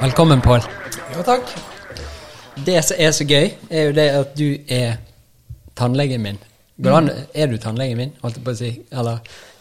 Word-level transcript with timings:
Velkommen, 0.00 0.40
Pål. 0.40 0.60
Jo, 1.16 1.22
takk. 1.22 1.40
Det 2.66 2.84
som 2.84 2.96
er 2.98 3.10
så 3.10 3.24
gøy, 3.24 3.50
er 3.70 3.82
jo 3.82 3.92
det 3.92 4.08
at 4.08 4.34
du 4.38 4.56
er 4.68 4.92
tannlegen 5.76 6.22
min. 6.22 6.38
Går 6.84 7.08
Er 7.34 7.46
du 7.46 7.56
tannlegen 7.56 7.96
min, 7.96 8.12
holdt 8.22 8.36
jeg 8.36 8.44
på 8.44 8.50
å 8.50 8.58
si? 8.58 8.70
Eller 8.92 9.18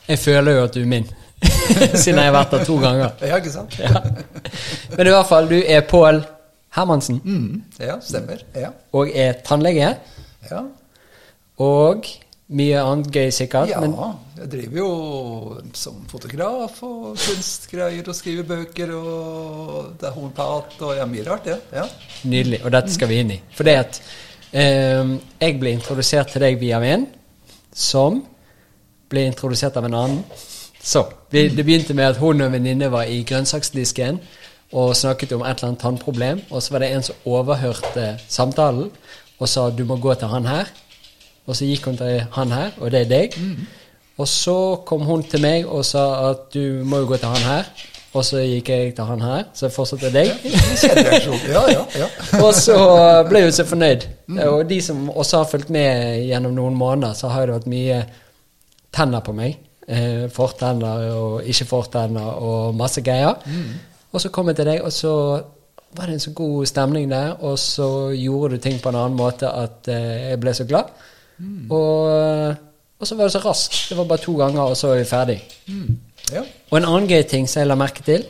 Jeg 0.08 0.20
føler 0.20 0.52
jo 0.52 0.64
at 0.64 0.74
du 0.76 0.82
er 0.82 0.86
min, 0.86 1.08
siden 2.04 2.20
jeg 2.20 2.26
har 2.26 2.36
vært 2.36 2.52
der 2.52 2.66
to 2.66 2.76
ganger. 2.78 3.10
Ja, 3.22 3.36
ikke 3.36 3.52
sant? 3.52 3.80
Ja. 3.80 4.04
Men 4.98 5.08
i 5.08 5.10
hvert 5.10 5.28
fall, 5.30 5.48
du 5.50 5.62
er 5.66 5.82
Pål 5.88 6.20
Hermansen 6.76 7.22
Mm, 7.26 7.64
ja, 7.80 8.00
stemmer. 8.02 8.44
Ja. 8.56 8.70
og 8.94 9.10
er 9.16 9.34
tannlege. 9.46 9.96
Ja. 10.52 10.62
Og 11.60 12.06
mye 12.50 12.80
annet 12.82 13.10
gøy, 13.14 13.30
sikkert. 13.36 13.70
ja, 13.70 13.80
Men 13.82 13.94
jeg 14.40 14.50
driver 14.52 14.78
jo 14.78 15.62
som 15.78 16.00
fotograf 16.10 16.80
og 16.84 17.18
kunstgreier 17.20 18.08
og 18.10 18.16
skriver 18.18 18.48
bøker 18.48 18.94
og 18.96 19.92
det 20.00 20.08
er 20.10 20.16
homopat 20.16 20.80
og 20.82 20.96
ja, 20.98 21.06
mye 21.06 21.26
rart, 21.28 21.46
det. 21.46 21.60
Ja. 21.74 21.86
nydelig. 22.24 22.62
Og 22.66 22.72
dette 22.74 22.94
skal 22.96 23.12
vi 23.12 23.20
inn 23.22 23.32
i. 23.36 23.40
For 23.54 23.64
det 23.68 23.76
at 23.84 24.02
eh, 24.52 25.16
jeg 25.42 25.60
ble 25.62 25.76
introdusert 25.78 26.32
til 26.34 26.42
deg 26.48 26.58
via 26.62 26.80
en 26.94 27.06
som 27.74 28.24
ble 29.10 29.26
introdusert 29.30 29.78
av 29.78 29.86
en 29.90 29.94
annen. 30.00 30.24
Så 30.82 31.04
det 31.34 31.52
begynte 31.60 31.94
med 31.94 32.14
at 32.14 32.18
hun 32.22 32.40
og 32.42 32.48
en 32.48 32.54
venninne 32.56 32.88
var 32.90 33.04
i 33.12 33.20
grønnsaksdisken 33.28 34.20
og 34.72 34.96
snakket 34.96 35.34
om 35.34 35.42
et 35.42 35.58
eller 35.58 35.72
annet 35.72 35.82
tannproblem. 35.82 36.42
Og 36.50 36.62
så 36.64 36.76
var 36.76 36.84
det 36.84 36.92
en 36.94 37.06
som 37.06 37.28
overhørte 37.30 38.12
samtalen 38.28 38.90
og 39.40 39.48
sa 39.48 39.70
du 39.72 39.86
må 39.88 39.98
gå 40.02 40.14
til 40.20 40.28
han 40.32 40.46
her. 40.46 40.70
Og 41.48 41.56
så 41.58 41.66
gikk 41.66 41.88
hun 41.90 41.98
til 41.98 42.26
han 42.36 42.52
her, 42.54 42.74
og 42.78 42.92
det 42.94 43.06
er 43.06 43.10
deg. 43.10 43.38
Og 44.20 44.28
så 44.28 44.58
kom 44.86 45.06
hun 45.08 45.24
til 45.24 45.42
meg 45.42 45.66
og 45.66 45.86
sa 45.88 46.04
at 46.30 46.50
du 46.54 46.84
må 46.86 47.00
jo 47.02 47.14
gå 47.14 47.18
til 47.18 47.32
han 47.32 47.48
her. 47.48 47.72
Og 48.10 48.26
så 48.26 48.42
gikk 48.42 48.70
jeg 48.74 48.94
til 48.98 49.06
han 49.06 49.22
her, 49.22 49.44
så 49.54 49.70
fortsatt 49.70 50.04
er 50.10 50.14
deg. 50.16 50.30
Ja, 51.54 51.62
ja, 51.70 51.84
ja. 52.02 52.08
Og 52.46 52.56
så 52.58 52.78
ble 53.30 53.44
hun 53.44 53.54
så 53.54 53.66
fornøyd. 53.70 54.08
Og 54.48 54.64
de 54.70 54.80
som 54.82 55.04
også 55.14 55.44
har 55.44 55.50
fulgt 55.52 55.70
med 55.70 56.24
gjennom 56.26 56.56
noen 56.58 56.78
måneder, 56.78 57.14
så 57.14 57.30
har 57.30 57.46
det 57.46 57.60
vært 57.60 57.70
mye 57.70 58.00
tenner 58.98 59.22
på 59.22 59.36
meg. 59.38 59.60
Eh, 59.90 60.26
fortenner 60.34 61.06
og 61.18 61.46
ikke 61.50 61.70
fortenner 61.70 62.42
og 62.42 62.76
masse 62.78 63.02
greier. 63.06 63.38
Og 64.12 64.22
så 64.22 64.32
kom 64.34 64.48
jeg 64.50 64.58
til 64.60 64.70
deg, 64.72 64.82
og 64.82 64.92
så 64.94 65.14
var 65.98 66.06
det 66.10 66.14
en 66.18 66.24
så 66.24 66.32
god 66.38 66.66
stemning 66.70 67.10
der, 67.12 67.32
og 67.46 67.60
så 67.60 68.10
gjorde 68.14 68.56
du 68.56 68.62
ting 68.62 68.80
på 68.82 68.90
en 68.90 68.98
annen 69.00 69.18
måte 69.18 69.50
at 69.50 69.88
eh, 69.90 70.30
jeg 70.32 70.40
ble 70.42 70.54
så 70.54 70.66
glad. 70.70 70.92
Og, 71.70 72.56
og 73.00 73.08
så 73.08 73.16
var 73.16 73.30
det 73.30 73.34
så 73.34 73.42
raskt. 73.44 73.78
Det 73.90 73.98
var 73.98 74.10
bare 74.10 74.22
to 74.22 74.36
ganger, 74.38 74.62
og 74.62 74.78
så 74.78 74.94
er 74.94 75.02
vi 75.02 75.10
ferdig. 75.10 75.38
ja. 76.34 76.44
Og 76.70 76.78
en 76.78 76.86
annen 76.86 77.08
gøy 77.10 77.24
ting 77.30 77.48
som 77.50 77.62
jeg 77.64 77.70
la 77.72 77.78
merke 77.80 78.04
til, 78.06 78.26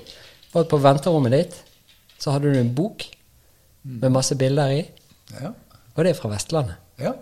var 0.53 0.63
at 0.65 0.71
på 0.71 0.77
venterommet 0.81 1.35
ditt 1.35 1.57
så 2.19 2.31
hadde 2.35 2.51
du 2.51 2.59
en 2.59 2.75
bok 2.75 3.03
med 3.83 4.11
masse 4.11 4.35
bilder 4.35 4.71
i, 4.75 4.79
ja. 5.39 5.51
og 5.95 6.03
det 6.03 6.11
er 6.11 6.17
fra 6.17 6.31
Vestlandet. 6.33 6.75
ja. 6.99 7.13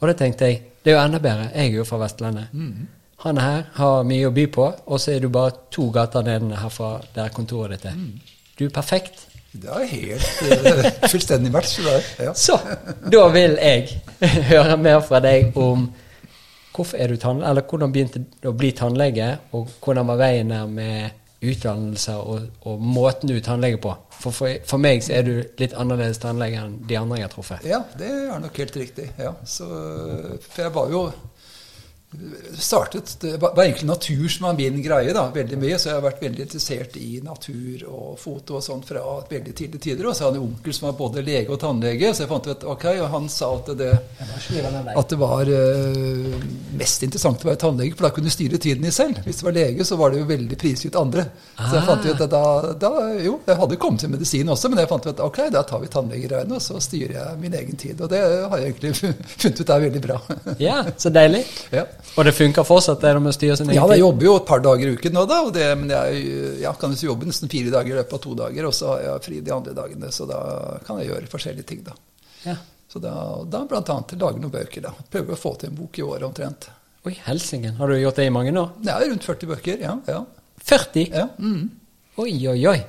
Og 0.00 0.08
da 0.08 0.14
tenkte 0.16 0.48
jeg 0.48 0.62
det 0.80 0.90
er 0.92 0.96
jo 0.96 1.02
enda 1.04 1.18
bedre, 1.20 1.50
jeg 1.52 1.66
er 1.68 1.76
jo 1.76 1.84
fra 1.84 1.98
Vestlandet. 2.00 2.48
Han 3.20 3.36
her 3.36 3.66
har 3.76 4.04
mye 4.08 4.28
å 4.28 4.32
by 4.32 4.46
på, 4.52 4.66
og 4.86 5.00
så 5.00 5.12
er 5.14 5.24
du 5.24 5.28
bare 5.32 5.52
to 5.72 5.90
gater 5.92 6.24
nede 6.24 6.56
herfra 6.56 6.94
der 7.14 7.32
kontoret 7.34 7.76
ditt 7.76 7.90
er. 7.90 7.98
Du 8.56 8.64
er 8.64 8.72
perfekt. 8.72 9.26
Det 9.52 9.68
er 9.68 9.88
helt 9.90 10.42
eh, 10.46 10.86
fullstendig 11.10 11.50
match. 11.52 11.78
Ja. 12.20 12.32
Så 12.34 12.56
da 13.12 13.24
vil 13.34 13.58
jeg 13.58 14.00
høre 14.52 14.76
mer 14.80 15.02
fra 15.04 15.20
deg 15.24 15.56
om 15.58 15.90
er 16.96 17.12
du 17.12 17.16
eller 17.20 17.60
hvordan 17.68 17.92
begynte 17.92 18.22
du 18.40 18.46
å 18.48 18.54
bli 18.56 18.70
tannlege, 18.72 19.34
og 19.52 19.68
hvordan 19.84 20.06
var 20.08 20.16
veien 20.16 20.48
der 20.48 20.66
med 20.66 21.10
utdannelse 21.40 22.14
og, 22.16 22.46
og 22.68 22.80
måten 22.80 23.28
du 23.28 23.34
er 23.36 23.44
tannlege 23.44 23.80
på. 23.80 23.92
For, 24.20 24.32
for 24.32 24.56
for 24.68 24.80
meg 24.80 25.02
så 25.04 25.18
er 25.18 25.26
du 25.26 25.34
litt 25.60 25.74
annerledes 25.76 26.20
tannlege 26.20 26.60
enn 26.60 26.78
de 26.88 26.96
andre 26.96 27.18
jeg 27.18 27.26
har 27.26 27.34
truffet. 27.34 27.68
Ja, 27.68 27.82
det 27.98 28.08
er 28.08 28.40
nok 28.40 28.56
helt 28.60 28.76
riktig. 28.76 29.10
Ja. 29.18 29.34
Så, 29.44 29.68
for 30.46 30.62
jeg 30.64 30.74
var 30.74 30.92
jo 30.92 31.04
startet, 32.58 33.16
Det 33.20 33.36
var 33.36 33.62
egentlig 33.62 33.86
natur 33.86 34.28
som 34.28 34.46
var 34.46 34.54
min 34.54 34.82
greie 34.82 35.12
da, 35.14 35.28
veldig 35.30 35.58
mye. 35.58 35.78
Så 35.78 35.88
jeg 35.88 35.96
har 35.96 36.02
vært 36.02 36.22
veldig 36.22 36.42
interessert 36.42 36.96
i 36.98 37.20
natur 37.22 37.84
og 37.86 38.16
foto 38.18 38.56
og 38.58 38.64
sånt 38.64 38.88
fra 38.88 39.02
veldig 39.30 39.54
tidlige 39.54 39.84
tider. 39.84 40.08
Og 40.10 40.16
så 40.16 40.26
hadde 40.26 40.40
jeg 40.40 40.44
en 40.44 40.50
onkel 40.50 40.74
som 40.74 40.88
var 40.88 40.96
både 40.98 41.22
lege 41.22 41.54
og 41.54 41.60
tannlege, 41.62 42.10
så 42.14 42.24
jeg 42.24 42.32
fant 42.32 42.48
ut 42.50 42.66
ok, 42.74 42.86
og 43.04 43.06
han 43.14 43.28
sa 43.30 43.50
at 43.54 43.70
det, 43.78 43.92
at 44.96 45.14
det 45.14 45.20
var 45.20 45.52
uh, 45.54 46.48
mest 46.80 47.06
interessant 47.06 47.46
å 47.46 47.50
være 47.52 47.62
tannlege, 47.62 47.94
for 47.94 48.08
da 48.08 48.12
kunne 48.16 48.32
du 48.32 48.34
styre 48.34 48.58
tiden 48.58 48.88
din 48.88 48.96
selv. 48.96 49.22
Hvis 49.24 49.40
du 49.40 49.46
var 49.46 49.56
lege, 49.56 49.86
så 49.86 49.98
var 50.00 50.10
det 50.10 50.24
jo 50.24 50.28
veldig 50.32 50.58
prisgitt 50.58 50.98
andre. 50.98 51.28
Så 51.60 51.70
jeg 51.78 51.86
fant 51.92 52.10
ut 52.10 52.26
at 52.26 52.34
da, 52.34 52.44
da 52.74 52.92
Jo, 53.20 53.36
jeg 53.46 53.58
hadde 53.62 53.78
kommet 53.80 54.02
til 54.02 54.12
medisin 54.12 54.50
også, 54.50 54.70
men 54.72 54.82
jeg 54.82 54.90
fant 54.90 55.06
ut 55.06 55.14
at 55.14 55.24
ok, 55.24 55.40
da 55.54 55.62
tar 55.68 55.84
vi 55.84 55.92
tannlegereiene, 55.94 56.58
og 56.58 56.64
så 56.64 56.82
styrer 56.82 57.16
jeg 57.20 57.40
min 57.40 57.54
egen 57.62 57.78
tid. 57.78 58.02
Og 58.02 58.10
det 58.10 58.20
har 58.20 58.58
jeg 58.58 58.74
egentlig 58.74 58.94
funnet 59.44 59.62
ut 59.62 59.74
er 59.78 59.86
veldig 59.86 60.04
bra. 60.04 60.20
Ja, 60.58 60.82
så 60.98 61.14
deilig. 61.14 61.46
ja. 61.70 61.86
Og 62.16 62.26
det 62.26 62.34
funker 62.36 62.66
fortsatt, 62.66 63.00
det 63.02 63.12
med 63.20 63.32
å 63.32 63.36
styre 63.36 63.56
sin 63.58 63.70
egen 63.70 63.78
Ja, 63.78 63.86
jeg 63.94 64.02
jobber 64.02 64.26
jo 64.26 64.34
et 64.40 64.48
par 64.48 64.64
dager 64.64 64.90
i 64.90 64.96
uken 64.98 65.16
nå, 65.16 65.24
da. 65.30 65.40
Det, 65.54 65.68
men 65.80 65.94
jeg 65.94 66.24
ja, 66.64 66.74
kan 66.80 66.94
jo 66.94 67.10
jobbe 67.12 67.28
nesten 67.28 67.52
fire 67.52 67.72
dager 67.74 67.94
i 67.94 67.98
løpet 68.00 68.18
av 68.18 68.22
to 68.26 68.34
dager, 68.38 68.68
og 68.68 68.76
så 68.76 68.92
har 68.92 69.06
jeg 69.06 69.24
fri 69.28 69.40
de 69.46 69.54
andre 69.54 69.74
dagene. 69.76 70.12
Så 70.14 70.28
da 70.30 70.40
kan 70.86 71.00
jeg 71.00 71.12
gjøre 71.12 71.32
forskjellige 71.32 71.70
ting, 71.70 71.82
da. 71.86 71.96
Ja. 72.44 72.58
Så 72.90 72.98
da, 72.98 73.14
da 73.46 73.62
annet 73.62 74.16
lage 74.18 74.42
noen 74.42 74.52
bøker, 74.52 74.84
da. 74.88 74.94
Prøve 75.12 75.36
å 75.36 75.40
få 75.40 75.54
til 75.60 75.70
en 75.70 75.76
bok 75.78 76.00
i 76.00 76.06
året 76.06 76.26
omtrent. 76.26 76.70
Oi, 77.06 77.14
helsingen. 77.24 77.76
Har 77.78 77.88
du 77.88 77.96
gjort 77.96 78.18
det 78.20 78.26
i 78.28 78.32
mange 78.34 78.52
år? 78.58 78.72
Det 78.82 78.92
er 78.92 79.06
rundt 79.08 79.24
40 79.24 79.52
bøker, 79.54 79.84
ja. 79.84 79.94
Ja. 80.10 80.24
40? 80.68 81.06
Ja, 81.14 81.28
mm. 81.38 81.68
Oi, 82.20 82.32
oi, 82.50 82.58
oi. 82.68 82.80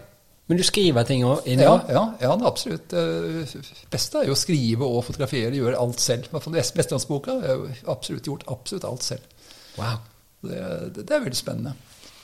Men 0.51 0.59
du 0.59 0.65
skriver 0.67 1.05
ting 1.07 1.21
inni 1.47 1.63
ja, 1.63 1.77
ja, 1.87 2.01
ja 2.19 2.31
det 2.35 2.47
absolutt. 2.49 2.91
Det 2.91 3.85
beste 3.93 4.19
er 4.19 4.27
jo 4.27 4.35
å 4.35 4.39
skrive 4.39 4.83
og 4.83 5.05
fotografere, 5.07 5.53
gjøre 5.55 5.79
alt 5.79 6.03
selv. 6.03 6.27
I 6.27 6.33
hvert 6.33 6.43
fall 6.43 6.57
Vestlandsboka 6.57 7.37
har 7.39 7.53
jeg 7.53 7.77
absolutt 7.93 8.27
gjort 8.27 8.43
absolutt 8.51 8.87
alt 8.89 9.05
selv. 9.07 9.47
Wow. 9.77 10.01
Det, 10.43 10.59
det, 10.91 11.05
det 11.07 11.15
er 11.15 11.23
veldig 11.23 11.39
spennende. 11.39 11.71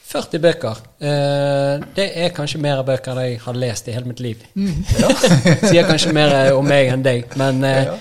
40 0.08 0.44
bøker. 0.44 0.84
Eh, 1.00 1.88
det 1.96 2.10
er 2.20 2.36
kanskje 2.36 2.60
mer 2.64 2.84
bøker 2.88 3.16
enn 3.16 3.30
jeg 3.30 3.40
har 3.44 3.58
lest 3.64 3.88
i 3.88 3.96
hele 3.96 4.12
mitt 4.12 4.24
liv. 4.24 4.44
Ja. 5.00 5.10
Sier 5.64 5.88
kanskje 5.88 6.12
mer 6.16 6.36
om 6.58 6.68
meg 6.68 6.92
enn 6.92 7.08
deg, 7.08 7.32
men 7.40 7.64
ja, 7.64 7.74
Ja. 7.94 7.98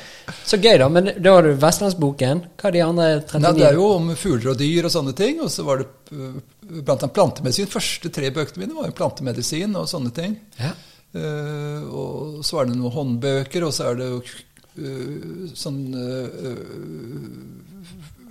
Så 0.46 0.58
gøy, 0.58 0.74
da. 0.80 0.88
Men 0.90 1.10
da 1.22 1.34
har 1.36 1.46
du 1.46 1.52
Vestlandsboken. 1.60 2.42
Hva 2.58 2.70
er 2.70 2.76
de 2.76 2.82
andre 2.84 3.06
39? 3.20 3.42
Nei, 3.44 3.52
det 3.58 3.66
er 3.68 3.78
jo 3.78 3.86
om 3.94 4.10
fugler 4.18 4.52
og 4.52 4.58
dyr 4.60 4.88
og 4.88 4.94
sånne 4.94 5.14
ting. 5.18 5.40
Og 5.44 5.52
så 5.52 5.66
var 5.66 5.82
det 5.82 5.88
uh, 6.12 6.36
blant 6.80 7.02
annet 7.02 7.14
plantemedisin. 7.16 7.70
første 7.70 8.12
tre 8.14 8.32
bøkene 8.34 8.64
mine 8.64 8.78
var 8.78 8.90
jo 8.90 8.98
plantemedisin 8.98 9.76
og 9.78 9.88
sånne 9.90 10.12
ting. 10.16 10.36
Ja. 10.60 10.72
Uh, 11.16 11.82
og 11.86 12.44
så 12.46 12.60
er 12.60 12.68
det 12.68 12.76
noen 12.76 12.94
håndbøker, 12.94 13.66
og 13.66 13.72
så 13.74 13.90
er 13.90 14.00
det 14.00 14.10
jo 14.10 14.18
uh, 14.22 15.46
sånn 15.56 15.80
uh, 15.94 16.50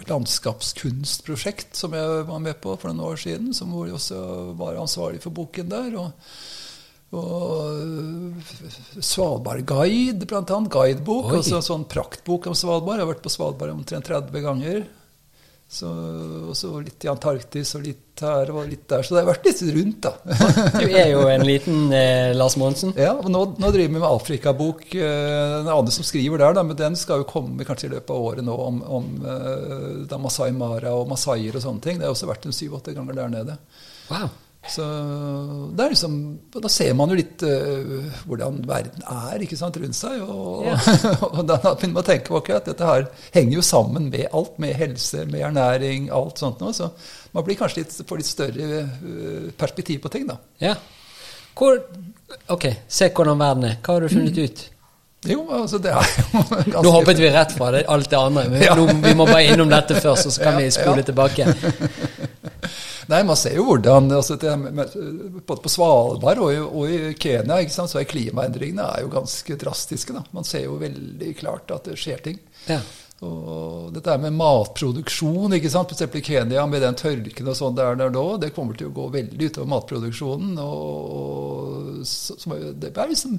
landskapskunstprosjekt 0.06 1.80
som 1.80 1.96
jeg 1.98 2.28
var 2.28 2.44
med 2.44 2.60
på 2.62 2.76
for 2.78 2.92
noen 2.92 3.08
år 3.14 3.24
siden, 3.24 3.56
som 3.58 3.72
hvor 3.74 3.88
jeg 3.88 3.98
også 3.98 4.20
var 4.60 4.78
ansvarlig 4.82 5.24
for 5.24 5.34
boken 5.36 5.72
der. 5.72 5.96
og 5.98 6.12
og 7.14 8.42
Svalbard-guide, 9.00 10.26
blant 10.28 10.52
annet. 10.52 10.72
Guidebok. 10.74 11.32
Oi. 11.32 11.40
Og 11.40 11.64
sånn 11.64 11.88
praktbok 11.90 12.50
om 12.52 12.58
Svalbard. 12.58 13.00
Jeg 13.00 13.06
har 13.08 13.14
vært 13.14 13.26
på 13.26 13.34
Svalbard 13.34 13.76
omtrent 13.76 14.08
30 14.10 14.46
ganger. 14.46 14.86
Så, 15.66 15.90
og 16.46 16.54
så 16.54 16.70
litt 16.78 17.02
i 17.04 17.10
Antarktis 17.10 17.72
og 17.76 17.82
litt 17.88 18.22
her 18.22 18.52
og 18.54 18.68
litt 18.70 18.84
der. 18.88 19.02
Så 19.04 19.16
det 19.16 19.24
har 19.24 19.32
vært 19.32 19.48
litt 19.50 19.64
rundt, 19.76 20.06
da. 20.06 20.12
Du 20.78 20.86
er 20.86 21.10
jo 21.10 21.24
en 21.28 21.44
liten 21.48 21.90
eh, 21.96 22.36
Lars 22.38 22.56
Monsen. 22.62 22.94
Ja, 23.00 23.16
og 23.18 23.28
nå, 23.34 23.42
nå 23.58 23.72
driver 23.74 23.90
vi 23.90 23.98
med 23.98 24.06
Afrikabok. 24.08 24.86
eh, 24.94 25.56
Den 25.66 25.72
andre 25.74 25.96
som 25.96 26.06
skriver 26.06 26.44
der, 26.44 26.54
da, 26.56 26.64
men 26.64 26.78
den 26.80 26.96
skal 27.00 27.24
jo 27.24 27.28
komme 27.30 27.66
kanskje 27.68 27.90
i 27.90 27.94
løpet 27.96 28.14
av 28.14 28.30
året 28.30 28.46
nå 28.46 28.56
om, 28.68 28.80
om 29.00 29.10
eh, 29.26 29.90
da 30.12 30.22
Masai 30.22 30.52
Mara 30.56 30.94
og 30.96 31.10
masaier 31.12 31.58
og 31.58 31.66
sånne 31.66 31.84
ting. 31.84 32.00
Det 32.00 32.08
har 32.08 32.14
også 32.16 32.30
vært 32.30 32.46
en 32.46 32.56
syv-åtte 32.56 32.94
ganger 32.96 33.18
der 33.24 33.34
nede. 33.34 33.58
Wow. 34.14 34.30
Så 34.72 34.86
det 35.78 35.84
er 35.86 35.92
liksom, 35.94 36.14
Da 36.56 36.70
ser 36.74 36.96
man 36.98 37.12
jo 37.12 37.18
litt 37.20 37.44
uh, 37.46 38.08
hvordan 38.26 38.58
verden 38.66 39.04
er 39.14 39.44
ikke 39.46 39.58
sant, 39.60 39.78
rundt 39.82 39.98
seg. 39.98 40.24
Og, 40.26 40.66
Ja. 40.66 40.78
og 41.36 41.44
da 41.46 41.60
begynner 41.62 41.94
man 42.00 42.04
å 42.04 42.08
tenke 42.08 42.34
på 42.34 42.42
at 42.56 42.70
dette 42.72 42.90
her 42.90 43.08
henger 43.36 43.60
jo 43.60 43.66
sammen 43.66 44.10
med 44.10 44.28
alt. 44.32 44.58
Med 44.62 44.76
helse, 44.80 45.26
med 45.30 45.46
ernæring, 45.46 46.10
alt 46.14 46.42
sånt 46.42 46.64
noe. 46.64 46.74
Så 46.74 46.90
man 47.36 47.46
blir 47.46 47.60
kanskje 47.60 47.84
litt, 47.84 47.98
får 48.10 48.22
litt 48.22 48.32
større 48.32 48.84
uh, 48.86 49.50
perspektiv 49.60 50.02
på 50.06 50.14
ting, 50.14 50.28
da. 50.32 50.40
Ja. 50.64 50.76
Hvor, 51.56 51.78
ok, 52.52 52.72
se 52.92 53.12
hvordan 53.16 53.40
verden 53.40 53.70
er. 53.70 53.78
Hva 53.86 54.00
har 54.00 54.08
du 54.08 54.12
funnet 54.12 54.40
ut? 54.42 54.66
Jo, 55.26 55.40
altså 55.50 55.80
det 55.82 55.90
er 55.90 56.06
jo 56.06 56.42
ganske 56.74 56.82
Nå 56.86 56.92
hoppet 56.94 57.18
vi 57.22 57.30
rett 57.34 57.54
fra 57.56 57.72
det, 57.74 57.86
alt 57.90 58.10
det 58.12 58.20
andre. 58.20 58.44
Men 58.52 58.62
Ja. 58.66 58.76
nå, 58.78 58.86
vi 59.02 59.14
må 59.18 59.26
bare 59.30 59.46
innom 59.54 59.72
dette 59.72 59.98
først, 59.98 60.30
og 60.30 60.36
så 60.36 60.44
kan 60.44 60.54
Ja, 60.60 60.66
vi 60.66 60.74
spole 60.76 61.06
tilbake. 61.06 61.48
Nei, 63.12 63.22
man 63.28 63.38
ser 63.38 63.56
jo 63.60 63.68
hvordan 63.68 64.12
altså 64.16 64.38
det, 64.42 64.52
Både 65.46 65.62
på 65.62 65.72
Svalbard 65.72 66.42
og 66.42 66.52
i, 66.54 66.60
og 66.64 66.92
i 66.92 67.00
Kenya 67.22 67.60
sant, 67.70 67.92
så 67.92 68.02
er 68.02 68.10
klimaendringene 68.10 68.86
er 68.98 69.06
jo 69.06 69.14
ganske 69.14 69.58
drastiske. 69.62 70.16
Da. 70.16 70.26
Man 70.36 70.48
ser 70.48 70.68
jo 70.68 70.80
veldig 70.82 71.34
klart 71.40 71.74
at 71.76 71.90
det 71.90 72.00
skjer 72.02 72.24
ting. 72.30 72.40
Ja. 72.70 72.82
Og 73.24 73.94
dette 73.96 74.12
er 74.12 74.20
med 74.20 74.36
matproduksjon, 74.36 75.54
ikke 75.56 75.70
sant? 75.72 75.94
f.eks. 75.96 76.18
i 76.20 76.24
Kenya 76.26 76.66
med 76.68 76.84
den 76.84 76.98
tørken 77.00 77.48
og 77.48 77.56
sånn 77.56 77.78
det 77.78 77.86
er 77.86 78.00
der 78.02 78.12
nå, 78.12 78.26
det 78.42 78.52
kommer 78.54 78.76
til 78.76 78.90
å 78.90 78.96
gå 78.96 79.06
veldig 79.14 79.48
utover 79.50 79.70
matproduksjonen. 79.72 80.58
og 80.60 82.04
så, 82.04 82.36
så, 82.36 82.58
Det 82.76 82.92
er 82.92 83.12
liksom 83.14 83.38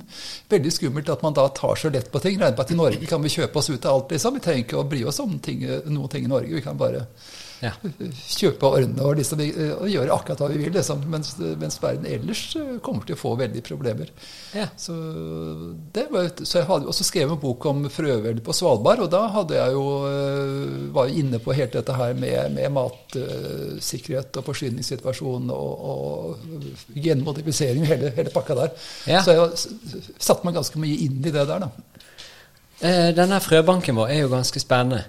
veldig 0.48 0.72
skummelt 0.72 1.12
at 1.12 1.26
man 1.26 1.36
da 1.36 1.44
tar 1.54 1.76
så 1.76 1.92
lett 1.92 2.08
på 2.12 2.22
ting. 2.24 2.38
Regner 2.40 2.56
med 2.56 2.64
at 2.64 2.72
i 2.72 2.78
Norge 2.78 3.10
kan 3.10 3.22
vi 3.22 3.34
kjøpe 3.36 3.60
oss 3.60 3.68
ut 3.68 3.84
av 3.84 3.98
alt, 3.98 4.16
liksom. 4.16 4.38
Vi 4.38 4.46
trenger 4.46 4.64
ikke 4.64 4.80
å 4.80 4.88
bry 4.88 5.04
oss 5.12 5.20
om 5.22 5.36
ting, 5.44 5.66
noen 5.84 6.12
ting 6.12 6.24
i 6.24 6.32
Norge. 6.32 6.54
Vi 6.56 6.64
kan 6.64 6.80
bare 6.80 7.04
Ja. 7.64 7.72
kjøpe 8.38 8.68
og 8.68 8.76
ordne 8.80 9.04
og, 9.06 9.16
liksom, 9.18 9.40
og 9.80 9.88
gjøre 9.90 10.12
akkurat 10.14 10.42
hva 10.42 10.48
vi 10.52 10.60
vil. 10.60 10.72
Liksom. 10.76 11.04
Mens, 11.12 11.32
mens 11.60 11.78
verden 11.82 12.08
ellers 12.10 12.42
eh, 12.58 12.76
kommer 12.84 13.06
til 13.06 13.16
å 13.16 13.20
få 13.20 13.34
veldig 13.40 13.62
problemer. 13.66 14.12
Ja. 14.56 14.68
Så, 14.80 14.96
det 15.96 16.06
var, 16.12 16.30
så 16.42 16.60
jeg 16.60 16.68
hadde 16.70 16.90
også 16.92 17.06
skrevet 17.08 17.36
en 17.36 17.42
bok 17.42 17.68
om 17.70 17.84
frøveldet 17.92 18.44
på 18.46 18.56
Svalbard, 18.56 19.04
og 19.06 19.12
da 19.12 19.24
jeg 19.56 19.76
jo, 19.76 19.86
eh, 20.10 20.76
var 20.96 21.10
jeg 21.10 21.24
inne 21.24 21.40
på 21.42 21.56
helt 21.56 21.76
dette 21.76 21.96
her 21.96 22.16
med, 22.18 22.56
med 22.56 22.72
matsikkerhet 22.76 24.40
og 24.40 24.48
forsyningssituasjon 24.50 25.52
og, 25.54 25.90
og 25.90 26.96
genmodifisering 26.96 27.86
hele, 27.88 28.12
hele 28.16 28.32
pakka 28.34 28.58
der. 28.62 28.88
Ja. 29.10 29.22
Så 29.24 29.36
jeg 29.36 30.06
satte 30.18 30.46
meg 30.46 30.56
ganske 30.58 30.80
mye 30.82 31.04
inn 31.06 31.20
i 31.22 31.32
det 31.32 31.46
der, 31.46 31.68
da. 31.68 31.70
Eh, 32.84 33.10
Denne 33.16 33.38
frøbanken 33.40 33.96
vår 33.96 34.12
er 34.12 34.24
jo 34.24 34.32
ganske 34.32 34.60
spennende. 34.60 35.06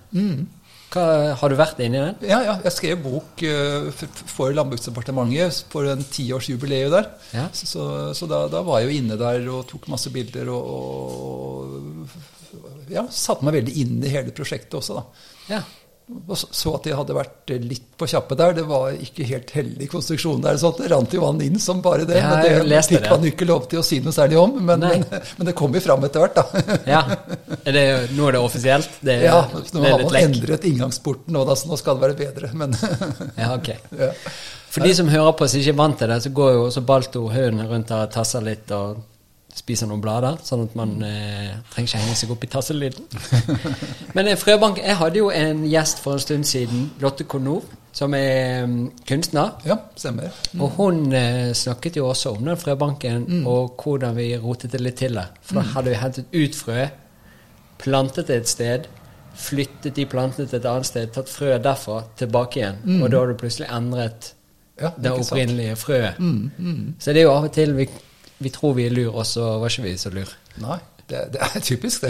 Hva, 0.88 1.04
har 1.36 1.52
du 1.52 1.58
vært 1.60 1.82
inni 1.84 2.00
den? 2.00 2.16
Ja, 2.30 2.40
ja, 2.46 2.54
jeg 2.64 2.74
skrev 2.76 3.02
bok 3.04 3.42
eh, 3.44 3.90
for 4.32 4.56
Landbruksdepartementet 4.56 5.66
for 5.72 5.90
en 5.92 6.04
tiårsjubileet 6.16 6.94
der. 6.94 7.10
Ja. 7.36 7.48
Så, 7.52 7.68
så, 7.74 7.88
så 8.16 8.30
da, 8.32 8.46
da 8.52 8.64
var 8.64 8.82
jeg 8.82 8.88
jo 8.88 9.02
inne 9.02 9.20
der 9.20 9.50
og 9.52 9.66
tok 9.68 9.90
masse 9.92 10.14
bilder 10.16 10.48
og, 10.54 10.70
og 11.28 12.88
ja, 12.94 13.04
satte 13.12 13.44
meg 13.44 13.60
veldig 13.60 13.76
inn 13.84 14.00
i 14.00 14.14
hele 14.14 14.32
prosjektet 14.36 14.80
også, 14.80 15.02
da. 15.02 15.28
Ja. 15.58 15.62
Så, 16.08 16.72
at 16.72 16.86
jeg 16.88 16.96
hadde 16.96 17.16
vært 17.18 17.52
litt 17.68 17.88
på 18.00 18.08
kjappe 18.08 18.36
der. 18.40 18.54
Det 18.56 18.64
var 18.70 18.94
ikke 18.96 19.26
helt 19.28 19.50
heldig 19.52 19.90
konstruksjon 19.92 20.40
der. 20.44 20.56
sånn 20.62 20.72
at 20.72 20.80
Det 20.80 20.92
rant 20.94 21.16
jo 21.18 21.24
vann 21.26 21.42
inn 21.44 21.60
som 21.60 21.82
bare 21.84 22.06
det. 22.08 22.22
Ja, 22.22 22.30
men 22.38 22.70
det 22.72 22.80
fikk 22.88 23.10
man 23.12 23.26
ikke 23.28 23.48
lov 23.50 23.66
til 23.68 23.82
å 23.82 23.84
si 23.84 24.00
noe 24.04 24.16
særlig 24.16 24.38
om. 24.40 24.56
Men, 24.70 24.86
men, 24.86 25.04
men 25.38 25.50
det 25.50 25.56
kom 25.60 25.76
jo 25.76 25.82
fram 25.84 26.06
etter 26.08 26.24
hvert, 26.24 26.40
da. 26.40 26.64
ja. 26.96 27.02
Det, 27.66 27.84
nå 28.16 28.30
er 28.30 28.38
det 28.38 28.44
offisielt? 28.44 29.02
Det, 29.04 29.18
Ja, 29.26 29.42
Nå 29.52 29.84
har 29.84 30.06
man 30.06 30.20
endret 30.22 30.70
inngangsporten, 30.70 31.36
nå, 31.36 31.44
da, 31.50 31.58
så 31.60 31.68
nå 31.68 31.80
skal 31.82 32.00
det 32.00 32.08
være 32.08 32.20
bedre. 32.24 32.54
Men 32.56 32.78
Ja, 33.42 33.52
ok. 33.58 33.74
ja. 34.00 34.14
For 34.72 34.88
de 34.88 34.96
som 34.96 35.12
hører 35.12 35.36
på 35.36 35.48
som 35.50 35.60
ikke 35.60 35.76
er 35.76 35.80
vant 35.84 36.00
til 36.00 36.12
det, 36.14 36.22
så 36.24 36.32
går 36.40 36.56
jo 36.56 36.66
også 36.70 36.88
Balto 36.88 37.28
hønen 37.34 37.68
rundt 37.68 37.92
og 37.96 38.08
tasser 38.16 38.48
litt 38.48 38.72
og 38.76 39.04
spiser 39.58 39.90
noen 39.90 40.02
blader, 40.04 40.38
sånn 40.46 40.64
at 40.68 40.76
man 40.78 40.92
eh, 41.06 41.56
trenger 41.74 41.90
ikke 41.90 42.02
henge 42.04 42.16
seg 42.20 42.32
opp 42.36 42.44
i 42.46 42.50
tasselyden. 42.54 43.08
Men 44.16 44.30
eh, 44.32 44.38
Frøbank, 44.40 44.78
jeg 44.84 44.98
hadde 45.00 45.20
jo 45.24 45.32
en 45.34 45.64
gjest 45.68 46.00
for 46.04 46.18
en 46.18 46.24
stund 46.24 46.46
siden, 46.48 46.92
Lotte 47.02 47.26
Konor, 47.30 47.66
som 47.98 48.14
er 48.14 48.64
um, 48.68 48.76
kunstner. 49.10 49.56
ja, 49.66 49.80
stemmer. 49.98 50.30
Og 50.62 50.76
hun 50.78 51.08
eh, 51.18 51.50
snakket 51.58 51.98
jo 51.98 52.06
også 52.12 52.36
om 52.36 52.46
den 52.46 52.60
frøbanken 52.62 53.26
og 53.50 53.74
hvordan 53.82 54.14
vi 54.20 54.28
rotet 54.38 54.76
det 54.76 54.84
litt 54.86 55.00
til 55.02 55.18
det. 55.18 55.26
For 55.42 55.58
da 55.58 55.66
hadde 55.74 55.90
vi 55.96 56.02
hentet 56.04 56.38
ut 56.38 56.60
frø, 56.60 56.86
plantet 57.82 58.30
det 58.30 58.38
et 58.44 58.52
sted, 58.52 58.86
flyttet 59.38 59.94
de 59.98 60.06
plantene 60.10 60.48
til 60.50 60.60
et 60.60 60.66
annet 60.70 60.88
sted, 60.90 61.10
tatt 61.14 61.30
frø 61.30 61.56
derfra 61.62 62.00
tilbake 62.18 62.62
igjen. 62.62 62.80
Og 63.02 63.10
da 63.14 63.20
har 63.24 63.30
du 63.34 63.38
plutselig 63.42 63.68
endret 63.74 64.32
Ja, 64.78 64.92
det 64.94 65.10
sant? 65.10 65.24
opprinnelige 65.26 65.76
frøet. 65.82 66.22
Så 67.02 67.14
det 67.14 67.24
er 67.24 67.26
jo 67.28 67.34
av 67.34 67.46
og 67.50 67.54
til 67.58 67.74
vi, 67.78 67.88
vi 68.44 68.50
tror 68.54 68.76
vi 68.78 68.86
er 68.88 68.94
lur, 68.94 69.16
og 69.18 69.26
så 69.26 69.58
var 69.62 69.70
ikke 69.74 69.88
vi 69.88 69.98
så 69.98 70.10
lur. 70.14 70.30
Nei, 70.62 70.78
det, 71.08 71.22
det 71.32 71.40
er 71.40 71.62
typisk 71.64 72.02
det. 72.04 72.10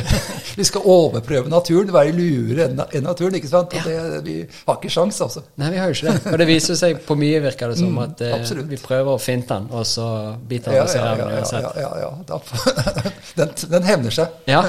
Vi 0.57 0.63
skal 0.65 0.81
overprøve 0.89 1.51
naturen, 1.53 1.91
være 1.94 2.12
lurere 2.18 2.65
enn 2.97 3.03
naturen. 3.06 3.35
ikke 3.38 3.47
sant? 3.51 3.75
Og 3.77 3.85
det, 3.85 3.97
vi 4.25 4.35
har 4.65 4.79
ikke 4.79 4.89
sjans, 4.89 5.19
altså. 5.21 5.44
Nei, 5.62 5.69
vi 5.75 5.77
har 5.77 5.91
jo 5.91 5.97
ikke 6.00 6.15
det. 6.15 6.31
Og 6.33 6.41
det 6.41 6.47
viser 6.50 6.79
seg 6.79 7.03
på 7.06 7.15
mye, 7.19 7.39
virker 7.45 7.69
det 7.71 7.77
som, 7.77 7.91
Mm, 7.94 8.00
at 8.07 8.24
eh, 8.25 8.63
vi 8.71 8.79
prøver 8.81 9.12
å 9.13 9.21
finte 9.21 9.53
den, 9.53 9.68
og 9.71 9.85
så 9.85 10.07
biter 10.50 10.74
Ja, 10.74 10.81
den 10.81 10.89
oss 10.89 10.95
i 10.95 10.97
ja, 10.97 11.12
ja, 11.13 11.29
ja, 11.29 11.38
uansett. 11.38 11.69
ja, 11.77 11.91
ja, 12.01 12.12
ja. 12.31 13.12
Den, 13.38 13.51
den 13.69 13.83
hevner 13.85 14.15
seg. 14.18 14.33
Ja, 14.50 14.63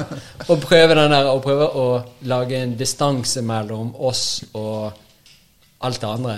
og 0.49 0.60
prøve 0.60 0.93
den 0.99 1.10
der, 1.14 1.31
og 1.32 1.40
prøve 1.46 1.70
å 1.72 1.87
lage 2.28 2.58
en 2.60 2.76
distanse 2.76 3.40
mellom 3.43 3.94
oss 3.96 4.43
og 4.52 4.93
alt 5.81 6.02
det 6.02 6.08
andre, 6.10 6.37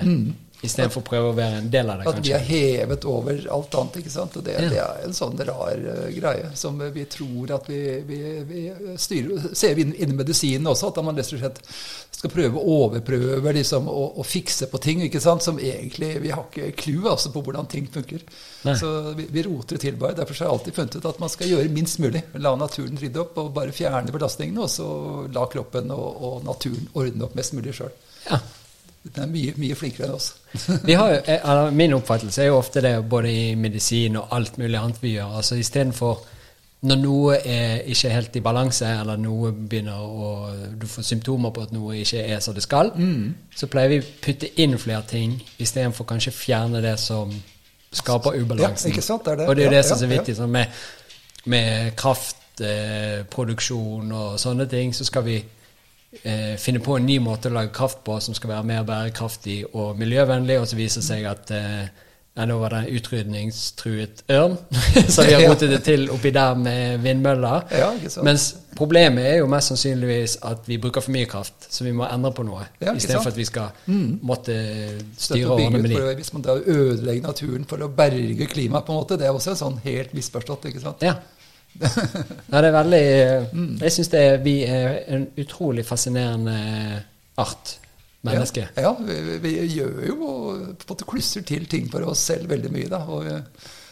istedenfor 0.63 1.01
å 1.01 1.07
prøve 1.07 1.31
å 1.31 1.37
være 1.37 1.61
en 1.63 1.71
del 1.73 1.89
av 1.91 2.03
det, 2.03 2.09
At 2.11 2.21
vi 2.27 2.33
er 2.37 2.45
hevet 2.45 3.05
over 3.09 3.39
alt 3.51 3.75
annet. 3.81 3.97
ikke 4.03 4.13
sant? 4.13 4.37
Og 4.37 4.45
det, 4.45 4.59
Ja. 4.61 4.69
det 4.69 4.81
er 4.83 5.07
en 5.07 5.17
sånn 5.17 5.39
rar 5.49 5.81
uh, 5.87 6.11
greie 6.13 6.51
som 6.55 6.79
vi 6.93 7.05
tror 7.09 7.55
at 7.57 7.69
vi, 7.71 7.81
vi, 8.07 8.21
vi 8.45 8.61
styrer 9.01 9.55
Ser 9.57 9.75
vi 9.75 9.87
innen 9.87 9.97
innen 9.97 10.17
medisinen 10.21 10.67
også, 10.71 10.91
at 10.93 11.03
man 11.05 11.17
rett 11.17 11.33
og 11.33 11.41
slett 11.41 11.63
skal 12.21 12.31
prøve 12.35 12.61
å 12.61 12.75
overprøve 12.85 13.53
liksom, 13.57 13.89
og, 13.89 14.19
og 14.21 14.27
fikse 14.29 14.67
på 14.69 14.79
ting 14.85 15.01
ikke 15.07 15.21
sant? 15.25 15.43
som 15.43 15.59
egentlig 15.59 16.19
Vi 16.21 16.31
har 16.35 16.45
ikke 16.51 16.73
clou 16.77 17.09
altså, 17.09 17.33
på 17.33 17.41
hvordan 17.47 17.69
ting 17.71 17.89
funker. 17.89 18.21
Nei. 18.69 18.75
Så 18.77 19.15
vi, 19.17 19.25
vi 19.33 19.45
roter 19.47 19.79
det 19.79 19.85
til 19.87 19.97
bare. 19.97 20.19
Derfor 20.19 20.37
har 20.37 20.51
jeg 20.51 20.59
alltid 20.59 20.77
funnet 20.77 20.97
ut 21.01 21.09
at 21.15 21.21
man 21.23 21.33
skal 21.33 21.49
gjøre 21.49 21.73
minst 21.73 21.99
mulig. 22.03 22.23
La 22.37 22.53
naturen 22.61 23.01
rydde 23.01 23.23
opp 23.23 23.39
og 23.41 23.53
bare 23.57 23.73
fjerne 23.73 24.13
belastningene, 24.13 24.67
og 24.67 24.69
så 24.69 24.87
la 25.33 25.47
kroppen 25.49 25.89
og, 25.97 26.09
og 26.21 26.45
naturen 26.45 26.91
ordne 26.93 27.25
opp 27.25 27.39
mest 27.39 27.57
mulig 27.57 27.73
sjøl. 27.79 27.95
Ja. 28.29 28.41
Den 29.03 29.23
er 29.23 29.31
mye, 29.33 29.53
mye 29.57 29.77
flinkere 29.79 30.09
enn 30.09 30.17
oss. 30.19 30.33
Vi 30.89 30.97
har 30.99 31.15
eh, 31.25 31.73
Min 31.73 31.95
oppfattelse 31.97 32.43
er 32.43 32.51
jo 32.51 32.59
ofte 32.59 32.83
det 32.85 32.93
både 33.09 33.33
i 33.33 33.55
medisin 33.55 34.19
og 34.21 34.35
alt 34.37 34.59
mulig 34.59 34.79
annet 34.79 35.03
vi 35.03 35.15
gjør. 35.15 35.37
altså 35.41 35.55
Istedenfor 35.57 36.27
når 36.81 36.97
noe 36.97 37.35
er 37.45 37.83
ikke 37.93 38.09
helt 38.09 38.37
i 38.37 38.41
balanse, 38.41 38.89
eller 39.03 39.17
noe 39.21 39.53
begynner 39.53 40.01
å 40.01 40.49
Du 40.81 40.87
får 40.89 41.03
symptomer 41.05 41.51
på 41.53 41.61
at 41.67 41.73
noe 41.77 41.99
ikke 42.01 42.23
er 42.25 42.41
som 42.41 42.55
det 42.57 42.63
skal, 42.65 42.89
så 43.57 43.67
pleier 43.69 43.89
vi 43.93 43.99
å 44.01 44.05
putte 44.25 44.49
inn 44.65 44.79
flere 44.81 45.03
ting 45.09 45.35
istedenfor 45.61 46.05
kanskje 46.09 46.33
fjerne 46.33 46.81
det 46.81 46.97
som 46.99 47.29
skaper 47.93 48.41
ubalansen. 48.41 48.91
Ja, 48.97 48.97
det 48.97 49.05
det. 49.39 49.49
Og 49.49 49.57
det 49.57 49.63
er 49.63 49.67
jo 49.67 49.73
Ja, 49.73 49.77
det 49.77 49.85
som 49.85 49.97
er 49.97 49.99
så 49.99 50.07
ja, 50.07 50.23
ja. 50.27 50.35
Sånn 50.35 50.51
med, 50.51 50.67
med 51.45 51.97
kraftproduksjon 52.01 54.13
og 54.13 54.41
sånne 54.41 54.67
ting, 54.71 54.95
så 54.95 55.05
skal 55.05 55.23
vi 55.27 55.45
eh, 56.23 56.55
finne 56.59 56.83
på 56.83 56.99
en 56.99 57.07
ny 57.07 57.19
måte 57.23 57.51
å 57.51 57.55
lage 57.55 57.75
kraft 57.77 58.05
på 58.07 58.19
som 58.23 58.37
skal 58.37 58.57
være 58.57 58.69
mer 58.71 58.87
bærekraftig 58.89 59.63
og 59.73 59.99
miljøvennlig, 60.01 60.61
og 60.61 60.71
så 60.71 60.79
viser 60.79 61.03
det 61.03 61.09
seg 61.11 61.29
at 61.31 61.53
eh, 61.57 62.07
ja, 62.39 62.45
nå 62.47 62.57
var 62.61 62.73
det 62.73 62.79
en 62.85 62.97
utrydningstruet 62.97 64.23
ørn, 64.31 64.55
så 65.13 65.25
vi 65.27 65.35
har 65.35 65.43
rotet 65.51 65.73
det 65.75 65.81
til 65.85 66.07
oppi 66.15 66.31
der 66.35 66.55
med 66.57 67.03
vindmøller. 67.03 67.67
Ja. 67.75 67.91
Mens 68.25 68.47
problemet 68.79 69.27
er 69.27 69.41
jo 69.41 69.49
mest 69.51 69.73
sannsynligvis 69.73 70.37
at 70.47 70.69
vi 70.71 70.79
bruker 70.81 71.05
for 71.05 71.15
mye 71.15 71.27
kraft, 71.29 71.67
så 71.75 71.85
vi 71.85 71.93
må 71.97 72.07
endre 72.07 72.31
på 72.37 72.47
noe. 72.47 72.69
Ja, 72.81 72.95
Istedenfor 72.95 73.35
at 73.35 73.41
vi 73.41 73.49
skal 73.49 73.75
måtte 74.23 74.57
styre 75.19 75.59
ordne 75.59 75.83
med 75.83 75.91
de. 75.91 76.01
Hvis 76.21 76.33
man 76.37 76.47
da 76.47 76.57
ødelegger 76.61 77.27
naturen 77.27 77.67
for 77.69 77.83
å 77.83 77.91
berge 77.91 78.49
klimaet, 78.51 78.87
på 78.87 78.95
en 78.95 79.03
måte, 79.03 79.19
det 79.21 79.29
er 79.29 79.37
også 79.37 79.57
en 79.57 79.63
sånn 79.65 79.83
helt 79.85 80.15
misforstått. 80.17 80.71
ikke 80.71 80.87
sant? 80.87 81.05
Ja. 81.05 81.19
Ja, 81.81 82.61
det 82.61 82.69
er 82.69 82.75
veldig 82.75 83.03
Jeg 83.81 83.93
syns 83.95 84.11
vi 84.45 84.55
er 84.69 84.99
en 85.15 85.27
utrolig 85.41 85.85
fascinerende 85.89 86.57
art, 87.41 87.77
menneske. 88.27 88.67
Ja, 88.77 88.91
ja 88.91 88.97
vi, 89.07 89.39
vi 89.41 89.53
gjør 89.79 90.01
jo 90.11 90.17
på 90.21 90.31
en 90.59 90.89
måte 90.91 91.07
klusser 91.09 91.45
til 91.47 91.65
ting 91.71 91.87
for 91.93 92.05
oss 92.11 92.27
selv 92.33 92.51
veldig 92.53 92.73
mye. 92.75 92.89
da, 92.91 93.01
og 93.09 93.25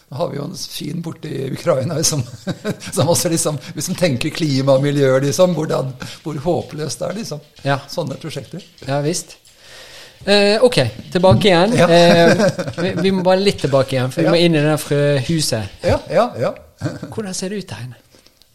nå 0.08 0.16
har 0.16 0.30
vi 0.32 0.38
jo 0.38 0.44
en 0.48 0.54
fin 0.56 1.02
borte 1.04 1.28
i 1.28 1.50
Ukraina 1.52 1.98
som, 2.04 2.22
som 2.96 3.08
også 3.12 3.28
liksom, 3.32 3.58
liksom 3.76 3.96
tenker 3.96 4.32
klima 4.32 4.76
og 4.78 4.84
miljø, 4.84 5.10
liksom, 5.24 5.52
hvordan, 5.56 5.90
hvor 6.24 6.38
håpløst 6.44 7.00
det 7.02 7.08
er, 7.10 7.18
liksom. 7.22 7.42
Ja. 7.64 7.78
Sånne 7.88 8.16
prosjekter. 8.20 8.64
Ja 8.88 9.00
visst. 9.04 9.36
Eh, 10.28 10.56
ok, 10.64 10.78
tilbake 11.12 11.48
igjen. 11.48 11.76
Ja. 11.78 11.88
Eh, 11.88 12.40
vi, 12.82 12.94
vi 13.04 13.12
må 13.14 13.22
bare 13.24 13.40
litt 13.40 13.60
tilbake 13.64 13.94
igjen, 13.96 14.10
for 14.12 14.20
vi 14.24 14.26
Ja. 14.26 14.32
må 14.34 14.40
inn 14.44 14.56
i 14.56 14.60
det 14.60 14.72
der 14.72 14.80
frøhuset. 14.82 15.76
Ja, 15.86 16.00
ja, 16.12 16.24
ja. 16.40 16.54
Hvordan 17.14 17.34
ser 17.34 17.48
det 17.48 17.58
ut 17.58 17.70
der 17.70 17.76
inne? 17.84 17.94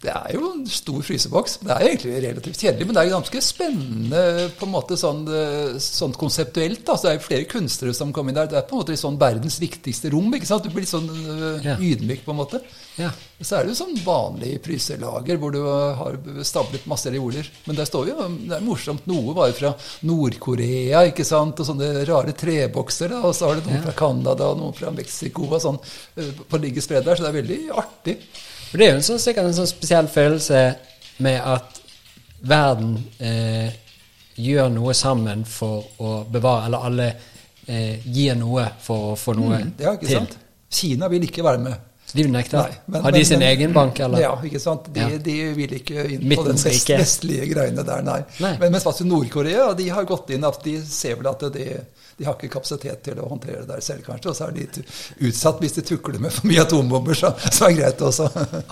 Det 0.04 0.12
er 0.12 0.34
jo 0.36 0.50
en 0.52 0.64
stor 0.68 1.00
fryseboks. 1.08 1.58
Det 1.64 1.72
er 1.72 1.86
egentlig 1.88 2.18
relativt 2.26 2.60
kjedelig, 2.60 2.88
men 2.90 2.98
det 2.98 3.04
er 3.06 3.12
ganske 3.14 3.42
spennende 3.46 4.24
på 4.60 4.68
en 4.68 4.74
måte 4.74 4.98
sånn, 5.00 5.22
eh, 5.32 5.78
sånn 5.80 6.16
konseptuelt. 6.20 6.82
Da. 6.84 6.98
Så 6.98 7.08
det 7.08 7.12
er 7.14 7.20
jo 7.20 7.28
flere 7.30 7.48
kunstnere 7.48 7.96
som 7.96 8.12
kommer 8.16 8.34
inn 8.34 8.40
der. 8.42 8.50
Det 8.52 8.58
er 8.60 8.68
på 8.68 8.76
en 8.76 8.82
måte 8.84 8.98
sånn 9.00 9.20
verdens 9.22 9.60
viktigste 9.64 10.12
rom. 10.12 10.28
ikke 10.36 10.50
sant? 10.50 10.68
Du 10.68 10.74
blir 10.74 10.84
litt 10.84 10.92
sånn 10.92 11.08
eh, 11.08 11.64
Ja. 11.64 11.78
ydmyk, 11.80 12.26
på 12.26 12.36
en 12.36 12.42
måte. 12.42 12.62
Ja. 13.00 13.12
Så 13.42 13.56
er 13.58 13.64
det 13.64 13.74
jo 13.74 13.80
sånn 13.86 13.96
vanlig 14.04 14.62
fryselager 14.64 15.40
hvor 15.40 15.52
du 15.56 15.62
har 15.64 16.18
stablet 16.44 16.86
masse 16.86 17.10
reoler. 17.10 17.48
Men 17.66 17.76
der 17.80 17.88
står 17.88 18.08
jo, 18.12 18.16
det 18.44 18.58
er 18.60 18.62
morsomt, 18.68 19.08
noe 19.08 19.34
jo 19.34 19.54
fra 19.56 19.74
Nord-Korea, 20.04 21.06
ikke 21.10 21.26
sant, 21.26 21.60
og 21.60 21.66
sånne 21.68 22.06
rare 22.08 22.36
trebokser. 22.36 23.10
da, 23.10 23.22
Og 23.24 23.34
så 23.36 23.48
har 23.48 23.56
du 23.62 23.70
noe 23.70 23.82
fra 23.88 23.96
Canada 23.96 24.52
og 24.52 24.60
noen 24.60 24.76
fra 24.76 24.92
Mexico 24.92 25.48
og 25.48 25.62
sånn 25.62 25.80
eh, 26.18 26.32
på 26.50 26.60
ligge 26.60 26.84
spredd 26.84 27.06
der. 27.06 27.16
Så 27.16 27.24
det 27.24 27.32
er 27.34 27.42
veldig 27.42 27.62
artig. 27.72 28.18
For 28.74 28.82
det 28.82 28.88
er 28.88 28.96
jo 28.96 28.98
en 28.98 29.06
sånn, 29.06 29.20
sikkert 29.22 29.46
en 29.46 29.54
sånn 29.54 29.68
spesiell 29.70 30.08
følelse 30.10 30.62
med 31.22 31.40
at 31.46 31.76
verden 32.50 32.96
eh, 33.22 33.70
gjør 34.42 34.72
noe 34.74 34.96
sammen 34.98 35.44
for 35.46 35.86
å 36.02 36.14
bevare 36.34 36.66
Eller 36.72 36.88
alle 36.90 37.08
eh, 37.70 38.00
gir 38.10 38.34
noe 38.36 38.66
for 38.82 39.12
å 39.14 39.16
få 39.16 39.36
noe 39.38 39.60
Mm, 39.62 39.74
Ja, 39.80 39.94
ikke 39.94 40.08
til. 40.10 40.18
sant? 40.18 40.38
Kina 40.74 41.08
vil 41.08 41.22
ikke 41.28 41.44
være 41.46 41.62
med. 41.62 41.76
Så 42.10 42.18
de 42.18 42.24
nekte? 42.34 42.58
Nei, 42.58 42.72
men- 42.88 43.02
Har 43.04 43.12
de 43.12 43.18
men- 43.20 43.26
sin 43.26 43.40
men- 43.40 43.48
egen 43.48 43.74
bank, 43.74 44.00
eller? 44.00 44.20
Ja, 44.20 44.36
ikke 44.44 44.60
sant. 44.60 44.92
De, 44.94 45.00
Ja. 45.00 45.18
de 45.18 45.54
vil 45.54 45.70
ikke 45.80 46.10
inn 46.12 46.30
på 46.36 46.44
den 46.48 46.56
vestlige 46.58 47.48
greiene 47.54 47.86
der, 47.86 48.02
nei. 48.02 48.24
Nei. 48.40 48.58
Men 48.60 48.72
mens 48.72 49.02
Nord-Korea 49.02 49.74
de 49.78 49.88
har 49.90 50.04
gått 50.04 50.30
inn 50.32 50.44
at 50.44 50.64
de 50.64 50.82
ser 50.82 51.16
vel 51.16 51.28
at 51.28 51.40
de, 51.54 51.80
de 52.18 52.26
har 52.28 52.36
ikke 52.38 52.52
kapasitet 52.54 53.02
til 53.08 53.20
å 53.24 53.28
håndtere 53.32 53.64
det 53.64 53.70
der 53.74 53.82
selv, 53.84 54.04
kanskje. 54.06 54.30
Og 54.32 54.38
så 54.38 54.48
er 54.48 54.58
de 54.58 54.84
utsatt 55.30 55.62
hvis 55.64 55.78
de 55.80 55.84
tukler 55.88 56.20
med 56.22 56.34
for 56.36 56.48
mye 56.50 56.62
atombomber, 56.66 57.18
så, 57.18 57.32
så 57.50 57.68
er 57.68 57.74
det 57.74 57.80
greit 57.82 58.04
også. 58.10 58.28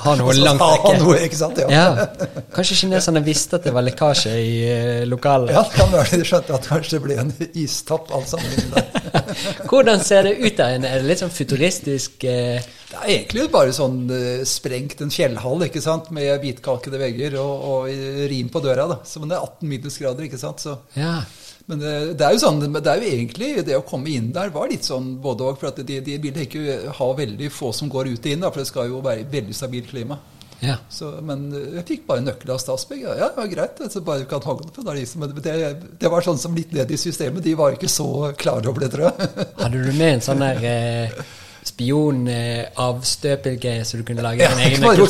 Ha 0.06 0.16
noe 0.20 0.36
langt 0.46 0.62
ha 0.62 0.94
noe, 1.00 1.18
ikke 1.26 1.40
sant? 1.40 1.62
Ja. 1.64 1.70
Ja. 1.72 2.06
Kanskje 2.54 2.78
kineserne 2.84 3.24
visste 3.26 3.58
at 3.58 3.66
det 3.68 3.74
var 3.76 3.86
lekkasje 3.88 4.36
i 4.42 4.52
eh, 4.70 5.02
lokalet? 5.10 5.56
Ja, 5.58 5.64
kan 5.74 5.90
være 5.94 6.22
de 6.22 6.28
skjønte 6.28 6.58
at 6.60 6.70
kanskje 6.70 6.98
det 6.98 7.02
ble 7.08 7.18
en 7.24 7.34
istapp 7.64 8.12
alt 8.14 8.30
sammen. 8.30 8.76
Hvordan 9.70 10.04
ser 10.04 10.28
det 10.28 10.38
ut 10.42 10.58
der 10.60 10.78
inne? 10.78 10.92
Er 10.92 11.02
det 11.02 11.10
litt 11.12 11.22
sånn 11.24 11.34
futuristisk 11.34 12.24
eh, 12.28 12.62
Det 12.92 12.98
er 13.00 13.10
egentlig 13.16 13.46
bare 13.54 13.74
sånn 13.76 14.02
eh, 14.12 14.42
sprengt 14.48 15.02
en 15.04 15.14
fjellhall 15.14 15.66
ikke 15.68 15.82
sant? 15.84 16.10
med 16.16 16.34
hvitkalkede 16.44 17.00
vegger 17.02 17.38
og, 17.42 17.68
og 17.72 18.28
rim 18.32 18.50
på 18.52 18.62
døra. 18.64 18.88
da. 18.92 19.00
Så, 19.08 19.22
men 19.24 19.32
det 19.32 19.38
er 19.40 19.46
18 19.48 19.72
minusgrader, 19.72 20.28
ikke 20.28 20.42
sant. 20.42 20.64
Så, 20.64 20.78
Ja. 21.00 21.22
Men 21.70 21.80
det, 21.82 21.94
det 22.20 22.26
er 22.26 22.36
jo 22.36 22.42
sånn, 22.42 22.62
det 22.74 22.90
er 22.90 23.02
jo 23.02 23.14
egentlig 23.14 23.50
det 23.68 23.78
å 23.78 23.86
komme 23.88 24.12
inn 24.12 24.32
der 24.36 24.52
var 24.54 24.70
litt 24.72 24.88
sånn 24.88 25.14
både 25.22 25.48
og. 25.48 25.62
For 25.62 25.84
de, 25.84 26.00
de 26.06 26.18
vil 26.24 26.44
ikke 26.44 26.78
ha 26.98 27.10
veldig 27.18 27.50
få 27.54 27.72
som 27.76 27.92
går 27.92 28.12
ut 28.14 28.26
og 28.26 28.32
inn, 28.32 28.44
da, 28.44 28.52
for 28.52 28.64
det 28.64 28.70
skal 28.72 28.92
jo 28.92 29.02
være 29.06 29.28
veldig 29.32 29.58
stabilt 29.58 29.92
klima. 29.92 30.18
ja. 30.62 30.78
Så, 30.90 31.12
men 31.26 31.48
eh, 31.58 31.78
jeg 31.80 31.88
fikk 31.88 32.08
bare 32.10 32.26
nøkkel 32.26 32.54
av 32.56 32.62
Statsbygg. 32.64 33.06
Ja, 33.06 33.18
ja, 33.24 33.30
det 33.38 33.48
greit. 33.54 33.80
Altså, 33.82 34.04
bare 34.06 34.28
kan 34.30 34.44
holde 34.46 34.72
på. 34.72 34.86
der, 34.86 35.00
liksom. 35.00 35.26
Men 35.26 35.38
det, 35.38 35.56
det 36.02 36.12
var 36.12 36.26
sånn 36.26 36.42
som 36.42 36.58
litt 36.58 36.74
ned 36.76 36.92
i 36.92 37.00
systemet. 37.02 37.44
De 37.46 37.56
var 37.60 37.78
ikke 37.78 37.92
så 37.92 38.32
klare 38.38 38.70
over 38.72 38.86
det, 38.86 38.92
tror 38.96 39.10
jeg. 39.10 39.32
Hadde 39.62 39.86
du 39.86 39.94
med 39.94 40.18
en 40.18 40.26
sånn 40.28 40.44
der 40.46 40.66
eh, 40.74 41.24
spionavstøpelgreie 41.68 43.84
så 43.86 43.98
du 44.00 44.04
kunne 44.08 44.24
lage 44.26 44.40
Ja, 44.44 44.50
din 44.56 44.64
egen 44.68 44.82
nøkkel? 44.82 45.08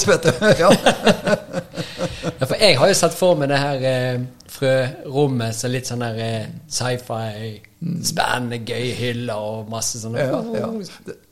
Ja. 0.60 0.70
Ja, 2.42 2.46
for 2.48 2.56
jeg 2.58 2.78
har 2.78 2.88
jo 2.90 2.94
sett 2.98 3.14
for 3.18 3.36
meg 3.38 3.50
det 3.52 3.58
her 3.62 3.78
eh, 3.86 4.20
frørommet 4.50 5.56
som 5.58 5.72
litt 5.74 5.88
sånn 5.90 6.02
der 6.02 6.18
eh, 6.22 6.46
sci-fi, 6.74 7.62
spennende, 8.06 8.58
gøye 8.66 8.96
hyller 8.98 9.38
og 9.38 9.70
masse 9.70 10.00
sånne 10.02 10.20
Ja, 10.26 10.40
ja. 10.58 10.68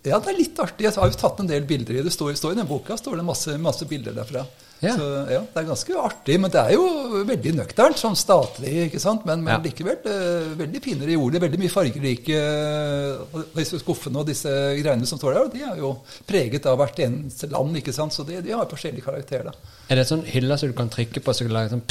Ja, 0.05 0.19
det 0.21 0.29
er 0.31 0.37
litt 0.37 0.59
artig. 0.61 0.85
Jeg 0.85 0.93
har 0.97 1.07
jo 1.09 1.17
tatt 1.19 1.39
en 1.41 1.49
del 1.49 1.63
bilder 1.69 1.93
i 1.99 2.03
det. 2.05 2.11
står, 2.13 2.33
står 2.37 2.51
I 2.55 2.57
den 2.61 2.67
boka 2.69 2.93
står 2.97 3.15
det 3.19 3.25
masse, 3.27 3.57
masse 3.61 3.85
bilder 3.89 4.13
derfra. 4.17 4.41
Ja. 4.81 4.93
Så 4.95 5.05
ja, 5.27 5.39
Det 5.43 5.59
er 5.59 5.65
ganske 5.67 5.95
artig, 5.99 6.37
men 6.39 6.51
det 6.53 6.59
er 6.61 6.71
jo 6.77 6.83
veldig 7.27 7.51
nøkternt, 7.57 7.97
sånn 7.99 8.15
statlig, 8.15 8.85
ikke 8.87 8.99
sant? 9.03 9.25
men, 9.27 9.41
men 9.43 9.57
Ja. 9.57 9.59
likevel 9.65 9.97
eh, 10.07 10.53
veldig 10.61 10.81
finere 10.85 11.11
i 11.11 11.17
ordet. 11.19 11.41
Veldig 11.43 11.59
mye 11.59 11.73
fargerike 11.73 12.37
eh, 12.39 13.41
Disse 13.57 13.79
skuffene 13.81 14.21
og 14.21 14.29
disse 14.29 14.47
greiene 14.79 15.05
som 15.09 15.19
står 15.19 15.35
der, 15.35 15.49
de 15.57 15.65
er 15.67 15.81
jo 15.83 15.91
preget 16.29 16.65
av 16.71 16.77
hvert 16.79 16.99
eneste 17.03 17.49
land, 17.51 17.75
ikke 17.81 17.91
sant? 17.95 18.15
så 18.15 18.23
de, 18.23 18.39
de 18.45 18.55
har 18.55 18.69
forskjellig 18.71 19.03
karakter. 19.03 19.43
da. 19.49 19.51
Er 19.89 19.99
det 19.99 20.07
sånn 20.07 20.23
hyller 20.31 20.55
som 20.61 20.71
du 20.71 20.77
kan 20.79 20.89
trykke 20.95 21.19
på, 21.27 21.33
så 21.35 21.43
du 21.43 21.49
kan 21.51 21.57
lage 21.59 21.75
sånn 21.75 21.83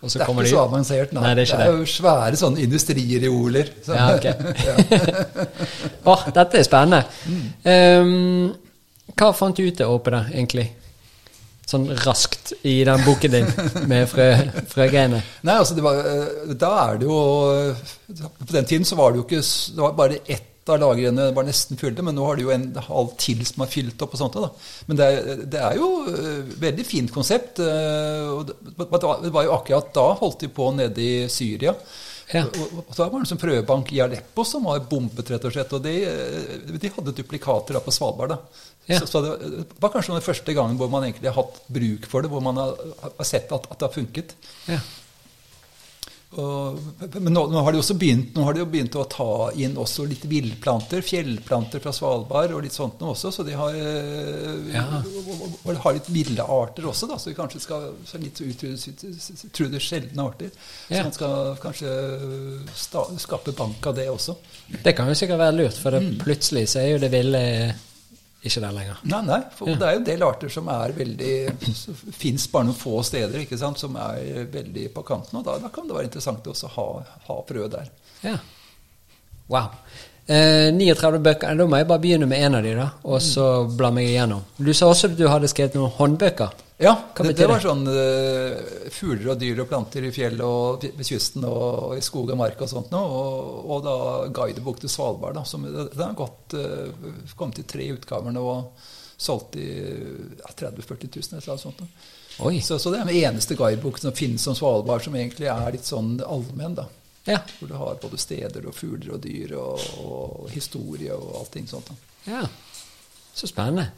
og 0.00 0.08
Det 0.08 0.16
er 0.22 0.30
ikke 0.30 0.42
de 0.46 0.48
så 0.48 0.60
avansert, 0.64 1.10
nei. 1.12 1.22
Nei, 1.26 1.30
det 1.36 1.42
er 1.42 1.58
ikke 1.58 1.72
jo 1.76 1.88
svære 1.92 2.38
sånne 2.40 2.62
industrireoler. 2.64 3.66
Så- 3.84 3.98
Ja, 3.98 4.14
ok. 4.16 4.28
oh, 6.08 6.22
dette 6.32 6.56
er 6.56 6.64
spennende. 6.64 7.02
Ehm, 7.68 8.54
hva 9.12 9.28
fant 9.36 9.56
du 9.60 9.66
ut 9.66 9.80
av 9.84 9.98
det, 10.06 10.22
egentlig? 10.32 10.70
Sånn 11.70 11.86
raskt 12.02 12.52
i 12.66 12.80
den 12.88 13.02
boken 13.06 13.30
din 13.36 13.50
med 13.90 14.08
frø, 14.10 14.26
frøgreiene. 14.72 15.20
Nei, 15.46 15.54
altså 15.60 15.76
det 15.76 15.84
var, 15.86 16.00
eh, 16.02 16.54
Da 16.58 16.70
er 16.88 16.98
det 16.98 17.06
jo 17.06 17.18
På 18.40 18.52
den 18.56 18.66
tiden 18.66 18.86
så 18.88 18.96
var 18.98 19.12
det 19.14 19.20
jo 19.20 19.26
ikke 19.28 19.42
Det 19.76 19.84
var 19.84 19.94
bare 19.98 20.18
ett 20.26 20.46
av 20.70 20.76
lagrene 20.78 21.30
var 21.34 21.42
nesten 21.48 21.78
fulle, 21.80 22.02
men 22.04 22.14
nå 22.14 22.22
har 22.28 22.36
de 22.38 22.44
jo 22.44 22.50
en 22.54 22.66
halv 22.86 23.14
til 23.18 23.40
som 23.48 23.64
er 23.64 23.70
fylt 23.72 24.02
opp. 24.04 24.12
og 24.14 24.20
sånt. 24.20 24.36
Da. 24.38 24.50
Men 24.86 24.98
det 25.00 25.06
er, 25.08 25.40
det 25.50 25.62
er 25.66 25.78
jo 25.80 25.88
et 26.12 26.52
veldig 26.62 26.84
fint 26.86 27.10
konsept. 27.14 27.58
eh, 27.64 28.28
og 28.30 28.46
det, 28.52 29.32
var- 29.32 29.48
jo 29.48 29.54
akkurat 29.56 29.88
da 29.96 30.04
holdt 30.20 30.44
de 30.44 30.50
på 30.54 30.68
nede 30.76 31.00
i 31.02 31.26
Syria. 31.32 31.74
Ja. 32.30 32.44
Og, 32.44 32.84
og 32.84 32.92
så 32.94 33.02
var 33.08 33.16
det 33.16 33.24
en 33.24 33.30
sånn 33.32 33.40
prøvebank 33.42 33.90
i 33.96 34.02
Aleppo 34.04 34.44
som 34.46 34.68
var 34.68 34.84
bombet, 34.86 35.32
rett 35.32 35.48
og 35.48 35.56
slett. 35.56 35.72
Og 35.74 35.82
de, 35.82 35.96
eh, 36.06 36.78
de 36.78 36.92
hadde 36.94 37.16
duplikater 37.18 37.74
da 37.74 37.82
på 37.82 37.90
Svalbard. 37.96 38.36
da. 38.36 38.38
Ja. 38.90 38.98
Så, 39.00 39.06
så 39.06 39.20
det 39.22 39.66
var 39.80 39.92
kanskje 39.94 40.16
den 40.18 40.26
første 40.26 40.54
gangen 40.56 40.76
hvor 40.80 40.90
man 40.90 41.04
egentlig 41.06 41.30
har 41.30 41.38
hatt 41.44 41.60
bruk 41.70 42.08
for 42.10 42.22
det, 42.26 42.30
hvor 42.32 42.42
man 42.42 42.58
har, 42.58 42.74
har 43.04 43.28
sett 43.28 43.52
at, 43.54 43.70
at 43.70 43.78
det 43.78 43.86
har 43.88 43.94
funket. 43.94 44.34
Ja. 44.66 44.80
Og, 46.38 46.76
men 47.18 47.32
nå, 47.34 47.40
nå 47.50 47.58
har 47.66 47.74
de 47.74 47.80
også 47.80 47.96
begynt 47.98 48.36
nå 48.38 48.44
har 48.46 48.54
de 48.54 48.60
jo 48.62 48.66
begynt 48.70 48.94
å 48.94 49.02
ta 49.10 49.24
inn 49.58 49.72
også 49.82 50.04
litt 50.06 50.22
villplanter, 50.30 51.02
fjellplanter 51.02 51.82
fra 51.82 51.90
Svalbard 51.94 52.52
og 52.54 52.62
litt 52.62 52.76
sånt 52.76 53.00
noe 53.02 53.16
også. 53.16 53.32
Så 53.34 53.42
de 53.48 53.56
har, 53.58 53.74
eh, 53.74 54.68
Ja. 54.76 54.84
og, 55.00 55.32
og, 55.34 55.56
og 55.64 55.80
har 55.82 55.96
litt 55.98 56.10
ville 56.14 56.46
arter 56.46 56.86
også, 56.86 57.08
da, 57.10 57.18
så 57.18 57.32
vi 57.32 57.34
kanskje 57.34 57.64
skal 57.64 57.88
så 58.06 58.20
litt 58.22 58.38
utrydde 58.46 59.82
sjeldne 59.82 60.28
arter. 60.30 60.54
Ja. 60.86 61.00
Så 61.00 61.08
man 61.08 61.18
skal 61.18 61.50
kanskje 61.66 61.96
sta, 62.78 63.04
skape 63.26 63.56
bank 63.58 63.90
av 63.90 63.98
det 63.98 64.06
også. 64.14 64.38
Det 64.86 64.94
kan 64.94 65.10
jo 65.10 65.18
sikkert 65.18 65.42
være 65.42 65.58
lurt, 65.64 65.82
for 65.82 65.90
det, 65.98 66.04
Mm. 66.06 66.18
plutselig 66.22 66.68
så 66.70 66.78
er 66.84 66.92
jo 66.92 66.98
det 67.02 67.10
ville 67.10 67.42
ikke 68.42 68.60
der 68.64 68.72
lenger. 68.72 69.00
Nei, 69.04 69.20
nei, 69.26 69.40
for 69.52 69.68
Ja. 69.68 69.74
det 69.76 69.86
er 69.88 69.92
jo 69.92 70.00
en 70.00 70.06
del 70.08 70.22
arter 70.24 70.48
som 70.48 70.68
er 70.72 70.94
veldig 70.96 71.32
Fins 72.16 72.46
bare 72.48 72.64
noen 72.70 72.78
få 72.78 73.02
steder 73.04 73.42
ikke 73.42 73.58
sant, 73.60 73.78
som 73.78 73.96
er 74.00 74.46
veldig 74.52 74.86
på 74.94 75.02
kanten. 75.04 75.38
Og 75.40 75.44
da, 75.44 75.58
da 75.60 75.68
kan 75.74 75.86
det 75.88 75.96
være 75.98 76.08
interessant 76.08 76.46
også 76.48 76.70
å 76.70 76.74
ha, 76.76 76.86
ha 77.28 77.36
frø 77.48 77.68
der. 77.68 77.90
Ja. 78.24 78.38
Wow. 79.50 79.68
Eh, 80.30 80.70
39 80.70 81.18
bøker. 81.24 81.56
Da 81.58 81.66
må 81.66 81.78
jeg 81.80 81.88
bare 81.90 82.02
begynne 82.02 82.26
med 82.30 82.38
én 82.38 82.54
av 82.54 82.62
de, 82.62 82.74
da, 82.78 82.86
og 83.02 83.18
så 83.24 83.46
bla 83.66 83.90
meg 83.94 84.12
igjennom. 84.12 84.44
Du 84.62 84.70
sa 84.76 84.90
også 84.92 85.10
at 85.10 85.16
du 85.18 85.24
hadde 85.26 85.50
skrevet 85.50 85.74
noen 85.78 85.90
håndbøker. 85.96 86.52
Ja, 86.80 86.94
det, 87.18 87.34
det 87.36 87.48
var 87.50 87.60
sånn 87.60 87.82
uh, 87.84 88.54
fugler 88.94 89.34
og 89.34 89.40
dyr 89.42 89.58
og 89.60 89.66
planter 89.68 90.06
i 90.06 90.12
fjell 90.14 90.38
og 90.40 90.86
ved 90.86 91.02
kysten 91.04 91.44
og, 91.44 91.98
i 91.98 92.00
skog 92.00 92.30
og 92.32 92.38
mark 92.40 92.62
og 92.62 92.70
sånt 92.70 92.94
noe. 92.94 93.18
Og, 93.18 93.58
og 93.74 93.82
da 93.84 93.96
guidebok 94.38 94.80
til 94.80 94.92
Svalbard. 94.92 95.36
Da, 95.36 95.42
som, 95.44 95.66
den 95.66 96.00
har 96.00 96.16
gått, 96.16 96.56
uh, 96.56 97.34
kommet 97.36 97.60
i 97.60 97.66
tre 97.68 97.90
utgaver 97.92 98.32
nå 98.32 98.46
og 98.54 98.86
solgt 99.20 99.58
i 99.60 99.66
ja, 99.66 100.54
30 100.54 100.78
000-40 100.78 101.10
000 101.18 101.42
eller 101.42 101.50
noe 101.50 101.64
sånt. 101.66 101.82
Oi. 102.40 102.54
Så, 102.64 102.78
så 102.80 102.94
det 102.94 103.02
er 103.02 103.10
den 103.10 103.18
eneste 103.26 103.58
guideboken 103.58 104.06
som 104.06 104.16
finnes 104.16 104.46
om 104.48 104.56
Svalbard, 104.56 105.04
som 105.04 105.18
egentlig 105.18 105.50
er 105.52 105.74
litt 105.74 105.90
sånn 105.90 106.14
allmenn. 106.24 106.78
da. 106.78 106.86
Ja. 107.28 107.38
Hvor 107.58 107.68
du 107.68 107.74
har 107.76 107.98
både 108.02 108.18
steder 108.18 108.66
og 108.66 108.74
fugler 108.74 109.16
og 109.16 109.24
dyr 109.24 109.56
og, 109.60 109.82
og 110.00 110.50
historie 110.52 111.14
og 111.14 111.34
allting 111.42 111.68
sånt. 111.68 111.90
da. 111.90 112.32
ja. 112.32 112.46
Så 113.34 113.46
spennende. 113.46 113.90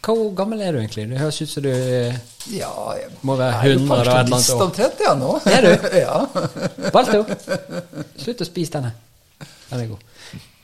Hvor 0.00 0.30
gammel 0.34 0.62
er 0.64 0.72
du 0.72 0.78
egentlig? 0.80 1.04
Det 1.10 1.18
høres 1.20 1.42
ut 1.42 1.50
som 1.50 1.64
du 1.66 1.68
eh, 1.68 2.14
Ja, 2.54 2.70
jeg 2.96 3.10
Må 3.26 3.34
være 3.36 3.58
er 3.58 3.74
jo 3.74 3.80
100 3.82 3.92
og 3.92 4.00
et 4.00 4.08
eller 4.08 4.22
annet 4.22 4.50
år. 4.54 4.62
omtrent, 4.64 5.02
ja, 5.04 5.12
nå. 5.18 5.32
Er 5.44 5.66
du? 5.66 5.88
ja. 6.06 6.88
Balto! 6.94 7.20
Slutt 8.16 8.40
å 8.40 8.48
spise 8.48 8.78
denne. 8.78 8.94
Den 9.68 9.82
er 9.84 9.90
god. 9.90 10.06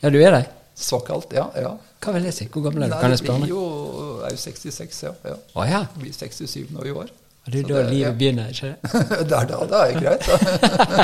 Ja, 0.00 0.12
du 0.14 0.18
er 0.22 0.38
det? 0.38 0.42
Såkalt, 0.76 1.36
ja. 1.36 1.50
ja. 1.60 1.74
Hva 2.00 2.16
vil 2.16 2.30
jeg 2.30 2.36
si? 2.38 2.48
Hvor 2.52 2.64
gammel 2.64 2.86
er 2.86 2.90
du? 2.90 2.96
Nei, 2.96 3.02
Kan 3.04 3.12
jeg 3.12 3.20
spørre? 3.22 3.44
Jeg 3.44 3.50
blir 3.50 3.54
jo 3.54 4.24
er 4.26 4.34
jo 4.34 4.40
66, 4.40 5.02
ja. 5.04 5.12
ja. 5.28 5.36
Å 5.52 5.68
ja. 5.68 5.82
Blir 6.00 6.16
67 6.16 6.72
nå 6.72 6.88
i 6.88 6.96
år. 6.96 7.12
Det 7.46 7.60
er 7.60 7.68
da 7.68 7.74
det- 7.82 7.90
livet 7.92 8.08
ja. 8.08 8.12
begynner, 8.18 8.48
ikke 8.50 8.66
det? 8.72 9.28
det 9.30 9.36
er 9.38 9.46
da 9.52 9.58
det 9.70 9.80
er 9.82 10.00
greit. 10.00 10.24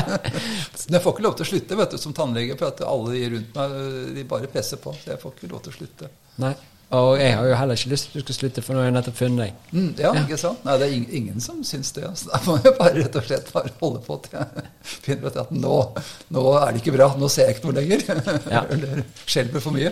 Men 0.83 0.97
jeg 0.97 1.01
får 1.05 1.13
ikke 1.15 1.23
lov 1.27 1.35
til 1.39 1.45
å 1.45 1.49
slutte 1.53 1.77
vet 1.79 1.93
du, 1.95 1.97
som 2.01 2.13
tannlege, 2.17 2.57
for 2.59 2.67
at 2.73 2.81
alle 2.87 3.13
de 3.15 3.21
rundt 3.37 3.55
meg 3.55 3.77
de 4.17 4.25
bare 4.35 4.49
presser 4.51 4.81
på. 4.83 4.91
Så 4.99 5.13
jeg 5.13 5.21
får 5.21 5.35
ikke 5.37 5.51
lov 5.53 5.61
til 5.63 5.71
å 5.73 5.77
slutte. 5.77 6.09
Nei. 6.43 6.53
Og 6.93 7.15
jeg 7.17 7.33
har 7.33 7.47
jo 7.49 7.55
heller 7.57 7.79
ikke 7.79 7.89
lyst 7.89 8.05
til 8.05 8.11
at 8.11 8.19
du 8.19 8.21
skal 8.27 8.35
slutte, 8.37 8.61
for 8.61 8.75
nå 8.77 8.83
har 8.83 8.89
jeg 8.91 8.93
nettopp 8.93 9.15
funnet 9.17 9.39
deg. 9.41 9.53
Mm, 9.73 9.87
ja, 9.97 10.11
Ja. 10.13 10.21
ikke 10.27 10.37
sant? 10.37 10.59
Nei, 10.67 10.75
det 10.77 10.87
er 10.87 10.93
ing- 10.93 11.07
ingen 11.19 11.41
som 11.41 11.63
syns 11.65 11.89
det. 11.95 12.03
Så 12.19 12.29
da 12.31 12.39
må 12.45 12.57
jeg 12.61 12.75
bare 12.77 12.93
rett 12.99 13.15
og 13.17 13.25
slett 13.25 13.49
bare 13.55 13.71
holde 13.79 14.01
på 14.05 14.17
til 14.27 14.37
jeg 14.37 14.67
finner 15.07 15.31
ut 15.31 15.39
at 15.41 15.51
nå, 15.57 15.77
nå 16.37 16.43
er 16.59 16.71
det 16.75 16.83
ikke 16.83 16.93
bra. 16.97 17.07
Nå 17.17 17.29
ser 17.33 17.49
jeg 17.49 17.57
ikke 17.57 17.71
noe 17.71 17.77
lenger. 17.81 18.05
Ja. 18.53 18.61
Eller 18.69 19.01
skjelver 19.25 19.63
for 19.63 19.73
mye. 19.73 19.89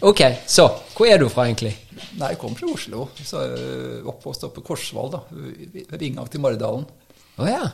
Ok, 0.00 0.20
så 0.48 0.68
hvor 0.96 1.06
er 1.10 1.18
du 1.20 1.28
fra, 1.32 1.44
egentlig? 1.50 1.74
Nei, 2.16 2.32
jeg 2.32 2.38
kommer 2.40 2.58
fra 2.58 2.72
Oslo. 2.72 3.06
Så 3.24 3.40
er 3.44 4.08
oppvokst 4.08 4.44
oppe 4.48 4.60
på 4.60 4.66
Korsvoll, 4.72 5.12
da. 5.12 5.20
Ved 5.32 6.02
inngang 6.08 6.28
til 6.32 6.40
Maridalen. 6.42 6.86
Å 7.40 7.48
ja. 7.48 7.64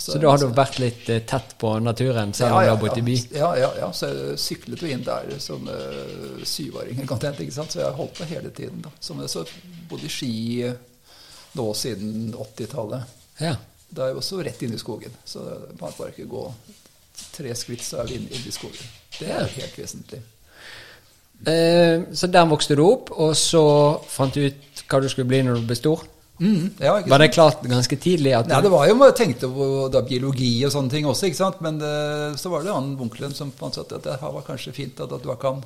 Så- 0.00 0.12
Så 0.14 0.18
da 0.22 0.30
har 0.32 0.38
du 0.40 0.46
vært 0.56 0.78
litt 0.80 1.08
eh, 1.12 1.18
tett 1.28 1.50
på 1.60 1.74
naturen, 1.84 2.32
selv 2.34 2.54
om 2.56 2.62
du 2.64 2.68
har 2.70 2.76
bodd 2.80 2.98
i 2.98 3.02
by? 3.04 3.16
Ja, 3.36 3.50
ja, 3.60 3.70
ja. 3.82 3.90
Så 3.92 4.08
jeg 4.08 4.38
syklet 4.40 4.80
jo 4.80 4.88
inn 4.88 5.02
der 5.04 5.34
som 5.44 5.68
uh, 5.68 6.40
syvåring, 6.48 7.02
content, 7.06 7.38
ikke 7.44 7.52
sant? 7.52 7.72
så 7.74 7.82
jeg 7.82 7.88
har 7.90 7.98
holdt 7.98 8.14
på 8.16 8.24
hele 8.30 8.50
tiden. 8.50 8.80
da. 8.86 8.90
Som 9.00 9.20
jeg 9.20 9.28
så 9.28 9.44
bodde 9.90 10.08
i 10.08 10.12
Ski 10.14 10.32
eh, 10.64 10.72
nå 11.60 11.68
siden 11.76 12.32
80-tallet. 12.32 13.02
Ja. 13.44 13.54
Da 13.90 14.02
er 14.06 14.12
jeg 14.14 14.16
også 14.22 14.40
rett 14.46 14.62
inn 14.62 14.72
i 14.74 14.78
skogen. 14.80 15.12
Så 15.26 15.44
man 15.80 15.90
kan 15.90 15.98
bare 15.98 16.12
ikke 16.14 16.28
gå 16.30 16.46
tre 17.36 17.54
skritt, 17.58 17.82
så 17.84 18.00
er 18.00 18.06
vi 18.08 18.14
inne 18.20 18.30
inn 18.32 18.46
i 18.48 18.52
skogen. 18.54 18.86
Det 19.18 19.28
er 19.28 19.46
helt 19.58 19.76
vesentlig. 19.76 20.22
Eh, 21.46 22.02
så 22.14 22.26
der 22.30 22.46
vokste 22.50 22.76
du 22.76 22.82
opp, 22.84 23.10
og 23.16 23.34
så 23.36 23.62
fant 24.08 24.34
du 24.36 24.46
ut 24.46 24.82
hva 24.90 25.00
du 25.00 25.08
skulle 25.08 25.28
bli 25.30 25.42
når 25.46 25.60
du 25.60 25.68
ble 25.70 25.76
stor? 25.78 26.02
Mm, 26.40 26.70
ja, 26.80 26.94
Var 27.04 27.18
det 27.20 27.28
klart 27.34 27.60
ganske 27.68 27.96
tidlig 28.00 28.32
at 28.32 28.48
Nei, 28.48 28.62
det 28.64 28.70
var 28.72 28.86
jo, 28.88 28.94
Jeg 29.04 29.16
tenkte 29.18 29.48
på 29.52 29.66
da, 29.92 30.00
biologi 30.08 30.54
og 30.64 30.72
sånne 30.72 30.88
ting 30.94 31.08
også, 31.08 31.28
ikke 31.28 31.36
sant? 31.36 31.60
men 31.60 31.76
det, 31.82 31.90
så 32.40 32.48
var 32.48 32.64
det 32.64 32.72
han 32.72 32.94
onkelen 32.96 33.36
som 33.36 33.52
fant 33.52 33.76
ut 33.76 33.92
at 33.92 34.06
det 34.06 34.16
var 34.22 34.46
kanskje 34.46 34.72
fint 34.72 35.02
at, 35.04 35.12
at 35.12 35.26
du 35.26 35.28
kan, 35.42 35.60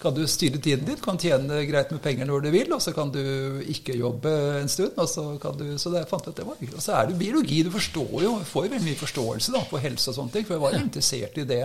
kan 0.00 0.16
du 0.16 0.22
styre 0.24 0.62
tiden 0.64 0.88
din, 0.88 1.02
kan 1.04 1.20
tjene 1.20 1.60
greit 1.68 1.92
med 1.92 2.00
penger 2.04 2.30
når 2.30 2.46
du 2.46 2.50
vil, 2.56 2.72
og 2.72 2.80
så 2.80 2.96
kan 2.96 3.12
du 3.12 3.20
ikke 3.68 3.98
jobbe 4.00 4.32
en 4.62 4.72
stund. 4.72 4.96
og 4.96 5.12
Så 5.12 5.26
kan 5.44 5.60
du, 5.60 5.66
så 5.80 5.92
det, 5.92 6.06
fant 6.08 6.32
at 6.32 6.40
det 6.40 6.48
var 6.48 6.56
hyggelig. 6.56 6.80
Og 6.80 6.88
så 6.88 6.96
er 6.96 7.12
det 7.12 7.20
biologi. 7.20 7.60
Du 7.64 7.72
forstår 7.74 8.16
jo, 8.24 8.34
får 8.48 8.66
jo 8.66 8.74
veldig 8.78 8.88
mye 8.88 9.02
forståelse 9.04 9.56
da, 9.58 9.64
for 9.68 9.84
helse 9.84 10.08
og 10.08 10.18
sånne 10.22 10.38
ting. 10.38 10.48
For 10.48 10.56
jeg 10.56 10.64
var 10.64 10.76
jo 10.76 10.84
interessert 10.88 11.40
i 11.40 11.48
det 11.52 11.62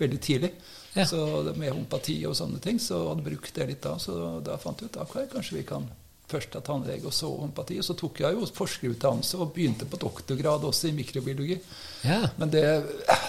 veldig 0.00 0.20
tidlig. 0.24 0.54
Ja. 0.96 1.04
Så 1.06 1.20
med 1.52 1.68
homopati 1.70 2.22
og 2.26 2.36
sånne 2.36 2.64
ting, 2.64 2.80
så 2.80 3.04
hadde 3.10 3.22
jeg 3.22 3.28
brukt 3.28 3.56
det 3.60 3.68
litt 3.74 3.84
da. 3.84 3.98
Så 4.00 4.16
da 4.44 4.56
fant 4.60 4.80
jeg 4.80 4.88
ut 4.88 5.02
at 5.04 5.18
kanskje 5.36 5.60
vi 5.60 5.68
kan 5.68 5.84
først 6.30 6.56
av 6.58 6.64
tannlege 6.66 7.08
og 7.10 7.14
så 7.14 7.30
homopati. 7.30 7.78
Og 7.82 7.86
så 7.86 7.96
tok 7.98 8.22
jeg 8.22 8.36
jo 8.36 8.48
forskerutdannelse 8.56 9.40
og 9.40 9.52
begynte 9.56 9.88
på 9.90 10.00
doktorgrad 10.00 10.66
også 10.68 10.90
i 10.90 10.96
mikrobiologi. 10.96 11.58
Ja. 12.06 12.22
Men 12.40 12.52
det, 12.54 12.64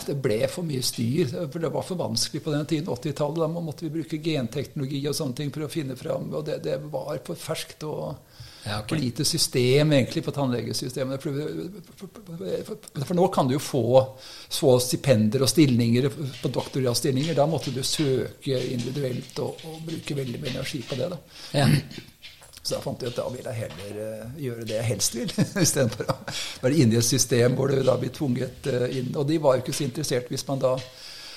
det 0.08 0.18
ble 0.24 0.40
for 0.52 0.68
mye 0.68 0.84
styr. 0.86 1.34
For 1.44 1.60
det 1.62 1.74
var 1.74 1.88
for 1.88 2.00
vanskelig 2.00 2.44
på 2.46 2.56
den 2.56 2.70
tiden, 2.70 2.92
80-tallet. 2.92 3.42
Da 3.44 3.66
måtte 3.70 3.88
vi 3.88 3.96
bruke 3.98 4.22
genteknologi 4.24 5.04
og 5.10 5.18
sånne 5.18 5.40
ting 5.42 5.54
for 5.54 5.68
å 5.68 5.72
finne 5.72 5.98
fram. 6.00 6.30
Og 6.32 6.46
det, 6.48 6.62
det 6.68 6.80
var 6.92 7.20
for 7.28 7.50
ferskt 7.50 7.88
og 7.90 8.32
Ja, 8.64 8.80
okay. 8.80 8.90
for 8.90 9.02
lite 9.02 9.26
system 9.26 9.92
egentlig 9.92 10.22
på 10.24 10.32
tannlegesystemet. 10.32 11.24
For, 11.24 11.32
for, 11.98 13.06
for 13.06 13.18
nå 13.18 13.28
kan 13.34 13.48
du 13.50 13.56
jo 13.56 13.62
få, 13.64 13.82
få 14.54 14.76
stipender 14.86 15.42
og 15.42 15.50
stillinger 15.50 16.12
på 16.14 16.52
doktorgradsstillinger. 16.54 17.34
Da 17.38 17.48
måtte 17.50 17.74
du 17.74 17.82
søke 17.84 18.60
individuelt 18.76 19.42
og, 19.42 19.66
og 19.66 19.82
bruke 19.88 20.18
veldig 20.18 20.44
mye 20.44 20.54
energi 20.54 20.84
på 20.86 21.00
det. 21.00 21.10
da. 21.16 21.18
Ja. 21.58 21.66
Så 22.64 22.76
da 22.76 22.82
fant 22.84 23.02
jeg 23.02 23.10
ut 23.10 23.18
at 23.18 23.24
da 23.24 23.30
vil 23.34 23.48
jeg 23.50 23.58
heller 23.64 24.02
eh, 24.08 24.26
gjøre 24.46 24.66
det 24.70 24.76
jeg 24.78 24.90
helst 24.92 25.16
vil, 25.18 25.32
istedenfor 25.66 26.12
å 26.14 26.18
være 26.62 26.76
inne 26.84 26.94
i 26.94 27.00
et 27.02 27.08
system 27.08 27.56
hvor 27.58 27.72
du 27.74 27.80
da 27.88 27.96
blir 27.98 28.12
tvunget 28.14 28.68
eh, 28.70 28.90
inn. 29.00 29.16
Og 29.18 29.26
de 29.32 29.40
var 29.42 29.56
jo 29.58 29.64
ikke 29.66 29.74
så 29.80 29.88
interessert 29.88 30.30
hvis 30.30 30.46
man 30.48 30.62
da 30.62 30.76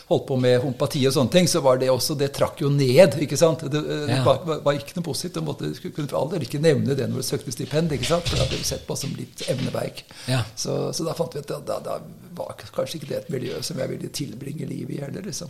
holdt 0.05 0.27
på 0.29 0.37
med 0.37 0.59
homopati 0.61 1.01
og 1.09 1.15
sånne 1.17 1.33
ting, 1.33 1.47
så 1.49 1.63
var 1.65 1.79
det 1.81 1.87
også 1.89 2.13
Det 2.21 2.27
trakk 2.37 2.59
jo 2.61 2.69
ned, 2.69 3.15
ikke 3.25 3.39
sant. 3.41 3.63
Det, 3.73 3.81
eh, 3.81 4.03
det 4.11 4.19
Ja. 4.19 4.25
var, 4.27 4.43
var- 4.67 4.77
ikke 4.77 4.99
noe 4.99 5.07
positivt. 5.07 5.39
Du 5.39 5.41
måtte, 5.47 5.71
kunne 5.97 6.11
for 6.11 6.19
all 6.21 6.29
del 6.35 6.45
ikke 6.45 6.61
nevne 6.61 6.93
det 6.99 7.07
når 7.09 7.23
du 7.23 7.29
søkte 7.31 7.55
stipend, 7.57 7.95
ikke 7.97 8.11
sant. 8.11 8.29
For 8.29 8.37
da 8.37 8.45
ble 8.51 8.59
du 8.61 8.69
sett 8.69 8.85
på 8.87 8.97
som 9.01 9.15
litt 9.17 9.47
evneveik. 9.49 10.05
Ja. 10.29 10.43
Så, 10.61 10.77
så 10.93 11.07
da 11.09 11.17
fant 11.17 11.33
vi 11.33 11.41
at 11.41 11.49
da, 11.65 11.79
da 11.89 11.97
var 12.37 12.53
kanskje 12.61 13.01
ikke 13.01 13.09
det 13.15 13.23
et 13.23 13.33
miljø 13.33 13.63
som 13.65 13.81
jeg 13.81 13.95
ville 13.95 14.13
tilbringe 14.13 14.69
livet 14.69 14.99
i 14.99 15.01
heller, 15.07 15.25
liksom. 15.25 15.49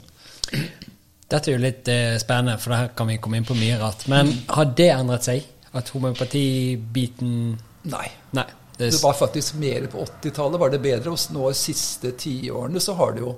Dette 1.34 1.50
er 1.50 1.56
jo 1.56 1.62
litt 1.64 1.88
eh, 1.90 2.14
spennende, 2.22 2.54
for 2.62 2.76
her 2.76 2.90
kan 2.94 3.08
vi 3.10 3.18
komme 3.18 3.40
inn 3.40 3.46
på 3.48 3.56
mye 3.58 3.78
rart. 3.80 4.06
Men 4.12 4.30
har 4.54 4.70
det 4.78 4.90
endret 4.94 5.26
seg? 5.26 5.50
At 5.74 5.88
homopatibiten 5.94 7.58
Nei. 7.84 8.06
Nei. 8.32 8.46
Det, 8.78 8.90
Det 8.90 9.02
var 9.02 9.12
faktisk 9.14 9.54
mer 9.60 9.84
på 9.86 10.02
80-tallet 10.22 10.58
var 10.60 10.70
det 10.72 10.80
bedre. 10.82 11.10
Og 11.14 11.18
nå 11.34 11.48
de 11.50 11.54
siste 11.58 12.10
tiårene 12.18 12.80
så 12.82 12.94
har 12.98 13.12
det 13.14 13.20
jo 13.22 13.34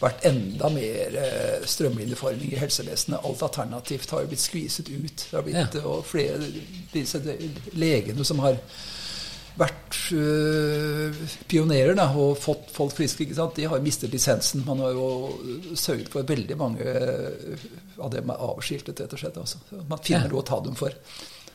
vært 0.00 0.26
enda 0.28 0.68
mer 0.70 1.16
eh, 1.16 1.64
strømlinjeforming 1.66 2.52
i 2.52 2.58
helsevesenet. 2.60 3.22
Alt 3.24 3.42
alternativt 3.42 4.10
har 4.12 4.22
jo 4.22 4.30
blitt 4.30 4.42
skviset 4.44 4.90
ut. 4.92 5.24
Det 5.30 5.32
har 5.38 5.42
blitt, 5.46 5.74
Ja. 5.80 5.86
Og 5.88 6.04
flere 6.06 6.36
disse 6.92 7.22
legene 7.74 8.24
som 8.28 8.38
har 8.44 8.58
vært 9.56 9.96
øh, 10.12 11.16
pionerer 11.48 11.96
da, 11.96 12.10
og 12.12 12.36
fått 12.38 12.68
folk 12.76 12.92
friske, 12.92 13.24
ikke 13.24 13.38
sant? 13.38 13.56
de 13.56 13.64
har 13.72 13.80
mistet 13.80 14.12
lisensen. 14.12 14.62
Man 14.68 14.82
har 14.84 14.92
jo 14.92 15.08
sørget 15.80 16.12
for 16.12 16.28
veldig 16.28 16.58
mange 16.60 16.84
av 17.96 18.12
dem 18.12 18.30
er 18.34 18.44
avskiltet, 18.52 19.00
rett 19.00 19.16
og 19.16 19.22
slett. 19.24 19.40
Altså. 19.40 19.62
Man 19.88 19.98
finner 20.04 20.28
Ja. 20.28 20.32
noe 20.34 20.44
å 20.44 20.46
ta 20.52 20.60
dem 20.60 20.76
for. 20.76 20.92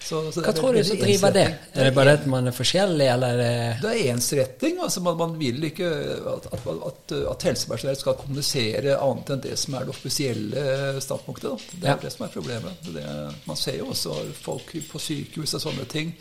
Så, 0.01 0.19
så 0.33 0.41
hva 0.41 0.49
det, 0.51 0.57
tror 0.57 0.73
du 0.73 0.83
som 0.83 0.97
driver 0.97 1.31
det? 1.35 1.45
Er 1.77 1.85
det 1.87 1.93
bare 1.95 2.09
det 2.15 2.19
at 2.23 2.27
man 2.33 2.47
er 2.49 2.55
forskjellig, 2.57 3.05
eller 3.13 3.41
er 3.45 3.81
det 3.83 3.91
er 3.93 4.11
ensretting. 4.15 4.79
altså 4.81 5.01
Man, 5.05 5.17
man 5.19 5.35
vil 5.39 5.63
ikke 5.69 5.87
at, 6.33 6.47
at, 6.57 6.67
at, 6.89 7.13
at 7.31 7.45
helsepersonell 7.51 7.99
skal 7.99 8.17
kommunisere 8.19 8.97
annet 8.97 9.29
enn 9.35 9.43
det 9.45 9.57
som 9.61 9.77
er 9.77 9.85
det 9.85 9.93
offisielle 9.93 10.65
standpunktet. 11.05 11.51
Da. 11.51 11.57
Det 11.77 11.85
er 11.85 11.91
Ja. 11.93 11.97
det 12.01 12.11
som 12.15 12.25
er 12.25 12.33
problemet. 12.33 12.81
Det, 12.87 13.05
man 13.45 13.55
ser 13.61 13.77
jo 13.77 13.91
også 13.93 14.17
folk 14.41 14.73
på 14.91 14.99
sykehus 14.99 15.53
og 15.59 15.61
sånne 15.69 15.85
ting. 15.91 16.15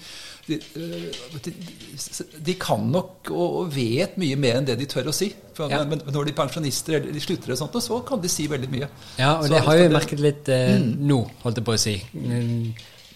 De, 0.50 0.56
øh, 0.76 1.10
de, 1.44 1.52
de 2.46 2.54
kan 2.58 2.80
nok 2.90 3.28
og 3.30 3.69
vet 3.75 4.16
mye 4.19 4.36
mer 4.40 4.56
enn 4.58 4.66
det 4.66 4.78
de 4.80 4.86
tør 4.90 5.08
å 5.12 5.14
si. 5.14 5.28
For, 5.54 5.71
Ja. 5.71 5.82
men, 5.84 6.00
men 6.04 6.14
når 6.14 6.25
de 6.30 6.32
er 6.32 6.38
pensjonister 6.40 6.97
eller 7.00 7.12
de 7.16 7.21
slutter, 7.23 7.52
og 7.54 7.58
sånt, 7.60 7.76
så 7.84 8.00
kan 8.08 8.21
de 8.21 8.28
si 8.32 8.47
veldig 8.50 8.71
mye. 8.73 8.88
Ja, 9.19 9.36
og 9.38 9.45
Så 9.49 9.52
det 9.54 9.60
har 9.66 9.76
jo 9.80 9.88
merket 9.95 10.21
litt 10.25 10.49
eh, 10.52 10.78
nå, 10.80 11.21
holdt 11.45 11.60
jeg 11.60 11.64
på 11.69 11.76
å 11.76 11.80
si. 11.88 11.97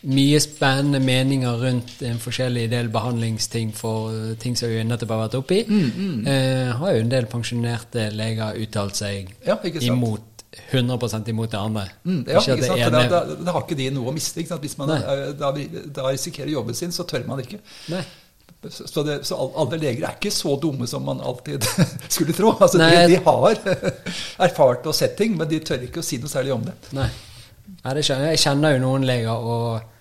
Mm, 0.04 0.14
Mye 0.14 0.40
spennende 0.40 1.00
meninger 1.00 1.56
rundt 1.62 2.02
en 2.04 2.18
forskjellig 2.20 2.66
del 2.70 2.88
behandlingsting 2.92 3.72
for 3.76 4.12
eh, 4.12 4.34
ting 4.40 4.56
som 4.56 4.68
vi 4.68 4.82
nettopp 4.84 5.14
har 5.16 5.22
vært 5.24 5.38
oppi. 5.40 5.62
Mm, 5.68 6.26
Eh, 6.26 6.70
har 6.76 6.92
jo 6.94 7.00
en 7.04 7.08
del 7.12 7.26
pensjonerte 7.26 8.10
leger 8.12 8.56
uttalt 8.60 8.96
seg 8.96 9.32
Ja, 9.46 9.58
imot 9.80 10.44
100% 10.70 11.28
imot 11.28 11.50
det 11.50 11.58
andre. 11.58 11.86
Mm, 12.04 12.24
ja, 12.28 12.40
det? 12.46 12.68
Da, 12.92 13.08
da, 13.08 13.22
da 13.44 13.52
har 13.56 13.64
ikke 13.64 13.76
de 13.78 13.88
noe 13.90 14.12
å 14.12 14.14
miste. 14.14 14.44
Hvis 14.60 14.76
man 14.78 14.92
eh, 14.96 15.32
da, 15.38 15.50
da 15.96 16.10
risikerer 16.10 16.52
jobben 16.52 16.74
sin, 16.78 16.92
så 16.92 17.06
tør 17.08 17.24
man 17.26 17.40
ikke. 17.42 17.58
Nei. 17.92 18.02
Så, 18.70 18.86
så, 18.88 19.02
det, 19.04 19.18
så 19.28 19.36
alle 19.36 19.76
leger 19.76 20.06
er 20.08 20.14
ikke 20.16 20.30
så 20.32 20.54
dumme 20.60 20.86
som 20.88 21.04
man 21.04 21.20
alltid 21.20 21.64
skulle 22.14 22.32
tro. 22.36 22.54
Altså, 22.60 22.78
de, 22.80 23.08
de 23.12 23.18
har 23.24 23.58
erfart 24.46 24.86
og 24.88 24.96
sett 24.96 25.16
ting, 25.18 25.36
men 25.36 25.48
de 25.50 25.60
tør 25.64 25.84
ikke 25.84 26.00
å 26.00 26.06
si 26.06 26.20
noe 26.22 26.32
særlig 26.32 26.54
om 26.54 26.64
det. 26.64 26.76
Nei. 26.96 27.08
Nei, 27.84 27.92
det 27.96 28.04
skjønner 28.06 28.30
jeg. 28.30 28.38
Jeg 28.38 28.44
kjenner 28.46 28.76
jo 28.76 28.80
noen 28.84 29.04
leger, 29.08 29.50
og 29.54 29.93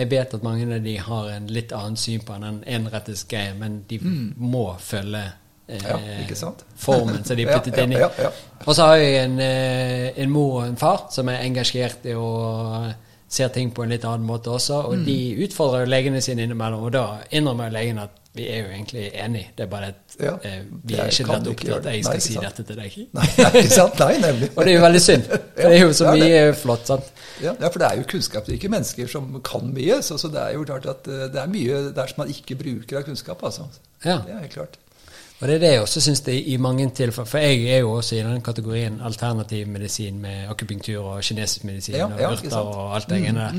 jeg 0.00 0.08
vet 0.10 0.34
at 0.38 0.42
mange 0.46 0.64
av 0.74 0.82
de 0.84 0.96
har 0.96 1.28
en 1.36 1.46
litt 1.52 1.72
annen 1.76 1.96
syn 2.00 2.20
på 2.26 2.38
den 2.40 2.62
enrettes 2.66 3.26
greie, 3.28 3.52
men 3.58 3.82
de 3.90 4.00
må 4.02 4.66
følge 4.80 5.22
eh, 5.26 5.36
Mm. 5.70 5.84
Ja, 5.86 5.96
ikke 6.24 6.34
sant? 6.34 6.64
formen 6.82 7.20
som 7.24 7.36
de 7.38 7.44
er 7.46 7.52
puttet 7.54 7.76
ja, 7.78 7.84
inn 7.86 7.92
i. 7.94 8.00
ja. 8.00 8.30
Og 8.66 8.74
så 8.74 8.88
har 8.88 8.96
jeg 8.98 9.20
en, 9.28 9.36
eh, 9.44 10.08
en 10.18 10.30
mor 10.34 10.56
og 10.62 10.66
en 10.66 10.76
far 10.80 11.04
som 11.14 11.28
er 11.30 11.44
engasjert 11.46 12.08
i 12.10 12.16
å 12.18 12.26
ser 13.30 13.52
ting 13.54 13.70
på 13.70 13.84
en 13.84 13.92
litt 13.94 14.02
annen 14.04 14.26
måte 14.26 14.50
også, 14.50 14.80
og 14.88 14.96
Mm. 14.98 15.04
de 15.06 15.18
utfordrer 15.46 15.84
jo 15.84 15.90
legene 15.92 16.20
sine 16.26 16.42
innimellom, 16.42 16.82
og 16.88 16.90
da 16.96 17.04
innrømmer 17.30 17.70
legen 17.70 18.00
at 18.02 18.16
vi 18.34 18.48
er 18.50 18.64
jo 18.64 18.68
egentlig 18.74 19.04
enige, 19.14 19.46
det 19.56 19.62
er 19.64 19.70
bare 19.70 19.86
at 19.92 20.16
Ja. 20.20 20.32
eh, 20.42 20.64
vi 20.84 20.94
er 20.98 21.06
ikke 21.06 21.28
lett 21.30 21.46
opp 21.52 21.60
til 21.62 21.72
at 21.76 21.84
jeg 21.92 22.02
skal 22.04 22.14
nei, 22.18 22.20
si 22.26 22.32
sant. 22.34 22.44
dette 22.48 22.66
til 22.66 22.76
deg. 22.76 22.98
Nei, 23.14 23.26
ikke 23.62 23.70
sant? 23.70 23.98
Nei, 24.02 24.16
nemlig. 24.18 24.50
Og 24.56 24.64
det 24.64 24.72
er 24.74 24.76
jo 24.80 24.82
veldig 24.88 25.00
synd, 25.06 25.22
for 25.30 25.68
det 25.70 25.78
er 25.78 25.84
jo 25.86 25.92
så 26.00 26.10
mye 26.18 26.42
flott, 26.58 26.86
sant? 26.90 27.12
Ja, 27.42 27.54
for 27.68 27.80
det 27.80 27.88
er 27.88 28.00
jo 28.00 28.06
kunnskapsrike 28.10 28.68
mennesker 28.72 29.08
som 29.10 29.32
kan 29.44 29.72
mye. 29.74 30.00
Så, 30.02 30.18
så 30.20 30.28
det 30.32 30.42
er 30.42 30.54
jo 30.56 30.66
klart 30.68 30.86
at 30.90 31.08
eh, 31.08 31.26
det 31.32 31.40
er 31.42 31.50
mye 31.50 31.80
der 31.96 32.12
som 32.12 32.22
man 32.24 32.32
ikke 32.32 32.58
bruker 32.60 33.00
av 33.00 33.08
kunnskap. 33.08 33.42
Altså. 33.46 33.68
Ja. 34.04 34.20
Det 34.26 34.34
er 34.34 34.44
helt 34.44 34.56
klart. 34.56 34.78
Og 35.40 35.48
det 35.48 35.54
er 35.54 35.60
det 35.62 35.68
jeg 35.72 35.80
også 35.80 36.00
syns 36.04 36.20
det 36.20 36.34
i 36.52 36.56
mange 36.60 36.84
tilfeller 36.92 37.28
For 37.28 37.38
jeg 37.38 37.62
er 37.72 37.78
jo 37.78 37.92
også 37.92 38.16
i 38.16 38.18
den 38.18 38.42
kategorien 38.44 39.00
alternativ 39.00 39.68
medisin 39.68 40.18
med 40.20 40.48
akupunktur 40.52 41.04
og 41.04 41.22
kinesisk 41.24 41.64
medisin 41.64 41.94
Ja, 41.96 42.04
og 42.04 42.32
urter. 42.32 42.62
Mm, 42.62 42.68
og 42.68 42.94
alt 42.94 43.08
det 43.08 43.22
greiene 43.22 43.40
der. 43.40 43.54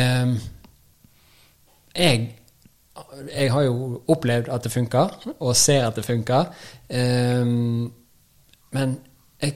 Ehm, 0.00 0.34
jeg, 1.96 2.36
jeg 3.38 3.52
har 3.52 3.62
jo 3.62 4.02
opplevd 4.08 4.48
at 4.48 4.64
det 4.64 4.72
funker, 4.72 5.34
og 5.40 5.56
ser 5.56 5.86
at 5.86 5.96
det 5.96 6.04
funker. 6.04 6.44
Um, 6.90 7.92
men 8.72 8.98
jeg, 9.42 9.54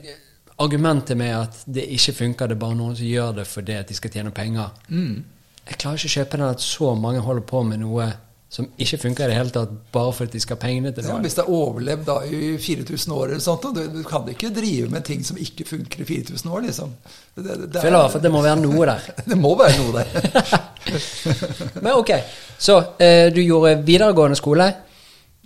argumentet 0.63 1.17
med 1.19 1.35
at 1.37 1.63
det 1.67 1.85
ikke 1.97 2.13
funker, 2.23 2.47
det 2.51 2.57
er 2.57 2.65
bare 2.65 2.79
noen 2.79 2.97
som 2.99 3.07
gjør 3.07 3.33
det 3.41 3.47
fordi 3.51 3.79
at 3.79 3.89
de 3.89 3.95
skal 3.99 4.11
tjene 4.15 4.35
penger 4.35 4.71
Mm. 4.89 5.25
Jeg 5.63 5.79
klarer 5.79 5.97
ikke 6.01 6.09
å 6.11 6.17
kjøpe 6.19 6.39
den 6.39 6.49
at 6.49 6.61
så 6.61 6.95
mange 6.99 7.21
holder 7.23 7.45
på 7.47 7.61
med 7.63 7.79
noe 7.85 8.09
som 8.53 8.67
ikke 8.77 8.99
funker 9.01 9.25
i 9.25 9.29
det 9.31 9.37
hele 9.39 9.53
tatt, 9.55 9.71
bare 9.95 10.13
fordi 10.13 10.35
de 10.35 10.41
skal 10.43 10.59
ha 10.59 10.61
pengene 10.61 10.91
til 10.93 11.07
Ja, 11.07 11.15
det. 11.15 11.23
hvis 11.25 11.37
det 11.39 11.45
er 11.47 11.53
overlevd 11.57 12.03
da 12.05 12.17
i 12.29 12.59
4000 12.61 13.15
år, 13.17 13.31
eller 13.31 13.41
sånt, 13.41 13.63
du, 13.73 13.81
du 13.95 14.03
kan 14.05 14.27
ikke 14.29 14.51
drive 14.53 14.91
med 14.93 15.07
ting 15.09 15.23
som 15.25 15.39
ikke 15.41 15.65
funker 15.65 16.03
i 16.03 16.05
4000 16.05 16.51
år. 16.53 16.61
liksom. 16.67 16.91
Det, 17.35 17.45
det, 17.47 17.73
det, 17.73 17.81
føler 17.81 17.97
i 17.97 18.01
hvert 18.03 18.13
fall 18.13 18.21
at 18.21 18.27
det 18.27 18.33
må 18.35 18.43
være 18.45 18.61
noe 18.61 18.89
der. 18.91 19.07
det 19.31 19.39
må 19.41 19.55
være 19.57 19.79
noe 19.81 20.03
der. 20.03 20.61
Men 21.87 21.93
ok, 21.95 22.13
så 22.59 22.77
eh, 23.01 23.31
du 23.33 23.41
gjorde 23.41 23.79
videregående 23.87 24.37
skole. 24.37 24.69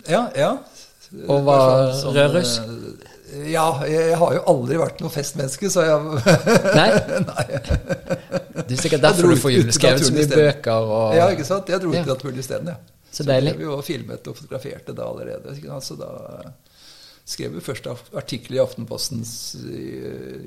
Ja, 0.09 0.25
ja. 0.35 0.51
Og 1.29 1.45
var 1.47 1.93
rødruss? 2.11 2.57
Eh, 3.33 3.47
Ja, 3.51 3.65
jeg 3.87 4.15
har 4.17 4.33
jo 4.37 4.43
aldri 4.53 4.77
vært 4.81 5.01
noe 5.03 5.09
festmenneske, 5.13 5.69
så 5.73 5.83
jeg 5.85 5.97
Nei? 6.75 6.89
Nei. 7.31 7.47
Du 8.67 8.73
er 8.73 8.81
sikkert 8.81 9.01
derfor 9.05 9.29
du 9.31 9.35
får 9.39 9.51
ut- 9.51 9.57
jul. 9.57 9.67
ut 9.69 9.73
Skrevet 9.77 10.05
så 10.07 10.13
mye 10.15 10.29
bøker 10.31 10.93
og 10.97 11.15
Ja, 11.15 11.27
ikke 11.33 11.45
sant? 11.47 11.69
Jeg 11.69 11.81
dro 11.83 11.93
Ja. 11.93 12.03
til 12.03 12.13
naturen 12.13 12.39
isteden, 12.39 12.67
ja. 12.73 12.77
Så 13.11 13.23
deilig. 13.25 13.55
Vi 13.57 13.65
og 13.65 13.83
filmet 13.87 14.27
og 14.27 14.35
fotograferte 14.37 14.93
da 14.93 15.05
allerede. 15.07 15.55
Så 15.81 15.95
da 15.97 16.09
skrev 17.27 17.55
vi 17.55 17.61
første 17.63 17.95
artikkel 18.15 18.55
i 18.55 18.59
Aftenposten 18.61 19.19
i 19.23 19.87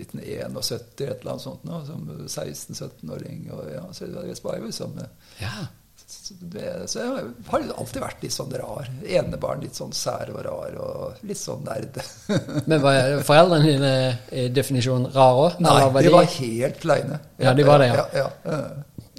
1971, 0.04 1.00
et 1.00 1.20
eller 1.20 1.32
annet 1.34 1.42
sånt, 1.44 1.64
nå, 1.64 1.80
som 1.88 2.06
16-17-åring. 2.28 3.50
og 3.52 3.64
ja, 3.72 3.82
Så 3.92 4.06
det 4.06 4.38
var 4.44 4.56
jo 4.60 4.66
liksom 4.68 4.94
Ja. 5.40 5.66
Så 6.10 6.34
det, 6.52 6.66
så 6.90 7.00
jeg 7.00 7.24
har 7.48 7.64
alltid 7.78 8.02
vært 8.02 8.24
litt 8.24 8.34
sånn 8.34 8.52
rar. 8.58 8.88
Enebarn, 9.06 9.62
litt 9.64 9.78
sånn 9.78 9.92
sær 9.96 10.32
og 10.34 10.40
rar, 10.46 10.76
og 10.82 11.24
litt 11.26 11.38
sånn 11.40 11.62
nerd. 11.66 12.00
Men 12.70 12.82
var 12.82 13.22
foreldrene 13.26 13.66
dine 13.68 13.92
i 14.34 14.46
rar 14.54 15.06
rare 15.14 15.44
òg? 15.46 15.60
Nei, 15.64 15.76
de 16.02 16.14
var 16.14 16.30
helt 16.36 16.80
kleine. 16.82 17.20
Ja, 17.40 17.54
de 17.54 17.66
var 17.68 17.82
det, 17.82 17.92
ja. 17.94 18.06
ja, 18.16 18.26
ja. 18.44 18.60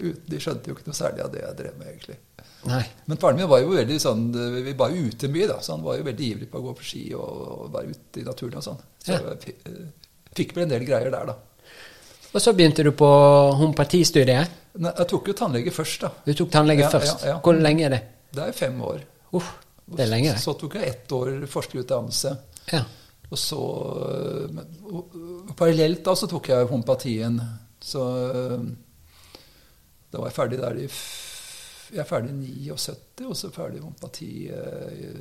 De 0.02 0.40
skjønte 0.42 0.72
jo 0.72 0.76
ikke 0.78 0.90
noe 0.90 0.98
særlig 0.98 1.24
av 1.26 1.32
det 1.34 1.44
jeg 1.46 1.58
drev 1.62 1.80
med, 1.80 1.90
egentlig. 1.94 2.20
Nei. 2.70 2.84
Men 3.10 3.18
faren 3.18 3.40
min 3.40 3.50
var 3.50 3.64
jo 3.64 3.72
veldig 3.74 3.96
sånn 3.98 4.28
Vi 4.62 4.74
var 4.78 4.92
jo 4.94 5.08
ute 5.10 5.30
mye, 5.34 5.48
da, 5.50 5.56
så 5.66 5.74
han 5.74 5.86
var 5.86 5.98
jo 5.98 6.06
veldig 6.06 6.28
ivrig 6.28 6.50
på 6.52 6.60
å 6.60 6.66
gå 6.68 6.74
på 6.78 6.86
ski 6.86 7.02
og, 7.18 7.40
og 7.56 7.72
være 7.74 7.96
ute 7.96 8.22
i 8.22 8.26
naturen 8.28 8.60
og 8.62 8.66
sånn. 8.68 8.84
Så 9.02 9.16
Ja. 9.16 9.22
jeg 9.34 9.56
eh, 9.66 9.88
fikk 10.38 10.54
vel 10.56 10.68
en 10.68 10.74
del 10.76 10.86
greier 10.86 11.10
der, 11.14 11.32
da. 11.32 11.38
Og 12.34 12.40
så 12.42 12.54
begynte 12.56 12.84
du 12.88 12.92
på 12.96 13.08
homopatistudiet. 13.60 14.52
Nei, 14.80 14.92
jeg 14.98 15.08
tok 15.12 15.28
jo 15.28 15.34
tannlege 15.36 15.72
først, 15.76 16.02
da. 16.06 16.12
Du 16.26 16.32
tok 16.34 16.52
tannlege 16.54 16.86
Ja, 16.86 16.90
først. 16.94 17.26
ja, 17.26 17.34
ja. 17.34 17.40
Hvor 17.44 17.58
lenge 17.60 17.86
er 17.86 17.90
det? 17.96 18.02
Det 18.32 18.46
er 18.48 18.54
fem 18.56 18.78
år. 18.88 19.02
Uff, 19.36 19.50
det 19.92 20.06
er 20.06 20.12
lenge, 20.14 20.32
det. 20.32 20.40
Så 20.44 20.54
tok 20.60 20.76
jeg 20.80 20.88
ett 20.94 21.12
år 21.12 21.34
forskerutdannelse. 21.52 22.32
Ja. 22.72 22.84
Og 23.32 23.38
så 23.40 23.58
øh, 23.60 24.48
men, 24.56 24.66
og, 24.88 25.14
og 25.50 25.56
Parallelt 25.60 26.04
da 26.06 26.16
så 26.16 26.28
tok 26.32 26.48
jeg 26.50 26.66
homopatien. 26.72 27.42
Så 27.84 28.00
øh, 28.32 28.64
da 30.12 30.20
var 30.20 30.28
jeg 30.32 30.36
ferdig 30.40 30.60
der 30.60 30.80
i 30.80 30.88
Jeg 31.92 32.00
er 32.00 32.08
ferdig 32.08 32.32
i 32.32 32.70
79, 32.72 33.28
og 33.28 33.36
så 33.36 33.50
ferdig 33.52 33.82
homopati 33.84 34.32
i 34.48 35.12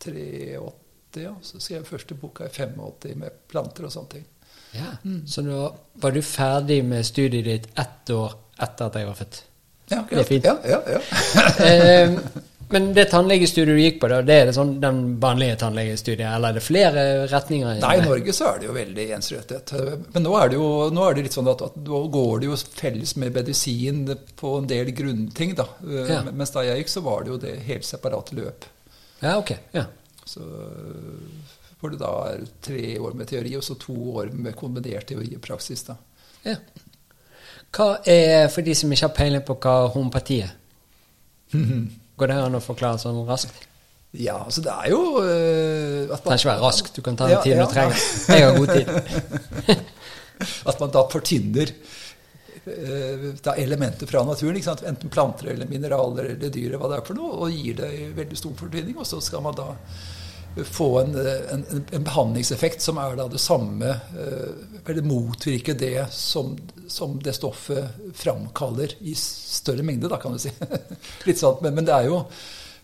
83. 0.00 0.72
Ja. 1.16 1.32
Så 1.42 1.58
skrev 1.60 1.76
jeg 1.80 1.86
første 1.86 2.14
boka 2.14 2.44
i 2.46 2.52
85 2.54 3.16
med 3.18 3.30
planter 3.50 3.86
og 3.86 3.92
sånne 3.94 4.16
ting. 4.16 4.26
Ja. 4.76 4.90
Mm. 5.04 5.22
Så 5.26 5.42
da 5.46 5.70
var 6.02 6.14
du 6.14 6.22
ferdig 6.22 6.82
med 6.84 7.06
studiet 7.06 7.44
ditt 7.48 7.80
ett 7.80 8.12
år 8.14 8.36
etter 8.60 8.90
at 8.90 9.00
jeg 9.00 9.08
var 9.08 9.18
født. 9.18 9.42
Ja, 9.90 10.04
Det 10.06 10.20
er 10.22 10.28
fint. 10.28 10.46
Ja, 10.46 10.56
ja, 10.64 10.80
ja. 10.86 11.00
eh, 11.66 12.12
men 12.70 12.92
det 12.94 13.08
tannlegestudiet 13.10 13.74
du 13.74 13.80
gikk 13.82 13.96
på, 14.02 14.08
da, 14.12 14.20
det 14.22 14.34
er 14.38 14.44
det 14.46 14.54
sånn 14.54 14.76
den 14.82 15.00
vanlige 15.22 15.56
tannlegestudiet, 15.58 16.28
eller 16.28 16.52
er 16.52 16.58
det 16.60 16.62
flere 16.62 17.04
retninger? 17.26 17.80
Nei, 17.82 17.96
i? 17.98 18.04
Norge 18.04 18.34
så 18.36 18.52
er 18.52 18.60
det 18.60 18.68
jo 18.68 18.76
veldig 18.76 19.06
ensrettet. 19.16 19.72
Men 20.14 20.26
nå 20.26 20.36
er 20.38 20.52
det 20.52 20.60
jo 20.60 20.68
er 20.86 21.16
det 21.18 21.24
litt 21.26 21.34
sånn 21.34 21.50
at, 21.50 21.64
at 21.66 21.80
nå 21.88 22.04
går 22.14 22.44
det 22.44 22.50
jo 22.52 22.58
felles 22.62 23.16
med 23.18 23.34
medisin 23.34 24.04
på 24.38 24.52
en 24.60 24.70
del 24.70 24.92
grunnting, 24.94 25.56
da. 25.58 25.66
Ja. 25.82 26.20
Mens 26.30 26.54
da 26.54 26.62
jeg 26.68 26.84
gikk, 26.84 26.94
så 26.94 27.02
var 27.08 27.26
det 27.26 27.34
jo 27.34 27.40
det 27.42 27.56
helt 27.66 27.88
separate 27.88 28.38
løp. 28.38 28.70
Ja, 29.18 29.34
ok. 29.40 29.50
Ja. 29.74 29.88
Så 30.30 30.46
hvor 31.80 31.92
det 31.92 32.02
da 32.02 32.12
er 32.28 32.44
tre 32.62 32.84
år 33.00 33.16
med 33.16 33.30
teori, 33.30 33.54
og 33.56 33.64
så 33.64 33.76
to 33.80 33.96
år 34.20 34.30
med 34.36 34.56
kombinert 34.58 35.08
teori 35.08 35.32
og 35.36 35.42
praksis. 35.44 35.82
da. 35.88 35.96
ja. 36.44 36.58
Hva 37.70 38.00
er, 38.02 38.48
for 38.50 38.66
de 38.66 38.74
som 38.74 38.90
ikke 38.92 39.06
har 39.06 39.16
peiling 39.16 39.44
på 39.46 39.56
hva 39.62 39.74
homopati 39.94 40.40
er, 40.44 40.54
går 42.20 42.32
det 42.32 42.38
an 42.44 42.58
å 42.58 42.62
forklare 42.64 43.00
sånn 43.02 43.22
raskt? 43.28 43.66
Ja, 44.10 44.40
altså 44.42 44.62
det 44.64 44.72
er 44.74 44.90
jo 44.90 45.00
uh, 45.22 46.10
at 46.10 46.18
Det 46.18 46.24
trenger 46.24 46.40
ikke 46.40 46.50
være 46.50 46.64
raskt, 46.64 46.96
du 46.96 47.04
kan 47.06 47.18
ta 47.18 47.28
Ja, 47.30 47.38
den 47.38 47.44
tiden 47.46 47.60
ja, 47.60 47.66
du 47.66 47.74
trenger. 47.74 48.04
Jeg 48.26 48.46
har 48.46 48.56
god 48.58 48.72
tid. 48.74 49.84
At 50.70 50.80
man 50.80 50.90
da 50.90 51.02
fortynner 51.12 51.70
uh, 52.64 53.26
da 53.44 53.54
elementer 53.54 54.10
fra 54.10 54.24
naturen, 54.26 54.58
enten 54.90 55.12
planter 55.14 55.52
eller 55.54 55.70
mineraler 55.70 56.32
eller 56.32 56.50
dyr, 56.50 56.74
hva 56.80 56.90
det 56.90 56.98
er 56.98 57.06
for 57.06 57.20
noe, 57.20 57.44
og 57.44 57.54
gir 57.54 57.78
det 57.78 57.92
veldig 58.18 58.40
stor 58.40 58.56
fortynning. 58.58 58.98
Og 58.98 59.06
så 59.06 59.22
skal 59.22 59.46
man 59.46 59.54
da 59.54 59.68
få 60.66 60.88
en, 61.00 61.16
en, 61.54 61.64
en 61.92 62.06
behandlingseffekt 62.06 62.82
som 62.84 62.98
er 63.02 63.18
da 63.18 63.26
det 63.30 63.40
samme, 63.42 63.94
eh, 64.16 64.80
eller 64.86 65.06
motvirke 65.06 65.74
det 65.78 66.06
som, 66.14 66.56
som 66.88 67.18
det 67.22 67.36
stoffet 67.36 68.14
framkaller 68.16 68.96
i 69.00 69.14
større 69.18 69.86
mengde, 69.86 70.10
da, 70.10 70.20
kan 70.20 70.34
du 70.34 70.42
si. 70.42 70.52
Litt 71.28 71.40
sånn, 71.40 71.60
men, 71.64 71.76
men 71.78 71.88
det 71.88 71.96
er 71.96 72.10
jo 72.10 72.22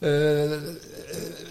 eh, 0.04 0.56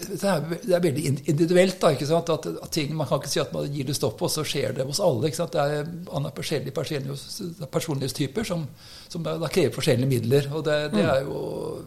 det 0.06 0.28
er, 0.30 0.42
det 0.62 0.74
er 0.76 0.82
veldig 0.82 1.04
individuelt. 1.26 1.78
da, 1.82 1.90
ikke 1.94 2.06
sant? 2.08 2.30
At, 2.32 2.46
at 2.46 2.70
ting, 2.72 2.94
Man 2.96 3.08
kan 3.08 3.20
ikke 3.20 3.32
si 3.32 3.40
at 3.42 3.52
man 3.54 3.66
gir 3.72 3.88
det 3.88 3.96
stopp 3.98 4.22
og 4.22 4.30
så 4.32 4.44
skjer 4.46 4.76
det 4.76 4.86
hos 4.88 5.00
alle. 5.02 5.28
ikke 5.28 5.40
sant? 5.40 5.56
Det 5.56 5.62
er 5.62 6.34
forskjellige 6.36 6.74
personlighets- 6.76 7.66
personlighetstyper 7.72 8.46
som, 8.46 8.66
som 9.08 9.24
da, 9.26 9.36
da 9.42 9.50
krever 9.52 9.74
forskjellige 9.74 10.10
midler. 10.10 10.50
Og 10.54 10.64
det, 10.68 10.78
det 10.94 11.04
er 11.04 11.24
jo 11.26 11.40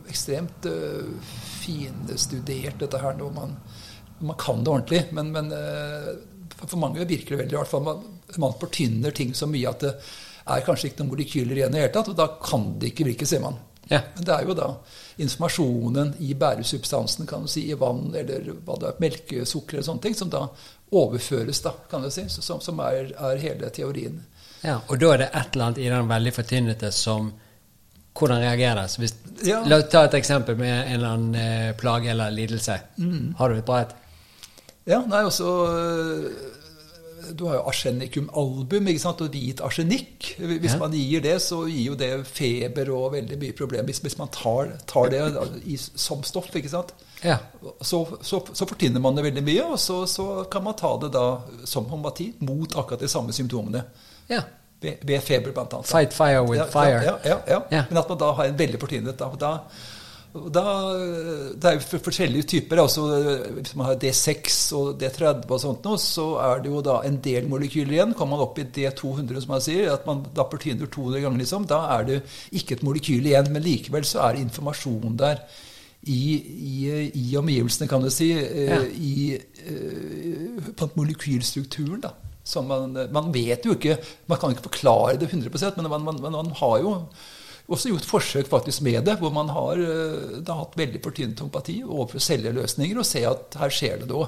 ekstremt 0.09 0.67
uh, 0.69 1.37
finstudert, 1.63 2.79
dette 2.81 3.01
her, 3.01 3.15
når 3.19 3.31
man, 3.35 3.55
man 4.19 4.37
kan 4.39 4.63
det 4.63 4.71
ordentlig. 4.71 5.03
Men, 5.15 5.31
men 5.31 5.51
eh, 5.55 6.09
for 6.65 6.77
mange 6.81 7.05
virker 7.05 7.35
det 7.35 7.43
veldig 7.43 7.57
rart. 7.57 7.71
for 7.71 7.85
Man, 7.85 8.03
man 8.37 8.57
fortynner 8.59 9.15
ting 9.15 9.33
så 9.33 9.47
mye 9.47 9.69
at 9.69 9.85
det 9.85 9.95
er 10.49 10.65
kanskje 10.65 10.89
ikke 10.89 11.03
noen 11.03 11.11
molekyler 11.13 11.59
igjen 11.59 11.75
i 11.75 11.77
det 11.77 11.83
hele 11.85 11.93
tatt, 11.93 12.11
og 12.11 12.17
da 12.17 12.29
kan 12.41 12.71
det 12.81 12.93
ikke 12.93 13.09
virke, 13.11 13.27
sier 13.29 13.43
man. 13.43 13.59
Ja. 13.89 14.01
Men 14.15 14.25
det 14.25 14.33
er 14.33 14.45
jo 14.45 14.55
da 14.57 14.69
informasjonen 15.19 16.13
i 16.25 16.33
bæresubstansen, 16.37 17.27
kan 17.27 17.45
du 17.45 17.51
si, 17.51 17.65
i 17.71 17.77
vann 17.77 18.13
eller 18.15 18.51
hva 18.65 18.77
det 18.79 18.91
er, 18.91 18.99
melkesukker 19.01 19.77
eller 19.77 19.87
sånne 19.87 20.05
ting, 20.05 20.17
som 20.17 20.31
da 20.31 20.45
overføres, 20.95 21.61
da, 21.65 21.73
kan 21.89 22.05
du 22.05 22.09
si, 22.13 22.25
som, 22.33 22.61
som 22.61 22.81
er, 22.85 23.11
er 23.17 23.41
hele 23.41 23.69
teorien. 23.73 24.21
Ja, 24.61 24.79
og 24.87 24.99
da 25.01 25.13
er 25.13 25.23
det 25.23 25.29
et 25.29 25.55
eller 25.55 25.69
annet 25.69 25.81
i 25.81 25.89
den 25.89 26.09
veldig 26.09 26.35
fortynnete 26.35 26.91
som 26.95 27.31
Hvordan 28.19 28.41
reagerer 28.41 28.81
det? 28.81 28.97
Hvis, 28.99 29.13
Ja. 29.47 29.61
La 29.69 29.77
oss 29.79 29.85
ta 29.87 30.01
et 30.03 30.15
eksempel 30.17 30.57
med 30.59 30.73
en 30.73 30.93
eller 30.97 31.07
annen 31.07 31.35
eh, 31.39 31.75
plage 31.77 32.09
eller 32.11 32.33
lidelse. 32.35 32.73
Mm. 32.97 33.35
Har 33.37 33.49
du 33.49 33.55
et 33.55 33.65
bra 33.65 33.77
et? 33.85 33.93
Ja, 34.89 35.03
nei, 35.05 35.19
også 35.27 35.45
øh, 35.69 36.31
Du 37.37 37.43
har 37.45 37.59
jo 37.59 37.65
arsenicum 37.69 38.29
album 38.37 38.87
ikke 38.89 39.01
sant? 39.03 39.19
og 39.21 39.29
hvit 39.29 39.59
arsenikk. 39.61 40.31
Hvis 40.39 40.73
Ja. 40.73 40.77
man 40.81 40.91
gir 40.97 41.21
det, 41.21 41.35
så 41.45 41.59
gir 41.69 41.91
jo 41.91 41.95
det 41.99 42.25
feber 42.25 42.89
og 42.95 43.11
veldig 43.13 43.37
mye 43.37 43.53
problemer. 43.53 43.85
Hvis, 43.85 43.99
hvis 44.01 44.17
man 44.17 44.31
tar, 44.33 44.71
tar 44.89 45.09
det 45.13 45.21
i, 45.69 45.77
som 45.77 46.23
stoff, 46.23 46.49
ikke 46.55 46.71
sant. 46.71 46.93
Ja. 47.23 47.37
Så, 47.85 47.99
så, 48.25 48.39
så 48.53 48.65
fortynner 48.65 48.99
man 49.03 49.15
det 49.19 49.27
veldig 49.27 49.43
mye, 49.45 49.65
og 49.75 49.77
så, 49.79 49.99
så 50.09 50.25
kan 50.51 50.63
man 50.65 50.73
ta 50.79 50.95
det 51.03 51.11
da 51.13 51.25
som 51.69 51.85
homopati 51.91 52.31
mot 52.39 52.73
akkurat 52.79 52.99
de 53.03 53.07
samme 53.11 53.35
symptomene. 53.35 53.83
ja. 54.29 54.41
Ved, 54.81 55.01
ved 55.03 55.19
feber, 55.19 55.51
blant 55.51 55.73
annet. 55.75 55.87
Fight 55.91 56.13
fire 56.15 56.39
with 56.47 56.69
fire. 56.71 57.01
Ja, 57.03 57.17
ja, 57.25 57.37
ja, 57.47 57.57
Ja. 57.71 57.81
Men 57.89 57.97
at 57.99 58.07
man 58.09 58.17
da 58.17 58.29
har 58.31 58.45
en 58.47 58.55
veldig 58.57 58.79
fortynnet 58.79 59.17
da, 59.19 59.27
da, 59.35 59.49
da 60.33 60.63
Det 61.57 61.65
er 61.65 61.77
jo 61.79 61.99
forskjellige 62.05 62.45
typer. 62.51 62.81
Altså, 62.83 63.05
hvis 63.55 63.75
man 63.75 63.87
har 63.87 63.95
D6 64.01 64.57
og 64.77 64.99
D30 65.01 65.49
og 65.49 65.61
sånt, 65.63 65.87
nå, 65.87 65.95
så 65.97 66.25
er 66.43 66.61
det 66.63 66.69
jo 66.69 66.83
da 66.85 66.99
en 67.07 67.17
del 67.23 67.47
molekyler 67.49 67.95
igjen. 67.95 68.13
Kommer 68.17 68.37
man 68.37 68.45
opp 68.45 68.59
i 68.61 68.67
D200, 68.75 69.41
som 69.41 69.55
man 69.55 69.63
sier, 69.65 69.89
at 69.93 70.05
man 70.09 70.21
dapper 70.35 70.59
fortyner 70.59 70.85
200 70.91 71.23
ganger, 71.25 71.41
liksom, 71.41 71.65
da 71.69 71.79
er 71.95 72.05
det 72.11 72.19
ikke 72.51 72.77
et 72.77 72.85
molekyl 72.85 73.25
igjen. 73.31 73.49
Men 73.55 73.65
likevel 73.65 74.05
så 74.05 74.21
er 74.27 74.37
det 74.37 74.45
informasjon 74.45 75.17
der. 75.19 75.41
I, 75.99 76.21
i, 76.39 76.77
i 77.19 77.35
omgivelsene, 77.35 77.89
kan 77.91 78.05
du 78.05 78.07
si. 78.13 78.29
eh, 78.31 78.69
Ja. 78.69 78.77
I 78.85 79.35
eh, 79.35 80.69
på 80.77 80.87
molekylstrukturen, 80.95 82.05
da. 82.05 82.13
Som 82.49 82.69
man, 82.71 82.95
man 83.11 83.27
vet 83.33 83.65
jo 83.67 83.75
ikke 83.75 83.97
Man 84.31 84.39
kan 84.39 84.49
ikke 84.55 84.63
forklare 84.71 85.17
det 85.19 85.27
100 85.27 85.75
men 85.75 85.89
man, 85.91 86.05
man, 86.07 86.31
man 86.31 86.47
har 86.55 86.77
jo 86.81 86.93
også 87.69 87.91
gjort 87.91 88.07
forsøk 88.09 88.49
faktisk 88.49 88.83
med 88.85 89.03
det, 89.05 89.15
hvor 89.21 89.33
man 89.33 89.51
har 89.53 89.79
det 89.79 90.41
da 90.47 90.57
hatt 90.59 90.77
veldig 90.79 91.01
fortynnet 91.05 91.39
homopati 91.43 91.79
overfor 91.85 92.23
celjeløsninger, 92.23 92.99
og 92.99 93.07
se 93.07 93.23
at 93.29 93.57
her 93.61 93.73
skjer 93.73 94.03
det 94.03 94.09
da. 94.11 94.25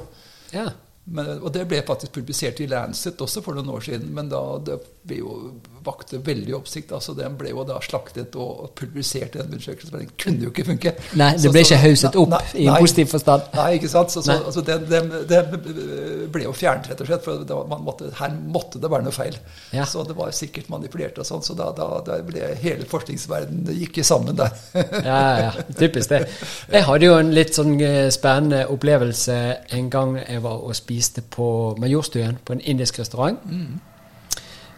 ja. 0.54 0.69
Men, 1.05 1.39
og 1.41 1.49
det 1.53 1.63
ble 1.67 1.81
faktisk 1.85 2.13
publisert 2.19 2.59
i 2.61 2.67
Lancet 2.69 3.21
også 3.21 3.41
for 3.41 3.57
noen 3.57 3.71
år 3.73 3.81
siden, 3.87 4.11
men 4.13 4.29
da 4.29 4.41
det 4.61 5.17
jo 5.17 5.33
vakte 5.81 6.19
veldig 6.21 6.53
oppsikt. 6.59 6.91
altså 6.93 7.15
Den 7.17 7.33
ble 7.39 7.49
jo 7.49 7.63
da 7.65 7.79
slaktet 7.81 8.35
og 8.37 8.69
publisert 8.77 9.35
i 9.35 9.41
en 9.41 9.47
undersøkelse, 9.49 9.89
men 9.91 10.03
den 10.03 10.11
kunne 10.21 10.45
jo 10.45 10.51
ikke 10.51 10.65
funke. 10.67 10.93
Nei, 11.17 11.31
det 11.41 11.51
ble 11.51 11.63
så- 11.65 11.73
ikke 11.73 11.81
hauset 11.81 12.15
opp 12.21 12.29
nei, 12.29 12.41
i 12.53 12.67
en 12.67 12.77
positiv 12.77 13.09
forstand. 13.15 13.41
Nei, 13.57 13.67
ikke 13.79 13.89
sant? 13.89 14.11
Så, 14.11 14.21
så, 14.21 14.37
altså, 14.45 14.61
det, 14.61 14.77
den, 14.89 15.09
den, 15.29 16.29
ble 16.31 16.43
jo 16.43 16.53
fjernet, 16.53 16.91
rett 16.91 17.01
og 17.01 17.09
slett. 17.09 17.25
For 17.25 17.65
man 17.67 17.81
måtte, 17.83 18.11
her 18.19 18.37
måtte 18.37 18.79
det 18.79 18.91
være 18.91 19.07
noe 19.09 19.15
feil. 19.15 19.39
Ja. 19.73 19.85
Så 19.89 20.05
det 20.07 20.15
var 20.15 20.29
sikkert 20.37 20.69
manipulert 20.69 21.17
og 21.17 21.25
sånn. 21.25 21.41
Så 21.41 21.57
da, 21.57 21.71
da, 21.75 21.89
da 22.05 22.21
ble 22.21 22.53
hele 22.61 22.85
forskningsverdenen 22.85 23.73
gikk 23.81 24.03
sammen 24.05 24.37
der. 24.37 24.53
Ja, 25.01 25.21
ja, 25.39 25.51
typisk 25.77 26.11
det. 26.11 26.27
Jeg 26.71 26.83
hadde 26.85 27.05
jo 27.07 27.15
en 27.17 27.31
litt 27.33 27.55
sånn 27.57 27.73
eh, 27.81 28.09
spennende 28.13 28.67
opplevelse 28.69 29.37
en 29.73 29.89
gang 29.89 30.13
jeg 30.19 30.43
var 30.43 30.61
og 30.61 30.75
spiste 30.91 31.21
på 31.21 31.75
Majorstuen, 31.80 32.38
på 32.45 32.54
en 32.54 32.62
indisk 32.62 32.99
restaurant. 32.99 33.38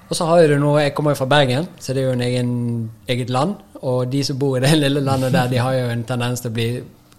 Og 0.10 0.16
så 0.16 0.26
har 0.26 0.42
jo 0.42 0.54
du 0.54 0.60
noe 0.60 0.82
Jeg 0.82 0.94
kommer 0.94 1.12
jo 1.12 1.22
fra 1.24 1.26
Bergen, 1.26 1.68
så 1.80 1.94
det 1.94 2.04
er 2.04 2.08
jo 2.08 2.18
en 2.18 2.22
egen, 2.22 2.92
eget 3.08 3.30
land. 3.30 3.56
Og 3.82 4.12
de 4.12 4.24
som 4.24 4.38
bor 4.40 4.58
i 4.58 4.62
det 4.62 4.78
lille 4.84 5.02
landet 5.02 5.34
der, 5.34 5.50
de 5.50 5.58
har 5.58 5.74
jo 5.74 5.90
en 5.90 6.04
tendens 6.04 6.42
til 6.42 6.52
å 6.52 6.54
bli 6.54 6.70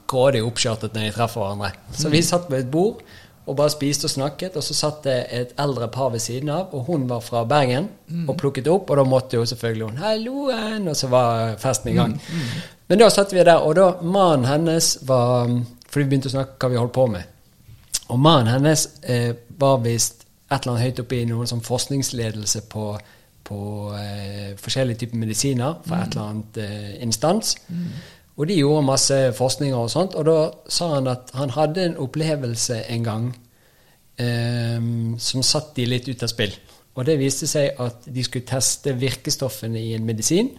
grådig 0.07 0.45
oppskjørtet 0.45 0.95
når 0.95 1.09
de 1.09 1.15
treffer 1.17 1.41
hverandre. 1.41 1.73
Så 1.97 2.13
vi 2.13 2.23
satt 2.23 2.51
ved 2.51 2.67
et 2.67 2.71
bord 2.71 3.03
og 3.45 3.57
bare 3.57 3.73
spiste 3.73 4.07
og 4.07 4.11
snakket, 4.11 4.55
og 4.57 4.65
så 4.65 4.75
satt 4.77 5.03
det 5.05 5.17
et 5.37 5.51
eldre 5.61 5.91
par 5.93 6.09
ved 6.15 6.23
siden 6.25 6.49
av, 6.49 6.71
og 6.73 6.87
hun 6.87 7.03
var 7.09 7.21
fra 7.21 7.43
Bergen 7.45 7.91
og 8.29 8.39
plukket 8.41 8.71
opp, 8.73 8.89
og 8.89 8.97
da 8.97 9.05
måtte 9.05 9.37
jo 9.37 9.45
selvfølgelig 9.45 9.89
hun 9.91 9.99
'Halloen!' 9.99 10.89
Og 10.89 10.97
så 10.97 11.11
var 11.13 11.57
festen 11.61 11.93
i 11.93 11.95
gang. 11.95 12.21
Men 12.89 12.99
da 12.99 13.09
satt 13.11 13.33
vi 13.33 13.45
der, 13.45 13.57
og 13.57 13.77
da 13.77 13.91
mannen 14.03 14.45
hennes 14.45 14.99
var 15.03 15.51
For 15.91 16.01
vi 16.01 16.09
begynte 16.09 16.27
å 16.27 16.31
snakke 16.31 16.59
hva 16.59 16.69
vi 16.71 16.77
holdt 16.77 16.93
på 16.93 17.07
med. 17.07 17.23
Og 18.15 18.21
mannen 18.23 18.53
hennes 18.53 18.87
eh, 19.11 19.33
var 19.59 19.81
visst 19.83 20.25
et 20.53 20.61
eller 20.61 20.75
annet 20.75 20.87
høyt 20.87 21.01
oppe 21.03 21.19
i 21.19 21.29
noen 21.29 21.51
sånn 21.51 21.65
forskningsledelse 21.65 22.65
på, 22.71 22.89
på 23.49 23.61
eh, 23.99 24.53
forskjellige 24.61 25.05
typer 25.05 25.23
medisiner 25.25 25.81
fra 25.87 26.05
et 26.05 26.15
eller 26.15 26.29
annet 26.29 26.61
eh, 26.63 26.93
instans. 27.07 27.57
Og 28.35 28.49
de 28.51 28.59
gjorde 28.59 28.87
masse 28.87 29.19
forskninger 29.39 29.79
og 29.79 29.91
sånt, 29.91 30.15
og 30.19 30.27
da 30.27 30.39
sa 30.71 30.93
han 30.97 31.11
at 31.11 31.31
han 31.39 31.55
hadde 31.55 31.89
en 31.89 31.99
opplevelse 32.03 32.81
en 32.91 33.05
gang 33.07 33.29
eh, 34.19 34.89
som 35.19 35.47
satt 35.47 35.75
de 35.79 35.87
litt 35.91 36.11
ut 36.11 36.27
av 36.27 36.33
spill. 36.33 36.55
Og 36.95 37.07
det 37.07 37.19
viste 37.19 37.47
seg 37.51 37.81
at 37.83 38.07
de 38.07 38.23
skulle 38.23 38.47
teste 38.47 38.95
virkestoffene 38.99 39.81
i 39.81 39.95
en 39.97 40.07
medisin. 40.07 40.53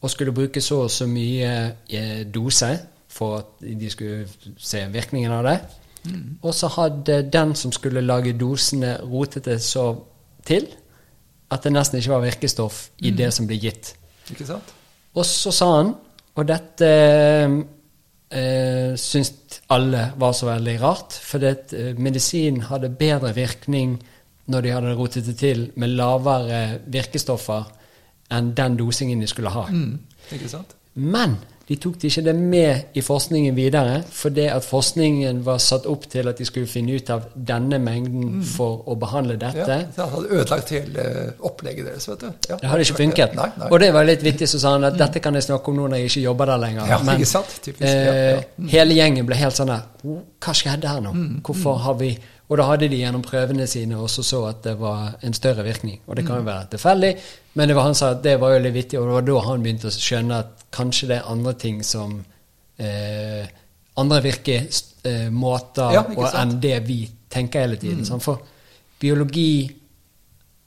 og 0.00 0.10
skulle 0.10 0.32
bruke 0.32 0.60
så 0.64 0.84
og 0.86 0.90
så 0.90 1.06
mye 1.06 1.50
eh, 1.92 2.22
dose 2.34 2.70
for 3.08 3.38
at 3.38 3.60
de 3.60 3.90
skulle 3.90 4.28
se 4.56 4.80
virkningen 4.88 5.32
av 5.32 5.44
det. 5.44 5.58
Og 6.42 6.54
så 6.56 6.70
hadde 6.76 7.22
den 7.32 7.54
som 7.58 7.72
skulle 7.72 8.00
lage 8.00 8.32
dosene, 8.38 8.96
rotet 9.04 9.44
det 9.44 9.58
så 9.62 9.92
til 10.46 10.68
at 11.50 11.64
det 11.66 11.72
nesten 11.74 11.98
ikke 11.98 12.14
var 12.14 12.24
virkestoff 12.24 12.84
i 13.02 13.10
det 13.10 13.32
som 13.34 13.48
ble 13.50 13.58
gitt. 13.60 13.94
Ikke 14.30 14.46
sant? 14.46 14.72
Og 15.18 15.26
så 15.26 15.50
sa 15.52 15.68
han, 15.76 15.92
og 16.38 16.46
dette 16.46 16.90
eh, 18.30 18.92
syntes 18.94 19.60
alle 19.74 20.04
var 20.18 20.32
så 20.38 20.46
veldig 20.46 20.76
rart, 20.82 21.18
for 21.26 21.42
det, 21.42 21.72
eh, 21.74 21.98
medisin 21.98 22.62
hadde 22.70 22.92
bedre 22.94 23.34
virkning 23.34 23.98
når 24.50 24.64
de 24.64 24.74
hadde 24.74 24.94
rotet 24.98 25.26
det 25.26 25.36
til 25.38 25.66
med 25.78 25.96
lavere 25.98 26.80
virkestoffer 26.90 27.68
enn 28.34 28.52
den 28.54 28.78
dosingen 28.78 29.22
de 29.22 29.28
skulle 29.30 29.50
ha. 29.50 29.66
Mm. 29.70 29.98
Ikke 30.34 30.50
sant? 30.50 30.76
Men 30.94 31.36
de 31.70 31.76
tok 31.78 32.00
ikke 32.02 32.22
det 32.26 32.32
med 32.34 32.96
i 32.98 33.02
forskningen 33.06 33.54
videre, 33.54 34.00
fordi 34.10 34.48
at 34.50 34.64
forskningen 34.66 35.44
var 35.46 35.60
satt 35.62 35.84
opp 35.86 36.08
til 36.10 36.26
at 36.26 36.40
de 36.40 36.46
skulle 36.48 36.66
finne 36.66 36.96
ut 36.98 37.10
av 37.14 37.28
denne 37.34 37.78
mengden 37.78 38.40
for 38.42 38.82
å 38.90 38.96
behandle 38.98 39.36
dette. 39.38 39.76
Ja, 39.78 39.84
det 39.94 40.08
hadde 40.14 40.32
ødelagt 40.40 40.72
hele 40.74 41.04
opplegget 41.46 41.86
deres, 41.86 42.08
vet 42.10 42.24
du. 42.24 42.26
Ja. 42.50 42.58
Det 42.58 42.72
hadde 42.72 42.88
ikke 42.88 42.98
funket. 43.04 43.36
Nei, 43.38 43.46
nei. 43.60 43.68
Og 43.70 43.78
det 43.84 43.92
var 43.94 44.08
litt 44.08 44.24
vittig, 44.26 44.48
så 44.50 44.58
sa 44.64 44.74
han 44.74 44.88
at 44.90 44.98
dette 44.98 45.22
kan 45.22 45.38
jeg 45.38 45.46
snakke 45.46 45.70
om 45.70 45.78
nå 45.78 45.86
når 45.92 46.02
jeg 46.02 46.10
ikke 46.10 46.24
jobber 46.26 46.50
der 46.50 46.62
lenger. 46.64 46.90
Ja, 46.90 46.98
Men 47.06 47.22
ikke 47.22 47.30
sant? 47.36 47.54
Typisk, 47.62 47.86
ja, 47.86 48.18
ja. 48.18 48.34
eh, 48.42 48.68
hele 48.74 48.98
gjengen 48.98 49.30
ble 49.30 49.38
helt 49.38 49.54
sånn 49.54 49.70
der 49.70 49.86
Hva 50.42 50.56
skjedde 50.56 50.90
her 50.90 51.00
nå? 51.06 51.14
Mm, 51.14 51.40
Hvorfor 51.46 51.78
har 51.86 51.94
vi 52.02 52.10
Og 52.50 52.58
da 52.58 52.64
hadde 52.66 52.88
de 52.90 52.96
gjennom 52.98 53.22
prøvene 53.22 53.66
sine 53.70 53.94
også 53.94 54.22
så 54.26 54.40
at 54.48 54.62
det 54.64 54.72
var 54.80 55.12
en 55.22 55.32
større 55.36 55.62
virkning. 55.62 56.00
Og 56.08 56.16
det 56.16 56.24
kan 56.26 56.36
jo 56.36 56.42
Mm. 56.42 56.46
være 56.50 56.66
tilfeldig, 56.70 57.12
men 57.54 57.68
det 57.68 57.76
var 57.76 57.82
han 57.86 57.94
sa 57.94 58.10
at 58.10 58.22
det 58.24 58.40
var 58.40 58.52
jo 58.56 58.58
litt 58.64 58.74
vittig, 58.74 58.98
og 58.98 59.06
det 59.06 59.14
var 59.14 59.22
da 59.28 59.38
han 59.46 59.62
begynte 59.62 59.86
å 59.86 59.94
skjønne 59.94 60.38
at 60.38 60.64
kanskje 60.72 61.08
det 61.08 61.16
er 61.20 61.30
andre 61.30 61.52
ting 61.54 61.82
som 61.84 62.24
eh, 62.78 63.46
Andre 63.96 64.20
virkemåter 64.22 65.92
Ja, 65.92 66.02
og 66.16 66.28
enn 66.34 66.60
det 66.62 66.76
vi 66.86 67.10
tenker 67.30 67.60
hele 67.66 67.76
tiden. 67.76 68.04
Mm. 68.06 68.20
For 68.20 68.40
biologi 69.00 69.70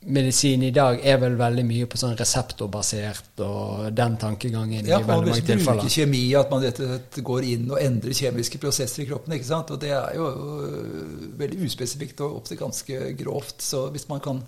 medisin 0.06 0.63
i 0.63 0.72
dag 0.74 1.00
er 1.06 1.18
vel 1.22 1.36
veldig 1.39 1.63
mye 1.68 1.88
på 1.89 1.98
sånn 2.00 2.16
reseptorbasert 2.20 3.42
og 3.46 3.89
den 3.96 4.18
tankegangen 4.22 4.88
Ja, 4.88 5.00
i 5.00 5.08
veldig 5.08 5.32
mange 5.32 5.46
tilfeller. 5.46 5.60
Ja, 5.60 5.66
man 5.68 5.82
bruker 5.82 5.94
kjemi, 5.96 6.22
at 6.39 6.52
man 6.54 6.63
rett 6.63 6.82
og 6.84 6.89
slett 6.92 7.20
går 7.30 7.48
inn 7.54 7.68
og 7.72 7.82
endrer 7.82 8.18
kjemiske 8.18 8.62
prosesser 8.62 9.04
i 9.04 9.08
kroppen. 9.10 9.36
ikke 9.38 9.50
sant? 9.50 9.72
Og 9.76 9.82
det 9.82 9.92
er 9.96 10.18
jo 10.18 10.28
øh, 10.30 11.30
veldig 11.39 11.62
uspesifikt 11.68 12.24
og 12.26 12.39
opptil 12.42 12.60
ganske 12.60 13.13
grovt. 13.20 13.62
Så 13.63 13.86
hvis 13.94 14.08
man 14.10 14.24
kan 14.24 14.42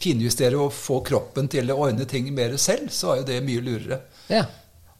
finjustere 0.00 0.58
og 0.60 0.72
få 0.72 1.00
kroppen 1.06 1.48
til 1.52 1.70
å 1.70 1.80
ordne 1.86 2.06
ting 2.08 2.30
mer 2.34 2.56
selv, 2.56 2.88
så 2.94 3.14
er 3.14 3.22
jo 3.22 3.28
det 3.32 3.40
mye 3.46 3.64
lurere. 3.66 4.00
Ja. 4.30 4.46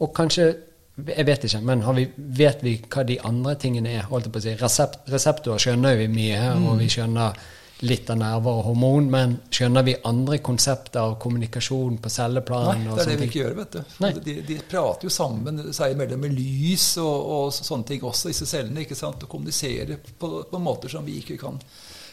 Og 0.01 0.13
kanskje 0.17 0.53
Jeg 1.01 1.25
vet 1.25 1.45
ikke, 1.47 1.61
men 1.65 1.81
har 1.81 1.95
vi, 1.97 2.03
vet 2.17 2.61
vi 2.61 2.75
hva 2.93 3.07
de 3.09 3.15
andre 3.25 3.55
tingene 3.57 3.89
er? 3.95 4.03
holdt 4.11 4.27
jeg 4.27 4.33
på 4.35 4.41
å 4.43 4.43
si. 4.45 4.53
Resept, 4.61 4.99
reseptorer 5.09 5.63
skjønner 5.63 5.97
vi 5.97 6.09
mye, 6.13 6.41
og 6.61 6.77
vi 6.77 6.91
skjønner 6.93 7.39
litt 7.81 8.11
av 8.13 8.19
nerver 8.21 8.59
og 8.61 8.67
hormon, 8.69 9.07
men 9.13 9.37
skjønner 9.53 9.85
vi 9.87 9.95
andre 10.05 10.37
konsepter 10.45 11.01
av 11.01 11.15
kommunikasjon 11.23 11.97
på 12.03 12.11
celleplan? 12.13 12.83
Nei, 12.85 12.91
det 12.97 13.05
er 13.07 13.09
det 13.13 13.19
vi 13.23 13.29
ikke 13.31 13.41
gjør, 13.41 13.55
vet 13.61 13.77
du. 13.79 14.21
De, 14.27 14.35
de 14.51 14.59
prater 14.69 15.09
jo 15.09 15.13
sammen 15.15 15.63
seg 15.77 15.95
imellom 15.95 16.21
med 16.27 16.35
lys 16.37 16.91
og, 17.01 17.31
og 17.37 17.55
sånne 17.57 17.89
ting 17.89 18.05
også, 18.05 18.29
disse 18.33 18.49
cellene, 18.51 18.85
ikke 18.85 18.99
sant? 18.99 19.25
og 19.25 19.33
kommuniserer 19.33 19.97
på, 20.21 20.31
på 20.51 20.61
måter 20.61 20.93
som 20.93 21.07
vi 21.09 21.17
ikke 21.23 21.39
kan, 21.41 21.57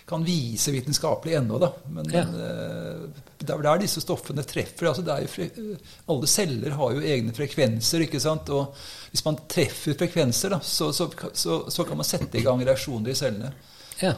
kan 0.07 0.23
vise 0.23 0.71
vitenskapelig 0.71 1.35
ennå. 1.41 1.59
Da. 1.59 1.73
Men, 1.91 2.13
Ja. 2.15 2.23
men 2.31 2.47
eh, 2.47 3.25
det 3.43 3.51
er 3.53 3.65
der 3.67 3.83
disse 3.83 4.01
stoffene 4.01 4.41
treffer. 4.47 4.87
altså 4.89 5.03
det 5.05 5.13
er 5.13 5.25
jo 5.27 5.29
fre 5.29 5.49
Alle 6.09 6.29
celler 6.31 6.73
har 6.79 6.95
jo 6.95 7.03
egne 7.05 7.35
frekvenser, 7.35 8.07
ikke 8.07 8.23
sant? 8.23 8.49
og 8.55 8.71
hvis 9.11 9.25
man 9.27 9.37
treffer 9.51 9.99
frekvenser, 9.99 10.55
da, 10.55 10.61
så, 10.63 10.93
så, 10.95 11.09
så, 11.33 11.59
så 11.69 11.83
kan 11.85 11.99
man 11.99 12.07
sette 12.07 12.39
i 12.39 12.45
gang 12.47 12.63
reaksjoner 12.63 13.11
i 13.11 13.19
cellene. 13.19 13.51
Ja. 13.99 14.15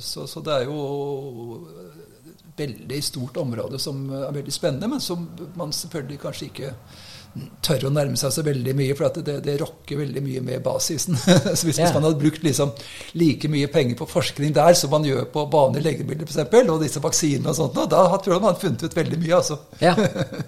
Så, 0.00 0.26
så 0.26 0.40
det 0.44 0.56
er 0.56 0.68
jo 0.68 0.80
et 2.48 2.60
veldig 2.60 3.00
stort 3.04 3.36
område 3.40 3.78
som 3.80 4.02
er 4.12 4.32
veldig 4.34 4.52
spennende, 4.54 4.88
men 4.90 5.02
som 5.04 5.28
man 5.58 5.72
selvfølgelig 5.76 6.20
kanskje 6.24 6.50
ikke 6.50 6.74
tør 7.62 7.86
å 7.86 7.92
nærme 7.94 8.18
seg 8.18 8.32
så 8.34 8.42
veldig 8.42 8.72
mye, 8.74 8.94
for 8.98 9.06
at 9.06 9.20
det, 9.24 9.36
det 9.44 9.54
rokker 9.60 10.00
veldig 10.00 10.22
mye 10.24 10.42
med 10.44 10.62
basisen. 10.64 11.18
så 11.20 11.66
hvis, 11.66 11.78
hvis 11.78 11.94
man 11.94 12.06
hadde 12.08 12.18
brukt 12.18 12.42
liksom 12.42 12.72
like 13.20 13.50
mye 13.52 13.70
penger 13.70 13.98
på 14.00 14.08
forskning 14.10 14.54
der 14.56 14.74
som 14.78 14.90
man 14.94 15.06
gjør 15.06 15.28
på 15.32 15.46
vanlige 15.52 15.86
legemidler, 15.86 16.26
f.eks., 16.26 16.58
og 16.64 16.82
disse 16.82 17.02
vaksinene 17.02 17.52
og 17.52 17.58
sånt, 17.58 17.78
og 17.78 17.90
da 17.92 18.02
tror 18.16 18.34
jeg 18.34 18.42
man 18.42 18.50
hadde 18.50 18.64
funnet 18.64 18.86
ut 18.86 18.98
veldig 18.98 19.20
mye, 19.22 19.34
altså. 19.38 19.60
Ja, 19.86 19.94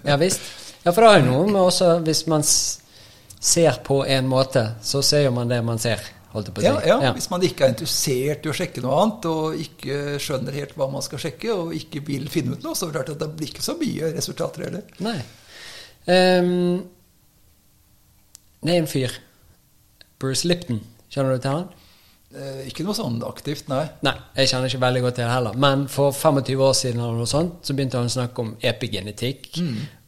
ja 0.03 0.19
visst. 0.19 0.43
Ja, 0.83 0.91
for 0.91 1.05
det 1.05 1.11
er 1.13 1.21
jo 1.21 1.29
noe 1.29 1.43
med 1.47 1.61
også 1.61 1.93
Hvis 2.03 2.25
man 2.27 2.41
ser 2.43 3.77
på 3.87 4.01
en 4.03 4.27
måte, 4.27 4.65
så 4.83 4.99
ser 5.03 5.29
jo 5.29 5.31
man 5.35 5.51
det 5.51 5.61
man 5.63 5.79
ser. 5.79 6.03
Si. 6.33 6.65
Ja, 6.65 6.99
ja, 7.03 7.11
Hvis 7.15 7.29
man 7.31 7.43
ikke 7.45 7.67
er 7.67 7.73
interessert 7.75 8.45
i 8.45 8.51
å 8.51 8.55
sjekke 8.57 8.83
noe 8.83 8.97
annet, 9.01 9.27
og 9.29 9.59
ikke 9.61 9.99
skjønner 10.23 10.57
helt 10.57 10.73
hva 10.79 10.89
man 10.91 11.05
skal 11.05 11.21
sjekke, 11.21 11.53
og 11.53 11.75
ikke 11.77 12.03
vil 12.07 12.25
finne 12.33 12.57
ut 12.57 12.65
noe, 12.65 12.75
så 12.75 12.87
er 12.87 12.91
det 12.91 12.97
klart 12.99 13.13
at 13.15 13.21
det 13.21 13.29
blir 13.37 13.53
ikke 13.53 13.65
så 13.65 13.77
mye 13.79 14.09
resultater 14.15 14.67
heller. 14.67 14.89
Nei. 15.05 15.19
Um, 16.03 16.81
det 18.63 18.73
er 18.73 18.81
en 18.81 18.89
fyr. 18.89 19.15
Bruce 20.19 20.47
Lipton. 20.47 20.81
Kjenner 21.13 21.35
du 21.37 21.43
til 21.43 21.57
han? 21.59 21.71
Eh, 22.33 22.61
ikke 22.71 22.85
noe 22.85 22.95
sånn 22.97 23.19
aktivt, 23.27 23.67
nei. 23.69 23.83
Nei, 24.05 24.15
jeg 24.39 24.49
kjenner 24.49 24.71
ikke 24.71 24.81
veldig 24.81 25.01
godt 25.05 25.17
til 25.19 25.27
det 25.27 25.33
heller. 25.35 25.57
Men 25.65 25.83
for 25.91 26.15
25 26.15 26.63
år 26.65 26.77
siden 26.77 27.03
eller 27.03 27.19
noe 27.21 27.29
sånt, 27.29 27.59
så 27.61 27.75
begynte 27.77 27.99
han 27.99 28.09
å 28.09 28.13
snakke 28.15 28.41
om 28.41 28.55
epigenetikk. 28.71 29.51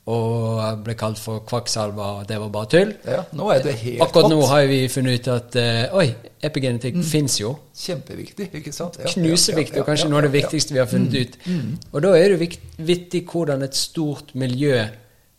Og 0.06 0.82
ble 0.86 0.94
kalt 0.94 1.18
for 1.18 1.42
kvakksalver, 1.50 2.20
og 2.20 2.28
det 2.30 2.36
var 2.38 2.50
bare 2.54 2.70
tull. 2.70 2.92
Ja, 3.10 3.24
nå 3.34 3.48
er 3.50 3.64
det 3.66 3.72
helt 3.80 4.04
Akkurat 4.06 4.30
nå 4.30 4.38
har 4.52 4.68
vi 4.70 4.84
funnet 4.94 5.24
ut 5.24 5.30
at 5.34 5.58
uh, 5.58 5.96
oi, 5.98 6.12
epigenetikk 6.46 7.00
fins 7.10 7.40
jo. 7.40 7.56
Kjempeviktig, 7.74 8.52
ikke 8.60 8.74
sant? 8.76 9.00
Ja, 9.02 9.10
Knuseviktig, 9.10 9.80
ja, 9.80 9.82
ja, 9.82 9.82
og 9.82 9.90
kanskje 9.90 10.12
noe 10.12 10.22
av 10.22 10.28
det 10.28 10.36
viktigste 10.36 10.78
vi 10.78 10.84
har 10.84 10.92
funnet 10.92 11.18
ut. 11.18 11.40
Og 11.90 12.06
da 12.06 12.14
er 12.20 12.36
det 12.36 12.52
vittig 12.86 13.24
hvordan 13.32 13.66
et 13.66 13.80
stort 13.80 14.36
miljø 14.38 14.78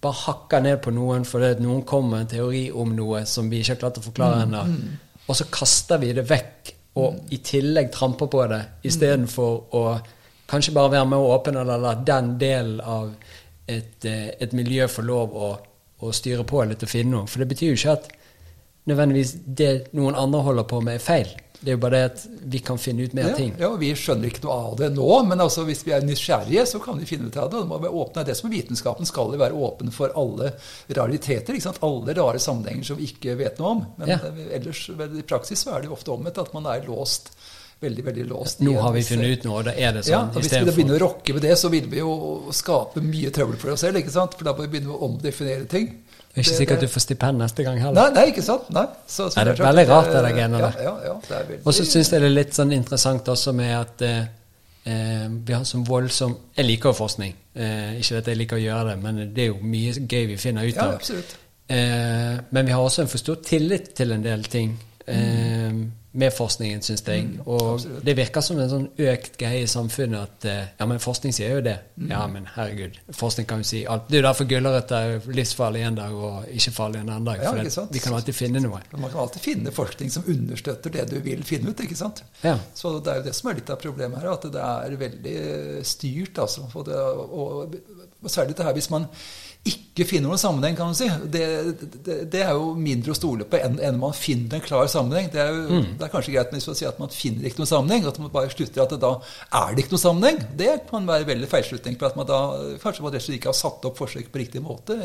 bare 0.03 0.19
hakker 0.27 0.65
ned 0.65 0.81
på 0.85 0.93
noen 0.95 1.25
fordi 1.27 1.65
noen 1.65 1.85
kommer 1.89 2.17
med 2.17 2.27
en 2.27 2.33
teori 2.35 2.67
om 2.75 2.91
noe 2.97 3.23
som 3.29 3.49
vi 3.51 3.63
ikke 3.63 3.77
har 3.77 3.83
klart 3.85 4.01
å 4.01 4.05
forklare 4.05 4.43
ennå. 4.45 4.65
Og 5.27 5.39
så 5.39 5.47
kaster 5.51 6.03
vi 6.03 6.13
det 6.17 6.27
vekk, 6.29 6.75
og 7.03 7.33
i 7.35 7.39
tillegg 7.45 7.91
tramper 7.93 8.31
på 8.33 8.45
det, 8.51 8.61
istedenfor 8.89 9.57
å 9.77 9.87
kanskje 10.49 10.75
bare 10.77 10.93
være 10.95 11.09
med 11.11 11.23
og 11.23 11.33
åpne 11.41 11.63
eller 11.65 11.83
la 11.83 11.95
den 12.07 12.37
delen 12.41 12.81
av 12.81 13.11
et, 13.69 14.05
eh, 14.05 14.29
et 14.41 14.53
miljø 14.53 14.87
får 14.89 15.03
lov 15.09 15.35
å, 15.35 15.49
å 16.03 16.13
styre 16.15 16.45
på 16.45 16.63
eller 16.63 16.75
til 16.79 16.87
å 16.89 16.91
finne 16.91 17.11
noe. 17.17 17.27
For 17.27 17.39
det 17.43 17.49
betyr 17.55 17.73
jo 17.73 17.79
ikke 17.81 17.97
at 17.99 18.09
nødvendigvis 18.87 19.35
det 19.59 19.73
noen 19.99 20.15
andre 20.15 20.41
holder 20.47 20.63
på 20.71 20.81
med, 20.85 20.95
er 21.01 21.03
feil. 21.03 21.33
Det 21.57 21.73
er 21.73 21.79
jo 21.79 21.81
bare 21.81 21.99
det 22.03 22.09
at 22.11 22.25
vi 22.53 22.59
kan 22.63 22.77
finne 22.79 23.07
ut 23.09 23.15
mer 23.17 23.31
Ja, 23.31 23.35
ting. 23.35 23.55
ja, 23.59 23.71
vi 23.81 23.89
skjønner 23.97 24.29
ikke 24.29 24.43
noe 24.45 24.57
av 24.69 24.75
det 24.77 24.91
nå, 24.95 25.07
men 25.27 25.41
altså, 25.41 25.65
hvis 25.65 25.81
vi 25.87 25.95
er 25.97 26.05
nysgjerrige, 26.05 26.67
så 26.69 26.79
kan 26.85 26.99
vi 27.01 27.07
finne 27.09 27.27
ut 27.31 27.37
av 27.41 27.49
det. 27.51 27.63
Det 27.65 27.71
må 27.71 27.79
være 27.81 27.97
åpne. 28.05 28.25
Det 28.29 28.37
som 28.37 28.51
er 28.51 28.55
vitenskapen 28.59 29.09
skal 29.09 29.33
jo 29.33 29.41
være 29.41 29.57
åpen 29.57 29.91
for 29.91 30.13
alle 30.15 30.53
rariteter. 30.95 31.57
Alle 31.83 32.15
rare 32.15 32.39
sammenhenger 32.39 32.85
som 32.85 33.01
vi 33.01 33.09
ikke 33.11 33.35
vet 33.41 33.59
noe 33.59 33.71
om. 33.73 33.87
Men 33.99 34.09
Ja. 34.09 34.19
ellers, 34.53 34.89
i 34.91 35.23
praksis 35.23 35.65
så 35.65 35.75
er 35.75 35.81
det 35.81 35.89
jo 35.89 35.97
ofte 35.97 36.13
omvendt 36.13 36.39
at 36.39 36.53
man 36.55 36.67
er 36.67 36.85
låst. 36.87 37.33
Veldig, 37.81 38.05
veldig 38.07 38.25
låst. 38.31 38.61
Nå 38.65 38.73
har 38.81 38.93
vi 38.95 39.03
funnet 39.05 39.39
ut 39.39 39.43
noe, 39.45 39.59
og 39.61 39.65
da 39.67 39.73
er 39.77 39.93
det 39.93 40.07
Ja, 40.09 40.23
sånn. 40.23 40.31
og 40.33 40.41
Hvis 40.41 40.53
vi 40.55 40.65
da 40.65 40.73
begynner 40.73 40.97
å 40.97 41.01
rokke 41.03 41.35
ved 41.37 41.43
det, 41.45 41.57
så 41.61 41.69
vil 41.69 41.87
vi 41.93 41.99
jo 41.99 42.13
skape 42.57 43.03
mye 43.05 43.31
trøbbel 43.31 43.59
for 43.61 43.75
oss 43.75 43.81
selv. 43.85 43.99
ikke 44.01 44.11
sant? 44.15 44.33
For 44.39 44.45
da 44.49 44.55
må 44.57 44.65
vi 44.65 44.71
begynne 44.79 44.95
å 44.97 45.03
omdefinere 45.05 45.67
ting. 45.69 45.91
Det 46.33 46.41
er 46.41 46.45
ikke 46.47 46.57
sikkert 46.57 46.81
du 46.81 46.89
får 46.89 47.01
stipend 47.05 47.39
neste 47.39 47.65
gang 47.65 47.79
heller. 47.81 47.95
Nei, 48.01 48.11
nei, 48.17 48.25
ikke 48.33 48.43
sant? 48.45 48.71
Nei. 48.73 48.87
Så, 49.07 49.29
så 49.29 49.37
Nei, 49.41 49.45
det 49.45 49.61
er 49.61 49.67
veldig 49.67 49.87
rart, 49.89 50.09
det 50.13 50.23
der 50.25 50.35
genet 50.37 50.61
ja, 50.61 50.71
der. 50.71 50.83
Ja, 50.85 50.95
ja, 51.05 51.15
det 51.29 51.37
er 51.37 51.45
veldig 51.51 51.67
Og 51.67 51.75
så 51.77 51.85
syns 51.85 52.11
jeg 52.13 52.21
det 52.25 52.29
er 52.31 52.35
litt 52.35 52.57
sånn 52.57 52.73
interessant 52.77 53.29
også 53.29 53.55
med 53.57 53.73
at 53.77 54.03
eh, 54.09 54.27
eh, 54.85 55.29
vi 55.29 55.53
har 55.57 55.65
sånn 55.65 55.85
voldsom 55.89 56.35
Jeg 56.57 56.67
liker 56.67 56.93
jo 56.93 56.99
forskning. 57.05 57.35
Eh, 57.57 58.01
ikke 58.01 58.19
at 58.21 58.27
jeg 58.33 58.37
liker 58.41 58.57
å 58.57 58.65
gjøre 58.65 58.89
det, 58.91 58.97
men 59.05 59.23
det 59.37 59.45
er 59.47 59.53
jo 59.53 59.61
mye 59.63 59.93
gøy 60.01 60.27
vi 60.33 60.37
finner 60.37 60.65
ut 60.69 60.75
Ja, 60.77 60.89
av. 60.91 60.95
absolutt. 60.97 61.37
Eh, 61.69 62.37
men 62.51 62.67
vi 62.69 62.73
har 62.73 62.81
også 62.85 63.03
en 63.05 63.09
for 63.09 63.19
stor 63.19 63.37
tillit 63.45 63.95
til 63.97 64.13
en 64.13 64.23
del 64.23 64.45
ting 64.45 64.77
eh, 65.09 65.73
med 66.17 66.33
forskningen, 66.33 66.81
syns 66.83 67.03
jeg. 67.07 67.27
Og 67.47 67.61
Mm. 67.61 67.75
absolutt. 67.75 68.05
det 68.05 68.15
virker 68.17 68.41
som 68.43 68.59
en 68.59 68.71
sånn 68.71 68.87
økt 68.99 69.37
greie 69.39 69.63
i 69.63 69.67
samfunnet 69.69 70.23
at 70.23 70.45
eh, 70.49 70.65
ja, 70.81 70.87
men 70.87 70.99
forskning 70.99 71.35
sier 71.37 71.55
jo 71.57 71.61
det. 71.67 71.75
Mm. 71.99 72.11
Ja, 72.11 72.27
men 72.27 72.47
herregud, 72.55 72.97
forskning 73.13 73.47
kan 73.47 73.59
jo 73.63 73.69
si 73.69 73.85
alt. 73.87 74.09
Det 74.09 74.17
er 74.19 74.23
jo 74.23 74.27
derfor 74.29 74.49
gulrøtter 74.51 74.97
er 74.97 75.21
livsfarlig 75.37 75.83
en 75.87 75.95
dag 76.01 76.13
og 76.17 76.47
ikke 76.57 76.73
farlig 76.73 77.01
en 77.03 77.11
annen 77.11 77.25
dag. 77.29 77.43
Ja, 77.45 77.53
for 77.53 77.89
vi 77.93 77.99
kan 78.01 78.15
alltid 78.17 78.35
finne 78.35 78.61
noe. 78.65 78.81
Man 78.97 79.11
kan 79.11 79.21
alltid 79.21 79.43
finne 79.43 79.71
forskning 79.77 80.11
som 80.11 80.25
understøtter 80.27 80.91
det 80.91 81.09
du 81.11 81.19
vil 81.21 81.43
finne 81.45 81.71
ut. 81.71 81.81
ikke 81.81 81.97
sant? 81.97 82.23
Ja. 82.43 82.57
Så 82.75 82.99
det 83.05 83.13
er 83.13 83.17
jo 83.21 83.27
det 83.29 83.35
som 83.35 83.51
er 83.51 83.55
litt 83.61 83.71
av 83.71 83.79
problemet 83.83 84.21
her, 84.23 84.33
at 84.33 84.49
det 84.53 84.63
er 84.63 84.97
veldig 84.97 85.85
styrt. 85.87 86.39
altså. 86.39 86.67
Og, 86.75 86.85
det, 86.87 86.97
og, 86.97 87.75
og 88.23 88.31
særlig 88.31 88.57
det 88.57 88.65
her 88.65 88.73
hvis 88.73 88.91
man 88.91 89.07
ikke 89.71 90.05
finner 90.09 90.31
noen 90.31 90.41
sammenheng, 90.41 90.77
kan 90.79 90.93
du 90.93 90.97
si. 90.99 91.07
Det, 91.33 91.43
det, 92.07 92.17
det 92.33 92.43
er 92.45 92.53
jo 92.55 92.73
mindre 92.79 93.13
å 93.15 93.17
stole 93.19 93.47
på 93.49 93.59
enn 93.59 93.79
enn 93.83 93.99
man 94.01 94.15
finner 94.17 94.59
en 94.59 94.65
klar 94.65 94.87
sammenheng. 94.93 95.31
Det 95.33 95.41
er, 95.43 95.51
jo, 95.57 95.65
Mm. 95.77 95.89
det 95.99 96.07
er 96.07 96.13
kanskje 96.13 96.35
greit 96.37 96.53
hvis 96.55 96.69
man 96.71 96.79
sier 96.79 96.93
at 96.93 97.01
man 97.03 97.13
finner 97.15 97.49
ikke 97.49 97.63
noen 97.63 97.71
sammenheng, 97.73 98.07
at 98.09 98.21
man 98.23 98.31
bare 98.35 98.53
slutter 98.55 98.85
at 98.85 98.95
det 98.95 99.01
da 99.03 99.11
er 99.63 99.75
det 99.75 99.85
ikke 99.85 99.97
noen 99.97 100.05
sammenheng. 100.07 100.39
Det 100.61 100.71
kan 100.91 101.09
være 101.11 101.27
veldig 101.33 101.51
feilslutning 101.51 101.99
på 102.01 102.07
at 102.11 102.17
man 102.21 102.29
da 102.31 102.41
kanskje 102.83 103.03
man 103.07 103.13
rett 103.17 103.23
og 103.25 103.29
slett 103.29 103.41
ikke 103.41 103.53
har 103.53 103.61
satt 103.61 103.91
opp 103.91 103.99
forsøk 104.01 104.31
på 104.33 104.43
riktig 104.45 104.63
måte. 104.65 104.97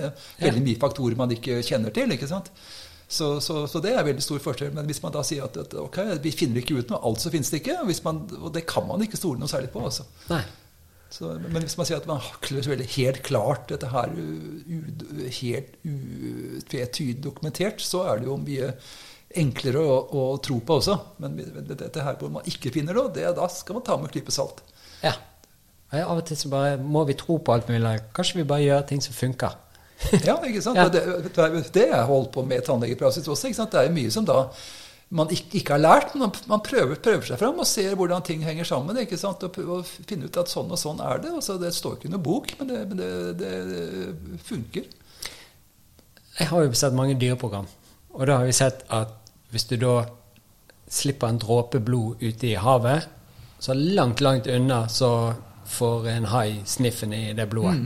Veldig 0.41 0.63
mye 0.69 0.79
faktorer 0.85 1.17
man 1.19 1.33
ikke 1.35 1.59
kjenner 1.65 1.91
til. 1.95 2.11
ikke 2.15 2.29
sant? 2.29 2.51
Så, 3.11 3.41
så, 3.43 3.65
så 3.67 3.81
det 3.83 3.91
er 3.91 4.05
veldig 4.07 4.23
stor 4.23 4.39
forskjell. 4.39 4.69
Men 4.77 4.85
hvis 4.87 5.01
man 5.03 5.11
da 5.11 5.19
sier 5.27 5.43
at, 5.43 5.57
at 5.59 5.73
ok, 5.75 5.97
vi 6.23 6.31
finner 6.31 6.61
ikke 6.61 6.77
ut 6.79 6.93
noe, 6.93 7.01
altså 7.09 7.27
finnes 7.33 7.49
det 7.51 7.59
ikke, 7.59 7.81
man, 8.05 8.21
og 8.39 8.53
det 8.55 8.61
kan 8.69 8.85
man 8.87 9.03
ikke 9.03 9.19
stole 9.19 9.41
noe 9.41 9.51
særlig 9.51 9.67
på. 9.73 9.81
altså. 9.83 10.05
Nei. 10.29 10.39
Så, 11.11 11.33
men 11.43 11.65
hvis 11.65 11.75
man 11.75 11.87
sier 11.89 11.99
at 11.99 12.05
man 12.07 12.21
hakler 12.23 12.63
veldig 12.71 12.85
helt 12.95 13.21
klart 13.27 13.65
dette 13.67 13.89
her 13.91 14.13
u, 14.15 14.25
u, 14.63 14.77
helt 15.41 15.73
utvetydig 15.83 17.17
dokumentert, 17.23 17.81
så 17.83 18.05
er 18.07 18.21
det 18.21 18.29
jo 18.29 18.37
mye 18.39 18.69
enklere 19.41 19.79
å, 19.83 19.97
å 20.11 20.23
tro 20.43 20.59
på 20.63 20.77
også. 20.79 20.95
Men 21.23 21.35
dette 21.67 22.03
her 22.03 22.15
hvor 22.19 22.31
man 22.33 22.47
ikke 22.47 22.71
finner 22.75 22.95
noe, 22.97 23.11
det, 23.15 23.25
da 23.37 23.47
skal 23.51 23.77
man 23.79 23.85
ta 23.87 23.97
med 23.99 24.11
klype 24.13 24.33
salt. 24.35 24.63
Ja. 25.03 25.13
Ja, 25.91 26.05
Av 26.07 26.21
og 26.21 26.25
til 26.29 26.39
så 26.39 26.47
bare 26.51 26.77
må 26.79 27.03
vi 27.09 27.17
tro 27.19 27.35
på 27.43 27.51
alt 27.55 27.67
mulig. 27.71 27.97
Kanskje 28.15 28.39
vi 28.39 28.47
bare 28.47 28.63
gjør 28.63 28.85
ting 28.87 29.03
som 29.03 29.15
funker. 29.15 29.57
Ja, 30.23 30.37
ikke 30.47 30.63
sant? 30.63 30.79
Ja. 30.81 30.87
Det, 30.91 31.01
det 31.35 31.83
er- 31.83 31.97
jeg 31.97 32.07
holdt 32.07 32.31
på 32.33 32.45
med 32.47 32.61
i 32.63 32.65
tannlegepraksis 32.65 33.27
også. 33.27 33.51
Det 33.67 33.81
er 33.83 33.91
mye 33.93 34.11
som 34.15 34.25
da 34.27 34.45
man 35.11 35.27
ikke, 35.33 35.57
ikke 35.59 35.73
har 35.75 35.81
lært, 35.83 36.13
men 36.15 36.31
man, 36.47 36.61
prøver, 36.63 36.95
prøver 37.03 37.25
seg 37.27 37.39
fram 37.41 37.57
og 37.59 37.67
ser 37.67 37.95
hvordan 37.99 38.23
ting 38.23 38.43
henger 38.47 38.63
sammen. 38.69 38.97
ikke 39.01 39.17
sant? 39.19 39.43
Og 39.43 39.57
og 39.59 39.85
finne 40.07 40.29
ut 40.29 40.37
at 40.39 40.47
sånn 40.47 40.71
og 40.71 40.79
sånn 40.79 41.01
er 41.03 41.19
det. 41.25 41.33
Altså, 41.35 41.57
det 41.59 41.73
står 41.75 41.97
ikke 41.97 42.07
i 42.07 42.11
noen 42.13 42.23
bok, 42.23 42.53
men 42.59 42.69
det, 42.69 42.79
men 42.87 43.01
det, 43.01 43.09
det 43.41 44.39
funker. 44.47 44.85
Jeg 46.39 46.47
har 46.47 46.63
jo 46.63 46.71
sett 46.79 46.95
mange 46.95 47.17
dyreprogram, 47.19 47.67
og 48.15 48.25
da 48.27 48.37
har 48.39 48.47
vi 48.47 48.55
sett 48.55 48.85
at 48.89 49.11
hvis 49.51 49.67
du 49.67 49.75
da 49.81 49.97
slipper 50.91 51.27
en 51.31 51.39
dråpe 51.43 51.79
blod 51.83 52.21
ute 52.23 52.47
i 52.53 52.55
havet, 52.59 53.03
så 53.61 53.75
langt, 53.75 54.21
langt 54.23 54.47
unna 54.47 54.85
så 54.89 55.11
får 55.71 56.07
en 56.15 56.25
hai 56.31 56.61
sniffen 56.67 57.11
i 57.13 57.33
det 57.37 57.45
blodet. 57.51 57.83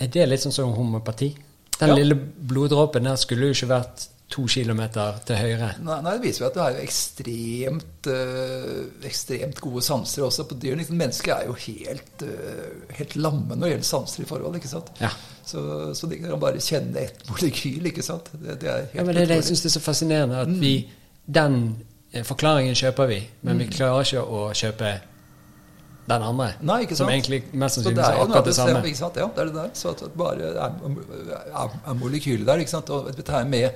Er 0.00 0.08
det 0.08 0.24
litt 0.28 0.42
sånn 0.42 0.52
som 0.56 0.72
homopati? 0.76 1.34
Den 1.80 1.88
Ja. 1.92 1.94
lille 2.00 2.14
bloddråpen 2.16 3.04
der 3.04 3.16
skulle 3.16 3.48
jo 3.52 3.54
ikke 3.54 3.68
vært 3.70 4.08
to 4.30 4.44
kilometer 4.46 5.16
til 5.26 5.36
høyre. 5.40 5.72
Nei, 5.82 5.96
nei, 6.04 6.12
Det 6.14 6.22
viser 6.22 6.44
jo 6.44 6.46
at 6.46 6.54
du 6.54 6.60
har 6.62 6.70
jo 6.76 6.84
ekstremt, 6.84 8.06
øh, 8.06 8.84
ekstremt 9.08 9.60
gode 9.60 9.82
sanser 9.82 10.22
også 10.22 10.44
på 10.46 10.54
dyr. 10.62 10.76
Liksom, 10.78 10.96
mennesket 11.00 11.32
er 11.34 11.48
jo 11.48 11.56
helt, 11.58 12.22
øh, 12.22 12.94
helt 12.98 13.16
lamme 13.16 13.56
når 13.56 13.64
det 13.66 13.72
gjelder 13.74 13.88
sanser 13.90 14.22
i 14.22 14.26
forhold. 14.30 14.56
ikke 14.56 14.68
sant? 14.70 14.92
Ja. 15.00 15.10
Så, 15.46 15.94
så 15.98 16.06
de 16.06 16.20
kan 16.22 16.40
bare 16.40 16.62
kjenne 16.62 17.00
ett 17.08 17.24
molekyl. 17.30 17.86
ikke 17.90 18.02
sant? 18.06 18.30
Det, 18.32 18.60
det 18.60 18.70
er 18.70 18.76
helt 18.84 18.94
Ja, 18.94 19.04
men 19.04 19.14
det 19.16 19.22
er 19.22 19.32
det 19.34 19.40
jeg 19.42 19.48
syns 19.50 19.64
er 19.66 19.74
så 19.76 19.80
fascinerende, 19.80 20.36
at 20.46 20.60
vi 20.60 20.74
Den 21.26 21.76
eh, 22.12 22.24
forklaringen 22.24 22.74
kjøper 22.74 23.06
vi, 23.06 23.20
men 23.42 23.58
vi 23.58 23.66
klarer 23.70 24.02
ikke 24.06 24.22
å 24.22 24.50
kjøpe 24.54 24.94
den 26.10 26.22
andre. 26.26 26.52
Nei, 26.66 26.80
ikke 26.86 26.96
Som 26.98 27.10
egentlig 27.12 27.42
mest 27.52 27.78
sannsynlig 27.78 28.02
er 28.02 28.22
akkurat 28.24 28.46
det 28.48 28.54
samme. 28.56 28.80
Ikke 28.86 28.98
sant? 28.98 29.18
Ja, 29.20 29.28
det 29.34 29.42
er 29.42 29.50
det 29.50 29.54
der. 29.54 29.68
Så 29.78 29.92
at 29.92 30.00
det 30.02 30.12
bare 30.18 30.48
er, 30.48 30.72
er, 31.54 31.76
er 31.86 31.98
molekylet 32.00 32.46
der. 32.48 32.62
ikke 32.64 32.72
sant? 32.72 32.90
Og 32.90 33.10
dette 33.16 33.32
her 33.32 33.44
med, 33.44 33.70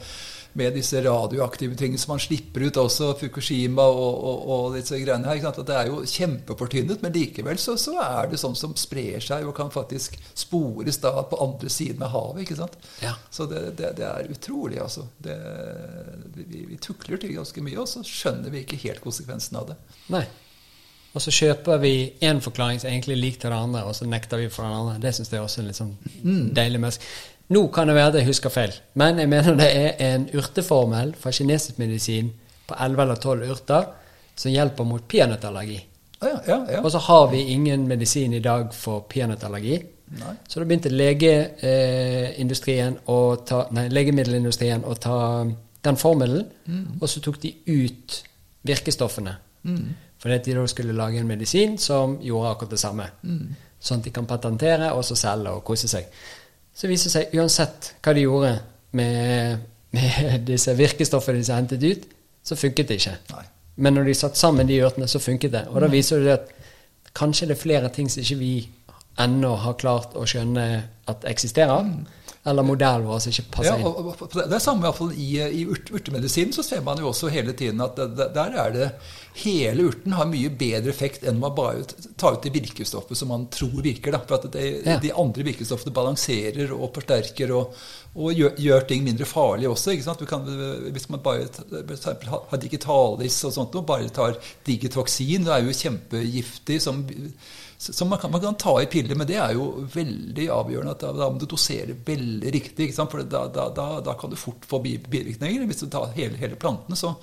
med 0.59 0.77
disse 0.79 1.01
radioaktive 1.03 1.77
tingene 1.79 1.99
som 1.99 2.15
man 2.15 2.23
slipper 2.23 2.67
ut 2.69 2.79
også, 2.79 3.11
Fukushima 3.19 3.85
og, 3.91 4.13
og, 4.15 4.45
og 4.55 4.77
disse 4.79 4.99
greiene 5.03 5.27
her. 5.27 5.43
At 5.51 5.59
det 5.67 5.79
er 5.79 5.91
jo 5.91 6.03
kjempefortynnet, 6.07 7.03
men 7.03 7.15
likevel 7.15 7.59
så, 7.61 7.77
så 7.81 7.97
er 8.03 8.31
det 8.31 8.41
sånn 8.43 8.57
som 8.59 8.77
sprer 8.79 9.23
seg 9.25 9.47
og 9.49 9.57
kan 9.59 9.73
faktisk 9.75 10.17
spores 10.31 11.01
da 11.03 11.13
på 11.27 11.41
andre 11.43 11.73
siden 11.73 12.07
av 12.07 12.15
havet. 12.15 12.45
ikke 12.45 12.61
sant? 12.61 12.79
Ja. 13.03 13.17
Så 13.35 13.49
det, 13.51 13.67
det, 13.81 13.97
det 13.99 14.07
er 14.09 14.31
utrolig, 14.31 14.79
altså. 14.83 15.09
Det, 15.19 15.37
vi, 16.39 16.65
vi 16.71 16.81
tukler 16.83 17.21
til 17.21 17.35
ganske 17.35 17.67
mye, 17.67 17.81
og 17.83 17.91
så 17.91 18.07
skjønner 18.07 18.55
vi 18.55 18.63
ikke 18.63 18.81
helt 18.87 19.03
konsekvensen 19.05 19.59
av 19.61 19.73
det. 19.73 19.79
Nei. 20.15 20.27
Og 21.15 21.23
så 21.23 21.31
kjøper 21.31 21.79
vi 21.79 21.95
én 22.27 22.41
forklaring 22.43 22.81
som 22.83 22.89
er 22.89 22.97
egentlig 22.97 23.17
lik 23.21 23.37
til 23.39 23.53
den 23.53 23.69
andre, 23.69 23.85
og 23.87 23.95
så 23.95 24.07
nekter 24.07 24.41
vi 24.43 24.49
for 24.51 24.67
den 24.67 24.75
andre. 24.75 24.97
Det 25.03 25.13
syns 25.15 25.31
jeg 25.31 25.45
også 25.45 25.63
er 25.63 25.69
litt 25.69 25.79
sånn 25.79 25.95
deilig 26.57 26.81
menneske. 26.83 27.13
Nå 27.49 27.67
kan 27.69 27.89
det 27.89 27.97
være 27.97 28.07
at 28.13 28.19
jeg 28.21 28.27
husker 28.31 28.51
feil, 28.51 28.73
men 28.95 29.19
jeg 29.21 29.29
mener 29.29 29.57
det 29.59 29.77
er 29.77 30.15
en 30.15 30.29
urteformel 30.33 31.15
fra 31.21 31.31
kinesisk 31.31 31.79
medisin 31.79 32.33
på 32.69 32.75
11 32.81 33.03
eller 33.03 33.15
12 33.21 33.51
urter 33.51 33.85
som 34.37 34.51
hjelper 34.51 34.85
mot 34.89 35.03
peanøttallergi. 35.09 35.87
Ah, 36.21 36.29
ja, 36.29 36.39
ja, 36.49 36.65
ja. 36.73 36.81
Og 36.81 36.91
så 36.91 36.99
har 36.99 37.27
vi 37.31 37.39
ingen 37.53 37.89
medisin 37.89 38.33
i 38.33 38.41
dag 38.41 38.75
for 38.75 39.01
peanøttallergi. 39.09 39.83
Så 40.49 40.61
da 40.61 40.65
begynte 40.69 40.91
legeindustrien 40.93 42.97
å 43.11 43.37
ta, 43.47 43.67
nei, 43.75 43.89
legemiddelindustrien 43.93 44.85
å 44.87 44.95
ta 45.01 45.45
den 45.85 45.97
formelen, 46.01 46.47
og 47.01 47.09
så 47.11 47.21
tok 47.21 47.41
de 47.43 47.55
ut 47.67 48.25
virkestoffene. 48.65 49.37
Fordi 50.23 50.35
at 50.35 50.45
de 50.47 50.55
da 50.57 50.67
skulle 50.71 50.93
lage 50.97 51.19
en 51.21 51.29
medisin 51.29 51.79
som 51.79 52.19
gjorde 52.23 52.49
akkurat 52.55 52.71
det 52.71 52.79
samme. 52.81 53.07
Sånn 53.85 53.99
at 54.01 54.05
de 54.07 54.11
kan 54.15 54.27
patentere 54.27 54.93
og 54.97 55.05
så 55.05 55.15
selge 55.19 55.51
og 55.51 55.65
kose 55.67 55.89
seg. 55.91 56.05
Så 56.75 56.91
viser 56.91 57.11
det 57.11 57.15
seg 57.15 57.37
uansett 57.39 57.93
hva 58.03 58.15
de 58.17 58.25
gjorde 58.27 58.53
med, 58.99 59.67
med 59.95 60.41
disse 60.51 60.75
virkestoffene 60.79 61.43
de 61.43 61.55
hentet 61.55 61.85
ut, 61.85 62.09
så 62.45 62.59
funket 62.59 62.91
det 62.91 63.01
ikke. 63.01 63.17
Nei. 63.33 63.45
Men 63.77 63.97
når 63.97 64.11
de 64.11 64.15
satt 64.19 64.39
sammen 64.39 64.69
de 64.69 64.79
urtene, 64.87 65.09
så 65.11 65.19
funket 65.23 65.55
det. 65.55 65.65
Og 65.73 65.81
da 65.83 65.89
viser 65.91 66.23
det 66.23 66.35
at 66.37 66.51
kanskje 67.15 67.49
det 67.51 67.57
er 67.57 67.63
flere 67.63 67.91
ting 67.95 68.11
som 68.11 68.23
ikke 68.23 68.39
vi 68.39 68.55
ennå 69.23 69.55
har 69.63 69.79
klart 69.79 70.15
å 70.19 70.27
skjønne 70.27 70.67
at 71.11 71.27
eksisterer. 71.31 71.89
Eller 72.47 72.63
modellen 72.67 73.07
vår 73.09 73.21
som 73.25 73.33
ikke 73.33 73.51
passer 73.55 73.71
Ja, 73.73 73.77
inn. 73.81 73.87
og, 73.89 73.99
og, 74.13 74.23
og 74.27 74.35
det 74.37 74.53
er 74.53 74.61
samme 74.61 74.83
i, 74.83 74.85
hvert 74.85 74.99
fall 74.99 75.13
i, 75.17 75.29
i 75.41 75.63
urt, 75.65 75.89
urtemedisinen. 75.97 76.53
Så 76.53 76.61
ser 76.67 76.83
man 76.85 76.99
jo 77.01 77.09
også 77.09 77.31
hele 77.33 77.55
tiden 77.57 77.81
at 77.81 77.97
det, 77.97 78.27
der 78.35 78.59
er 78.61 78.75
det 78.75 78.89
hele 79.41 79.87
urten 79.89 80.13
har 80.15 80.29
mye 80.31 80.51
bedre 80.55 80.93
effekt 80.93 81.25
enn 81.27 81.41
man 81.41 81.55
bare 81.57 81.87
tar 82.21 82.37
ut 82.37 82.45
det 82.45 82.53
virkestoffet 82.55 83.17
som 83.19 83.33
man 83.33 83.47
tror 83.51 83.81
virker. 83.83 84.13
Da. 84.13 84.21
For 84.29 84.45
det, 84.53 84.67
Ja. 84.85 84.99
de 85.01 85.15
andre 85.25 85.47
virkestoffene 85.49 85.95
balanserer 85.97 86.71
og 86.77 86.93
forsterker 86.95 87.51
og, 87.57 87.73
og 88.15 88.37
gjør, 88.37 88.53
gjør 88.61 88.87
ting 88.93 89.09
mindre 89.09 89.25
farlige 89.27 89.73
også. 89.73 89.97
Ikke 89.97 90.29
kan, 90.29 90.45
hvis 90.93 91.09
man 91.11 91.25
bare 91.25 91.49
har 91.49 92.49
har 92.53 92.59
digitalis 92.61 93.41
og 93.49 93.57
sånt, 93.57 93.75
og 93.75 93.87
bare 93.89 94.13
tar 94.13 94.37
digitoxin, 94.69 95.49
det 95.49 95.57
er 95.57 95.65
jo 95.65 95.73
kjempegiftig 95.81 96.81
som 96.85 97.07
som 97.79 98.09
man 98.09 98.19
kan, 98.19 98.31
man 98.31 98.41
kan 98.41 98.55
ta 98.55 98.75
i 98.83 98.87
piller, 98.87 99.17
men 99.19 99.29
det 99.29 99.37
er 99.41 99.55
jo 99.57 99.87
veldig 99.95 100.47
avgjørende. 100.53 100.95
at 100.95 101.03
Da, 101.03 101.13
da 101.17 101.31
må 101.31 101.41
du 101.41 101.47
dosere 101.51 101.97
veldig 102.07 102.53
riktig. 102.55 102.93
For 102.95 103.23
da, 103.23 103.47
da, 103.53 103.89
da, 104.05 104.15
kan 104.21 104.31
du 104.31 104.39
fort 104.41 104.65
få 104.69 104.81
bivirkninger. 104.85 105.67
Hvis 105.69 105.83
du 105.85 105.91
tar 105.93 106.15
hele, 106.17 106.39
hele 106.41 106.57
planten, 106.61 106.97
så, 106.97 107.15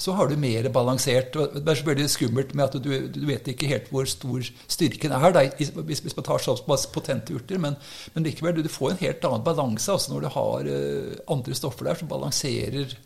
så 0.00 0.14
har 0.18 0.28
du 0.28 0.36
mer 0.40 0.68
balansert. 0.74 1.32
Det 1.36 1.62
er 1.62 1.80
selvfølgelig 1.80 2.10
skummelt 2.10 2.54
med 2.54 2.64
at 2.66 2.78
du, 2.82 2.90
du 3.14 3.24
vet 3.28 3.48
ikke 3.52 3.70
helt 3.70 3.90
hvor 3.94 4.08
stor 4.08 4.44
styrken 4.66 5.14
er 5.16 5.36
da, 5.36 5.46
hvis, 5.56 6.02
hvis 6.04 6.16
man 6.16 6.26
tar 6.26 6.42
såpass 6.42 6.86
potente 6.92 7.36
urter, 7.36 7.60
men, 7.62 7.78
men 8.14 8.26
likevel, 8.26 8.62
du 8.62 8.72
får 8.72 8.94
en 8.94 9.02
helt 9.04 9.26
annen 9.28 9.44
balanse 9.46 9.92
altså 9.92 10.12
når 10.12 10.24
du 10.24 10.30
har 10.34 10.70
eh, 10.72 11.18
andre 11.30 11.56
stoffer 11.56 11.90
der 11.90 12.00
som 12.00 12.10
balanserer 12.10 12.96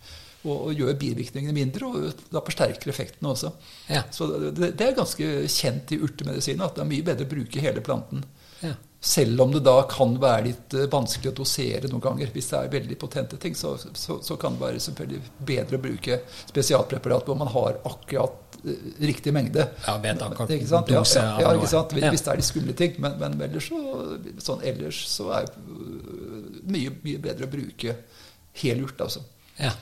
og, 0.44 0.68
og 0.68 0.80
gjør 0.80 0.96
bivirkningene 1.00 1.57
mindre, 1.57 1.88
og 1.88 2.24
da 2.33 2.42
forsterker 2.44 2.92
effektene 2.92 3.33
også. 3.33 3.52
Ja. 3.88 4.04
Så 4.12 4.28
det, 4.46 4.74
det 4.78 4.88
er 4.88 4.96
ganske 4.96 5.30
kjent 5.50 5.94
i 5.94 6.00
urtemedisin 6.04 6.64
at 6.64 6.76
det 6.76 6.85
er 6.85 6.90
mye 6.90 7.07
bedre 7.07 7.28
å 7.28 7.33
bruke 7.35 7.62
hele 7.64 7.85
planten. 7.85 8.24
Ja. 8.64 8.74
Selv 9.04 9.42
om 9.44 9.50
det 9.52 9.61
da 9.66 9.83
kan 9.88 10.14
være 10.16 10.46
litt 10.46 10.74
eh, 10.74 10.87
vanskelig 10.88 11.35
å 11.35 11.37
dosere 11.42 11.90
noen 11.92 12.02
ganger. 12.07 12.30
Hvis 12.33 12.46
det 12.52 12.61
er 12.61 12.70
veldig 12.72 12.96
potente 13.00 13.37
ting, 13.40 13.57
så, 13.59 13.74
så, 13.76 14.16
så 14.24 14.37
kan 14.40 14.57
det 14.57 14.62
være 14.62 14.80
selvfølgelig 14.80 15.33
bedre 15.44 15.76
å 15.76 15.83
bruke 15.85 16.18
spesialpreparat 16.48 17.28
hvor 17.28 17.37
man 17.37 17.52
har 17.52 17.76
akkurat 17.85 18.57
eh, 18.62 18.87
riktig 19.04 19.35
mengde. 19.37 19.66
Ja, 19.85 19.98
vet 20.00 20.24
akkurat 20.24 20.54
Ikke 20.57 20.70
sant? 20.70 20.92
Ja, 20.92 21.04
ja, 21.44 21.52
ikke 21.52 21.68
sant? 21.74 21.92
Hvis, 21.92 22.24
det 22.24 22.33
er 22.33 22.40
de 22.40 22.48
skumle 22.48 22.76
ting. 22.80 22.96
Men, 23.04 23.18
men 23.20 23.37
ellers 23.44 23.68
så, 23.68 23.83
sånn 24.46 24.64
ellers 24.72 25.02
så 25.12 25.28
er 25.37 25.50
det 25.52 26.70
mye, 26.72 26.96
mye 27.04 27.24
bedre 27.28 27.44
å 27.44 27.52
bruke 27.52 27.98
hel 28.62 28.87
urt, 28.87 29.04
altså. 29.04 29.20
Ja. 29.59 29.74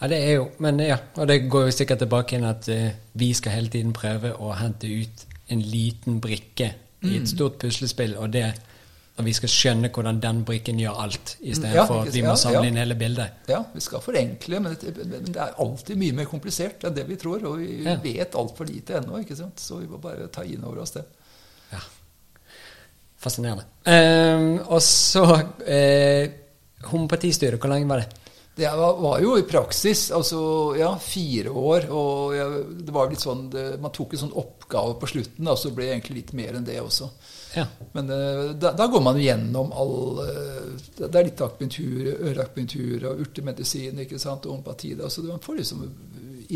Ja, 0.00 0.06
det 0.08 0.18
er 0.28 0.32
jo 0.36 0.48
Men 0.58 0.78
ja, 0.78 0.96
og 1.16 1.26
det 1.28 1.40
går 1.50 1.64
jo 1.66 1.70
sikkert 1.74 1.98
tilbake 1.98 2.36
inn 2.38 2.44
at 2.44 2.68
uh, 2.68 2.90
vi 3.18 3.32
skal 3.34 3.52
hele 3.52 3.68
tiden 3.68 3.92
prøve 3.92 4.32
å 4.38 4.52
hente 4.58 4.86
ut 4.86 5.26
en 5.48 5.60
liten 5.62 6.20
brikke 6.20 6.74
i 7.02 7.06
Mm. 7.06 7.22
et 7.22 7.28
stort 7.30 7.58
puslespill, 7.62 8.16
og 8.18 8.32
det 8.32 8.48
og 9.18 9.24
vi 9.24 9.32
skal 9.32 9.48
skjønne 9.48 9.88
hvordan 9.90 10.20
den 10.22 10.44
brikken 10.46 10.78
gjør 10.78 10.98
alt, 11.02 11.36
Ja, 11.40 11.50
istedenfor 11.52 12.02
ikke- 12.04 12.08
at 12.08 12.14
vi 12.14 12.22
må 12.22 12.34
samle 12.36 12.60
ja. 12.62 12.68
inn 12.68 12.76
hele 12.76 12.94
bildet. 12.94 13.30
Ja, 13.48 13.62
vi 13.74 13.80
skal 13.80 14.00
forenkle, 14.00 14.60
men 14.60 14.76
det, 14.80 14.96
men 15.06 15.24
det 15.24 15.36
er 15.36 15.54
alltid 15.58 15.96
mye 15.96 16.12
mer 16.12 16.24
komplisert 16.26 16.84
enn 16.84 16.94
det 16.94 17.06
vi 17.08 17.16
tror. 17.16 17.42
Og 17.46 17.58
vi 17.58 17.82
Ja. 17.84 17.96
vet 17.96 18.34
altfor 18.34 18.64
lite 18.66 18.94
ennå, 19.00 19.18
ikke 19.24 19.36
sant? 19.36 19.58
så 19.60 19.78
vi 19.80 19.86
må 19.86 19.98
bare 20.00 20.28
ta 20.28 20.42
inn 20.42 20.62
over 20.64 20.80
oss 20.82 20.90
det. 20.92 21.04
Ja. 21.72 21.78
Fascinerende. 23.18 23.64
Um, 23.86 24.58
og 24.68 24.80
så 24.82 25.24
eh, 25.66 26.28
Homopatistyret, 26.84 27.58
hvor 27.58 27.70
lenge 27.72 27.88
var 27.88 28.04
det? 28.04 28.08
Det 28.58 28.70
var, 28.74 28.96
var 28.98 29.20
jo 29.22 29.36
i 29.38 29.44
praksis 29.46 30.08
altså, 30.14 30.38
ja, 30.78 30.90
fire 30.98 31.50
år. 31.54 31.88
Og 31.94 32.34
jeg, 32.34 32.62
det 32.88 32.94
var 32.94 33.10
litt 33.10 33.22
sånn, 33.22 33.44
det, 33.52 33.66
man 33.82 33.94
tok 33.94 34.16
en 34.16 34.24
sånn 34.24 34.34
oppgave 34.40 34.96
på 34.98 35.10
slutten, 35.14 35.46
da, 35.46 35.54
så 35.54 35.70
ble 35.74 35.86
det 35.86 35.92
egentlig 35.94 36.22
litt 36.22 36.32
mer 36.40 36.58
enn 36.58 36.66
det 36.66 36.80
også. 36.82 37.10
Ja. 37.54 37.64
Men 37.94 38.10
eh, 38.12 38.42
da, 38.58 38.74
da 38.76 38.88
går 38.90 39.04
man 39.06 39.16
gjennom 39.22 39.70
all 39.72 40.18
eh, 40.20 40.66
Det 40.98 41.08
er 41.08 41.30
litt 41.30 41.40
akupunktur, 41.40 42.10
øreakupunktur 42.18 43.06
og 43.08 43.22
urtemedisin 43.24 44.02
ikke 44.04 44.20
sant, 44.20 44.46
og 44.46 44.58
ompati. 44.58 44.92
da, 44.98 45.08
Så 45.10 45.24
man 45.24 45.42
får 45.44 45.62
liksom 45.62 45.86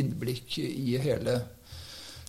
innblikk 0.03 0.59
i 0.59 0.99
hele 1.01 1.39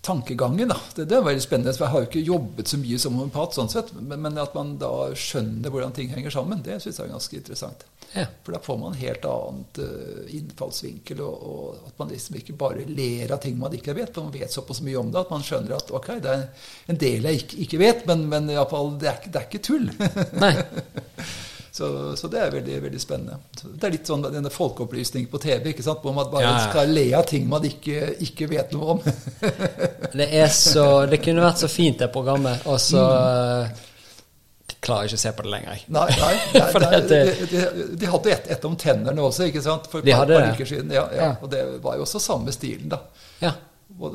tankegangen. 0.04 0.68
da. 0.68 0.78
Det, 0.96 1.06
det 1.06 1.16
er 1.18 1.24
veldig 1.24 1.44
spennende. 1.44 1.74
for 1.78 1.86
Jeg 1.86 1.94
har 1.94 2.04
jo 2.04 2.10
ikke 2.10 2.28
jobbet 2.28 2.68
så 2.68 2.80
mye 2.82 3.00
som 3.00 3.18
homopat, 3.18 3.56
sånn 3.56 3.72
sett, 3.72 3.94
men, 3.96 4.20
men 4.26 4.40
at 4.42 4.56
man 4.58 4.76
da 4.82 4.92
skjønner 5.16 5.72
hvordan 5.72 5.96
ting 5.96 6.12
henger 6.12 6.34
sammen, 6.34 6.64
det 6.66 6.82
syns 6.84 7.00
jeg 7.00 7.08
er 7.08 7.14
ganske 7.14 7.40
interessant. 7.40 7.86
Ja. 8.14 8.26
For 8.44 8.54
da 8.54 8.60
får 8.62 8.78
man 8.82 8.92
en 8.94 9.00
helt 9.00 9.24
annet 9.26 9.80
uh, 9.82 10.36
innfallsvinkel, 10.36 11.24
og, 11.24 11.48
og, 11.54 11.88
at 11.88 12.04
man 12.04 12.12
liksom 12.12 12.38
ikke 12.38 12.58
bare 12.60 12.84
ler 12.86 13.32
av 13.34 13.42
ting 13.42 13.56
man 13.62 13.74
ikke 13.74 13.96
vet, 13.98 14.12
for 14.14 14.28
man 14.28 14.36
vet 14.36 14.54
såpass 14.54 14.84
mye 14.86 15.00
om 15.00 15.10
det 15.14 15.24
at 15.24 15.32
man 15.34 15.48
skjønner 15.48 15.78
at 15.80 15.96
ok, 15.96 16.12
det 16.22 16.36
er 16.36 16.70
en 16.92 17.02
del 17.06 17.32
jeg 17.32 17.46
ikke, 17.46 17.64
ikke 17.66 17.82
vet, 17.82 18.06
men, 18.12 18.28
men 18.30 18.52
i 18.52 18.60
alle 18.60 18.70
fall, 18.70 18.94
det, 19.02 19.10
er, 19.10 19.32
det 19.32 19.42
er 19.42 19.50
ikke 19.50 19.66
tull. 19.72 19.90
Nei. 20.44 20.54
så, 21.74 21.88
så 22.20 22.28
det 22.30 22.38
er 22.38 22.52
veldig 22.54 22.76
veldig 22.84 23.00
spennende. 23.02 23.40
Så 23.58 23.72
det 23.74 23.88
er 23.88 23.94
litt 23.96 24.10
sånn 24.10 24.22
denne 24.28 24.52
folkeopplysning 24.54 25.24
på 25.32 25.40
TV, 25.42 25.72
ikke 25.72 25.82
sant? 25.86 26.04
hvor 26.06 26.14
man 26.14 26.28
bare 26.30 26.44
Ja, 26.46 26.52
skal 26.70 26.92
le 26.94 27.08
av 27.18 27.26
ting 27.26 27.48
man 27.50 27.66
ikke, 27.66 28.12
ikke 28.28 28.46
vet 28.52 28.76
noe 28.76 28.94
om. 28.94 29.02
Det 30.20 30.28
er 30.38 30.52
så 30.54 30.86
Det 31.10 31.18
kunne 31.26 31.42
vært 31.42 31.64
så 31.64 31.70
fint, 31.74 31.98
det 32.04 32.12
programmet, 32.14 32.62
og 32.70 32.78
så 32.84 33.02
Mm. 33.04 34.78
klarer 34.84 35.08
ikke 35.08 35.16
å 35.18 35.22
se 35.24 35.32
på 35.34 35.44
det 35.46 35.52
lenger. 35.54 35.84
Nei, 35.96 36.08
nei, 36.20 36.34
nei, 36.54 36.80
nei 36.84 36.98
de, 37.08 37.20
de, 37.52 37.62
de 38.02 38.10
hadde 38.12 38.32
et, 38.34 38.48
et 38.58 38.66
om 38.68 38.74
tennene 38.80 39.22
også, 39.24 39.46
ikke 39.50 39.62
sant? 39.64 39.86
For 39.92 40.04
et 40.04 40.12
par- 40.14 40.28
par 40.28 40.50
uker 40.54 40.68
siden. 40.68 40.92
Ja, 40.92 41.06
ja. 41.16 41.22
Ja. 41.30 41.30
Og 41.42 41.50
det 41.54 41.62
var 41.84 41.96
jo 41.98 42.04
også 42.06 42.20
samme 42.22 42.52
stilen, 42.52 42.90
da. 42.92 43.00
Ja. 43.42 43.54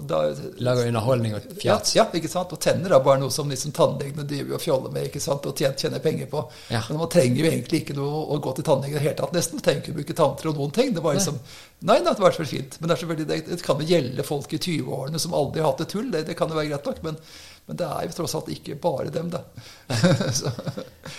Da 0.09 0.35
Lager 0.59 0.89
underholdning 0.89 1.35
og 1.37 1.45
ja, 1.63 1.77
fjas. 1.79 1.93
ja, 1.95 2.05
ikke 2.19 2.31
sant? 2.31 2.51
Og 2.55 2.61
tenner 2.61 2.93
er 2.97 3.03
bare 3.05 3.21
noe 3.23 3.31
som 3.31 3.51
liksom 3.51 3.73
tannlegene 3.77 4.25
driver 4.27 4.57
og 4.57 4.63
fjoller 4.63 4.95
med 4.95 5.07
ikke 5.07 5.23
sant? 5.23 5.47
og 5.47 5.61
tjener, 5.61 6.01
penger 6.03 6.27
på. 6.33 6.43
Ja. 6.73 6.81
Men 6.89 6.99
man 7.05 7.11
trenger 7.13 7.45
jo 7.45 7.51
egentlig 7.51 7.83
ikke 7.85 7.97
noe 7.97 8.25
å 8.35 8.41
gå 8.43 8.55
til 8.57 8.67
tannlegen 8.67 8.97
i 8.97 8.99
det 8.99 9.05
hele 9.05 9.19
tatt, 9.21 9.37
nesten. 9.37 9.63
Trenger 9.63 9.85
ikke 9.85 9.95
å 9.95 9.99
bruke 10.01 10.17
tanntråd 10.19 10.51
og 10.55 10.65
noen 10.65 10.75
ting. 10.75 10.91
Det 10.97 11.05
var 11.05 11.19
liksom, 11.19 11.39
nei, 11.87 12.01
det 12.01 12.11
var 12.11 12.25
vært 12.27 12.51
fint. 12.51 12.79
Men 12.81 12.91
det, 12.91 12.99
selvfølgelig, 13.03 13.29
det, 13.53 13.61
kan 13.69 13.85
jo 13.85 13.91
gjelde 13.93 14.27
folk 14.27 14.57
i 14.57 14.63
20-årene 14.67 15.23
som 15.23 15.37
aldri 15.39 15.63
har 15.63 15.71
hatt 15.71 15.85
et 15.87 15.95
tull. 15.95 16.11
Det, 16.15 16.25
det 16.27 16.39
kan 16.39 16.51
jo 16.51 16.59
være 16.59 16.73
greit 16.73 16.91
nok. 16.91 17.05
Men, 17.07 17.21
men 17.69 17.79
det 17.79 17.93
er 17.93 18.09
jo 18.09 18.17
tross 18.19 18.35
alt 18.41 18.51
ikke 18.57 18.81
bare 18.83 19.13
dem, 19.15 19.31
da. 19.31 19.45
Så, 20.41 20.51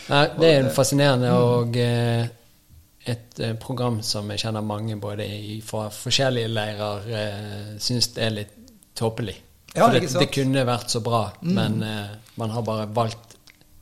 Nei, 0.10 0.26
det 0.36 0.52
er 0.52 0.66
en 0.66 0.74
fascinerende 0.74 1.32
og 1.38 1.80
eh, 1.80 2.28
et 3.12 3.40
eh, 3.44 3.56
program 3.62 4.02
som 4.06 4.30
jeg 4.34 4.44
kjenner 4.44 4.66
mange 4.66 4.98
både 5.02 5.28
fra 5.66 5.88
forskjellige 5.94 6.52
leirer 6.52 7.10
eh, 7.22 7.72
syns 7.82 8.12
det 8.16 8.26
er 8.26 8.36
litt 8.36 8.56
tåpelig. 8.98 9.36
Ja, 9.74 9.86
For 9.86 9.96
det, 9.96 10.08
det 10.18 10.30
kunne 10.34 10.66
vært 10.66 10.90
så 10.90 11.02
bra, 11.06 11.28
men 11.46 11.84
eh, 11.86 12.16
man 12.42 12.54
har 12.56 12.66
bare 12.66 12.88
valgt 12.94 13.30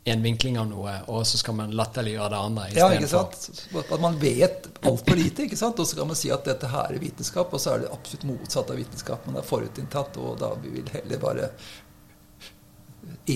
en 0.07 0.21
vinkling 0.23 0.55
av 0.59 0.67
noe, 0.69 0.93
og 1.11 1.25
så 1.27 1.39
skal 1.39 1.55
man 1.57 1.73
latterliggjøre 1.75 2.29
det 2.31 2.37
andre 2.39 2.67
ja, 2.77 2.85
ikke 2.95 3.09
sant? 3.11 3.65
At 3.81 3.99
man 3.99 4.15
vet 4.21 4.69
altfor 4.87 5.19
lite, 5.19 5.47
ikke 5.47 5.59
sant? 5.59 5.79
Og 5.83 5.89
så 5.89 5.99
kan 5.99 6.07
man 6.07 6.19
si 6.19 6.31
at 6.31 6.47
dette 6.47 6.69
her 6.71 6.93
er 6.93 7.01
vitenskap, 7.01 7.51
og 7.51 7.59
så 7.59 7.73
er 7.73 7.83
det 7.83 7.91
absolutt 7.91 8.23
motsatt 8.29 8.71
av 8.71 8.79
vitenskap. 8.79 9.27
Man 9.27 9.41
er 9.41 9.47
forutinntatt, 9.47 10.19
og 10.23 10.39
da 10.39 10.53
vil 10.63 10.77
vi 10.77 10.85
heller 10.93 11.19
bare 11.19 11.49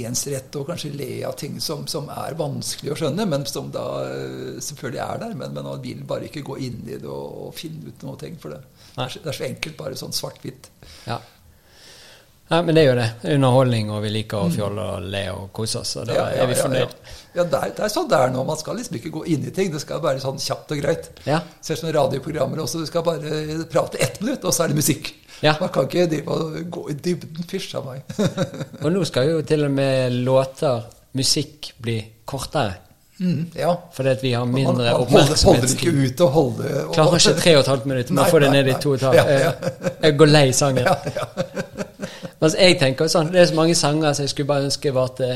ensrette 0.01 0.59
og 0.59 0.69
kanskje 0.69 0.93
le 0.95 1.09
av 1.28 1.36
ting 1.39 1.59
som, 1.63 1.84
som 1.89 2.09
er 2.13 2.38
vanskelig 2.39 2.93
å 2.93 2.97
skjønne, 3.01 3.26
men 3.30 3.45
som 3.49 3.72
da 3.74 3.86
eh, 4.07 4.61
selvfølgelig 4.63 5.03
er 5.03 5.22
der. 5.26 5.36
Men, 5.36 5.55
men 5.57 5.67
man 5.67 5.84
vil 5.84 6.05
bare 6.07 6.30
ikke 6.30 6.45
gå 6.47 6.57
inn 6.67 6.82
i 6.88 6.97
det 6.97 7.09
og, 7.09 7.47
og 7.47 7.53
finne 7.57 7.91
ut 7.91 8.07
noe 8.07 8.19
ting 8.22 8.39
for 8.41 8.55
det. 8.55 8.61
Det 8.95 9.24
er 9.26 9.38
så 9.38 9.47
enkelt, 9.47 9.78
bare 9.80 9.99
sånn 9.99 10.15
svart-hvitt. 10.15 10.72
Ja. 11.07 11.19
Nei, 12.52 12.62
men 12.68 12.76
det 12.76 12.82
er 12.84 12.88
jo 12.89 12.95
det. 12.99 13.08
Underholdning, 13.36 13.91
og 13.95 14.02
vi 14.04 14.10
liker 14.12 14.43
å 14.43 14.52
fjolle 14.52 14.88
og 14.97 15.06
le 15.14 15.22
og 15.32 15.49
kose 15.56 15.80
oss, 15.80 15.95
og 16.02 16.10
da 16.10 16.14
Mm. 16.14 16.18
Ja, 16.20 16.26
ja, 16.36 16.43
er 16.43 16.47
vi 16.52 16.58
fornøyd. 16.60 16.95
Ja, 16.99 17.16
ja 17.39 17.43
det, 17.47 17.62
er, 17.64 17.74
det 17.78 17.86
er 17.86 17.93
sånn 17.93 18.10
det 18.12 18.18
er 18.20 18.34
nå. 18.34 18.43
Man 18.47 18.60
skal 18.60 18.76
liksom 18.80 18.97
ikke 18.99 19.14
gå 19.16 19.24
inn 19.32 19.47
i 19.47 19.54
ting. 19.56 19.72
Det 19.72 19.80
skal 19.84 20.02
være 20.04 20.20
sånn 20.20 20.39
kjapt 20.41 20.74
og 20.76 20.82
greit. 20.84 21.10
Ja. 21.26 21.39
Ser 21.64 21.80
som 21.80 21.91
radioprogrammer 21.95 22.60
også. 22.66 22.84
Du 22.84 22.89
skal 22.89 23.06
bare 23.08 23.64
prate 23.72 23.97
ett 24.04 24.20
minutt, 24.22 24.43
og 24.43 24.54
så 24.54 24.66
er 24.66 24.74
det 24.74 24.82
musikk. 24.82 25.14
Ja. 25.41 25.56
Man 25.60 25.72
kan 25.74 25.88
ikke 25.88 26.06
de, 26.12 26.20
gå 26.70 26.84
i 26.91 26.93
dybden. 26.93 27.47
Fysj 27.49 27.76
av 27.80 27.88
meg. 27.88 28.04
Og 28.84 28.91
nå 28.93 29.02
skal 29.10 29.32
jo 29.32 29.39
til 29.47 29.66
og 29.66 29.72
med 29.74 30.20
låter, 30.28 30.84
musikk, 31.18 31.72
bli 31.82 31.95
kortere. 32.30 32.76
mm, 33.18 33.47
ja. 33.58 33.72
Fordi 33.93 34.10
at 34.10 34.22
vi 34.24 34.34
har 34.34 34.45
man 34.45 34.54
mindre 34.60 34.91
holder, 34.93 35.34
holder 35.45 35.74
ikke 35.74 35.95
ut 35.97 36.22
og 36.22 36.30
holde 36.36 36.70
og, 36.84 36.93
Klarer 36.93 37.18
ikke 37.18 37.34
tre 37.41 37.56
og 37.56 37.64
et 37.64 37.72
halvt 37.74 37.86
minutt. 37.89 38.12
Man 38.12 38.26
få 38.26 38.36
får 38.36 38.45
det 38.45 38.52
ned 38.52 38.68
i 38.68 38.78
to 38.82 38.93
og 38.93 38.95
et 38.95 39.08
halvt. 39.08 39.97
Jeg 40.04 40.18
går 40.22 40.32
lei 40.36 40.52
sangen. 40.52 40.86
Ja, 40.91 40.95
ja. 41.16 41.26
Mens 42.42 42.58
jeg 42.58 42.78
tenker 42.82 43.10
sånn, 43.12 43.32
det 43.34 43.44
er 43.44 43.50
så 43.52 43.58
mange 43.58 43.78
sanger 43.78 44.16
som 44.18 44.26
jeg 44.26 44.34
skulle 44.34 44.50
bare 44.50 44.70
ønske 44.70 44.94
varte 44.96 45.34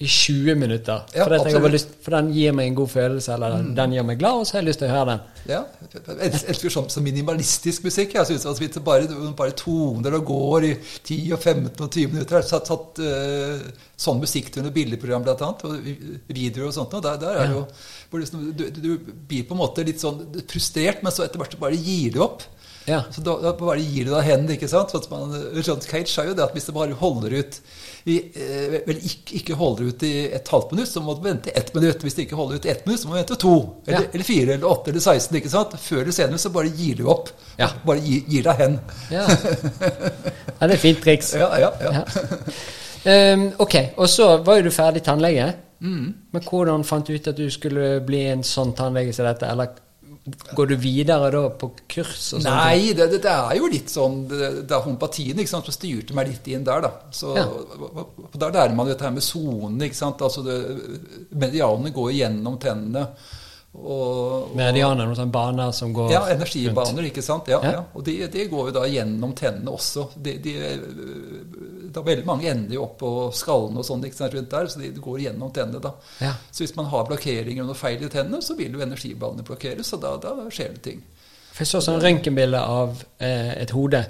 i 0.00 0.06
20 0.08 0.54
minutter. 0.56 1.02
Ja, 1.14 1.26
for. 1.28 1.58
Mm. 1.58 1.66
lyst, 1.74 1.90
for 2.00 2.14
den 2.16 2.30
gir 2.32 2.54
meg 2.56 2.70
en 2.70 2.76
god 2.78 2.88
følelse, 2.88 3.34
eller 3.34 3.56
den, 3.58 3.74
den 3.76 3.92
gjør 3.98 4.06
meg 4.08 4.18
glad, 4.22 4.38
og 4.40 4.46
så 4.48 4.56
har 4.56 4.62
jeg 4.62 4.68
lyst 4.70 4.80
til 4.80 4.88
å 4.88 4.94
høre 4.94 5.08
den. 5.10 5.26
Ja, 5.50 5.58
jeg 5.92 6.40
elsker 6.54 6.72
sånn 6.72 6.88
så 6.92 7.02
minimalistisk 7.04 7.84
musikk. 7.84 8.14
Jeg 8.16 8.30
synes 8.30 8.46
at 8.48 8.78
bare, 8.86 9.10
bare 9.36 9.52
toner 9.60 10.16
og 10.16 10.24
går 10.30 10.66
i 10.70 10.72
10 10.80 11.18
og 11.36 11.44
15 11.44 11.84
og 11.84 11.90
20 11.90 12.14
minutter. 12.14 12.38
Jeg 12.38 12.46
har 12.46 12.48
satt, 12.48 12.72
satt 12.72 13.02
uh, 13.04 13.84
sånn 14.06 14.24
musikk 14.24 14.48
til 14.48 14.64
under 14.64 14.72
bildeprogram 14.78 15.26
blant 15.26 15.44
annet, 15.44 15.66
og 15.68 16.32
videoer 16.32 16.70
og 16.70 16.76
sånt. 16.78 16.96
Og 16.96 17.04
der, 17.04 17.20
der 17.20 17.42
er 17.42 17.52
ja. 17.52 17.58
jo 17.60 18.22
liksom, 18.24 18.48
du, 18.56 18.66
du 18.72 18.90
blir 19.04 19.44
på 19.44 19.58
en 19.58 19.60
måte 19.60 19.84
litt 19.84 20.00
sånn 20.00 20.24
frustrert, 20.48 21.04
men 21.04 21.12
så 21.12 21.28
etter 21.28 21.44
hvert 21.44 21.58
så 21.58 21.60
bare 21.60 21.76
gir 21.76 22.16
du 22.16 22.24
opp. 22.24 22.48
Ja. 22.88 23.02
Så 23.12 23.20
da, 23.20 23.34
da 23.42 23.52
bare 23.58 23.82
gir 23.84 24.06
du 24.08 24.14
deg 24.14 24.24
hen, 24.24 24.46
ikke 24.54 24.68
sant? 24.70 24.90
Sånn 24.94 25.04
man, 25.12 25.34
John 25.62 25.82
Cage 25.84 26.08
sa 26.10 26.24
jo 26.26 26.32
det 26.34 26.42
at 26.46 26.54
hvis 26.56 26.66
du 26.70 26.72
bare 26.74 26.96
holder 26.96 27.34
ut 27.42 27.58
i, 28.08 28.14
eh, 28.32 28.78
vel, 28.86 28.96
ikke, 29.04 29.34
ikke 29.36 29.56
holder 29.60 29.90
ut 29.92 30.04
i 30.08 30.12
et 30.32 30.48
halvt 30.48 30.72
minutt, 30.72 30.88
så 30.88 31.02
må 31.04 31.14
du 31.18 31.20
vente 31.26 31.52
ett 31.54 31.68
minutt. 31.76 32.00
Hvis 32.02 32.16
du 32.16 32.22
ikke 32.24 32.38
holder 32.38 32.56
ut 32.56 32.66
i 32.66 32.72
ett 32.72 32.86
minutt, 32.88 33.02
så 33.02 33.10
må 33.10 33.14
du 33.14 33.20
vente 33.20 33.36
to, 33.42 33.52
eller, 33.86 34.06
Ja. 34.06 34.12
eller 34.14 34.24
fire, 34.24 34.54
eller 34.56 34.70
åtte, 34.70 34.90
eller 34.94 35.04
16. 35.04 35.36
ikke 35.36 35.52
sant? 35.52 35.76
Før 35.78 36.00
eller 36.06 36.16
senere 36.16 36.40
så 36.40 36.52
bare 36.54 36.72
gir 36.72 36.96
du 37.02 37.04
opp. 37.12 37.28
Ja. 37.60 37.68
Bare 37.84 38.00
gir, 38.00 38.22
gir 38.32 38.48
deg 38.48 38.62
hen. 38.64 38.78
Ja. 39.12 39.26
ja, 39.28 40.64
det 40.64 40.70
er 40.70 40.76
et 40.78 40.84
fint 40.86 41.02
triks. 41.04 41.34
Ja, 41.40 41.50
ja, 41.60 41.70
ja. 41.84 42.04
Um, 43.34 43.46
ok, 43.58 43.74
og 43.96 44.08
så 44.12 44.26
var 44.44 44.58
jo 44.58 44.66
du 44.68 44.74
ferdig 44.74 45.00
tannlege. 45.04 45.46
Mm. 45.80 46.08
Men 46.32 46.42
hvordan 46.44 46.82
fant 46.84 47.06
du 47.08 47.14
ut 47.16 47.28
at 47.30 47.36
du 47.38 47.46
skulle 47.52 48.00
bli 48.04 48.24
en 48.32 48.42
sånn 48.44 48.74
tannlege 48.76 49.14
som 49.16 49.24
dette? 49.28 49.48
Eller 49.48 49.70
går 50.54 50.66
du 50.68 50.74
videre 50.76 51.30
da 51.32 51.42
på 51.58 51.70
kurs 51.88 52.10
og 52.36 52.42
sånt? 52.42 52.44
Nei, 52.44 52.92
det, 52.94 53.06
det, 53.10 53.22
det 53.24 53.30
er 53.32 53.56
jo 53.56 53.70
litt 53.72 53.88
sånn 53.90 54.18
Det, 54.28 54.50
det 54.68 54.74
er 54.76 54.84
homopatien 54.84 55.40
sant, 55.48 55.64
som 55.66 55.74
styrte 55.74 56.14
meg 56.14 56.28
litt 56.28 56.46
inn 56.52 56.64
der, 56.66 56.80
da. 56.84 56.90
Så 57.10 57.32
Ja. 57.38 57.46
Der 58.36 58.52
lærer 58.52 58.74
man 58.76 58.86
jo 58.86 58.92
dette 58.94 59.04
her 59.08 59.14
med 59.16 59.24
sonene, 59.24 59.88
ikke 59.88 59.96
sant. 59.96 60.20
Altså 60.22 60.44
det, 60.46 60.58
medianene 61.32 61.90
går 61.96 62.12
gjennom 62.18 62.58
tennene. 62.62 63.06
Og, 63.70 64.50
og, 64.50 64.54
Medianer, 64.58 65.06
noen 65.06 65.14
sånne 65.14 65.30
baner 65.30 65.70
som 65.72 65.92
går 65.94 66.08
Ja, 66.10 66.20
rundt. 66.24 66.32
energibaner, 66.40 67.04
ikke 67.06 67.22
sant. 67.22 67.46
Ja, 67.48 67.60
Ja. 67.62 67.70
ja. 67.78 67.82
Og 67.94 68.02
de, 68.04 68.16
de 68.26 68.46
går 68.50 68.70
jo 68.70 68.72
da 68.74 68.82
gjennom 68.90 69.32
tennene 69.38 69.70
også. 69.70 70.08
De, 70.16 70.32
de, 70.42 70.54
da 71.94 72.02
veldig 72.06 72.26
mange 72.28 72.48
ender 72.50 72.76
jo 72.76 72.84
opp 72.86 72.96
på 73.02 73.10
skallen 73.36 73.78
og 73.80 73.86
sånn 73.86 74.04
rundt 74.04 74.50
der, 74.50 74.68
så 74.70 74.80
de 74.80 74.90
går 74.94 75.20
gjennom 75.26 75.52
tennene 75.54 75.82
da. 75.82 75.94
Ja. 76.20 76.34
Så 76.50 76.64
hvis 76.64 76.76
man 76.78 76.90
har 76.92 77.06
blokkeringer 77.08 77.64
og 77.64 77.72
noe 77.72 77.78
feil 77.78 78.02
i 78.02 78.10
tennene, 78.12 78.42
så 78.42 78.56
vil 78.58 78.74
jo 78.76 78.84
energiballene 78.84 79.46
blokkeres, 79.46 79.92
og 79.96 80.02
da, 80.04 80.16
da 80.22 80.48
skjer 80.48 80.76
det 80.76 80.84
ting. 80.86 81.04
For 81.50 81.64
jeg 81.64 81.72
så 81.72 81.82
sånn 81.84 82.02
røntgenbilde 82.02 82.60
av 82.62 83.02
eh, 83.18 83.54
et 83.60 83.72
hode. 83.74 84.04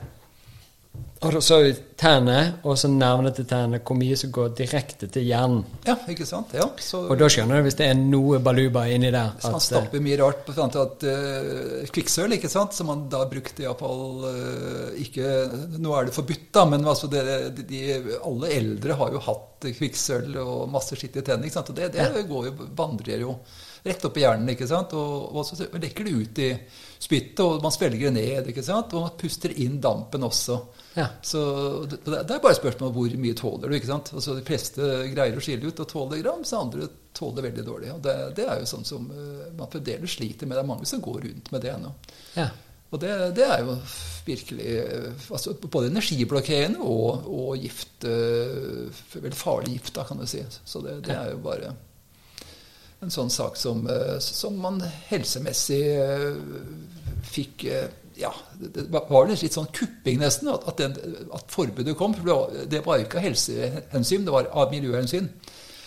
Og 1.20 1.34
da 1.34 1.40
så 1.44 1.58
vi 1.60 1.72
tennene, 2.00 2.62
og 2.64 2.78
så 2.80 2.88
nervene 2.88 3.28
til 3.36 3.44
tennene, 3.44 3.82
hvor 3.84 3.96
mye 3.98 4.16
som 4.16 4.30
går 4.32 4.54
direkte 4.56 5.04
til 5.12 5.26
hjernen. 5.28 5.66
Ja, 5.84 5.98
ikke 6.08 6.24
sant? 6.24 6.54
Ja, 6.56 6.64
så 6.80 7.02
Og 7.12 7.20
da 7.20 7.28
skjønner 7.28 7.60
du 7.60 7.66
hvis 7.66 7.76
det 7.76 7.90
er 7.90 7.98
noe 7.98 8.38
baluba 8.40 8.86
inni 8.88 9.10
der. 9.12 9.34
Så 9.36 9.50
man 9.50 9.58
At, 9.58 9.60
eh, 9.60 9.66
stapper 9.66 10.04
mye 10.06 10.16
rart 10.22 10.40
på 10.46 10.54
sånn 10.56 10.72
at 10.80 11.04
uh, 11.04 11.84
kvikksølv, 11.92 12.38
ikke 12.38 12.48
sant, 12.48 12.72
som 12.72 12.88
man 12.88 13.04
da 13.12 13.20
brukte 13.28 13.66
iallfall 13.66 14.24
uh, 14.24 14.96
ikke 14.96 15.28
Nå 15.76 15.92
er 15.98 16.08
det 16.08 16.16
forbudt, 16.16 16.48
da, 16.56 16.64
men 16.72 16.88
altså 16.88 17.10
det, 17.12 17.24
de, 17.58 17.68
de, 17.68 17.82
alle 18.24 18.54
eldre 18.56 18.96
har 19.02 19.12
jo 19.12 19.24
hatt 19.28 19.68
kvikksølv 19.76 20.40
og 20.40 20.70
masse 20.72 20.96
skitt 20.96 21.20
i 21.20 21.26
tennene. 21.26 21.50
ikke 21.50 21.58
sant, 21.60 21.74
Og 21.74 21.82
det, 21.82 21.92
det 21.98 22.28
går 22.32 22.48
jo, 22.48 22.70
vandrer 22.72 23.26
jo 23.26 23.36
rett 23.84 24.08
opp 24.08 24.16
i 24.16 24.24
hjernen, 24.24 24.54
ikke 24.54 24.68
sant, 24.68 24.96
og, 24.96 25.36
og 25.36 25.44
så 25.44 25.68
lekker 25.68 26.08
det 26.08 26.16
ut 26.16 26.40
i 26.48 26.54
spyttet, 27.01 27.40
og 27.40 27.62
man 27.64 27.72
svelger 27.72 28.11
det 28.11 28.12
ned, 28.16 28.48
ikke 28.53 28.64
sant, 28.64 28.92
og 28.92 29.07
man 29.07 29.18
puster 29.20 29.55
inn 29.62 29.78
dampen 29.80 30.26
også. 30.26 30.59
Ja. 30.98 31.07
Så 31.24 31.40
det, 31.88 32.03
det 32.05 32.18
er 32.20 32.42
bare 32.42 32.53
et 32.53 32.61
spørsmål 32.61 32.90
om 32.90 32.96
hvor 32.98 33.14
mye 33.22 33.36
tåler 33.38 33.70
du. 33.70 33.76
ikke 33.78 33.88
sant? 33.88 34.11
Altså 34.16 34.36
De 34.36 34.44
fleste 34.46 34.88
greier 35.14 35.38
å 35.38 35.44
skille 35.44 35.70
ut 35.70 35.80
og 35.80 35.88
tåle 35.88 36.20
gram, 36.20 36.42
så 36.44 36.61
andre 36.61 36.90
tåler 37.16 37.48
veldig 37.48 37.66
dårlig. 37.66 37.92
og 37.94 38.03
Det, 38.05 38.16
det 38.36 38.48
er 38.48 38.61
jo 38.61 38.68
sånn 38.68 38.88
som 38.88 39.07
uh, 39.09 39.46
man 39.57 39.70
fremdeles 39.72 40.18
sliter 40.18 40.51
med. 40.51 40.59
Det 40.59 40.64
er 40.64 40.72
mange 40.74 40.90
som 40.90 41.05
går 41.05 41.22
rundt 41.28 41.55
med 41.55 41.64
det 41.66 41.76
ennå. 41.76 41.94
ja. 42.38 42.51
Og 42.90 42.98
det, 42.98 43.11
det 43.36 43.44
er 43.46 43.61
jo 43.62 43.76
virkelig 44.26 44.70
uh, 44.82 45.28
altså 45.30 45.53
Både 45.62 45.92
energiblokkerende 45.92 46.82
og, 46.82 47.28
og 47.30 47.61
gift 47.62 48.03
uh, 48.03 48.88
Veldig 49.14 49.38
farlig 49.38 49.76
gift, 49.76 49.92
da, 49.94 50.03
kan 50.09 50.18
du 50.18 50.26
si. 50.26 50.42
Så 50.42 50.82
det, 50.82 50.96
det 51.07 51.14
er 51.14 51.30
jo 51.36 51.38
bare 51.44 51.70
en 53.01 53.12
sånn 53.12 53.32
sak 53.32 53.57
som, 53.57 53.86
uh, 53.88 54.18
som 54.20 54.59
man 54.61 54.80
helsemessig 55.09 55.82
uh, 55.96 56.36
fikk 57.30 57.64
uh, 57.70 57.86
ja, 58.20 58.32
det 58.61 58.88
var 58.90 59.30
litt 59.30 59.55
sånn 59.57 59.70
kupping 59.72 60.20
nesten, 60.20 60.51
at, 60.53 60.66
at, 60.68 60.82
den, 60.82 61.16
at 61.32 61.48
forbudet 61.53 61.96
kom. 61.96 62.12
For 62.12 62.66
det 62.68 62.82
var, 62.84 63.01
ikke 63.01 63.20
av 63.20 63.26
helsehensyn, 63.30 64.26
det 64.26 64.34
var 64.34 64.51
av 64.53 64.74
miljøhensyn. 64.74 65.30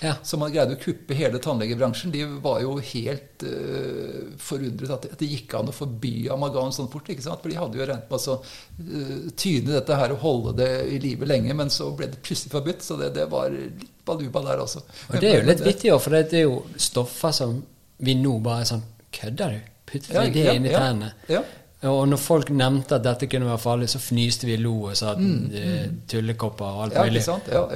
Ja. 0.04 0.18
Så 0.24 0.36
man 0.36 0.52
greide 0.52 0.76
å 0.76 0.82
kuppe 0.82 1.16
hele 1.16 1.40
tannlegebransjen. 1.40 2.12
De 2.12 2.26
var 2.44 2.60
jo 2.64 2.74
helt 2.84 3.46
uh, 3.48 4.34
forundret 4.42 4.92
at 4.98 5.08
det, 5.20 5.30
gikk 5.30 5.56
an 5.56 5.72
å 5.72 5.76
forby 5.76 6.28
amalgam 6.34 6.74
sånn 6.76 6.90
fort. 6.92 7.08
ikke 7.14 7.24
sant? 7.24 7.40
For 7.44 7.54
de 7.54 7.60
hadde 7.60 7.80
jo 7.80 7.88
regnet 7.88 8.12
med 8.12 8.28
å 8.34 8.36
uh, 8.42 9.30
tyne 9.40 9.78
dette 9.78 10.00
her 10.02 10.16
og 10.16 10.24
holde 10.26 10.58
det 10.60 10.72
i 10.92 11.00
live 11.04 11.30
lenge, 11.30 11.56
men 11.56 11.72
så 11.72 11.94
ble 11.96 12.12
det 12.12 12.20
plutselig 12.26 12.52
forbudt. 12.58 12.84
Så 12.84 13.00
det, 13.00 13.14
det 13.16 13.30
var 13.32 13.54
litt 13.54 13.93
baluba 14.06 14.42
der 14.46 14.62
også. 14.64 14.82
Og 15.10 15.20
det 15.22 15.30
er 15.32 15.42
jo 15.42 15.48
litt 15.50 15.64
vittig, 15.66 15.92
for 16.02 16.10
det 16.16 16.34
er 16.34 16.46
jo 16.48 16.58
stoffer 16.78 17.32
som 17.32 17.58
vi 18.04 18.16
nå 18.20 18.40
bare 18.44 18.62
er 18.66 18.72
sånn 18.74 18.84
Kødder 19.14 19.52
du? 19.54 19.60
Putter 19.86 20.14
Ja, 20.16 20.22
det 20.34 20.44
ja, 20.48 20.54
inn 20.58 20.66
i 20.66 20.72
tennene? 20.74 21.12
ja. 21.30 21.44
Og 21.84 22.06
når 22.08 22.18
folk 22.24 22.48
nevnte 22.56 22.96
at 22.96 23.04
dette 23.04 23.28
kunne 23.28 23.46
være 23.50 23.60
farlig, 23.60 23.90
så 23.92 24.00
fnyste 24.00 24.48
vi 24.48 24.56
lo 24.58 24.72
og 24.88 24.96
sa 24.96 25.12
at 25.18 25.20
eh, 25.20 25.90
tullekopper 26.08 26.64
og 26.66 26.84
alt 26.86 26.94
Mm, 26.94 26.98
Ja, 26.98 27.04
mulig. 27.10 27.24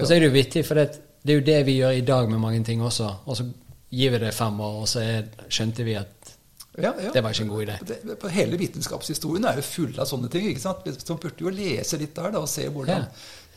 Og 0.01 0.07
så 0.07 0.15
er 0.15 0.19
det 0.23 0.30
jo 0.30 0.32
vittig, 0.32 0.63
for 0.65 0.75
det, 0.80 0.86
det 1.28 1.34
er 1.34 1.39
jo 1.41 1.45
det 1.49 1.57
vi 1.67 1.75
gjør 1.82 1.91
i 1.97 2.05
dag 2.07 2.30
med 2.32 2.39
mange 2.39 2.63
ting 2.63 2.82
også. 2.82 3.09
Og 3.28 3.36
så 3.38 3.43
gir 3.91 4.11
vi 4.15 4.17
det 4.23 4.34
fem 4.34 4.59
år, 4.63 4.78
og 4.82 4.88
så 4.88 5.03
er, 5.03 5.28
skjønte 5.51 5.84
vi 5.84 5.97
at 5.99 6.34
Ja, 6.78 6.93
ja. 7.03 7.11
det 7.11 7.23
var 7.25 7.32
ikke 7.36 7.43
en 7.43 7.49
god 7.51 7.65
idé. 7.67 7.75
Det, 7.89 8.17
på 8.21 8.30
hele 8.32 8.57
vitenskapshistorien 8.57 9.45
er 9.49 9.55
jo 9.59 9.61
full 9.65 9.99
av 9.99 10.05
sånne 10.07 10.30
ting. 10.32 10.47
ikke 10.53 10.61
sant? 10.61 10.88
Så 11.03 11.13
man 11.13 11.19
burde 11.23 11.43
jo 11.43 11.49
lese 11.49 11.97
litt 11.99 12.15
der 12.15 12.32
da, 12.32 12.39
og 12.39 12.47
se 12.47 12.67
hvordan 12.69 13.03
Ja. 13.03 13.05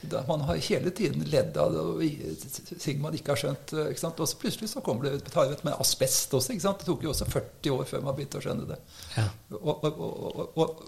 Da 0.00 0.22
Man 0.28 0.40
har 0.40 0.56
hele 0.56 0.90
tiden 0.90 1.24
ledd 1.28 1.56
av 1.60 1.74
det, 1.74 2.08
ting 2.80 3.00
man 3.02 3.14
ikke 3.16 3.34
har 3.34 3.40
skjønt. 3.42 3.72
eh, 3.76 3.90
ikke 3.92 4.00
sant? 4.00 4.20
Og 4.20 4.28
så 4.28 4.38
plutselig 4.40 4.70
så 4.72 4.82
kommer 4.84 5.08
det 5.08 5.32
vi 5.34 5.66
med 5.66 5.76
asbest 5.80 6.34
også. 6.34 6.56
Det 6.56 6.86
tok 6.86 7.04
jo 7.04 7.12
også 7.12 7.28
40 7.28 7.74
år 7.74 7.84
før 7.90 8.04
man 8.06 8.16
begynte 8.16 8.40
å 8.40 8.44
skjønne 8.44 8.68
det. 8.70 8.78
Ja. 9.16 9.26
Og, 9.60 9.84
og, 9.84 10.00
og, 10.56 10.84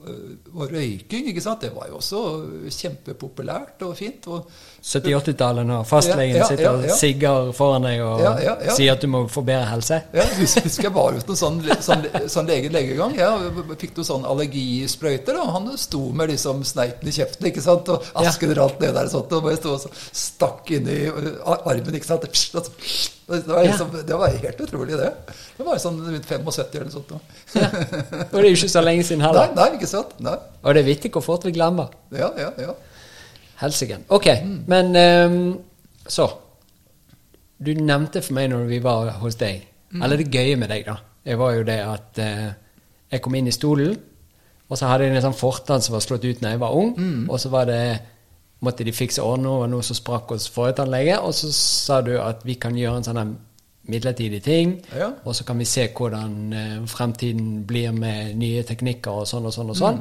og, 0.54 0.62
røyking, 0.72 1.28
det 1.60 1.72
var 1.74 1.90
jo 1.90 1.98
også 2.00 2.22
kjempepopulært 2.70 3.84
og 3.86 3.96
fint. 3.98 4.28
og 4.32 4.48
70-80-tallet 4.82 5.66
når 5.68 5.84
fastlegen 5.86 6.34
Ja, 6.36 6.40
ja, 6.42 6.46
sitter 6.50 6.64
ja, 6.64 6.72
og 6.74 6.96
sigger 6.98 7.50
foran 7.54 7.84
deg 7.86 8.00
og 8.02 8.22
Ja, 8.24 8.32
ja, 8.42 8.54
ja. 8.66 8.74
sier 8.74 8.96
at 8.96 9.04
du 9.04 9.06
må 9.12 9.20
få 9.30 9.44
bedre 9.46 9.68
helse. 9.70 10.00
Ja, 10.16 10.24
husker 10.40 10.88
jeg 10.88 10.92
var 10.96 11.14
uten 11.14 11.38
sånn, 11.38 11.60
sånn, 11.86 12.02
sånn 12.32 12.50
lege 12.50 12.72
legegang. 12.74 13.14
Ja, 13.18 13.30
fikk 13.78 13.94
noen 14.00 14.08
sånn 14.08 14.26
allergisprøyter, 14.26 15.38
og 15.38 15.52
han 15.54 15.70
sto 15.78 16.02
med 16.18 16.32
liksom 16.34 16.64
sneiten 16.66 17.08
i 17.08 17.14
kjeften, 17.14 17.46
ikke 17.52 17.62
sant, 17.64 17.88
og 17.94 18.02
Ja. 18.16 18.26
asken 18.28 18.54
rant 18.58 18.80
ned 18.82 18.94
der 18.98 19.06
og 19.06 19.14
sånt, 19.14 19.32
og 19.38 19.46
bare 19.46 19.56
sto 19.60 19.76
og 19.76 19.80
så 19.86 19.92
stakk 20.24 20.74
inni 20.74 20.98
armen, 21.46 21.94
ikke 22.00 22.10
sant. 22.10 22.26
Psh, 22.32 22.54
og 22.58 22.70
psh. 22.82 23.10
Det 23.32 23.46
var, 23.48 23.62
liksom, 23.64 23.92
det 24.04 24.16
var 24.18 24.28
helt 24.34 24.58
utrolig, 24.60 24.96
det. 24.98 25.12
Det 25.56 25.64
var 25.64 25.78
sånn 25.80 26.02
rundt 26.04 26.26
75 26.26 26.74
eller 26.74 26.88
noe 26.90 26.92
sånt. 26.92 27.12
ja. 27.54 27.68
Og 27.70 28.34
det 28.34 28.42
er 28.42 28.48
jo 28.50 28.56
ikke 28.58 28.68
så 28.74 28.82
lenge 28.84 29.04
siden 29.06 29.22
Nei, 29.22 29.28
heller. 29.30 29.54
nei, 29.56 29.68
ikke 29.78 29.88
sant? 29.88 30.10
Nei. 30.20 30.34
Og 30.66 30.74
det 30.74 30.82
er 30.82 30.88
vittig 30.90 31.12
hvor 31.14 31.22
fort 31.24 31.46
vi 31.46 31.52
glemmer. 31.54 31.88
Ja, 32.12 32.28
ja, 32.36 32.50
ja. 32.60 32.74
Helsike. 33.62 33.98
Ok, 34.12 34.26
men 34.68 34.96
um, 34.96 35.58
så. 36.06 36.28
Du 37.62 37.70
nevnte 37.78 38.22
for 38.22 38.34
meg 38.34 38.50
når 38.50 38.64
vi 38.70 38.78
var 38.82 39.12
hos 39.22 39.36
deg, 39.38 39.62
eller 39.94 40.18
det 40.18 40.30
gøye 40.34 40.56
med 40.58 40.68
deg, 40.72 40.86
da, 40.88 40.96
det 41.24 41.36
var 41.38 41.52
jo 41.54 41.62
det 41.68 41.76
at 41.86 42.18
uh, 42.18 42.48
jeg 43.12 43.22
kom 43.22 43.34
inn 43.38 43.46
i 43.50 43.54
stolen, 43.54 43.94
og 44.72 44.78
så 44.80 44.88
hadde 44.88 45.04
jeg 45.06 45.14
en 45.14 45.22
sånn 45.28 45.36
fortann 45.36 45.82
som 45.84 45.92
var 45.94 46.02
slått 46.02 46.24
ut 46.24 46.40
når 46.42 46.54
jeg 46.56 46.60
var 46.62 46.74
ung, 46.74 46.94
og 47.28 47.38
så 47.38 47.50
var 47.52 47.68
det 47.68 47.82
måtte 48.64 48.84
de 48.86 48.92
fikse 48.94 49.22
ordene 49.22 49.50
over 49.50 49.66
noe 49.68 49.82
som 49.84 49.96
sprakk 49.98 50.30
hos 50.32 50.46
forrige 50.50 51.16
og 51.18 51.32
så 51.34 51.48
sa 51.52 52.00
du 52.06 52.12
at 52.22 52.44
vi 52.46 52.54
kan 52.62 52.76
gjøre 52.78 53.00
en 53.02 53.06
sånn 53.08 53.32
midlertidig 53.90 54.38
ting, 54.46 54.76
Ja. 54.94 55.08
og 55.26 55.34
så 55.34 55.44
kan 55.44 55.58
vi 55.58 55.64
se 55.66 55.88
hvordan 55.92 56.34
uh, 56.54 56.86
fremtiden 56.86 57.64
blir 57.66 57.92
med 57.92 58.36
nye 58.38 58.62
teknikker 58.62 59.10
og 59.22 59.26
sånn 59.26 59.46
og 59.46 59.52
sånn 59.54 59.70
og 59.70 59.76
sånn. 59.76 59.98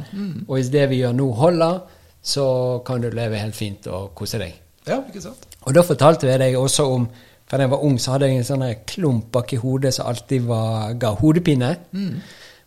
Og 0.48 0.56
hvis 0.58 0.70
det 0.74 0.88
vi 0.90 1.00
gjør 1.02 1.14
nå 1.18 1.32
holder, 1.34 1.80
så 2.22 2.46
kan 2.86 3.02
du 3.02 3.10
leve 3.10 3.40
helt 3.42 3.58
fint 3.58 3.88
og 3.90 4.12
kose 4.18 4.40
deg. 4.42 4.54
Ja, 4.88 5.00
ikke 5.08 5.22
sant? 5.24 5.48
Og 5.66 5.76
da 5.78 5.84
fortalte 5.86 6.30
jeg 6.30 6.42
deg 6.42 6.58
også 6.58 6.88
om 6.90 7.10
For 7.52 7.60
da 7.60 7.66
jeg 7.66 7.72
var 7.74 7.82
ung, 7.84 7.98
så 8.00 8.14
hadde 8.14 8.30
jeg 8.30 8.38
en 8.40 8.46
sånn 8.48 8.62
klump 8.88 9.26
bak 9.36 9.50
i 9.52 9.58
hodet 9.60 9.90
som 9.92 10.08
alltid 10.08 10.46
var, 10.48 10.94
ga 10.96 11.10
hodepine. 11.20 11.74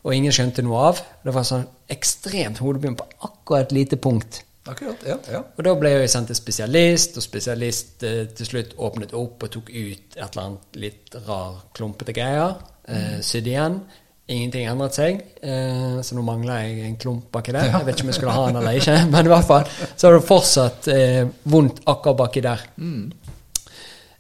Og 0.05 0.13
ingen 0.13 0.35
skjønte 0.37 0.61
noe 0.61 0.83
av. 0.91 1.01
Det 1.25 1.33
var 1.33 1.47
sånn 1.49 1.65
ekstremt 1.89 2.61
hodepine 2.61 2.99
på 2.99 3.07
akkurat 3.25 3.65
et 3.65 3.73
lite 3.73 3.97
punkt. 3.97 4.43
Akkurat, 4.69 5.01
ja, 5.09 5.17
ja. 5.33 5.41
Og 5.57 5.65
da 5.65 5.73
ble 5.77 5.91
jeg 5.95 6.11
sendt 6.13 6.29
til 6.29 6.37
spesialist, 6.37 7.17
og 7.17 7.25
spesialist 7.25 8.05
eh, 8.05 8.27
til 8.37 8.49
slutt 8.49 8.77
åpnet 8.77 9.17
opp 9.17 9.45
og 9.45 9.51
tok 9.57 9.73
ut 9.73 10.17
et 10.17 10.23
eller 10.23 10.43
annet 10.43 10.79
litt 10.81 11.17
rar, 11.27 11.59
klumpete 11.77 12.13
greier. 12.17 12.55
Eh, 12.85 13.19
sydd 13.25 13.49
igjen. 13.49 13.81
Ingenting 14.25 14.64
endret 14.64 14.97
seg, 14.97 15.18
eh, 15.45 15.99
så 16.01 16.16
nå 16.16 16.22
mangler 16.25 16.62
jeg 16.64 16.87
en 16.87 16.97
klump 16.97 17.27
baki 17.35 17.53
der. 17.53 17.66
Jeg 17.68 17.85
vet 17.85 17.99
ikke 17.99 18.07
om 18.07 18.12
jeg 18.12 18.16
skulle 18.16 18.37
ha 18.37 18.47
den 18.47 18.57
eller 18.62 18.79
ikke, 18.81 18.95
men 19.12 19.29
i 19.29 19.33
hvert 19.35 19.49
fall 19.51 19.66
så 19.85 20.07
har 20.07 20.16
det 20.16 20.25
fortsatt 20.25 20.89
eh, 20.95 21.20
vondt 21.53 21.83
akkurat 21.93 22.20
baki 22.22 22.43
der. 22.47 22.62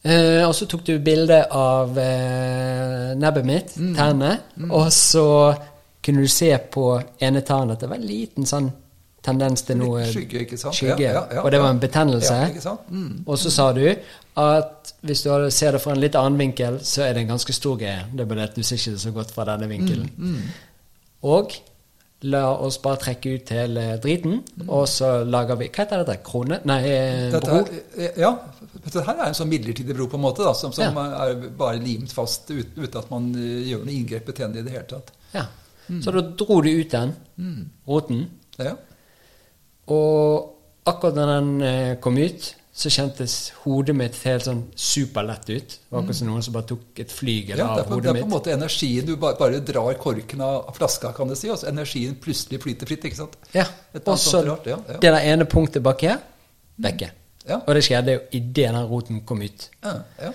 Eh, 0.04 0.42
og 0.44 0.52
så 0.52 0.68
tok 0.68 0.84
du 0.84 0.98
bilde 1.00 1.38
av 1.48 1.96
eh, 1.96 3.14
nebbet 3.16 3.48
mitt, 3.48 3.72
tennene, 3.78 4.34
og 4.68 4.90
så 4.92 5.26
kunne 6.04 6.26
du 6.26 6.28
se 6.28 6.52
på 6.52 6.88
ene 7.24 7.40
tærne 7.40 7.72
at 7.72 7.80
det 7.80 7.88
var 7.88 7.96
en 7.96 8.04
liten 8.04 8.44
sånn 8.44 8.68
tendens 9.24 9.64
til 9.64 9.78
noe 9.80 10.04
Skygge, 10.04 10.44
skygge, 10.52 10.98
Ja, 11.00 11.14
ja, 11.14 11.22
ja, 11.38 11.44
og 11.46 11.48
det 11.48 11.62
var 11.62 11.72
en 11.72 11.80
betennelse. 11.80 12.36
Mm. 12.92 13.22
Og 13.24 13.40
så 13.40 13.48
sa 13.48 13.70
du 13.72 13.86
at 14.36 14.94
hvis 15.06 15.22
du 15.22 15.28
ser 15.54 15.72
det 15.76 15.80
fra 15.84 15.92
en 15.94 16.00
litt 16.02 16.16
annen 16.18 16.38
vinkel, 16.40 16.80
så 16.82 17.04
er 17.06 17.12
det 17.14 17.22
en 17.22 17.28
ganske 17.36 17.52
stor 17.54 17.76
greie. 17.78 18.06
Det 18.12 18.24
er 18.24 18.30
bare 18.30 18.46
at 18.48 18.56
du 18.56 18.62
ser 18.66 18.76
ikke 18.80 18.94
det 18.96 19.02
så 19.04 19.12
godt 19.14 19.30
fra 19.34 19.44
denne 19.52 19.68
vinkelen. 19.70 20.10
Mm, 20.16 20.40
Og 21.22 21.52
la 22.24 22.40
oss 22.56 22.78
bare 22.80 22.96
trekke 23.02 23.34
ut 23.36 23.50
hele 23.52 23.82
driten, 24.00 24.38
og 24.66 24.86
så 24.88 25.10
lager 25.28 25.58
vi 25.60 25.68
Hva 25.68 25.84
heter 25.84 26.02
dette? 26.02 26.22
Krone? 26.24 26.58
Nei, 26.64 26.78
eh, 26.88 27.30
Dette 27.34 27.50
bro? 27.50 27.80
er, 28.00 28.14
ja, 28.18 28.30
dette 28.84 29.02
her 29.04 29.18
er 29.20 29.26
en 29.28 29.36
sånn 29.36 29.50
midlertidig 29.52 29.94
bro, 29.96 30.06
på 30.08 30.16
en 30.16 30.22
måte, 30.24 30.42
da, 30.46 30.54
som, 30.56 30.72
som 30.72 30.96
er 31.04 31.34
bare 31.58 31.78
limt 31.84 32.12
fast 32.16 32.48
uten, 32.50 32.80
uten 32.82 32.98
at 33.02 33.10
man 33.12 33.28
eh, 33.36 33.68
gjør 33.68 33.84
noe 33.84 33.92
inngrep 33.98 34.28
i 34.32 34.36
tennene 34.40 34.62
i 34.62 34.66
det 34.66 34.72
hele 34.72 34.88
tatt. 34.94 35.12
Ja. 35.34 35.44
Så 36.00 36.14
da 36.16 36.22
dro 36.24 36.60
du 36.64 36.70
ut 36.72 36.90
den 36.96 37.12
roten, 37.86 38.24
Ja. 38.58 38.72
og 39.92 40.50
akkurat 40.88 41.16
da 41.18 41.26
den 41.34 41.50
eh, 41.62 41.94
kom 42.00 42.16
ut, 42.18 42.54
så 42.74 42.90
kjentes 42.90 43.34
hodet 43.62 43.94
mitt 43.94 44.16
helt 44.26 44.48
sånn 44.48 44.64
superlett 44.74 45.50
ut. 45.52 45.74
Det 45.76 45.92
var 45.94 46.00
akkurat 46.02 46.18
som 46.18 46.30
noen 46.32 46.42
som 46.42 46.56
bare 46.56 46.66
tok 46.72 47.02
et 47.04 47.12
flygel 47.14 47.60
Ja, 47.60 47.68
av 47.70 47.84
hodet 47.86 47.94
mitt. 47.94 48.02
det 48.02 48.10
er 48.10 48.18
på 48.18 48.26
en 48.26 48.32
måte 48.32 48.54
energien 48.54 49.06
Du 49.06 49.12
bare, 49.14 49.38
bare 49.38 49.60
drar 49.62 49.94
korken 50.00 50.42
av 50.42 50.72
flaska, 50.74 51.12
kan 51.14 51.30
du 51.30 51.36
si. 51.38 51.52
Og 51.54 51.60
så 51.60 51.68
energien 51.70 52.16
plutselig 52.18 52.58
flyter 52.64 52.90
fritt. 52.90 53.06
ikke 53.06 53.20
sant? 53.20 53.38
Ja, 53.54 53.68
og 54.00 54.18
så 54.18 54.42
ja, 54.42 54.56
ja. 54.66 54.80
det 54.90 55.06
der 55.06 55.20
ene 55.20 55.46
punktet 55.46 55.86
bak 55.86 56.02
her, 56.02 56.18
vekke. 56.82 57.12
Ja. 57.46 57.60
Og 57.60 57.74
det 57.76 57.84
skjedde 57.86 58.16
jo 58.16 58.20
idet 58.32 58.72
den 58.72 58.90
roten 58.90 59.22
kom 59.28 59.42
ut. 59.44 59.68
Ja, 59.84 59.94
ja. 60.18 60.34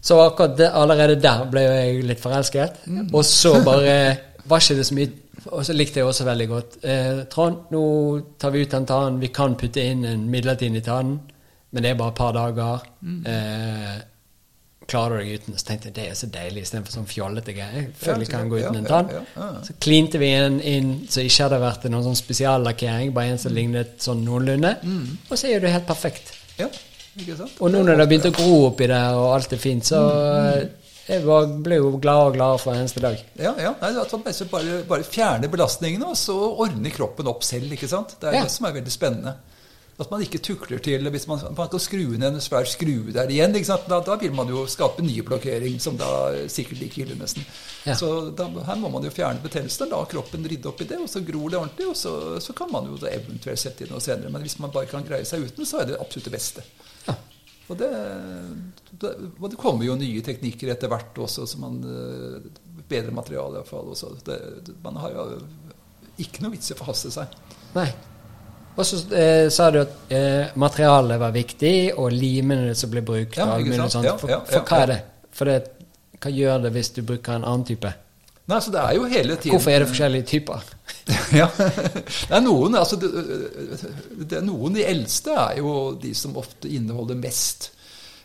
Så 0.00 0.18
akkurat 0.22 0.58
det, 0.58 0.68
allerede 0.74 1.18
der 1.22 1.46
ble 1.50 1.62
jeg 1.62 2.04
litt 2.10 2.20
forelsket. 2.22 2.84
Mm. 2.86 3.08
Og 3.12 3.24
så 3.26 3.54
bare 3.62 3.96
var 4.50 4.62
ikke 4.62 4.78
det 4.78 4.86
så 4.90 4.98
mye 4.98 5.24
Og 5.54 5.62
så 5.64 5.72
likte 5.72 6.00
jeg 6.00 6.06
også 6.06 6.24
veldig 6.26 6.46
godt 6.50 6.72
eh, 6.82 7.18
Trond, 7.30 7.68
nå 7.70 7.82
tar 8.42 8.50
vi 8.50 8.64
ut 8.66 8.72
den 8.74 8.86
tannen. 8.86 9.20
Vi 9.22 9.30
kan 9.30 9.54
putte 9.54 9.84
inn 9.86 10.02
en 10.04 10.24
midlertidig 10.30 10.82
tann, 10.84 11.20
men 11.72 11.82
det 11.82 11.90
er 11.90 11.98
bare 12.00 12.08
et 12.14 12.14
par 12.22 12.32
dager. 12.32 12.80
Mm. 13.02 13.26
Eh, 13.26 13.98
klarer 14.88 15.18
du 15.18 15.24
deg 15.24 15.40
uten? 15.42 15.56
Så 15.60 15.66
tenkte 15.68 15.90
jeg 15.90 15.94
det 15.98 16.04
er 16.08 16.14
så 16.16 16.26
deilig 16.32 16.62
istedenfor 16.64 16.94
sånn 16.96 17.08
fjollete 17.10 17.52
greier. 17.56 17.74
Jeg 17.82 17.94
føler 18.00 18.24
jeg 18.24 18.30
kan 18.32 18.48
gå 18.48 18.60
uten 18.62 18.78
en 18.80 18.88
tann. 18.88 19.10
Så 19.66 19.74
klinte 19.84 20.18
vi 20.22 20.30
en 20.32 20.60
inn 20.64 20.92
så 21.12 21.20
ikke 21.20 21.44
hadde 21.48 21.60
vært 21.60 21.84
noen 21.92 22.06
sånn 22.08 22.16
spesiallakkering, 22.16 23.12
bare 23.12 23.34
en 23.34 23.38
som 23.42 23.52
lignet 23.52 23.98
sånn 24.00 24.24
noenlunde. 24.24 24.76
Mm. 24.82 25.18
Og 25.28 25.36
så 25.36 25.50
er 25.52 25.60
det 25.60 25.74
helt 25.74 25.86
perfekt. 25.90 26.32
ja, 26.58 26.68
ikke 27.18 27.36
sant? 27.36 27.52
Og 27.60 27.70
nå 27.70 27.82
når 27.84 27.96
det 27.98 28.04
har 28.06 28.12
begynt 28.14 28.30
å 28.32 28.36
gro 28.38 28.58
oppi 28.70 28.86
der, 28.88 29.14
og 29.18 29.34
alt 29.36 29.52
er 29.52 29.60
fint, 29.60 29.84
så 29.84 30.00
Mm. 30.08 30.70
jeg 31.08 31.22
ble 31.64 31.76
jo 31.76 31.92
gladere 31.98 32.26
og 32.28 32.34
gladere 32.34 32.58
for 32.62 32.74
eneste 32.74 33.00
dag. 33.00 33.20
Ja, 33.36 33.54
ja. 33.58 33.74
Man 33.80 34.48
bare, 34.50 34.82
bare, 34.88 35.02
fjerner 35.04 35.48
belastningene, 35.48 36.06
og 36.06 36.16
så 36.16 36.34
ordner 36.64 36.90
kroppen 36.90 37.26
opp 37.28 37.42
selv. 37.44 37.70
ikke 37.72 37.88
sant? 37.88 38.16
Det 38.20 38.28
er 38.28 38.32
Ja. 38.34 38.42
det 38.44 38.50
som 38.50 38.66
er 38.66 38.72
veldig 38.72 38.92
spennende. 38.92 39.34
At 39.98 40.12
man 40.12 40.22
ikke 40.22 40.38
tukler 40.38 40.78
til 40.78 41.08
hvis 41.10 41.24
man, 41.26 41.40
man 41.56 41.70
kan 41.72 41.80
skru 41.82 42.04
ned 42.14 42.28
en 42.28 42.42
svær 42.42 42.68
skrue 42.70 43.10
der 43.14 43.30
igjen. 43.34 43.56
Da, 43.90 43.98
da 44.06 44.14
vil 44.20 44.34
man 44.34 44.50
jo 44.52 44.62
skape 44.70 45.02
ny 45.02 45.16
blokkering, 45.26 45.80
som 45.82 45.96
da 45.98 46.10
er 46.30 46.52
sikkert 46.52 46.78
like 46.84 47.00
ille, 47.02 47.16
nesten. 47.18 47.42
Ja. 47.82 47.96
Så 47.98 48.30
da, 48.38 48.46
her 48.46 48.78
må 48.78 48.92
man 48.94 49.02
jo 49.02 49.10
fjerne 49.10 49.42
betennelsen, 49.42 49.90
la 49.90 50.04
kroppen 50.06 50.46
rydde 50.46 50.70
opp 50.70 50.84
i 50.84 50.86
det, 50.86 51.00
og 51.02 51.10
så 51.10 51.24
gror 51.26 51.50
det 51.50 51.58
ordentlig. 51.58 51.88
Og 51.90 51.98
så, 51.98 52.12
så 52.44 52.54
kan 52.54 52.70
man 52.70 52.86
jo 52.86 53.00
eventuelt 53.10 53.58
sette 53.58 53.84
inn 53.84 53.90
noe 53.90 54.04
senere. 54.04 54.30
Men 54.30 54.44
hvis 54.46 54.60
man 54.62 54.70
bare 54.74 54.86
kan 54.90 55.06
greie 55.06 55.26
seg 55.26 55.48
uten, 55.48 55.66
så 55.66 55.82
er 55.82 55.90
det 55.90 55.98
absolutt 55.98 56.28
det 56.30 56.34
beste. 56.36 56.62
Ja. 57.08 57.16
Og 57.68 57.80
det, 57.80 57.88
det, 59.02 59.10
og 59.34 59.50
det 59.50 59.58
kommer 59.60 59.84
jo 59.84 59.96
nye 59.98 60.22
teknikker 60.24 60.70
etter 60.72 60.92
hvert 60.92 61.18
også, 61.26 61.46
så 61.48 61.58
man 61.60 61.82
eh, 61.84 62.46
Bedre 62.88 63.12
materiale 63.12 63.58
iallfall. 63.58 63.90
Man 64.80 64.96
har 65.02 65.12
jo 65.12 65.24
ikke 66.24 66.40
noe 66.40 66.54
vits 66.54 66.70
i 66.70 66.72
å 66.72 66.78
forhaste 66.78 67.10
seg. 67.12 67.34
Nei. 67.74 67.90
Og 68.78 68.86
så 68.86 68.98
eh, 69.18 69.48
sa 69.50 69.70
du 69.74 69.80
at 69.82 70.12
eh, 70.14 70.52
materialet 70.54 71.18
var 71.18 71.32
viktig, 71.34 71.76
og 71.98 72.12
limene 72.14 72.76
som 72.78 72.92
ble 72.92 73.02
brukt. 73.02 73.38
Ja, 73.40 73.48
mulig. 73.58 73.74
Ja, 73.74 74.14
For, 74.14 74.30
ja, 74.30 74.42
for 74.46 74.68
hva 74.68 74.82
er 74.84 74.92
det? 74.92 74.98
For 75.34 75.50
det, 75.50 75.56
hva 76.22 76.30
gjør 76.34 76.62
det 76.66 76.74
hvis 76.76 76.92
du 76.94 77.02
bruker 77.06 77.38
en 77.38 77.46
annen 77.48 77.66
type? 77.66 77.90
Nei, 78.48 78.60
så 78.64 78.72
det 78.72 78.80
er 78.80 78.94
jo 78.96 79.08
hele 79.10 79.34
tiden 79.36 79.58
Hvorfor 79.58 79.74
er 79.74 79.82
det 79.82 79.88
forskjellige 79.90 80.28
typer? 80.30 80.62
ja. 81.40 81.48
Det 81.52 82.32
er 82.32 82.40
noen 82.40 82.78
altså 82.80 82.96
det, 83.00 83.10
det 84.22 84.38
er 84.38 84.46
noen 84.46 84.78
de 84.78 84.86
eldste 84.88 85.34
er 85.36 85.58
jo 85.60 85.74
de 86.00 86.14
som 86.16 86.38
ofte 86.40 86.70
inneholder 86.72 87.18
mest 87.20 87.74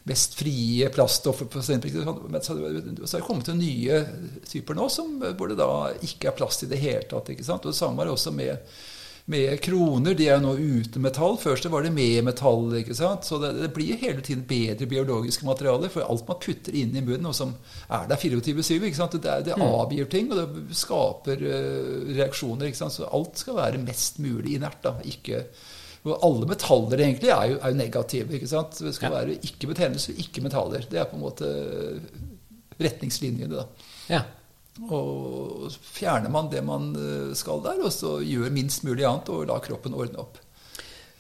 mest 0.03 0.33
frie 0.35 0.89
plaststoffer 0.91 1.47
på. 1.47 1.61
Men 2.27 2.41
så 2.43 2.55
har 2.57 3.19
det 3.19 3.21
kommet 3.23 3.45
til 3.47 3.55
nye 3.55 4.01
typer 4.47 4.75
nå 4.75 4.89
som, 4.91 5.13
hvor 5.37 5.47
det 5.47 5.55
da 5.59 5.69
ikke 6.03 6.27
er 6.27 6.35
plast 6.35 6.65
i 6.65 6.71
det 6.71 6.81
hele 6.81 7.05
tatt. 7.07 7.31
ikke 7.31 7.45
sant? 7.47 7.63
Og 7.63 7.71
Det 7.71 7.79
samme 7.79 8.03
er 8.03 8.11
også 8.11 8.33
med 8.35 8.57
med 9.25 9.61
kroner. 9.63 10.15
De 10.17 10.25
er 10.27 10.35
jo 10.35 10.43
nå 10.43 10.53
uten 10.59 11.03
metall. 11.03 11.37
Først 11.39 11.69
var 11.71 11.85
det 11.85 11.93
med 11.95 12.25
metall. 12.27 12.65
ikke 12.79 12.95
sant? 12.97 13.27
Så 13.27 13.39
det, 13.39 13.53
det, 13.61 13.69
blir 13.75 13.99
hele 14.01 14.23
tiden 14.25 14.43
bedre 14.47 14.87
biologiske 14.89 15.47
materialer. 15.47 15.91
For 15.93 16.03
alt 16.03 16.27
man 16.27 16.41
putter 16.43 16.75
inn 16.75 16.95
i 16.95 17.03
munnen, 17.03 17.29
og 17.31 17.37
som 17.37 17.53
er 17.87 18.09
der 18.09 18.19
24-7, 18.19 18.73
ikke 18.81 18.99
sant? 18.99 19.15
det, 19.23 19.37
det 19.47 19.55
avgir 19.55 20.09
ting, 20.11 20.31
og 20.31 20.41
det 20.41 20.79
skaper 20.79 21.45
uh, 21.47 22.11
reaksjoner. 22.17 22.67
ikke 22.67 22.81
sant? 22.83 22.97
Så 22.97 23.07
alt 23.07 23.39
skal 23.39 23.59
være 23.61 23.81
mest 23.85 24.21
mulig 24.23 24.59
inert. 24.59 24.81
da, 24.83 24.97
ikke... 25.07 25.45
Og 26.03 26.19
alle 26.27 26.47
metaller 26.49 26.99
egentlig 26.99 27.29
er 27.31 27.45
jo, 27.47 27.59
er 27.63 27.71
jo 27.71 27.79
negative. 27.79 28.35
ikke 28.35 28.47
sant? 28.51 28.75
Det 28.75 28.91
skal 28.91 29.07
ja. 29.07 29.21
være 29.21 29.37
ikke 29.39 29.69
betennelse, 29.69 30.11
ikke 30.19 30.43
metaller. 30.43 30.83
Det 30.91 30.99
er 30.99 31.07
på 31.07 31.15
en 31.15 31.23
måte 31.23 31.51
retningslinjene. 32.75 33.55
da. 33.55 33.63
Ja. 34.11 34.25
Og 34.81 35.69
fjerner 35.85 36.31
man 36.33 36.49
det 36.49 36.63
man 36.65 36.93
eh, 36.97 37.35
skal 37.37 37.61
der, 37.65 37.83
og 37.85 37.93
så 37.93 38.17
gjør 38.25 38.49
minst 38.53 38.85
mulig 38.87 39.05
annet 39.05 39.29
og 39.29 39.45
lar 39.51 39.61
kroppen 39.61 39.93
ordne 39.93 40.23
opp. 40.23 40.39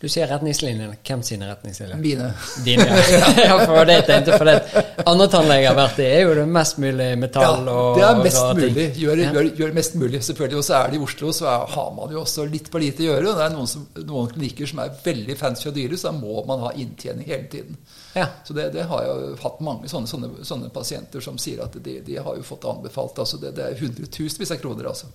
Du 0.03 0.09
sier 0.11 0.27
retningslinjene. 0.27 0.97
Hvem 0.99 1.21
sine 1.23 1.47
retningslinjer? 1.47 1.99
Mine. 2.01 2.25
Dine, 2.65 2.87
ja. 2.91 3.27
ja, 3.45 3.53
for 3.61 3.87
det 3.87 4.01
tenkte 4.09 4.35
for 4.35 4.49
det. 4.49 4.81
Andre 5.07 5.29
tannleger 5.31 5.69
har 5.69 5.77
vært 5.77 6.01
i, 6.03 6.07
er 6.09 6.25
jo 6.25 6.33
det 6.41 6.43
mest 6.57 6.81
mulig 6.83 7.07
metall 7.21 7.61
ja, 7.61 7.75
og 7.77 7.95
Det 7.95 8.03
er 8.09 8.19
mest 8.19 8.41
mulig. 8.57 8.87
Gjør, 8.99 9.21
gjør, 9.23 9.47
gjør, 9.61 9.71
mest 9.77 9.95
mulig, 10.01 10.19
selvfølgelig. 10.27 10.59
Og 10.59 10.67
så 10.67 10.75
er 10.81 10.91
det 10.91 10.99
i 10.99 11.05
Oslo, 11.05 11.31
så 11.37 11.47
er, 11.53 11.63
har 11.77 11.93
man 11.95 12.11
jo 12.17 12.19
også 12.25 12.49
litt 12.51 12.67
for 12.73 12.83
lite 12.83 13.05
å 13.05 13.07
gjøre. 13.13 13.37
Det 13.37 13.45
er 13.45 13.55
noen, 13.55 13.71
som, 13.71 13.85
noen 14.09 14.33
klinikker 14.33 14.73
som 14.73 14.83
er 14.83 14.91
veldig 15.05 15.39
fancy 15.39 15.69
og 15.71 15.77
dyre, 15.77 16.01
så 16.01 16.09
da 16.09 16.17
må 16.17 16.43
man 16.51 16.65
ha 16.65 16.73
inntjening 16.83 17.31
hele 17.31 17.47
tiden. 17.53 17.79
Ja. 18.13 18.27
Så 18.45 18.53
det, 18.53 18.69
det, 18.75 18.83
har 18.89 19.05
jeg 19.05 19.37
hatt 19.41 19.61
mange 19.65 19.89
sånne, 19.89 20.09
sånne, 20.09 20.29
sånne, 20.45 20.69
pasienter 20.73 21.23
som 21.23 21.39
sier 21.41 21.63
at 21.65 21.77
de, 21.83 21.99
de 22.05 22.19
har 22.21 22.37
jo 22.37 22.45
fått 22.45 22.67
anbefalt 22.69 23.17
altså 23.23 23.39
det, 23.41 23.55
det 23.57 23.65
er 23.65 23.79
hundretusenvis 23.79 24.53
av 24.53 24.61
kroner, 24.61 24.91
altså. 24.93 25.09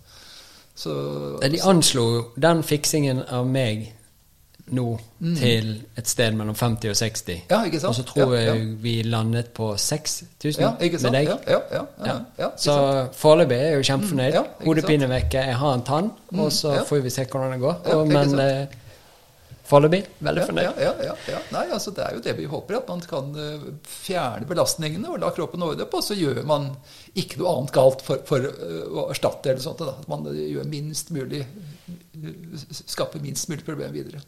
Så, 0.79 0.93
de 1.43 1.59
anslo 1.67 2.05
den 2.39 2.63
fiksingen 2.63 3.25
av 3.35 3.47
meg 3.51 3.89
nå 4.71 4.99
mm. 5.19 5.37
til 5.39 5.71
et 5.99 6.09
sted 6.09 6.37
mellom 6.37 6.57
50 6.57 6.93
og 6.93 6.99
60. 6.99 7.45
Ja, 7.51 7.61
ikke 7.67 7.81
sant? 7.81 7.91
Og 7.91 7.97
så 7.99 8.05
tror 8.07 8.35
ja, 8.37 8.43
jeg 8.53 8.67
vi 8.83 8.95
landet 9.07 9.51
på 9.57 9.71
6000 9.79 10.63
ja, 10.63 10.73
med 10.79 11.17
deg. 11.17 11.31
Ja, 11.31 11.61
ja, 11.73 11.85
ja, 12.07 12.17
ja 12.39 12.51
så 12.61 12.75
foreløpig 13.17 13.57
er 13.57 13.71
jeg 13.71 13.79
jo 13.79 13.87
kjempefornøyd. 13.91 14.39
Mm, 14.39 14.67
Hodepine 14.67 15.09
vekke, 15.11 15.47
jeg 15.51 15.57
har 15.63 15.79
en 15.79 15.87
tann, 15.89 16.13
mm, 16.31 16.45
og 16.45 16.53
så 16.55 16.77
får 16.89 17.03
vi 17.07 17.15
se 17.15 17.27
hvordan 17.27 17.57
det 17.57 17.63
går. 17.65 17.81
Og, 17.97 18.13
men 18.13 18.45
eh, 18.45 18.79
foreløpig 19.69 20.01
veldig 20.25 20.47
fornøyd. 20.49 20.81
Ja, 20.81 20.93
ja, 21.05 21.17
ja, 21.29 21.41
Nei, 21.55 21.65
altså 21.77 21.93
Det 21.97 22.05
er 22.05 22.17
jo 22.17 22.23
det 22.25 22.35
vi 22.39 22.49
håper, 22.49 22.79
at 22.81 22.89
man 22.91 23.05
kan 23.09 23.29
uh, 23.37 23.69
fjerne 23.89 24.49
belastningene 24.49 25.13
og 25.13 25.21
la 25.23 25.33
kroppen 25.37 25.65
ordne 25.67 25.85
opp, 25.87 25.99
og 25.99 26.07
så 26.07 26.17
gjør 26.19 26.41
man 26.49 26.71
ikke 27.19 27.43
noe 27.43 27.55
annet 27.55 27.75
galt 27.77 28.05
for, 28.07 28.25
for 28.29 28.49
uh, 28.49 28.81
å 28.89 29.09
erstatte 29.13 29.53
eller 29.53 29.65
sånt. 29.65 29.85
Da. 29.85 29.99
At 30.01 30.09
man 30.11 30.27
gjør 30.33 30.69
minst 30.71 31.13
mulig 31.15 31.45
skaper 32.73 33.21
minst 33.23 33.49
mulig 33.49 33.65
problem 33.65 33.93
videre. 33.95 34.23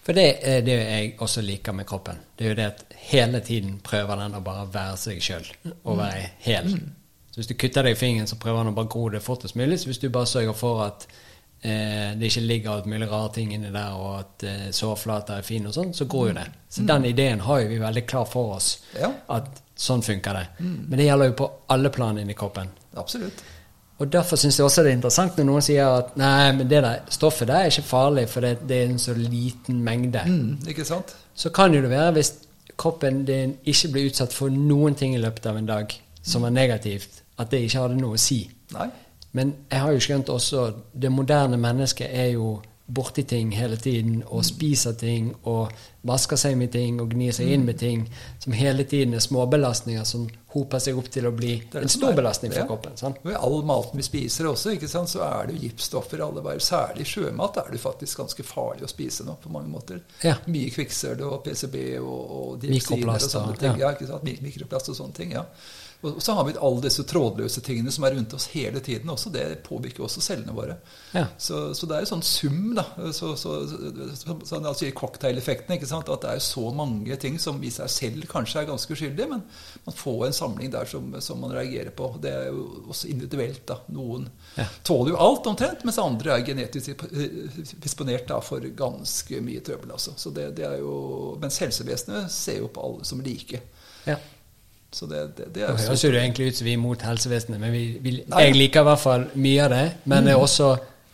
For 0.00 0.16
det 0.16 0.40
er 0.48 0.62
det 0.64 0.76
jeg 0.78 1.10
også 1.20 1.42
liker 1.44 1.74
med 1.76 1.86
kroppen. 1.86 2.22
Det 2.36 2.46
er 2.46 2.54
jo 2.54 2.58
det 2.58 2.68
at 2.70 2.94
hele 3.10 3.40
tiden 3.44 3.76
prøver 3.84 4.22
den 4.22 4.38
å 4.38 4.44
bare 4.44 4.64
være 4.72 4.96
seg 4.98 5.20
sjøl 5.22 5.50
og 5.84 5.98
være 5.98 6.30
hel. 6.46 6.70
Mm. 6.72 6.94
Så 7.30 7.42
hvis 7.42 7.50
du 7.50 7.54
kutter 7.54 7.86
deg 7.86 7.94
i 7.94 8.00
fingeren, 8.00 8.26
så 8.26 8.38
prøver 8.40 8.64
den 8.64 8.72
å 8.72 8.78
bare 8.78 8.90
gro 8.90 9.08
det 9.12 9.20
fortest 9.22 9.58
mulig. 9.60 9.78
Så 9.78 9.90
hvis 9.90 10.00
du 10.02 10.08
bare 10.10 10.26
sørger 10.26 10.56
for 10.56 10.82
at 10.86 11.06
eh, 11.62 12.10
det 12.18 12.30
ikke 12.30 12.44
ligger 12.46 12.72
alt 12.74 12.88
mulig 12.90 13.10
rare 13.10 13.32
ting 13.34 13.54
inni 13.54 13.70
der, 13.72 13.94
og 13.96 14.18
at 14.18 14.46
eh, 14.48 14.66
sårflater 14.74 15.40
er 15.40 15.46
fine 15.46 15.70
og 15.70 15.76
sånn, 15.76 15.94
så 15.96 16.08
går 16.10 16.28
jo 16.30 16.34
det. 16.40 16.48
Så 16.68 16.82
mm. 16.82 16.90
den 16.92 17.08
ideen 17.12 17.46
har 17.46 17.62
jo 17.62 17.70
vi 17.70 17.78
veldig 17.82 18.04
klar 18.08 18.28
for 18.28 18.56
oss. 18.56 18.72
Ja. 18.98 19.12
At 19.36 19.62
sånn 19.80 20.04
funker 20.04 20.36
det. 20.36 20.46
Mm. 20.60 20.76
Men 20.88 21.00
det 21.00 21.08
gjelder 21.08 21.32
jo 21.32 21.38
på 21.40 21.50
alle 21.76 21.92
plan 21.94 22.20
inni 22.20 22.36
kroppen. 22.36 22.70
Absolutt. 23.00 23.42
Og 24.00 24.08
Derfor 24.08 24.38
syns 24.40 24.56
jeg 24.56 24.64
også 24.64 24.82
det 24.82 24.94
er 24.94 24.96
interessant 24.96 25.36
når 25.36 25.44
noen 25.44 25.64
sier 25.64 25.98
at 25.98 26.14
nei, 26.16 26.52
men 26.56 26.68
det 26.68 26.78
der 26.80 27.02
stoffet 27.12 27.50
der 27.50 27.66
er 27.66 27.72
ikke 27.72 27.84
farlig, 27.84 28.28
for 28.32 28.44
det, 28.44 28.54
det 28.68 28.78
er 28.78 28.86
en 28.88 29.02
så 29.02 29.12
liten 29.16 29.82
mengde. 29.84 30.22
Mm, 30.24 30.70
ikke 30.72 30.86
sant? 30.88 31.12
Så 31.36 31.52
kan 31.52 31.74
jo 31.76 31.82
det 31.84 31.90
være, 31.92 32.14
hvis 32.16 32.32
kroppen 32.80 33.26
din 33.28 33.58
ikke 33.68 33.90
blir 33.92 34.08
utsatt 34.08 34.32
for 34.32 34.52
noen 34.52 34.96
ting 34.96 35.12
i 35.16 35.20
løpet 35.20 35.50
av 35.50 35.58
en 35.60 35.68
dag 35.68 35.92
som 36.24 36.46
er 36.48 36.54
negativt, 36.56 37.20
at 37.40 37.52
det 37.52 37.60
ikke 37.66 37.84
hadde 37.84 38.00
noe 38.00 38.16
å 38.16 38.20
si. 38.20 38.42
Nei. 38.72 38.88
Men 39.36 39.54
jeg 39.70 39.80
har 39.84 39.94
jo 39.94 40.02
skjønt 40.02 40.32
også 40.32 40.66
det 40.92 41.12
moderne 41.14 41.58
mennesket 41.60 42.10
er 42.10 42.32
jo 42.34 42.58
borti 42.90 43.22
ting 43.22 43.52
hele 43.54 43.76
tiden 43.76 44.22
og 44.26 44.44
spiser 44.44 44.96
ting 44.98 45.30
og 45.46 45.70
vasker 46.06 46.38
seg 46.40 46.56
med 46.58 46.72
ting 46.74 46.98
og 47.02 47.12
gnir 47.12 47.34
seg 47.36 47.52
inn 47.54 47.64
med 47.66 47.76
mm. 47.76 47.80
ting 47.80 48.04
som 48.42 48.54
hele 48.56 48.86
tiden 48.88 49.14
er 49.14 49.22
småbelastninger 49.22 50.06
som 50.08 50.24
hoper 50.50 50.82
seg 50.82 50.98
opp 50.98 51.10
til 51.14 51.28
å 51.28 51.32
bli 51.36 51.52
en 51.78 51.92
stor 51.92 52.16
belastning 52.18 52.50
for 52.54 52.66
kroppen. 52.66 52.96
Sant? 52.98 53.20
Ved 53.22 53.36
all 53.38 53.60
maten 53.68 54.00
vi 54.00 54.06
spiser 54.06 54.48
også, 54.50 54.74
sant, 54.90 55.12
så 55.12 55.22
er 55.26 55.50
det 55.50 55.58
jo 55.58 55.68
giftstoffer 55.68 56.24
alle 56.24 56.42
veier. 56.42 56.64
Særlig 56.64 57.06
sjømat 57.06 57.60
er 57.62 57.70
det 57.70 57.82
faktisk 57.82 58.24
ganske 58.24 58.46
farlig 58.48 58.88
å 58.88 58.90
spise 58.90 59.26
nå 59.28 59.36
på 59.42 59.52
mange 59.54 59.70
måter. 59.70 60.00
Ja. 60.24 60.34
Mye 60.50 60.72
kvikksølv 60.74 61.22
og 61.28 61.44
PCB 61.46 61.76
og, 62.00 62.18
og 62.40 62.58
dioksiner 62.64 63.14
og 63.14 63.28
sånne 63.28 63.60
ting. 63.60 63.78
Ja. 63.78 63.94
Ja, 64.00 64.18
Mikroplast 64.26 64.90
og 64.90 64.98
sånne 64.98 65.20
ting. 65.20 65.36
ja. 65.38 65.46
Og 66.00 66.22
så 66.24 66.32
har 66.32 66.46
vi 66.48 66.54
alle 66.56 66.80
disse 66.86 67.04
trådløse 67.04 67.60
tingene 67.64 67.92
som 67.92 68.06
er 68.06 68.14
rundt 68.16 68.32
oss 68.32 68.46
hele 68.54 68.80
tiden 68.80 69.10
også. 69.12 69.28
Det 69.34 69.44
påvirker 69.66 70.06
også 70.06 70.22
cellene 70.24 70.54
våre. 70.56 70.78
Ja. 71.12 71.26
Så, 71.36 71.74
så, 71.76 71.88
det 71.88 71.98
er 71.98 72.06
jo 72.06 72.10
sånn 72.14 72.24
sum, 72.24 72.70
da. 72.78 72.86
Så, 73.12 73.34
så, 73.36 73.58
så, 73.68 74.36
så 74.48 74.60
altså 74.62 74.88
cocktaileffekten. 74.96 75.74
ikke 75.76 75.90
sant? 75.90 76.08
At 76.08 76.24
det 76.24 76.32
er 76.32 76.44
så 76.44 76.64
mange 76.76 77.18
ting 77.20 77.36
som 77.42 77.60
i 77.60 77.72
seg 77.74 77.92
selv 77.92 78.28
kanskje 78.32 78.62
er 78.62 78.70
ganske 78.70 78.96
uskyldige, 78.96 79.28
men 79.28 79.44
man 79.84 79.98
får 79.98 80.26
en 80.30 80.38
samling 80.40 80.72
der 80.72 80.88
som, 80.88 81.12
som, 81.20 81.44
man 81.44 81.52
reagerer 81.58 81.92
på. 81.92 82.14
Det 82.22 82.32
er 82.32 82.48
jo 82.48 82.64
også 82.88 83.12
individuelt. 83.12 83.66
da. 83.68 83.82
Noen 83.92 84.24
ja. 84.56 84.70
tåler 84.86 85.12
jo 85.12 85.20
alt 85.20 85.52
omtrent, 85.52 85.84
mens 85.84 86.00
andre 86.00 86.38
er 86.38 86.48
genetisk 86.48 87.04
disponert 87.84 88.24
da, 88.32 88.40
for 88.44 88.64
ganske 88.72 89.44
mye 89.44 89.60
trøbbel. 89.68 89.92
Altså. 89.98 90.16
Så 90.16 90.32
det, 90.32 90.54
det 90.56 90.64
er 90.64 90.80
jo, 90.80 91.36
mens 91.44 91.60
helsevesenet 91.60 92.32
ser 92.32 92.62
jo 92.64 92.72
på 92.72 92.88
alle 92.88 93.04
som 93.04 93.20
like. 93.20 93.66
Ja. 94.08 94.16
Så 94.92 95.06
det, 95.06 95.20
det, 95.36 95.50
det 95.54 95.62
er 95.62 95.76
høres 95.78 96.04
jo 96.04 96.10
det 96.10 96.18
egentlig 96.18 96.50
ut 96.50 96.56
som 96.58 96.66
vi 96.66 96.72
er 96.74 96.80
mot 96.82 97.02
helsevesenet, 97.06 97.60
men 97.62 97.74
vi, 97.74 97.84
vi, 98.02 98.14
jeg 98.26 98.56
liker 98.56 98.82
i 98.82 98.88
hvert 98.88 99.02
fall 99.02 99.28
mye 99.38 99.66
av 99.66 99.74
det. 99.74 99.84
Men 100.10 100.26
det 100.26 100.34
er 100.34 100.40
mm. 100.40 100.46
også 100.48 100.70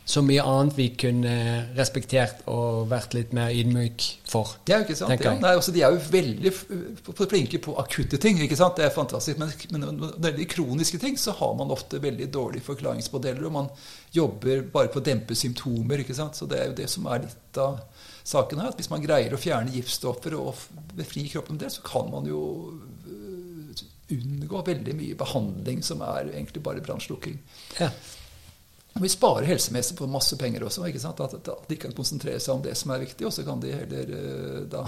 så 0.07 0.21
mye 0.23 0.43
annet 0.47 0.77
vi 0.79 0.85
kunne 0.95 1.31
respektert 1.75 2.45
og 2.47 2.85
vært 2.93 3.17
litt 3.17 3.33
mer 3.35 3.51
ydmyk 3.51 4.05
for. 4.31 4.53
Ja, 4.71 4.79
ikke 4.85 4.95
sant? 4.95 5.19
Ja. 5.19 5.33
Nei, 5.43 5.57
også, 5.59 5.75
de 5.75 5.83
er 5.83 5.97
jo 5.97 6.13
veldig 6.13 6.53
flinke 7.27 7.59
på 7.65 7.75
akutte 7.83 8.21
ting. 8.23 8.39
ikke 8.45 8.59
sant? 8.59 8.79
Det 8.79 8.87
er 8.87 8.95
fantastisk. 8.95 9.41
Men, 9.43 9.51
men 9.75 9.83
når 9.99 10.15
det 10.15 10.31
gjelder 10.31 10.51
kroniske 10.53 11.01
ting, 11.03 11.19
så 11.19 11.35
har 11.41 11.57
man 11.59 11.75
ofte 11.75 11.99
veldig 12.05 12.31
dårlige 12.31 12.69
forklaringsmodeller. 12.69 13.49
Og 13.51 13.57
man 13.59 13.73
jobber 14.15 14.63
bare 14.71 14.93
på 14.95 15.03
å 15.03 15.07
dempe 15.11 15.35
symptomer. 15.35 16.05
ikke 16.05 16.15
sant? 16.15 16.39
Så 16.39 16.47
det 16.47 16.63
er 16.63 16.71
jo 16.71 16.79
det 16.85 16.87
som 16.93 17.11
er 17.11 17.27
litt 17.27 17.61
av 17.67 17.83
saken 18.23 18.63
her. 18.63 18.71
at 18.71 18.79
Hvis 18.79 18.93
man 18.95 19.03
greier 19.03 19.35
å 19.35 19.43
fjerne 19.43 19.75
giftstoffer 19.75 20.39
og 20.39 20.69
befri 20.95 21.27
kroppen 21.35 21.59
med 21.59 21.67
det, 21.67 21.75
så 21.75 21.83
kan 21.83 22.07
man 22.15 22.31
jo 22.31 22.45
unngå 24.13 24.63
veldig 24.67 24.95
mye 24.95 25.17
behandling 25.19 25.83
som 25.83 26.05
er 26.07 26.31
egentlig 26.31 26.63
bare 26.63 26.85
brannslukking. 26.85 27.41
Ja. 27.81 27.91
Vi 29.01 29.09
sparer 29.09 29.45
helsemessig 29.45 29.99
på 29.99 30.07
masse 30.07 30.37
penger 30.41 30.63
også. 30.65 30.87
ikke 30.89 31.01
sant? 31.01 31.21
At, 31.21 31.35
at, 31.37 31.65
de 31.69 31.77
kan 31.77 31.93
konsentrere 31.93 32.41
seg 32.41 32.55
om 32.55 32.63
det 32.65 32.73
som 32.81 32.95
er 32.95 33.03
viktig, 33.03 33.27
og 33.29 33.35
så 33.35 33.45
kan 33.45 33.61
de 33.61 33.75
heller 33.75 34.13
uh, 34.17 34.63
da 34.73 34.85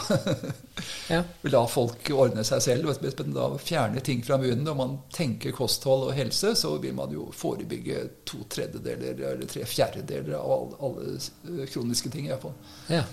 ja. 1.14 1.20
la 1.52 1.62
folk 1.68 2.08
ordne 2.14 2.44
seg 2.46 2.62
selv. 2.64 2.88
og 2.88 3.34
da 3.34 3.48
fjerne 3.60 4.00
ting 4.04 4.22
fra 4.24 4.38
munnen, 4.40 4.68
og 4.72 4.78
man 4.80 4.96
tenker 5.12 5.52
kosthold 5.52 6.06
og 6.08 6.16
helse, 6.16 6.54
så 6.56 6.72
vil 6.80 6.96
man 6.96 7.12
jo 7.12 7.28
forebygge 7.36 8.06
to 8.28 8.46
tredjedeler 8.48 9.20
eller 9.34 9.50
tre 9.50 9.66
fjerdedeler 9.68 10.38
av 10.40 10.54
alle, 10.56 11.18
alle 11.52 11.68
kroniske 11.68 12.08
ting. 12.14 12.30
i 12.30 12.32
hvert 12.32 12.46
fall. 12.48 12.56
Ja. 12.88 13.04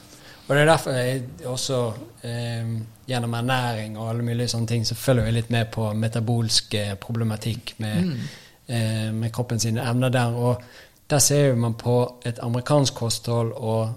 Og 0.47 0.55
det 0.55 0.61
er 0.61 0.69
derfor 0.69 0.91
jeg 0.93 1.21
også 1.49 1.77
eh, 2.23 2.73
gjennom 3.07 3.33
ernæring 3.33 3.97
og 3.97 4.09
alle 4.09 4.25
mulige 4.25 4.51
sånne 4.51 4.69
ting 4.69 4.85
så 4.85 4.95
følger 4.95 5.25
jeg 5.25 5.37
litt 5.39 5.53
med 5.53 5.71
på 5.73 5.87
metabolsk 5.97 6.73
eh, 6.77 6.93
problematikk 7.01 7.73
med, 7.81 8.03
mm. 8.03 8.19
eh, 8.67 9.07
med 9.13 9.31
kroppen 9.33 9.59
sine 9.59 9.81
evner 9.89 10.13
der. 10.13 10.35
Og 10.37 10.61
der 11.09 11.19
ser 11.19 11.55
man 11.55 11.73
på 11.73 12.21
et 12.25 12.39
amerikansk 12.43 12.93
kosthold 12.93 13.53
og, 13.55 13.95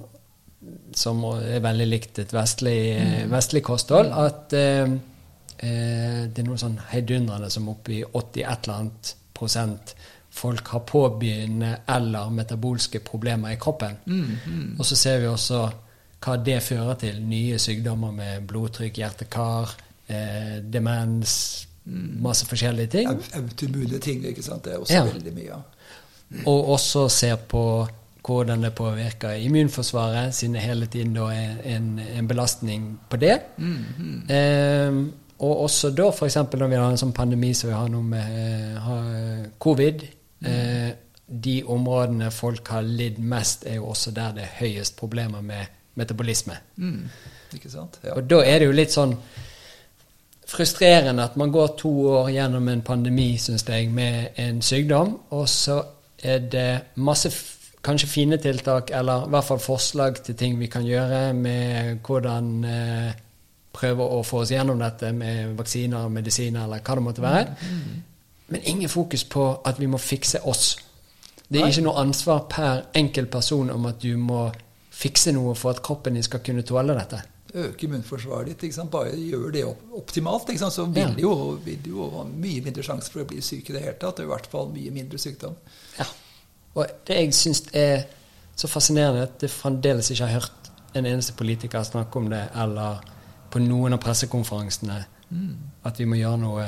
som 0.96 1.24
er 1.36 1.60
veldig 1.64 1.86
likt 1.88 2.18
et 2.18 2.32
vestlig, 2.32 2.80
mm. 2.96 3.30
vestlig 3.32 3.62
kosthold, 3.64 4.12
at 4.12 4.56
eh, 4.56 4.94
eh, 5.58 6.22
det 6.28 6.44
er 6.44 6.48
noe 6.48 6.60
sånn 6.60 6.78
heidundrende 6.92 7.50
som 7.52 7.68
oppi 7.68 8.00
80 8.04 8.40
et 8.44 8.68
eller 8.68 8.78
annet 8.78 9.12
prosent 9.36 9.94
folk 10.38 10.68
har 10.68 10.80
påbegynnende 10.86 11.76
eller 11.88 12.30
metabolske 12.30 13.00
problemer 13.04 13.52
i 13.52 13.60
kroppen. 13.60 13.96
Mm, 14.06 14.24
mm. 14.46 14.74
Og 14.78 14.86
så 14.86 14.96
ser 14.96 15.20
vi 15.20 15.26
også 15.26 15.62
hva 16.24 16.36
det 16.44 16.58
fører 16.62 16.98
til. 17.00 17.20
Nye 17.26 17.58
sykdommer 17.62 18.12
med 18.14 18.46
blodtrykk, 18.48 18.98
hjerte-kar, 19.02 19.74
eh, 20.08 20.58
demens, 20.62 21.66
mm. 21.84 22.18
masse 22.24 22.46
forskjellige 22.46 22.94
ting. 22.98 23.12
Autoimmune 23.38 23.98
ting. 23.98 24.24
ikke 24.26 24.42
sant? 24.42 24.64
Det 24.64 24.74
er 24.74 24.82
også 24.82 24.98
ja. 24.98 25.06
veldig 25.06 25.34
mye 25.36 25.60
av. 25.60 25.62
Og 26.44 26.74
også 26.74 27.08
se 27.12 27.32
på 27.48 27.64
hvordan 28.28 28.66
det 28.66 28.74
påvirker 28.76 29.38
immunforsvaret, 29.40 30.34
siden 30.34 30.58
det 30.58 30.62
hele 30.66 30.86
tiden 30.86 31.14
da 31.16 31.30
er 31.32 31.62
en, 31.76 31.94
en 31.98 32.28
belastning 32.28 32.98
på 33.08 33.16
det. 33.16 33.38
Mm, 33.56 33.84
-hmm. 33.98 34.32
Eh, 34.32 35.14
og 35.38 35.60
også 35.60 35.90
da 35.90 36.08
f.eks. 36.10 36.36
når 36.36 36.66
vi 36.66 36.74
har 36.74 36.90
en 36.90 36.98
sånn 36.98 37.12
pandemi 37.12 37.54
som 37.54 37.70
vi 37.70 37.76
har 37.76 37.88
nå 37.88 38.00
med 38.02 38.20
eh, 38.20 38.78
har 38.82 39.04
covid. 39.58 40.02
Eh, 40.44 40.90
de 41.28 41.62
områdene 41.64 42.30
folk 42.30 42.68
har 42.68 42.82
lidd 42.82 43.18
mest, 43.18 43.66
er 43.66 43.74
jo 43.74 43.86
også 43.86 44.10
der 44.10 44.32
det 44.32 44.42
er 44.42 44.56
høyest 44.58 44.96
problemer 44.96 45.40
med 45.40 45.77
metabolisme. 45.98 46.56
Mm. 46.76 47.04
Ikke 47.56 47.70
sant? 47.72 48.00
Ja. 48.04 48.16
Og 48.16 48.26
da 48.30 48.40
er 48.46 48.60
det 48.60 48.70
jo 48.70 48.76
litt 48.76 48.94
sånn 48.94 49.14
frustrerende 50.48 51.26
at 51.28 51.36
man 51.36 51.52
går 51.52 51.74
to 51.80 51.92
år 52.14 52.30
gjennom 52.32 52.68
en 52.72 52.82
pandemi, 52.82 53.34
syns 53.40 53.66
jeg, 53.68 53.90
med 53.92 54.38
en 54.40 54.62
sykdom, 54.64 55.14
og 55.36 55.48
så 55.52 55.82
er 56.24 56.48
det 56.50 56.70
masse 56.96 57.30
kanskje 57.84 58.08
fine 58.08 58.38
tiltak, 58.42 58.90
eller 58.94 59.26
i 59.26 59.32
hvert 59.32 59.44
fall 59.44 59.60
forslag 59.62 60.22
til 60.24 60.36
ting 60.36 60.58
vi 60.58 60.70
kan 60.72 60.86
gjøre 60.86 61.32
med 61.36 61.98
hvordan 62.06 62.48
eh, 62.64 63.12
prøve 63.78 64.04
å 64.04 64.22
få 64.26 64.42
oss 64.42 64.52
gjennom 64.52 64.80
dette 64.82 65.12
med 65.14 65.54
vaksiner, 65.58 66.08
medisiner 66.12 66.64
eller 66.64 66.82
hva 66.82 66.96
det 66.98 67.04
måtte 67.04 67.24
være. 67.24 67.46
Men 68.48 68.64
ingen 68.64 68.88
fokus 68.88 69.24
på 69.28 69.50
at 69.64 69.80
vi 69.80 69.86
må 69.86 70.00
fikse 70.00 70.40
oss. 70.48 70.76
Det 71.48 71.60
er 71.60 71.68
Nei. 71.68 71.72
ikke 71.72 71.84
noe 71.86 72.00
ansvar 72.02 72.40
per 72.50 72.80
enkelt 72.96 73.30
person 73.30 73.70
om 73.70 73.86
at 73.88 74.02
du 74.02 74.16
må 74.20 74.48
fikse 74.98 75.32
noe 75.36 75.54
for 75.58 75.76
at 75.76 75.82
kroppen 75.84 76.16
din 76.18 76.26
skal 76.26 76.42
kunne 76.44 76.64
tåle 76.66 76.96
dette. 76.96 77.20
Øke 77.54 77.86
immunforsvaret 77.86 78.50
ditt. 78.50 78.62
Ikke 78.68 78.76
sant? 78.76 78.90
Bare 78.92 79.14
gjør 79.16 79.50
det 79.54 79.64
optimalt, 79.96 80.50
ikke 80.50 80.60
sant? 80.64 80.74
så 80.74 80.84
vil 80.84 81.02
Ja. 81.02 81.14
jo, 81.22 81.58
vil 81.64 81.86
jo 81.86 82.10
ha 82.16 82.24
mye 82.28 82.60
mindre 82.64 82.82
sjanse 82.82 83.10
for 83.10 83.22
å 83.22 83.28
bli 83.30 83.40
syk 83.40 83.70
i 83.70 83.76
det 83.76 83.82
hele 83.86 83.96
tatt. 84.00 84.18
Og 84.20 84.26
i 84.26 84.32
hvert 84.32 84.46
fall 84.50 84.68
mye 84.74 84.90
mindre 84.90 85.18
sykdom. 85.18 85.54
Ja. 85.98 86.04
Og 86.74 86.86
det 87.06 87.16
jeg 87.16 87.34
syns 87.34 87.62
er 87.72 88.04
så 88.58 88.68
fascinerende, 88.68 89.22
at 89.22 89.42
jeg 89.42 89.50
fremdeles 89.50 90.10
ikke 90.10 90.26
har 90.26 90.40
hørt 90.40 90.70
en 90.94 91.06
eneste 91.06 91.32
politiker 91.38 91.82
snakke 91.86 92.18
om 92.18 92.28
det, 92.30 92.42
eller 92.54 93.00
på 93.50 93.62
noen 93.62 93.94
av 93.96 94.00
pressekonferansene, 94.02 94.98
at 95.84 95.98
vi 95.98 96.04
må 96.08 96.18
gjøre 96.18 96.38
noe 96.42 96.66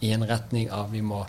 i 0.00 0.10
en 0.12 0.24
retning 0.28 0.70
av 0.70 0.90
vi 0.92 1.00
må 1.00 1.22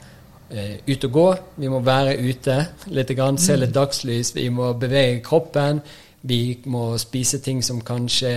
eh, 0.50 0.80
ut 0.88 1.06
og 1.08 1.12
gå, 1.12 1.28
vi 1.56 1.70
må 1.72 1.80
være 1.86 2.18
ute 2.20 2.58
litt, 2.88 3.14
grann, 3.16 3.38
se 3.38 3.56
litt 3.58 3.74
dagslys, 3.74 4.34
vi 4.36 4.50
må 4.50 4.74
bevege 4.80 5.22
kroppen, 5.26 5.82
vi 6.22 6.58
må 6.66 6.98
spise 7.00 7.40
ting 7.40 7.62
som 7.64 7.80
kanskje 7.86 8.32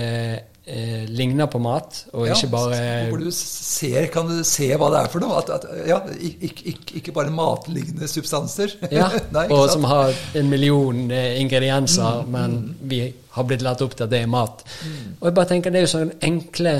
eh, 0.65 1.05
ligner 1.09 1.47
på 1.51 1.59
mat, 1.59 2.05
og 2.13 2.27
Ja, 2.27 2.35
ikke 2.35 2.51
bare 2.53 3.09
Hvor 3.09 3.17
du 3.23 3.31
ser, 3.31 4.05
kan 4.13 4.27
du 4.29 4.43
se 4.47 4.69
hva 4.77 4.89
det 4.93 4.99
er 5.01 5.09
for 5.09 5.19
noe. 5.23 5.39
At, 5.41 5.49
at, 5.49 5.65
ja, 5.89 5.97
ikke, 6.19 6.63
ikke, 6.71 6.95
ikke 7.01 7.11
bare 7.17 7.33
matlignende 7.33 8.07
substanser. 8.07 8.77
Ja, 8.91 9.09
Nei, 9.33 9.47
og 9.49 9.65
sant? 9.67 9.73
som 9.79 9.83
har 9.89 10.13
en 10.37 10.49
million 10.49 11.09
eh, 11.11 11.39
ingredienser, 11.41 12.21
Mm, 12.21 12.31
men 12.31 12.75
vi 12.87 13.01
har 13.31 13.43
blitt 13.47 13.61
lært 13.65 13.81
opp 13.81 13.95
til 13.97 14.03
at 14.05 14.11
det 14.13 14.21
er 14.23 14.27
mat. 14.31 14.63
Mm. 14.85 15.13
Og 15.19 15.25
jeg 15.29 15.33
bare 15.33 15.47
tenker 15.49 15.71
Det 15.71 15.79
er 15.81 15.85
jo 15.87 15.91
sånne 15.97 16.17
enkle, 16.27 16.73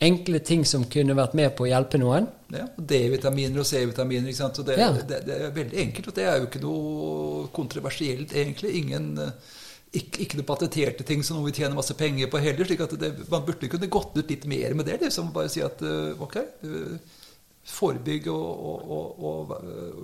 enkle 0.00 0.38
ting 0.46 0.64
som 0.64 0.84
kunne 0.88 1.16
vært 1.18 1.34
med 1.36 1.52
på 1.58 1.66
å 1.66 1.70
hjelpe 1.70 1.98
noen. 2.00 2.26
Ja, 2.50 2.64
D-vitaminer 2.76 3.60
og 3.62 3.66
C-vitaminer. 3.68 4.28
ikke 4.30 4.40
sant? 4.40 4.56
Så 4.56 4.64
det, 4.66 4.78
Ja. 4.78 4.90
det, 4.92 5.20
det 5.26 5.36
er 5.36 5.50
veldig 5.54 5.78
enkelt, 5.84 6.08
og 6.08 6.14
det 6.16 6.24
er 6.26 6.38
jo 6.40 6.46
ikke 6.48 6.62
noe 6.64 7.48
kontroversielt, 7.54 8.32
egentlig. 8.32 8.72
Ingen, 8.80 9.10
eh, 9.18 9.58
ikke, 9.92 10.22
ikke 10.24 10.38
noe 10.38 10.46
patenterte 10.46 11.04
ting 11.06 11.24
som 11.26 11.38
noe 11.38 11.48
vi 11.48 11.54
tjener 11.56 11.74
masse 11.74 11.94
penger 11.98 12.28
på 12.30 12.38
heller. 12.42 12.68
slik 12.68 12.80
at 12.84 12.92
det, 13.00 13.08
Man 13.30 13.44
burde 13.46 13.68
kunne 13.72 13.88
gått 13.90 14.16
ut 14.16 14.30
litt 14.30 14.44
mer 14.46 14.74
med 14.78 14.86
det. 14.86 15.00
liksom 15.02 15.32
Bare 15.34 15.50
si 15.50 15.62
at 15.66 15.82
eh, 15.82 16.12
ok, 16.22 16.36
eh, 16.36 17.24
forebygg 17.70 18.28
og, 18.32 18.46
og, 18.70 18.92
og, 18.98 19.24
og, 19.30 19.50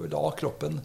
og 0.02 0.08
la 0.12 0.24
kroppen 0.38 0.80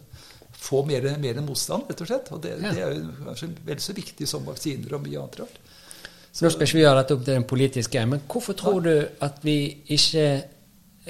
få 0.62 0.84
mer, 0.86 1.08
mer 1.18 1.40
motstand, 1.42 1.88
rett 1.90 2.00
og 2.04 2.06
slett. 2.06 2.30
Og 2.32 2.40
det, 2.44 2.54
Ja. 2.62 2.70
det 2.72 2.82
er 2.86 2.94
jo 2.94 3.10
kanskje 3.26 3.50
vel 3.66 3.80
så 3.82 3.92
viktig 3.96 4.28
som 4.30 4.44
vaksiner 4.46 4.94
og 4.94 5.02
mye 5.02 5.18
annet 5.18 5.40
rart. 5.42 5.58
Så 6.32 6.46
Nå 6.46 6.50
skal 6.54 6.64
ikke 6.68 6.78
vi 6.78 6.84
gjøre 6.86 7.00
dette 7.02 7.14
opp 7.18 7.24
til 7.26 7.34
den 7.34 7.44
politiske, 7.50 8.06
men 8.08 8.22
hvorfor 8.30 8.56
tror 8.56 8.80
du 8.86 8.92
at 9.20 9.42
vi 9.44 9.56
ikke 9.92 10.26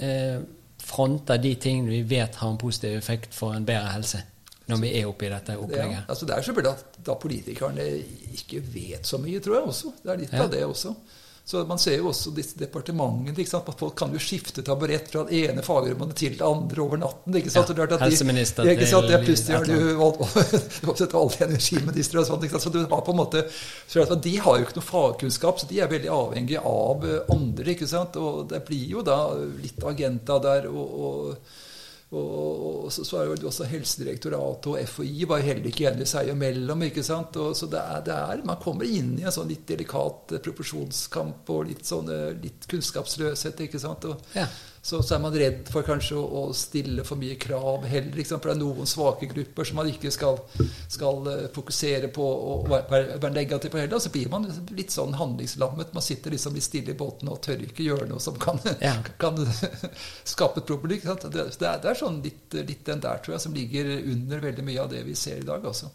eh, 0.00 0.40
fronter 0.82 1.38
de 1.38 1.52
tingene 1.62 1.92
vi 1.92 2.00
vet 2.16 2.40
har 2.40 2.50
en 2.50 2.58
positiv 2.58 2.96
effekt 2.98 3.34
for 3.36 3.54
en 3.54 3.66
bedre 3.68 3.92
helse, 3.94 4.24
når 4.72 4.80
vi 4.82 4.92
er 5.00 5.08
oppe 5.12 5.26
i 5.28 5.32
dette 5.32 5.56
Ja, 5.76 6.02
altså 6.08 6.26
det 6.26 6.36
er 6.36 6.42
selvfølgelig 6.48 6.72
at 6.76 7.02
da 7.06 7.14
politikerne 7.14 7.88
ikke 8.34 8.62
vet 8.74 9.04
så 9.08 9.18
mye, 9.22 9.40
tror 9.44 9.60
jeg 9.60 9.68
også. 9.74 9.92
Det 10.02 10.12
er 10.16 10.22
litt 10.26 10.32
Ja. 10.32 10.44
av 10.46 10.50
det 10.50 10.64
også. 10.66 10.94
Så 11.44 11.64
Man 11.66 11.76
ser 11.82 11.96
jo 11.98 12.06
også 12.06 12.30
disse 12.32 12.54
departementene. 12.56 13.32
ikke 13.34 13.50
sant? 13.50 13.66
Folk 13.76 13.96
kan 13.98 14.12
jo 14.14 14.18
skifte 14.22 14.62
taburett 14.62 15.08
fra 15.10 15.24
det 15.26 15.40
ene 15.50 15.60
fagrommet 15.66 16.14
til 16.14 16.36
det 16.38 16.40
andre 16.46 16.80
over 16.84 16.96
natten. 17.02 17.34
ikke 17.34 17.50
sant? 17.50 17.68
Ja, 17.76 17.82
er 17.82 17.86
de- 17.90 17.98
helseminister 17.98 18.64
Ja, 18.64 18.70
ikke 18.76 18.86
sant? 18.86 19.08
det 19.10 19.18
plutselig 19.24 19.56
har 19.56 19.64
du 19.64 19.98
oppsett 20.92 21.14
alle 21.18 21.48
energiministre 21.48 22.20
og 22.22 22.26
sånt. 22.28 22.44
ikke 22.46 22.60
sant? 22.60 22.62
Så 22.62 22.72
du 22.72 22.78
har 22.86 23.02
på 23.02 23.10
en 23.10 23.18
måte, 23.18 23.42
så 23.88 24.06
De 24.22 24.36
har 24.36 24.58
jo 24.60 24.64
ikke 24.68 24.78
noe 24.78 24.86
fagkunnskap, 24.86 25.58
så 25.58 25.66
de 25.68 25.80
er 25.80 25.88
veldig 25.90 26.10
avhengige 26.14 26.62
av 26.62 27.04
eh, 27.04 27.20
andre. 27.34 27.64
ikke 27.74 27.88
sant? 27.90 28.16
Og 28.16 28.48
det 28.48 28.62
blir 28.68 28.86
jo 28.94 29.02
da 29.02 29.34
litt 29.34 29.82
agenda 29.82 30.38
der. 30.38 30.68
og, 30.70 30.94
og 31.00 31.36
og 32.12 32.82
og 32.82 32.92
så, 32.92 33.04
så 33.06 33.20
er 33.20 33.30
jo 33.30 33.48
også 33.48 33.66
Helsedirektoratet 33.70 34.68
og 34.72 34.88
FHI 34.90 35.26
var 35.30 35.44
heller 35.44 35.68
ikke 35.70 35.86
enige 35.90 36.08
seg 36.10 36.32
imellom. 36.32 36.82
ikke 36.88 37.04
sant? 37.06 37.36
Og, 37.40 37.54
så 37.56 37.68
det 37.70 37.80
er, 37.80 38.02
det 38.06 38.16
er, 38.16 38.42
Man 38.48 38.60
kommer 38.62 38.88
inn 38.88 39.14
i 39.18 39.26
en 39.26 39.34
sånn 39.34 39.50
litt 39.52 39.64
delikat 39.68 40.34
eh, 40.34 40.42
proporsjonskamp 40.42 41.52
og 41.54 41.70
litt 41.70 41.86
sånn 41.88 42.10
eh, 42.12 42.28
litt 42.42 42.66
kunnskapsløshet. 42.70 43.64
ikke 43.68 43.82
sant? 43.82 44.08
Og, 44.10 44.28
Ja. 44.36 44.48
Så, 44.84 44.98
så 45.02 45.14
er 45.14 45.20
man 45.22 45.34
redd 45.38 45.68
for 45.70 45.86
kanskje 45.86 46.16
å, 46.18 46.22
å 46.40 46.54
stille 46.58 47.04
for 47.06 47.20
mye 47.20 47.36
krav 47.38 47.84
heller. 47.86 48.24
For 48.26 48.48
det 48.48 48.54
er 48.56 48.58
noen 48.58 48.88
svake 48.90 49.28
grupper 49.30 49.68
som 49.68 49.78
man 49.78 49.90
ikke 49.92 50.10
skal, 50.10 50.40
skal 50.90 51.28
eh, 51.30 51.44
fokusere 51.54 52.10
på 52.10 52.26
og 52.26 52.66
være, 52.72 53.20
være 53.22 53.30
negativ 53.36 53.70
på 53.70 53.78
heller. 53.78 53.94
Og 53.94 54.02
så 54.02 54.10
blir 54.10 54.32
man 54.32 54.48
litt 54.74 54.90
sånn 54.90 55.14
handlingslammet. 55.20 55.94
Man 55.94 56.02
sitter 56.02 56.34
liksom 56.34 56.58
litt 56.58 56.66
stille 56.66 56.96
i 56.96 56.98
båten 56.98 57.30
og 57.30 57.38
tør 57.46 57.62
ikke 57.62 57.86
gjøre 57.86 58.10
noe 58.10 58.22
som 58.22 58.34
kan, 58.42 58.58
Ja. 58.82 58.96
kan 59.22 59.38
skape 59.38 60.64
et 60.64 60.66
problem. 60.74 60.98
Det, 60.98 61.30
det, 61.30 61.46
er, 61.62 61.78
det 61.78 61.92
er 61.94 62.02
sånn 62.02 62.18
litt, 62.26 62.58
litt 62.58 62.82
den 62.90 63.06
der, 63.06 63.22
tror 63.22 63.36
jeg, 63.36 63.46
som 63.46 63.54
ligger 63.54 63.94
under 64.02 64.42
veldig 64.50 64.66
mye 64.66 64.82
av 64.82 64.90
det 64.90 65.06
vi 65.06 65.14
ser 65.14 65.44
i 65.44 65.46
dag. 65.46 65.62
Også. 65.62 65.94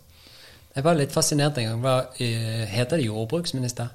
Jeg 0.77 0.87
var 0.87 0.95
litt 0.95 1.11
fascinert 1.11 1.59
en 1.59 1.73
gang. 1.73 1.83
Hva, 1.83 1.97
eh, 2.23 2.63
heter 2.71 3.01
det 3.01 3.11
jordbruksminister? 3.11 3.91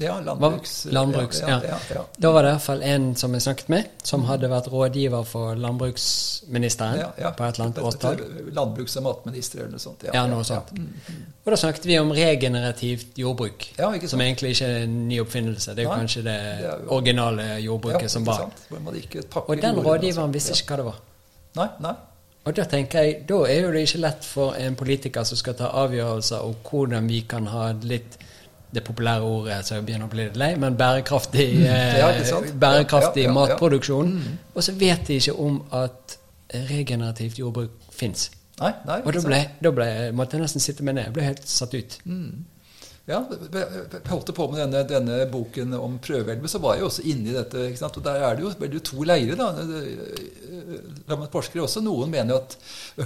Ja, 0.00 0.20
landbruks... 0.20 0.84
Landbruks, 0.84 1.40
ja. 1.40 1.60
ja, 1.64 1.78
ja. 1.94 2.04
Da 2.16 2.30
var 2.30 2.42
det 2.42 2.50
i 2.50 2.52
hvert 2.54 2.62
fall 2.62 2.82
en 2.86 3.06
som 3.18 3.32
jeg 3.34 3.42
snakket 3.42 3.70
med, 3.72 3.88
som 4.06 4.22
hadde 4.28 4.46
vært 4.50 4.68
rådgiver 4.70 5.24
for 5.26 5.58
landbruksministeren 5.58 7.00
på 7.16 7.46
et 7.46 7.58
eller 7.58 7.64
annet 7.64 7.80
årtall. 7.82 8.22
Landbruks- 8.54 8.94
og 9.00 9.06
matminister 9.08 9.64
eller 9.64 9.74
noe 9.74 9.82
sånt. 9.82 10.04
Ja, 10.14 10.22
noe 10.30 10.46
sånt. 10.46 10.70
Og 11.42 11.50
da 11.50 11.58
snakket 11.58 11.88
vi 11.90 11.98
om 11.98 12.12
regenerativt 12.14 13.18
jordbruk, 13.18 13.66
som 14.06 14.22
egentlig 14.22 14.54
ikke 14.54 14.70
er 14.70 14.86
en 14.86 14.96
ny 15.08 15.18
oppfinnelse. 15.24 15.74
Det 15.74 15.82
er 15.82 15.88
jo 15.88 15.96
Nei, 15.96 15.98
kanskje 16.04 16.22
det, 16.28 16.36
det 16.62 16.68
jo- 16.68 16.92
originale 17.00 17.48
jordbruket 17.64 18.14
som 18.14 18.28
var. 18.28 18.46
Og 19.48 19.56
den 19.58 19.82
rådgiveren 19.82 20.28
altså. 20.28 20.32
visste 20.38 20.58
ikke 20.60 20.76
hva 20.76 20.80
det 20.82 20.88
var. 20.92 21.02
Nei, 21.58 21.68
nei. 21.88 21.96
Og 22.46 22.54
da 22.56 22.64
tenker 22.70 23.02
jeg, 23.02 23.18
da 23.28 23.42
er 23.50 23.66
jo 23.66 23.74
det 23.74 23.82
ikke 23.84 23.98
lett 24.06 24.24
for 24.24 24.54
en 24.56 24.76
politiker 24.78 25.26
som 25.26 25.36
skal 25.36 25.58
ta 25.58 25.74
avgjørelser 25.82 26.46
om 26.46 26.54
hvordan 26.70 27.10
vi 27.10 27.24
kan 27.28 27.50
ha 27.50 27.70
et 27.74 27.84
litt 27.84 28.18
det 28.74 28.84
populære 28.84 29.22
ordet 29.22 29.64
så 29.64 29.74
jeg 29.78 29.84
begynner 29.86 30.06
å 30.06 30.12
bli 30.12 30.24
litt 30.26 30.36
lei, 30.36 30.50
men 30.60 30.76
bærekraftig, 30.76 31.46
Mm. 31.58 31.64
Ja, 31.64 32.08
eh, 32.10 32.52
bærekraftig 32.52 33.22
Ja, 33.24 33.30
ja, 33.30 33.34
ja, 33.34 33.46
ja. 33.48 33.54
matproduksjon. 33.56 34.12
Og 34.54 34.62
så 34.62 34.72
vet 34.72 35.06
de 35.06 35.14
ikke 35.14 35.38
om 35.40 35.62
at 35.72 36.18
regenerativt 36.68 37.38
jordbruk 37.38 37.70
fins. 37.92 38.30
Og 39.04 39.12
da 39.14 39.20
ble, 39.22 39.40
da 39.62 39.70
ble, 39.70 39.88
måtte 40.12 40.36
jeg 40.36 40.42
nesten 40.42 40.60
sitte 40.60 40.82
meg 40.82 40.94
ned. 40.94 41.04
Jeg 41.04 41.12
ble 41.14 41.22
helt 41.22 41.48
satt 41.48 41.74
ut. 41.74 41.98
Ja, 43.08 43.22
jeg 43.24 44.02
holdt 44.10 44.30
på 44.36 44.46
med 44.52 44.58
denne, 44.60 44.82
denne 44.84 45.14
boken 45.32 45.70
om 45.78 45.94
prøveelver, 46.04 46.50
så 46.52 46.58
var 46.60 46.74
jeg 46.76 46.82
jo 46.82 46.88
også 46.90 47.04
inne 47.08 47.30
i 47.30 47.36
dette. 47.38 47.62
ikke 47.70 47.80
sant? 47.80 47.96
Og 47.96 48.04
der 48.04 48.20
er 48.26 48.36
det 48.36 48.44
jo 48.44 48.50
veldig 48.60 48.82
to 48.84 49.06
leirer. 49.08 49.38
da. 49.40 49.48
Blant 51.08 51.32
forskere 51.32 51.64
også. 51.64 51.80
Noen 51.84 52.12
mener 52.12 52.34
jo 52.34 52.40
at 52.42 52.56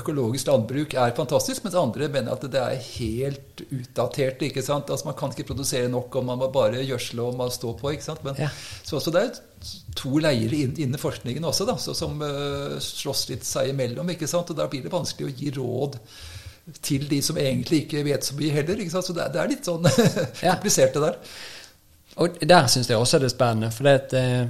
økologisk 0.01 0.49
landbruk 0.51 0.97
er 0.99 1.15
fantastisk, 1.15 1.63
mens 1.63 1.79
andre 1.79 2.09
mener 2.11 2.35
at 2.35 2.47
det 2.51 2.59
er 2.65 2.83
helt 2.97 3.63
utdatert. 3.69 4.43
ikke 4.49 4.65
sant? 4.67 4.91
Altså 4.91 5.07
Man 5.13 5.19
kan 5.23 5.31
ikke 5.37 5.47
produsere 5.53 5.87
nok, 5.93 6.19
og 6.19 6.27
man 6.33 6.43
må 6.43 6.51
bare 6.55 6.83
gjødsle 6.83 7.23
og 7.29 7.39
man 7.39 7.55
stå 7.55 7.77
på. 7.79 7.95
ikke 7.95 8.09
sant? 8.11 8.25
Men, 8.27 8.35
Ja. 8.43 8.51
så, 8.83 8.99
så 8.99 9.15
det 9.15 9.23
er 9.23 9.41
to 9.95 10.17
leirer 10.19 10.59
innen 10.83 10.99
forskningen 10.99 11.45
også, 11.47 11.69
da, 11.69 11.77
så, 11.79 11.95
som 11.95 12.19
eh, 12.27 12.79
slåss 12.83 13.29
litt 13.31 13.47
seg 13.47 13.71
imellom. 13.71 14.11
ikke 14.11 14.27
sant? 14.27 14.51
Og 14.51 14.59
da 14.59 14.67
blir 14.67 14.83
det 14.83 14.91
vanskelig 14.91 15.31
å 15.31 15.37
gi 15.39 15.55
råd 15.55 16.01
til 16.83 17.09
de 17.11 17.19
som 17.23 17.39
egentlig 17.41 17.85
ikke 17.85 18.05
vet 18.07 18.25
så 18.25 18.37
mye 18.39 18.53
heller. 18.55 18.83
Så 18.93 19.15
det, 19.17 19.29
det 19.35 19.41
er 19.43 19.51
litt 19.51 19.67
sånn 19.69 19.87
Ja. 20.45 20.55
komplisert, 20.55 20.95
det 20.95 21.03
der. 21.03 21.19
Og 22.23 22.37
der 22.45 22.67
syns 22.69 22.91
jeg 22.91 23.01
også 23.01 23.19
det 23.23 23.31
er 23.31 23.35
spennende, 23.35 23.71
for 23.73 23.89
det 23.89 23.95
at, 24.03 24.17
eh, 24.19 24.43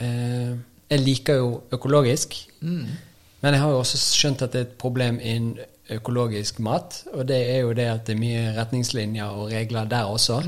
eh, 0.00 0.52
jeg 0.90 1.04
liker 1.04 1.40
jo 1.42 1.50
økologisk. 1.72 2.36
Men 2.60 3.54
jeg 3.54 3.60
har 3.62 3.70
jo 3.70 3.82
også 3.82 4.00
skjønt 4.00 4.42
at 4.42 4.52
det 4.52 4.60
er 4.60 4.68
et 4.68 4.78
problem 4.80 5.20
innen 5.22 5.58
økologisk 5.90 6.60
mat. 6.62 7.00
Og 7.12 7.26
det 7.28 7.38
er 7.50 7.60
jo 7.64 7.72
det 7.76 7.86
at 7.90 8.06
det 8.06 8.14
er 8.14 8.20
mye 8.20 8.42
retningslinjer 8.56 9.24
og 9.36 9.50
regler 9.52 9.88
der 9.90 10.10
også. 10.10 10.40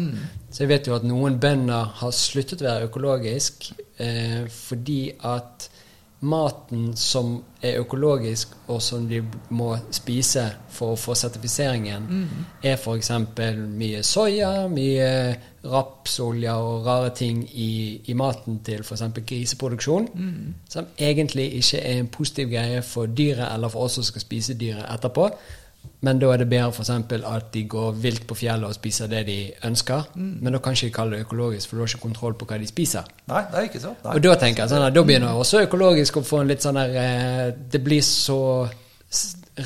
Så 0.50 0.62
jeg 0.64 0.70
vet 0.70 0.88
jo 0.88 0.94
at 0.96 1.06
noen 1.06 1.38
bønder 1.42 1.92
har 2.02 2.12
sluttet 2.14 2.62
å 2.62 2.68
være 2.68 2.88
økologisk 2.90 3.70
eh, 3.98 4.44
fordi 4.52 5.00
at 5.24 5.68
maten 6.22 6.92
som 6.96 7.42
er 7.62 7.80
økologisk, 7.80 8.48
og 8.68 8.82
som 8.82 9.08
de 9.08 9.22
må 9.50 9.72
spise 9.90 10.44
for 10.70 10.92
å 10.92 10.98
få 10.98 11.14
sertifiseringen, 11.18 12.02
Mm. 12.08 12.28
er 12.62 12.76
f.eks. 12.76 13.10
mye 13.78 14.02
soya, 14.02 14.68
mye 14.68 15.36
rapsolje 15.64 16.52
og 16.52 16.86
rare 16.86 17.10
ting 17.14 17.42
i, 17.54 18.00
i 18.06 18.12
maten 18.14 18.60
til 18.64 18.80
f.eks. 18.82 19.02
griseproduksjon, 19.26 20.08
Mm. 20.14 20.54
som 20.68 20.86
egentlig 20.98 21.52
ikke 21.54 21.78
er 21.82 21.98
en 22.00 22.06
positiv 22.08 22.48
greie 22.50 22.82
for 22.82 23.06
dyret 23.06 23.54
eller 23.54 23.68
for 23.68 23.80
oss 23.84 23.92
som 23.98 24.04
skal 24.04 24.20
spise 24.20 24.54
dyret 24.54 24.86
etterpå. 24.94 25.28
Men 26.02 26.18
da 26.18 26.32
er 26.34 26.40
det 26.42 26.48
bedre 26.50 26.72
eksempel 26.82 27.22
at 27.30 27.52
de 27.54 27.60
går 27.70 27.92
vilt 28.02 28.24
på 28.26 28.34
fjellet 28.34 28.66
og 28.66 28.74
spiser 28.74 29.06
det 29.10 29.20
de 29.28 29.36
ønsker. 29.68 30.08
Mm. 30.18 30.32
Men 30.42 30.56
da 30.56 30.58
kan 30.58 30.74
ikke 30.74 30.88
de 30.88 30.94
kalle 30.96 31.16
det 31.16 31.26
økologisk, 31.28 31.68
for 31.68 31.78
du 31.78 31.84
har 31.84 31.92
ikke 31.92 32.02
kontroll 32.02 32.34
på 32.40 32.48
hva 32.50 32.58
de 32.58 32.66
spiser. 32.66 33.06
Nei, 33.30 33.42
det 33.52 33.60
er 33.60 33.68
ikke 33.68 33.82
sant? 33.84 34.02
Nei. 34.02 34.16
Og 34.18 34.24
da 34.26 34.34
tenker 34.40 34.64
jeg 34.64 34.72
sånn 34.74 34.86
at 34.88 34.96
da 34.96 35.04
begynner 35.06 35.38
også 35.38 35.62
økologisk 35.68 36.18
å 36.18 36.24
få 36.26 36.42
en 36.42 36.50
litt 36.50 36.66
sånn 36.66 36.80
der 36.80 36.98
eh, 37.04 37.46
Det 37.70 37.82
blir 37.86 38.02
så 38.02 38.40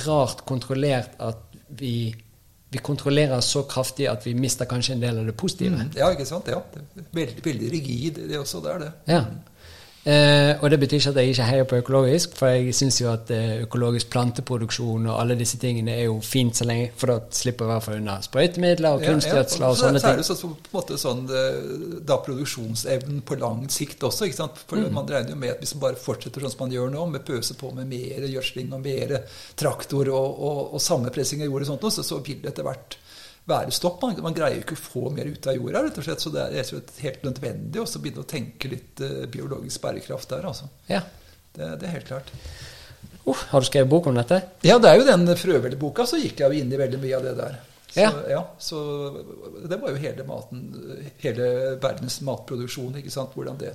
rart 0.04 0.44
kontrollert 0.44 1.16
at 1.24 1.42
vi, 1.80 1.94
vi 2.72 2.84
kontrollerer 2.84 3.40
så 3.40 3.64
kraftig 3.70 4.08
at 4.10 4.26
vi 4.26 4.34
mister 4.36 4.68
kanskje 4.68 4.96
en 4.96 5.04
del 5.06 5.22
av 5.22 5.28
det 5.30 5.36
positive. 5.40 5.76
Mm, 5.78 5.92
Ja, 5.96 6.10
ikke 6.12 6.28
sant? 6.28 6.48
Ja. 6.52 6.60
Veldig, 7.16 7.40
veldig 7.44 7.72
rigid, 7.72 8.20
det 8.28 8.38
også. 8.40 8.60
Det 8.64 8.74
er 8.74 8.84
det. 8.84 8.92
Ja. 9.08 9.22
Eh, 10.06 10.52
og 10.62 10.70
det 10.70 10.76
betyr 10.78 11.00
ikke 11.00 11.10
at 11.10 11.16
jeg 11.18 11.32
ikke 11.32 11.44
heier 11.48 11.64
på 11.66 11.78
økologisk, 11.80 12.36
for 12.38 12.52
jeg 12.54 12.74
syns 12.78 13.00
jo 13.00 13.08
at 13.10 13.30
eh, 13.34 13.64
økologisk 13.64 14.12
planteproduksjon 14.12 15.08
og 15.10 15.16
alle 15.18 15.34
disse 15.34 15.58
tingene 15.58 15.96
er 15.98 16.04
jo 16.04 16.20
fint 16.22 16.54
så 16.54 16.66
lenge, 16.68 16.92
for 16.94 17.10
da 17.10 17.16
slipper 17.34 17.66
vi 17.66 17.72
i 17.72 17.74
hvert 17.74 17.86
fall 17.88 17.96
unna 17.98 18.14
sprøytemidler 18.22 18.94
og 18.94 19.02
kunstgjødsler 19.02 19.66
og 19.66 19.74
så 19.74 19.88
sånne 19.88 20.02
så 20.02 20.12
er 20.12 20.14
ting. 20.14 20.20
det 20.22 20.28
så, 20.28 20.36
så, 20.38 20.50
på 20.52 20.70
en 20.70 20.76
måte 20.76 20.98
sånn 21.02 21.24
eh, 21.26 21.96
da 22.06 22.20
produksjonsevnen 22.22 23.24
på 23.26 23.38
lang 23.40 23.64
sikt 23.74 24.06
også. 24.06 24.28
ikke 24.28 24.40
sant? 24.44 24.62
For 24.62 24.76
Mm. 24.86 24.92
Man 24.92 25.08
regner 25.08 25.32
jo 25.32 25.38
med 25.40 25.54
at 25.54 25.62
hvis 25.62 25.72
man 25.74 25.82
bare 25.86 25.98
fortsetter 25.98 26.44
sånn 26.44 26.52
som 26.52 26.60
man 26.66 26.74
gjør 26.74 26.90
nå, 26.92 27.06
med 27.10 27.24
pøse 27.26 27.56
på 27.58 27.72
med 27.74 27.88
mer 27.90 28.26
gjødsling 28.28 28.74
og 28.76 28.82
mer 28.84 29.14
traktor 29.58 30.10
og, 30.12 30.36
og, 30.36 30.60
og 30.76 30.82
sammenpressing 30.84 31.42
av 31.42 31.48
jord 31.48 31.64
og 31.64 31.70
sånt, 31.72 31.86
så, 31.96 32.04
så 32.06 32.20
vil 32.20 32.42
det 32.44 32.52
etter 32.52 32.66
hvert 32.68 32.98
være 33.46 33.74
stopp. 33.74 34.00
Man, 34.02 34.16
man 34.24 34.36
greier 34.36 34.62
ikke 34.62 34.76
å 34.76 34.80
få 34.80 35.10
mer 35.14 35.28
ut 35.30 35.46
av 35.46 35.56
jorda, 35.56 35.84
rett 35.86 36.00
og 36.00 36.06
slett. 36.06 36.22
Så 36.22 36.32
det 36.34 36.48
er 36.50 36.66
slett 36.66 36.96
helt 37.02 37.26
nødvendig 37.26 37.82
å 37.82 37.86
begynne 38.02 38.24
å 38.24 38.30
tenke 38.30 38.70
litt 38.72 39.02
eh, 39.04 39.28
biologisk 39.30 39.84
bærekraft 39.84 40.32
der, 40.34 40.48
altså. 40.50 40.70
Ja. 40.90 41.04
Det, 41.56 41.76
det 41.80 41.88
er 41.88 41.96
helt 41.98 42.10
klart. 42.10 42.32
Uh, 43.26 43.38
har 43.50 43.62
du 43.62 43.66
skrevet 43.66 43.90
bok 43.90 44.10
om 44.10 44.18
dette? 44.18 44.42
Ja, 44.66 44.76
det 44.82 44.90
er 44.90 45.00
jo 45.00 45.06
den 45.08 45.30
frøveldeboka. 45.38 46.06
så 46.06 46.20
gikk 46.20 46.42
jeg 46.42 46.52
jo 46.52 46.62
inn 46.62 46.74
i 46.74 46.78
veldig 46.78 47.00
mye 47.02 47.16
av 47.18 47.26
det 47.26 47.38
der. 47.38 47.56
Så, 47.86 48.02
Ja. 48.02 48.10
ja. 48.28 48.42
så 48.58 48.78
det 49.70 49.78
var 49.80 49.94
jo 49.94 50.02
hele 50.02 50.26
maten, 50.28 50.66
hele 51.22 51.46
verdens 51.82 52.20
matproduksjon, 52.26 52.98
ikke 53.00 53.14
sant, 53.14 53.32
hvordan 53.34 53.56
det 53.62 53.72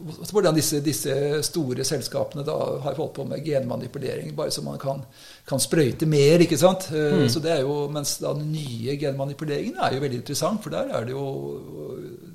hvordan 0.00 0.56
disse, 0.56 0.80
disse 0.84 1.14
store 1.44 1.84
selskapene 1.84 2.44
da 2.46 2.54
har 2.84 2.94
holdt 2.96 3.14
på 3.18 3.24
med 3.28 3.44
genmanipulering, 3.44 4.36
bare 4.36 4.50
så 4.54 4.62
man 4.64 4.78
kan, 4.80 5.02
kan 5.48 5.60
sprøyte 5.60 6.06
mer. 6.08 6.40
ikke 6.40 6.58
sant? 6.58 6.90
Mm. 6.90 7.28
Så 7.28 7.40
det 7.44 7.52
er 7.52 7.60
jo, 7.66 7.88
Mens 7.92 8.18
da 8.22 8.32
den 8.36 8.52
nye 8.52 8.96
genmanipuleringen 9.00 9.78
er 9.80 9.94
jo 9.94 10.00
veldig 10.04 10.18
interessant, 10.22 10.62
for 10.64 10.70
der 10.72 10.84
er 10.96 11.04
det 11.04 11.12
jo 11.12 11.26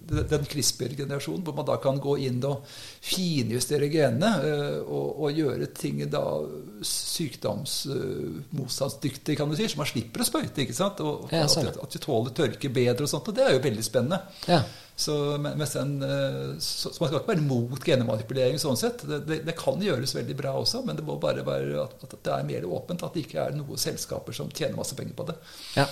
den 0.05 0.45
CRISPR-generasjonen, 0.45 1.43
hvor 1.43 1.53
man 1.57 1.65
da 1.65 1.75
kan 1.81 1.99
gå 2.01 2.17
inn 2.27 2.43
og 2.45 2.61
finjustere 3.05 3.89
genene 3.89 4.31
eh, 4.45 4.79
og, 4.83 5.19
og 5.25 5.31
gjøre 5.33 5.65
ting 5.73 6.11
da 6.11 6.41
sykdomsmotstandsdyktig, 6.85 9.37
kan 9.37 9.49
du 9.49 9.55
si, 9.57 9.67
så 9.71 9.77
man 9.81 9.87
slipper 9.89 10.21
å 10.21 10.25
sprøyte. 10.29 10.61
ikke 10.65 10.77
sant? 10.77 10.99
Og 11.01 11.33
at, 11.33 11.57
at 11.57 11.95
vi 11.97 11.99
tåler 12.03 12.31
tørke 12.37 12.69
bedre 12.73 13.03
og 13.07 13.11
sånt, 13.11 13.27
og 13.31 13.35
det 13.37 13.43
er 13.45 13.51
jo 13.57 13.65
veldig 13.65 13.85
spennende. 13.85 14.19
Ja. 14.49 14.59
Så, 14.95 15.37
men- 15.43 15.59
den, 15.59 15.95
eh, 16.03 16.55
så, 16.63 16.89
så 16.93 17.01
man 17.01 17.09
skal 17.09 17.19
ikke 17.19 17.33
være 17.33 17.43
mot 17.43 17.83
genmanipulering 17.83 18.59
sånn 18.61 18.77
sett. 18.79 19.01
Det, 19.03 19.21
det, 19.27 19.41
det 19.49 19.55
kan 19.59 19.81
gjøres 19.83 20.15
veldig 20.15 20.35
bra 20.39 20.53
også, 20.61 20.85
men 20.87 20.95
det 20.95 21.03
må 21.03 21.17
bare 21.19 21.43
være 21.45 21.81
at, 21.83 21.97
at 22.07 22.15
det 22.23 22.31
er 22.31 22.47
mer 22.47 22.67
åpent. 22.77 23.03
At 23.03 23.13
det 23.17 23.25
ikke 23.25 23.43
er 23.43 23.57
noen 23.57 23.77
selskaper 23.81 24.31
som 24.37 24.51
tjener 24.55 24.77
masse 24.79 24.95
penger 24.95 25.17
på 25.17 25.27
det. 25.31 25.35
ja. 25.75 25.87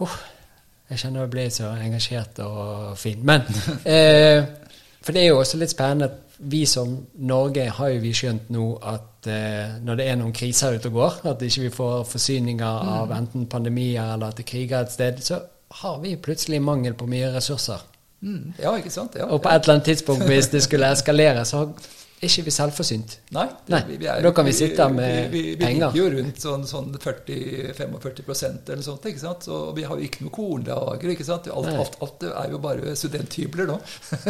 Oh, 0.00 0.14
Jeg 0.90 0.98
kjenner 1.02 1.20
jeg 1.26 1.30
blir 1.34 1.50
så 1.52 1.68
engasjert 1.76 2.38
og 2.42 2.96
fin. 2.98 3.20
Men 3.28 3.42
eh, 3.84 4.42
For 5.04 5.12
det 5.12 5.22
er 5.22 5.28
jo 5.30 5.38
også 5.42 5.60
litt 5.60 5.74
spennende 5.74 6.08
at 6.10 6.38
vi 6.50 6.62
som 6.66 6.94
Norge 7.28 7.66
har 7.76 7.90
jo 7.92 8.00
vi 8.00 8.14
skjønt 8.16 8.48
nå 8.50 8.64
at 8.88 9.28
eh, 9.28 9.76
når 9.84 9.98
det 10.00 10.06
er 10.08 10.16
noen 10.16 10.32
kriser 10.34 10.78
ute 10.78 10.88
og 10.88 10.96
går, 10.96 11.18
at 11.34 11.42
ikke 11.44 11.66
vi 11.66 11.72
får 11.74 12.06
forsyninger 12.08 12.88
av 12.96 13.12
enten 13.12 13.44
pandemier 13.52 14.14
eller 14.14 14.32
at 14.32 14.40
det 14.40 14.46
kriger 14.48 14.80
et 14.86 14.94
sted, 14.94 15.20
så 15.20 15.42
har 15.70 16.00
vi 16.02 16.16
plutselig 16.16 16.60
mangel 16.62 16.94
på 16.98 17.06
mye 17.06 17.30
ressurser. 17.34 17.80
Mm, 18.20 18.52
ja, 18.60 18.74
ikke 18.76 18.90
sant? 18.92 19.14
Ja, 19.16 19.26
Og 19.32 19.40
på 19.42 19.48
et 19.48 19.62
eller 19.62 19.78
annet 19.78 19.84
tidspunkt, 19.92 20.26
hvis 20.28 20.50
det 20.52 20.60
skulle 20.66 20.90
eskalere, 20.96 21.44
så 21.48 21.62
er 22.20 22.26
ikke 22.28 22.42
vi 22.50 22.52
selvforsynt. 22.52 23.14
Nei, 23.32 23.46
det, 23.64 23.72
Nei, 23.72 23.80
vi, 23.88 23.96
vi 24.02 24.08
er, 24.12 24.20
da 24.26 24.32
kan 24.36 24.44
vi 24.44 24.52
sitte 24.52 24.88
med 24.92 25.30
vi, 25.32 25.38
vi, 25.38 25.54
vi 25.54 25.64
penger. 25.64 25.94
ligger 25.94 26.02
jo 26.02 26.18
rundt 26.18 26.42
sånn, 26.42 26.66
sånn 26.68 26.90
40-45 27.00 28.68
eller 28.74 28.82
sånt. 28.84 29.06
ikke 29.08 29.22
sant? 29.22 29.46
Så 29.48 29.62
vi 29.76 29.86
har 29.88 29.96
jo 29.96 30.04
ikke 30.10 30.26
noe 30.26 30.34
kornlager. 30.34 31.14
ikke 31.14 31.24
sant? 31.24 31.48
Alt, 31.54 31.70
alt, 31.72 31.96
alt 32.04 32.26
er 32.28 32.52
jo 32.52 32.60
bare 32.60 32.92
studenthybler 32.98 33.70
nå. 33.72 33.78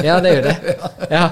Ja, 0.07 0.20
det 0.22 0.30
er 0.30 0.38
jo 0.38 0.47
det. 0.47 0.78
Ja. 1.16 1.24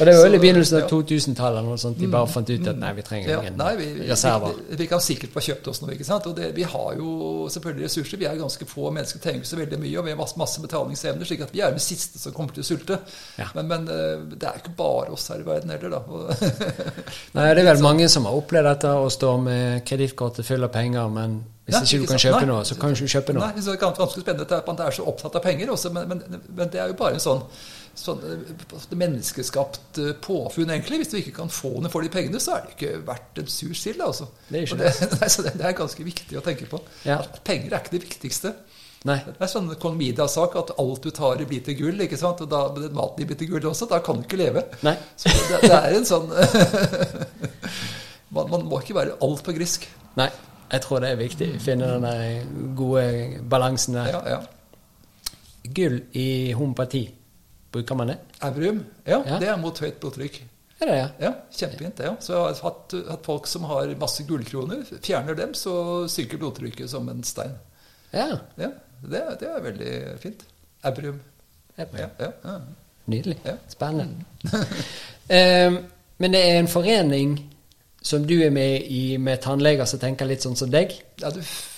Og 0.00 0.06
det 0.06 0.14
var 0.16 0.24
vel 0.26 0.36
i 0.36 0.40
begynnelsen 0.42 0.78
av 0.80 0.88
2000-tallet 0.90 1.60
eller 1.60 1.68
noe 1.70 1.80
sånt 1.80 1.98
de 2.00 2.08
bare 2.10 2.28
fant 2.30 2.50
ut 2.50 2.70
at 2.72 2.80
nei, 2.80 2.92
vi 2.98 3.04
trenger 3.06 3.30
Ja, 3.32 3.38
ingen 3.42 3.58
nei, 3.60 3.70
vi, 3.78 3.88
reserver. 4.08 4.56
vi, 4.68 4.78
vi 4.82 4.88
kan 4.90 5.02
sikkert 5.04 5.34
få 5.36 5.44
kjøpt 5.46 5.70
oss 5.72 5.82
noe. 5.82 5.92
ikke 5.96 6.06
sant? 6.08 6.28
Og 6.30 6.36
det, 6.36 6.50
vi 6.56 6.66
har 6.68 6.96
jo 6.98 7.10
selvfølgelig 7.52 7.88
ressurser. 7.88 8.20
Vi 8.20 8.28
er 8.30 8.40
ganske 8.40 8.68
få 8.70 8.90
mennesker, 8.94 9.22
trenger 9.24 9.44
ikke 9.44 9.52
så 9.52 9.60
veldig 9.60 9.80
mye, 9.84 9.94
og 10.00 10.08
vi 10.08 10.14
har 10.14 10.20
masse, 10.20 10.38
masse 10.40 10.64
betalingsevner. 10.64 11.28
slik 11.28 11.44
at 11.46 11.54
vi 11.54 11.64
er 11.66 11.76
de 11.76 11.84
siste 11.84 12.20
som 12.22 12.34
kommer 12.36 12.56
til 12.56 12.64
å 12.64 12.68
sulte. 12.70 13.00
Ja. 13.40 13.48
Men, 13.58 13.70
men 13.70 13.88
eh, 13.94 14.26
det 14.34 14.48
er 14.48 14.60
ikke 14.60 14.76
bare 14.78 15.14
oss 15.16 15.28
her 15.32 15.42
i 15.42 15.46
verden 15.46 15.72
heller, 15.74 15.96
da. 15.96 16.40
Nei, 17.36 17.48
det 17.54 17.64
er 17.64 17.72
vel 17.72 17.84
mange 17.84 18.08
som 18.12 18.28
har 18.28 18.36
opplevd 18.36 18.68
dette 18.72 18.92
og 19.00 19.10
står 19.14 19.40
med 19.46 19.80
kredittkortet 19.88 20.46
full 20.46 20.66
av 20.66 20.72
penger, 20.74 21.08
men 21.12 21.40
hvis 21.70 21.76
Nei, 21.76 21.82
ikke 21.84 21.98
du 21.98 22.02
ikke 22.02 22.14
kan 22.16 22.22
kjøpe 22.24 22.46
noe, 22.50 22.62
så 22.66 22.76
kan 22.80 22.90
du 22.90 22.98
ikke 22.98 23.12
kjøpe 23.14 23.34
noe. 23.36 23.48
Nei, 23.50 23.62
så 23.62 23.70
det 23.70 23.76
er 23.76 23.82
ganske 23.84 24.22
spennende 24.24 24.56
at 24.56 24.70
man 24.70 24.80
er 24.86 24.96
så 24.96 25.04
opptatt 25.06 25.36
av 25.38 25.44
penger 25.44 25.70
også, 25.70 25.92
men, 25.94 26.08
men, 26.10 26.40
men 26.48 26.72
det 26.72 26.80
er 26.82 26.90
jo 26.90 26.96
bare 26.98 27.18
en 27.18 27.22
sånn, 27.22 27.44
sånn 28.00 28.24
eh, 28.26 28.96
menneskeskapt 28.98 30.00
eh, 30.02 30.10
påfunn, 30.24 30.72
egentlig. 30.72 31.02
Hvis 31.02 31.12
du 31.12 31.18
ikke 31.20 31.36
kan 31.42 31.52
få 31.52 31.76
noe 31.78 31.92
for 31.92 32.04
de 32.04 32.12
pengene, 32.12 32.40
så 32.42 32.56
er 32.56 32.66
det 32.66 32.76
ikke 32.76 33.04
verdt 33.06 33.40
en 33.42 33.50
sur 33.52 33.76
sild, 33.76 34.02
altså. 34.04 34.30
Det 34.48 34.64
er 34.64 34.80
det, 34.80 34.92
nei, 35.20 35.30
det, 35.30 35.54
det 35.60 35.68
er 35.68 35.78
ganske 35.78 36.06
viktig 36.06 36.40
å 36.40 36.44
tenke 36.44 36.68
på. 36.70 36.82
Ja. 37.06 37.20
At 37.22 37.40
penger 37.46 37.74
er 37.74 37.84
ikke 37.84 37.96
det 37.96 38.04
viktigste. 38.08 38.54
Nei. 39.08 39.16
Det 39.24 39.40
er 39.40 39.48
sånn 39.48 39.70
kong 39.80 39.94
Midas-sak 39.96 40.58
at 40.60 40.74
alt 40.80 41.06
du 41.06 41.12
tar 41.16 41.40
blir 41.48 41.62
til 41.64 41.78
gull, 41.78 42.02
ikke 42.04 42.18
sant? 42.20 42.42
og 42.44 42.50
da 42.52 42.66
maten 42.92 43.28
blir 43.28 43.38
til 43.40 43.48
gull 43.54 43.70
også. 43.70 43.88
Da 43.88 44.02
kan 44.04 44.20
du 44.20 44.26
ikke 44.26 44.40
leve. 44.42 44.66
Nei. 44.84 44.96
Så 45.16 45.32
det, 45.32 45.62
det 45.64 45.72
er 45.78 45.96
en 45.96 46.08
sånn 46.08 46.28
man, 48.36 48.50
man 48.52 48.68
må 48.68 48.82
ikke 48.82 48.98
være 48.98 49.16
altfor 49.24 49.56
grisk. 49.56 49.88
Nei. 50.20 50.28
Jeg 50.70 50.84
tror 50.84 51.00
det 51.02 51.10
er 51.10 51.18
viktig 51.18 51.48
å 51.56 51.62
finne 51.64 51.94
den 52.04 52.74
gode 52.78 53.40
balansen 53.50 53.96
der. 53.98 54.12
Ja, 54.14 54.20
ja. 54.36 55.32
Gull 55.76 55.96
i 56.16 56.52
homopati, 56.56 57.02
bruker 57.72 57.94
man 57.98 58.08
det? 58.12 58.18
Evrium? 58.42 58.84
ja, 59.06 59.22
Ja. 59.26 59.38
det 59.38 59.48
er 59.48 59.56
mot 59.56 59.78
høyt 59.78 60.00
blodtrykk. 60.00 60.40
Er 60.80 60.86
det, 60.86 60.96
ja? 60.96 61.08
Ja, 61.20 61.32
Kjempefint. 61.52 61.96
det, 61.96 62.04
Ja. 62.06 62.14
Så 62.20 62.32
jeg 62.32 62.40
har 62.56 62.62
hatt, 62.70 62.94
hatt 63.10 63.24
folk 63.26 63.46
som 63.46 63.64
har 63.68 63.90
masse 64.00 64.22
gullkroner. 64.24 64.84
Fjerner 65.02 65.34
dem, 65.36 65.52
så 65.54 66.06
synker 66.08 66.38
blodtrykket 66.40 66.88
som 66.90 67.08
en 67.08 67.22
stein. 67.22 67.52
Ja. 68.12 68.38
Ja, 68.58 68.70
Det, 69.02 69.20
det 69.40 69.48
er 69.48 69.60
veldig 69.60 70.18
fint. 70.20 70.42
Eurum. 70.84 71.20
Ja. 71.78 71.84
Ja. 72.18 72.58
Nydelig. 73.06 73.36
Ja. 73.44 73.54
Spennende. 73.68 74.24
um, 75.30 75.78
men 76.18 76.32
det 76.32 76.40
er 76.48 76.58
en 76.58 76.68
forening 76.68 77.38
som 78.02 78.24
du 78.26 78.34
er 78.42 78.50
med 78.50 78.82
i 78.88 79.16
med 79.18 79.40
tannleger 79.44 79.84
som 79.88 79.98
tenker 80.00 80.26
litt 80.28 80.40
sånn 80.44 80.56
som 80.56 80.70
deg? 80.72 80.92
Ja, 81.20 81.28
f- 81.36 81.69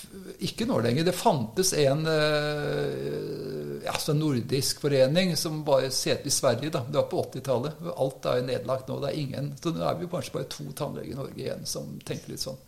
ikke 0.47 0.67
nå 0.69 0.79
lenger. 0.85 1.05
Det 1.09 1.15
fantes 1.17 1.73
en 1.79 2.07
eh, 2.11 3.85
ja, 3.87 3.95
sånn 3.99 4.21
nordisk 4.23 4.81
forening 4.85 5.35
som 5.39 5.63
var 5.67 5.87
sete 5.95 6.29
i 6.29 6.35
Sverige. 6.35 6.71
da. 6.75 6.85
Det 6.89 6.99
var 7.01 7.09
på 7.11 7.23
80-tallet. 7.25 7.83
Alt 7.97 8.29
er 8.31 8.45
nedlagt 8.47 8.89
nå. 8.91 9.01
Det 9.03 9.11
er 9.13 9.21
ingen, 9.25 9.53
så 9.63 9.73
nå 9.75 9.85
er 9.89 9.99
vi 10.01 10.09
kanskje 10.13 10.37
bare 10.39 10.51
to 10.53 10.69
tannleger 10.79 11.13
i 11.15 11.19
Norge 11.19 11.43
igjen 11.47 11.67
som 11.69 11.93
tenker 12.07 12.35
litt 12.35 12.45
sånn. 12.45 12.59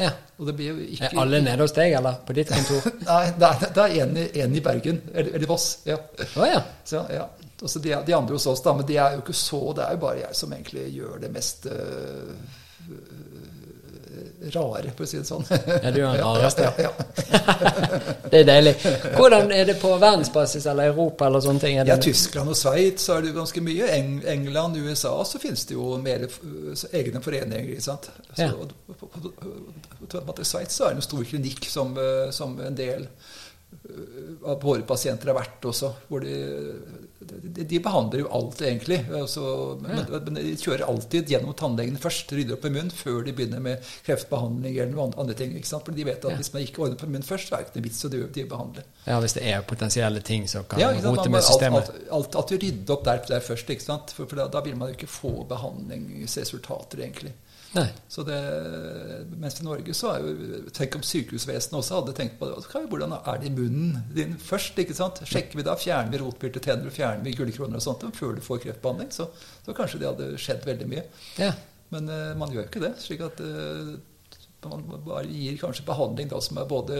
Ja. 0.00 0.12
Og 0.40 0.46
det 0.48 0.54
blir 0.56 0.70
jo 0.72 0.84
ikke 0.94 1.10
Er 1.10 1.18
alle 1.20 1.42
nede 1.44 1.60
hos 1.66 1.74
deg, 1.76 1.92
eller 1.98 2.20
på 2.24 2.32
ditt 2.38 2.48
kontor? 2.48 2.86
Nei, 3.10 3.24
det 3.36 3.48
er, 3.50 3.66
det 3.76 3.82
er 3.84 3.96
en, 4.06 4.14
i- 4.16 4.30
en 4.46 4.54
i 4.56 4.62
Bergen. 4.64 5.02
Eller, 5.12 5.34
eller 5.36 5.50
Voss. 5.50 5.66
ja. 5.84 5.98
Oh, 6.38 6.46
ja. 6.48 6.62
Så, 6.88 7.02
ja. 7.12 7.26
Også 7.60 7.82
de, 7.84 7.92
de 8.06 8.14
andre 8.16 8.38
hos 8.38 8.46
oss, 8.48 8.62
da, 8.64 8.72
men 8.72 8.86
de 8.88 8.96
er 8.96 9.18
jo 9.18 9.20
ikke 9.20 9.34
så 9.36 9.58
Det 9.76 9.82
er 9.84 9.92
jo 9.92 10.00
bare 10.00 10.22
jeg 10.22 10.36
som 10.38 10.52
egentlig 10.56 10.86
gjør 10.94 11.18
det 11.20 11.28
mest 11.34 11.66
øh, 11.68 12.30
rare, 14.54 14.92
for 14.96 15.04
å 15.04 15.08
si 15.10 15.18
det 15.18 15.26
sånn. 15.28 15.44
Ja, 15.50 15.90
du 15.92 15.98
er 16.00 16.14
den 16.16 16.20
rareste, 16.24 16.62
ja. 16.62 16.72
ja. 16.86 16.90
Det 18.30 18.40
er 18.40 18.46
deilig. 18.46 18.72
Hvordan 19.16 19.50
er 19.52 19.64
det 19.68 19.74
på 19.82 19.90
verdensbasis 20.00 20.66
eller 20.70 20.92
Europa 20.92 21.26
eller 21.26 21.42
sånne 21.44 21.60
ting? 21.64 21.76
Ja, 21.88 21.96
Tyskland 22.00 22.48
og 22.52 22.56
Sveits 22.56 23.08
er 23.10 23.20
det 23.24 23.32
jo 23.32 23.38
ganske 23.40 23.62
mye. 23.66 23.88
Eng 23.96 24.12
England, 24.30 24.76
USA, 24.80 25.12
så 25.26 25.40
finnes 25.42 25.64
det 25.68 25.74
jo 25.74 25.96
mer 26.02 26.24
egne 26.92 27.20
foreninger. 27.24 27.72
ikke 27.74 27.82
sant? 27.88 28.10
Så, 28.34 28.42
Ja. 28.46 28.50
på- 28.54 28.94
på- 28.94 29.08
på- 30.08 30.24
på 30.32 30.44
Sveits 30.44 30.76
så 30.78 30.84
er 30.86 30.94
det 30.94 31.02
en 31.02 31.08
stor 31.10 31.24
klinikk 31.24 31.64
som, 31.68 31.96
øh, 31.98 32.30
som 32.32 32.58
en 32.60 32.74
del 32.74 33.08
av 34.46 34.62
våre 34.62 34.82
pasienter 34.86 35.32
har 35.32 35.40
vært 35.42 35.66
også. 35.70 35.92
hvor 36.08 36.20
de, 36.20 36.34
de, 37.20 37.64
de 37.68 37.78
behandler 37.84 38.22
jo 38.22 38.28
alt, 38.32 38.62
egentlig. 38.64 38.96
Altså, 39.12 39.42
men, 39.82 40.06
men, 40.08 40.38
de 40.38 40.54
kjører 40.56 40.86
alltid 40.88 41.28
gjennom 41.28 41.52
tannlegen 41.58 41.98
først. 42.00 42.32
Rydder 42.32 42.56
opp 42.56 42.64
i 42.64 42.72
munnen 42.72 42.92
før 42.94 43.20
de 43.26 43.34
begynner 43.36 43.60
med 43.64 43.84
kreftbehandling 44.06 44.78
eller 44.78 44.94
noen 44.94 45.12
andre 45.20 45.36
ting. 45.36 45.52
ikke 45.58 45.68
sant? 45.68 45.84
For 45.84 45.96
de 45.96 46.06
vet 46.08 46.24
at 46.24 46.32
Ja. 46.32 46.38
hvis 46.40 46.52
man 46.54 46.64
ikke 46.64 46.86
ordner 46.86 46.96
på 47.00 47.10
munnen 47.10 47.26
først, 47.26 47.50
så 47.50 47.58
er 47.58 47.60
det 47.60 47.68
ikke 47.68 47.80
noe 47.80 47.88
vits 47.88 48.04
å 48.08 48.12
de 48.38 48.46
behandle. 48.54 48.86
Ja, 49.04 49.20
hvis 49.20 49.36
det 49.36 49.44
er 49.52 49.66
potensielle 49.68 50.24
ting 50.24 50.48
som 50.48 50.64
kan 50.64 50.80
Ja, 50.80 50.90
rote 50.96 51.28
med 51.28 51.44
systemet. 51.44 51.92
alt, 51.92 52.08
alt, 52.10 52.28
at 52.32 52.40
alltid 52.40 52.62
rydder 52.64 52.96
opp 52.96 53.04
der, 53.04 53.22
der 53.28 53.44
først, 53.44 53.70
ikke 53.76 53.84
sant? 53.84 54.16
For, 54.16 54.24
for 54.24 54.40
da, 54.40 54.48
da 54.48 54.64
vil 54.64 54.76
man 54.80 54.88
jo 54.88 54.96
ikke 54.96 55.10
få 55.10 55.44
behandlingsresultater, 55.50 57.04
egentlig. 57.04 57.34
Det, 57.70 58.38
mens 59.38 59.60
i 59.60 59.64
Norge 59.64 59.94
så 59.94 60.10
er 60.10 60.24
jo 60.24 60.60
Tenk 60.74 60.96
om 60.98 61.04
sykehusvesenet 61.06 61.78
også 61.78 62.00
hadde 62.00 62.14
tenkt 62.18 62.38
på 62.40 62.48
det. 62.48 62.58
Hvordan 62.90 63.14
er 63.20 63.38
det 63.38 63.50
i 63.50 63.54
munnen 63.54 64.00
din 64.14 64.36
først? 64.42 64.78
ikke 64.82 64.96
sant? 64.96 65.22
Sjekker 65.28 65.60
vi 65.60 65.66
da, 65.66 65.76
Fjerner 65.78 66.10
vi 66.10 66.22
rotbyrte 66.22 66.62
tenner 66.64 66.90
fjerner 66.94 67.22
vi 67.26 67.36
gullkroner 67.38 67.78
og 67.78 67.84
sånt 67.84 68.06
før 68.16 68.34
du 68.34 68.42
får 68.44 68.64
kreftbehandling? 68.66 69.12
Så, 69.14 69.28
så 69.64 69.74
kanskje 69.76 70.02
det 70.02 70.10
hadde 70.10 70.30
skjedd 70.40 70.66
veldig 70.66 70.88
mye. 70.90 71.04
Ja. 71.38 71.52
Men 71.94 72.10
uh, 72.10 72.32
man 72.38 72.50
gjør 72.54 72.64
jo 72.64 72.70
ikke 72.70 72.82
det. 72.82 72.94
slik 73.02 73.22
at 73.26 73.42
uh, 73.42 73.94
man 74.66 74.82
bare 75.06 75.24
gir 75.30 75.56
kanskje 75.60 75.86
behandling 75.86 76.28
da, 76.28 76.40
som 76.44 76.58
er 76.60 76.66
både 76.68 76.98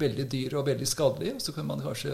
veldig 0.00 0.26
dyr 0.28 0.58
og 0.58 0.66
veldig 0.68 0.88
skadelig. 0.88 1.36
Så 1.44 1.54
kunne 1.54 1.70
man 1.70 1.84
kanskje 1.84 2.12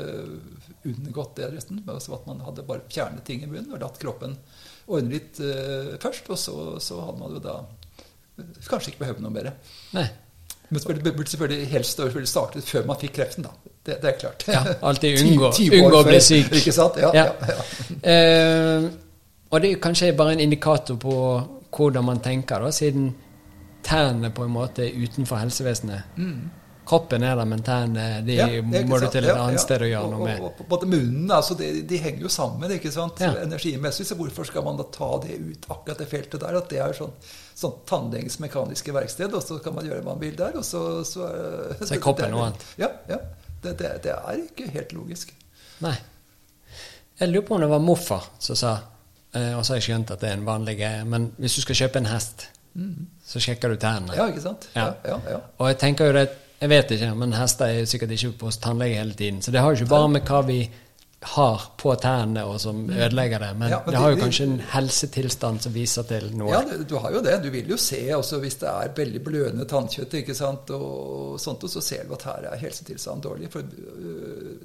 unngått 0.86 1.38
det 1.40 1.50
resten. 1.57 1.80
med 1.86 1.96
at 1.96 2.28
man 2.28 2.44
hadde 2.44 2.66
bare 2.68 2.84
fjernet 2.92 3.24
ting 3.26 3.42
i 3.42 3.48
munnen 3.50 3.74
og 3.74 3.82
latt 3.82 3.98
kroppen 4.02 4.36
ordne 4.84 5.16
litt 5.16 5.40
uh, 5.40 5.96
først. 6.05 6.28
Og 6.30 6.38
så, 6.40 6.59
så 6.84 7.00
hadde 7.00 7.24
man 7.24 7.36
jo 7.36 7.42
da 7.42 7.59
kanskje 8.68 8.93
ikke 8.93 8.99
behøve 9.05 9.20
noe 9.24 9.30
mer. 9.35 9.53
Nei. 9.95 10.07
Men 10.70 10.80
selvfølgelig 10.80 11.16
burde 11.16 11.30
selvfølgelig 11.30 11.66
helst 11.70 11.97
selvfølgelig 12.01 12.28
startet 12.28 12.64
før 12.64 12.87
man 12.89 12.97
fikk 13.01 13.12
kreften, 13.18 13.45
da. 13.45 13.51
Det, 13.85 13.99
det 14.03 14.09
er 14.11 14.18
klart. 14.18 14.45
Ja, 14.49 14.62
alltid 14.82 15.16
Ti- 15.20 15.28
unngå, 15.35 15.51
20 15.53 15.74
år 15.80 15.85
unngå 15.87 15.99
å 16.01 16.07
bli 16.09 16.20
syk. 16.24 16.53
Ikke 16.61 16.72
sant? 16.72 16.97
Ja, 17.03 17.11
Ja. 17.14 17.24
ja. 17.24 17.55
ja. 17.55 18.14
Uh, 18.14 18.91
og 19.53 19.61
det 19.62 19.70
er 19.74 19.82
kanskje 19.85 20.12
bare 20.16 20.32
en 20.35 20.41
indikator 20.41 20.97
på 20.97 21.14
hvordan 21.74 22.05
man 22.07 22.20
tenker, 22.24 22.62
da, 22.64 22.70
siden 22.72 23.11
tærne 23.85 24.30
på 24.35 24.45
en 24.47 24.53
måte 24.55 24.87
er 24.87 24.95
utenfor 25.05 25.37
helsevesenet. 25.43 26.16
Kroppen 26.89 27.22
er 27.24 27.37
der, 27.39 27.47
men 27.49 27.62
tærne 27.64 28.05
de 28.26 28.35
Mm. 28.35 28.39
Ja, 28.39 28.47
det 28.78 28.82
må 28.89 28.99
du 29.01 29.07
til 29.12 29.24
et 29.24 29.37
annet 29.37 29.61
sted 29.61 29.80
å 29.80 29.89
gjøre 29.89 30.11
noe 30.11 30.24
med. 30.26 30.41
og- 30.41 30.61
og 30.61 30.66
Både 30.68 30.87
munnen, 30.87 31.30
altså 31.30 31.55
de, 31.59 31.82
de 31.82 31.97
henger 31.97 32.20
jo 32.22 32.28
sammen 32.28 32.70
ikke 32.72 32.91
sant? 32.93 33.20
Energimessig, 33.20 34.07
så 34.07 34.14
hvorfor 34.16 34.45
skal 34.45 34.62
man 34.64 34.76
da 34.76 34.85
ta 34.93 35.18
det 35.22 35.39
ut 35.41 35.66
akkurat 35.70 35.99
det 35.99 36.09
feltet 36.09 36.41
der? 36.41 36.57
At 36.57 36.68
det 36.68 36.78
er 36.78 36.93
sånn, 36.93 37.12
sånn 37.55 37.76
tannlegens 37.88 38.40
mekaniske 38.42 38.94
verksted, 38.94 39.34
og 39.34 39.44
så 39.44 39.61
kan 39.62 39.76
man 39.76 39.86
gjøre 39.86 40.02
hva 40.02 40.14
man 40.14 40.22
vil 40.22 40.34
der, 40.38 40.57
og 40.59 40.64
så 40.66 41.05
Så, 41.07 41.28
Så 41.80 41.94
er 41.94 42.02
kroppen 42.02 42.32
noe 42.34 42.48
annet. 42.48 42.66
Ja. 42.80 42.90
ja. 43.09 43.20
Det, 43.62 43.76
det, 43.78 43.92
det 44.05 44.12
er 44.16 44.40
ikke 44.42 44.70
helt 44.74 44.92
logisk. 44.92 45.30
Nei. 45.84 45.94
Jeg 47.20 47.30
lurer 47.30 47.46
på 47.46 47.55
om 47.55 47.62
det 47.62 47.70
var 47.70 47.82
morfar 47.82 48.26
som 48.42 48.57
sa 48.59 48.72
eh, 49.32 49.52
Og 49.55 49.62
så 49.62 49.74
har 49.74 49.78
jeg 49.78 49.86
skjønt 49.86 50.11
at 50.11 50.22
det 50.22 50.32
er 50.32 50.38
en 50.38 50.46
vanlig 50.48 50.74
greie, 50.80 51.05
men 51.07 51.28
hvis 51.38 51.59
du 51.59 51.62
skal 51.62 51.78
kjøpe 51.84 52.02
en 52.02 52.11
hest, 52.11 52.48
så 53.24 53.40
sjekker 53.40 53.70
du 53.70 53.76
tærne. 53.78 54.11
Mm. 54.11 54.16
Ja, 54.18 54.26
ikke 54.32 54.42
sant? 54.42 54.66
Ja. 54.74 54.88
Ja, 55.07 55.18
ja. 55.30 55.38
Og 55.59 55.68
jeg 55.70 55.78
tenker 55.78 56.11
jo 56.11 56.16
det 56.16 56.30
Jeg 56.61 56.70
vet 56.70 56.90
ikke, 56.94 57.11
men 57.18 57.34
hester 57.36 57.66
er 57.66 57.84
sikkert 57.84 58.12
ikke 58.14 58.30
på 58.40 58.46
hos 58.48 58.57
tannlege 58.62 58.96
hele 58.96 59.12
tiden. 59.14 59.42
Så 59.42 59.52
det 59.52 59.61
har 59.61 59.70
jo 59.70 59.82
ikke 59.82 59.90
bare 59.90 60.09
med 60.09 60.22
hva 60.24 60.38
vi 60.46 60.59
har 61.25 61.62
på 61.81 61.95
tærne, 62.01 62.45
og 62.45 62.61
som 62.61 62.85
ødelegger 62.91 63.39
det, 63.39 63.51
men, 63.59 63.68
Ja, 63.70 63.79
men 63.87 63.95
det 63.95 64.01
har 64.01 64.09
jo 64.11 64.14
de- 64.14 64.20
de- 64.20 64.25
kanskje 64.27 64.45
en 64.47 64.61
helsetilstand 64.72 65.61
som 65.64 65.72
viser 65.75 66.03
til 66.09 66.31
noe. 66.37 66.51
Ja, 66.53 66.61
du, 66.68 66.85
du 66.85 66.97
har 66.99 67.11
jo 67.12 67.22
det. 67.25 67.39
Du 67.45 67.51
vil 67.51 67.68
jo 67.70 67.77
se 67.77 68.01
også 68.16 68.39
hvis 68.43 68.55
det 68.61 68.68
er 68.68 68.93
veldig 68.97 69.25
blødende 69.25 69.64
tannkjøtt, 69.64 70.14
ikke 70.20 70.35
sant, 70.35 70.70
og 70.70 71.41
sånt, 71.41 71.64
og 71.64 71.70
så 71.70 71.81
ser 71.81 72.05
du 72.09 72.12
at 72.14 72.22
her 72.29 72.51
er 72.53 72.57
helsetilstanden 72.61 73.22
dårlig. 73.22 73.51
For 73.53 73.61
øh, 73.61 74.59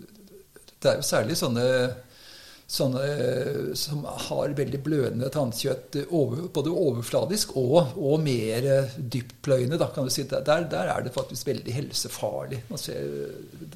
det 0.84 0.91
er 0.91 0.95
jo 0.95 1.01
særlig 1.01 1.38
sånne, 1.38 1.66
sånne 2.70 3.01
øh, 3.01 3.70
som 3.78 4.03
har 4.05 4.53
veldig 4.57 4.80
blødende 4.86 5.30
tannkjøtt, 5.34 5.95
øh, 6.03 6.11
over, 6.13 6.43
både 6.53 6.70
overfladisk 6.70 7.55
og, 7.57 7.95
og 7.97 8.22
mer 8.22 8.67
øh, 8.76 8.95
dyptpløyende, 9.15 9.80
da, 9.82 9.88
kan 9.95 10.05
du 10.05 10.13
si. 10.13 10.24
Der, 10.30 10.45
der 10.70 10.93
er 10.93 11.01
det 11.05 11.13
faktisk 11.15 11.47
veldig 11.49 11.74
helsefarlig. 11.74 12.61
Man 12.70 12.82
ser, 12.82 13.01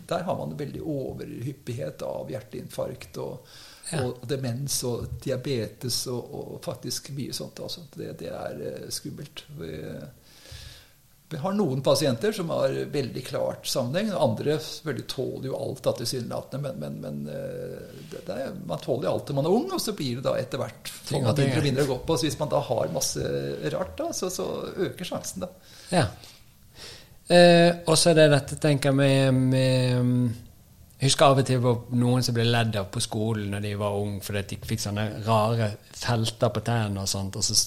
der 0.10 0.24
har 0.28 0.38
man 0.38 0.54
veldig 0.60 0.82
overhyppighet 0.86 2.06
av 2.06 2.34
hjerteinfarkt 2.34 3.22
og, 3.24 3.54
Ja. 3.91 4.00
og 4.08 4.22
demens 4.30 4.78
og 4.88 5.10
diabetes 5.26 5.98
og, 6.08 6.30
og 6.34 6.54
faktisk 6.64 7.10
mye 7.18 7.34
sånt. 7.36 7.60
Altså. 7.60 7.82
Det, 7.94 8.14
det 8.22 8.30
er 8.32 8.62
eh, 8.64 8.86
skummelt. 8.96 9.44
Vi, 9.60 9.74
vi 11.34 11.40
har 11.42 11.56
noen 11.58 11.82
pasienter 11.82 12.36
som 12.36 12.52
har 12.54 12.76
veldig 12.94 13.24
klart 13.26 13.68
sammenheng. 13.68 14.12
Andre 14.14 14.60
selvfølgelig 14.62 15.08
tåler 15.10 15.48
jo 15.50 15.58
alt 15.58 15.82
da, 15.86 15.94
tilsynelatende, 15.98 16.70
men, 16.70 16.78
men, 16.84 17.00
men 17.02 17.34
eh, 17.34 17.96
det, 18.12 18.22
det 18.28 18.38
er, 18.44 18.54
man 18.70 18.82
tåler 18.84 19.10
jo 19.10 19.16
alt 19.16 19.32
når 19.32 19.40
man 19.40 19.50
er 19.50 19.58
ung, 19.58 19.66
og 19.74 19.82
så 19.82 19.96
blir 19.98 20.20
det 20.20 20.28
da 20.28 20.36
etter 20.38 20.62
hvert 20.62 20.94
Ting 21.10 21.26
at 21.26 21.42
mindre 21.42 21.64
og 21.64 21.68
mindre 21.68 21.88
å 21.88 21.92
gå 21.96 22.00
på. 22.06 22.20
Så 22.20 22.30
hvis 22.30 22.40
man 22.40 22.54
da 22.54 22.62
har 22.70 22.94
masse 22.94 23.34
rart, 23.74 23.98
da, 23.98 24.12
så, 24.14 24.30
så 24.34 24.48
øker 24.88 25.10
sjansen, 25.10 25.48
da. 25.48 25.52
Ja. 25.90 26.06
Eh, 27.34 27.82
og 27.88 27.98
så 27.98 28.12
er 28.12 28.22
det 28.22 28.32
dette, 28.36 28.60
tenker 28.62 28.92
jeg, 28.92 29.00
med, 29.02 29.44
med 29.54 30.53
Jeg 31.04 31.10
husker 31.10 31.34
av 31.34 31.39
og 31.41 31.47
til 31.47 31.58
var 31.60 31.80
noen 31.99 32.24
som 32.24 32.32
ble 32.32 32.45
ledd 32.47 32.78
av 32.80 32.86
på 32.88 33.01
skolen 33.04 33.49
når 33.51 33.64
de 33.66 33.72
var 33.76 33.95
unge 33.99 34.22
fordi 34.24 34.43
de 34.54 34.58
fikk 34.70 34.80
sånne 34.86 35.04
rare 35.26 35.66
felter 35.99 36.51
på 36.56 36.62
tennene 36.64 37.04
og 37.04 37.10
sånt, 37.12 37.36
og 37.36 37.43
så 37.43 37.58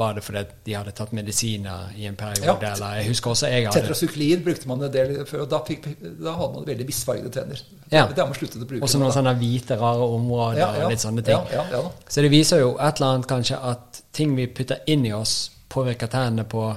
var 0.00 0.14
det 0.16 0.22
fordi 0.24 0.44
de 0.64 0.76
hadde 0.78 0.94
tatt 0.96 1.12
medisiner 1.16 1.90
i 1.92 2.06
en 2.08 2.16
periode. 2.16 2.46
Ja. 2.48 2.70
Eller 2.70 3.02
jeg 3.02 3.10
husker 3.10 3.34
også 3.34 3.50
jeg 3.52 3.66
hadde 3.66 3.82
Tetrasyklin 3.84 4.46
brukte 4.46 4.70
man 4.70 4.86
en 4.88 4.94
del 4.94 5.12
før, 5.28 5.44
og 5.44 5.52
da, 5.52 5.60
fikk, 5.68 5.90
da 6.00 6.32
hadde 6.38 6.50
man 6.54 6.66
veldig 6.70 6.88
misfargede 6.88 7.34
tenner. 7.36 7.60
Ja. 7.90 8.06
Det 8.08 8.16
har 8.16 8.32
man 8.32 8.40
sluttet 8.40 8.64
å 8.64 8.70
bruke. 8.72 8.80
Og 8.80 8.94
så 8.94 9.02
noen 9.02 9.12
da. 9.12 9.18
sånne 9.18 9.36
hvite, 9.42 9.76
rare 9.82 10.08
områder 10.16 10.62
Ja, 10.62 10.72
og 10.80 10.96
litt 10.96 11.04
sånne 11.04 11.26
ting. 11.26 11.52
Ja, 11.52 11.68
ja, 11.68 11.82
ja. 11.82 12.08
Så 12.08 12.24
det 12.24 12.32
viser 12.32 12.64
jo 12.64 12.72
et 12.78 12.96
eller 12.96 13.18
annet 13.18 13.28
kanskje 13.34 13.60
at 13.74 14.00
ting 14.16 14.32
vi 14.40 14.48
putter 14.48 14.80
inn 14.88 15.04
i 15.04 15.12
oss, 15.12 15.36
påvirker 15.68 16.08
tennene 16.16 16.48
på 16.48 16.70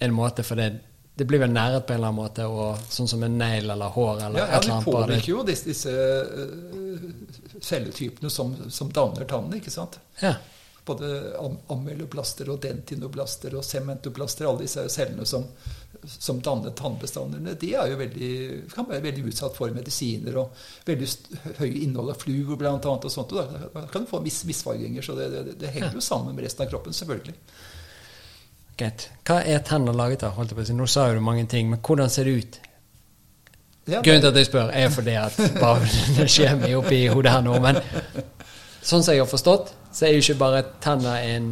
en 0.00 0.16
måte, 0.16 0.40
for 0.40 0.56
det, 1.16 1.24
blir 1.24 1.40
vel 1.40 1.52
næret 1.52 1.86
på 1.86 1.94
en 1.94 2.00
eller 2.00 2.12
annen 2.12 2.22
måte, 2.22 2.44
og 2.46 2.82
sånn 2.92 3.08
som 3.08 3.22
en 3.24 3.38
negl 3.40 3.72
eller 3.72 3.94
hår 3.94 4.26
eller 4.26 4.42
Ja, 4.42 4.48
ja, 4.50 4.58
et 4.58 4.66
eller 4.66 4.74
annet. 4.74 4.86
Ja, 4.86 4.98
det 5.00 5.06
påvirker 5.06 5.30
jo 5.32 5.44
disse, 5.48 5.70
disse 5.70 5.94
øh, 6.42 7.06
celletypene 7.64 8.30
som, 8.30 8.52
som 8.70 8.92
danner 8.92 9.24
tannene, 9.28 9.60
ikke 9.62 9.72
sant? 9.72 9.96
Ja. 10.20 10.34
Både 10.86 11.08
am 11.40 11.56
amyloblaster 11.72 12.50
og 12.52 12.60
dentinoblaster 12.62 13.56
og 13.58 13.64
sementoblaster, 13.66 14.46
alle 14.46 14.66
disse 14.66 14.84
cellene 14.92 15.24
som, 15.26 15.48
som 16.04 16.42
danner 16.44 16.76
tannbestandene, 16.78 17.56
de 17.58 17.72
veldig, 17.98 18.30
kan 18.74 18.86
være 18.86 19.06
veldig 19.08 19.24
utsatt 19.32 19.56
for 19.56 19.72
medisiner 19.74 20.36
og 20.42 20.52
veldig 20.86 21.08
høy 21.46 21.56
høye 21.62 21.80
innhold 21.80 22.12
av 22.12 22.20
fluor 22.20 22.60
annet 22.68 23.08
og 23.08 23.12
sånt. 23.16 23.32
Og 23.32 23.40
da 23.72 23.86
kan 23.90 24.04
du 24.04 24.12
få 24.12 24.20
mis 24.22 24.44
misfarginger, 24.46 25.02
så 25.02 25.16
det, 25.18 25.30
det, 25.32 25.56
det 25.64 25.72
henger 25.74 25.96
jo 25.96 26.04
sammen 26.04 26.36
med 26.36 26.46
resten 26.46 26.66
av 26.66 26.70
kroppen, 26.70 26.94
selvfølgelig. 26.94 27.34
Greit. 28.76 29.06
Hva 29.24 29.38
er 29.48 29.62
tenner 29.64 29.96
laget 29.96 30.22
av? 30.26 30.34
holdt 30.36 30.52
jeg 30.52 30.58
på 30.58 30.64
å 30.64 30.68
si? 30.68 30.74
Nå 30.76 30.86
sa 30.90 31.06
jo 31.08 31.16
du 31.16 31.24
mange 31.24 31.46
ting, 31.48 31.70
men 31.72 31.80
hvordan 31.80 32.10
ser 32.12 32.28
det 32.28 32.34
ut? 32.42 32.58
Ja, 33.86 34.00
Grunnen 34.02 34.20
til 34.24 34.32
at 34.32 34.36
jeg 34.40 34.48
spør, 34.48 34.72
er 34.74 34.90
fordi 34.90 35.14
at 35.20 35.36
bare 35.62 35.86
det 36.18 36.26
skjer 36.32 36.56
mye 36.58 36.74
oppi 36.80 37.04
hodet 37.08 37.32
her 37.36 37.44
nå. 37.46 37.54
Men 37.62 37.78
sånn 38.82 39.04
som 39.06 39.12
jeg 39.14 39.22
har 39.22 39.30
forstått, 39.30 39.72
så 39.94 40.08
er 40.08 40.16
jo 40.16 40.24
ikke 40.24 40.38
bare 40.42 40.62
tenner 40.82 41.22
en, 41.22 41.46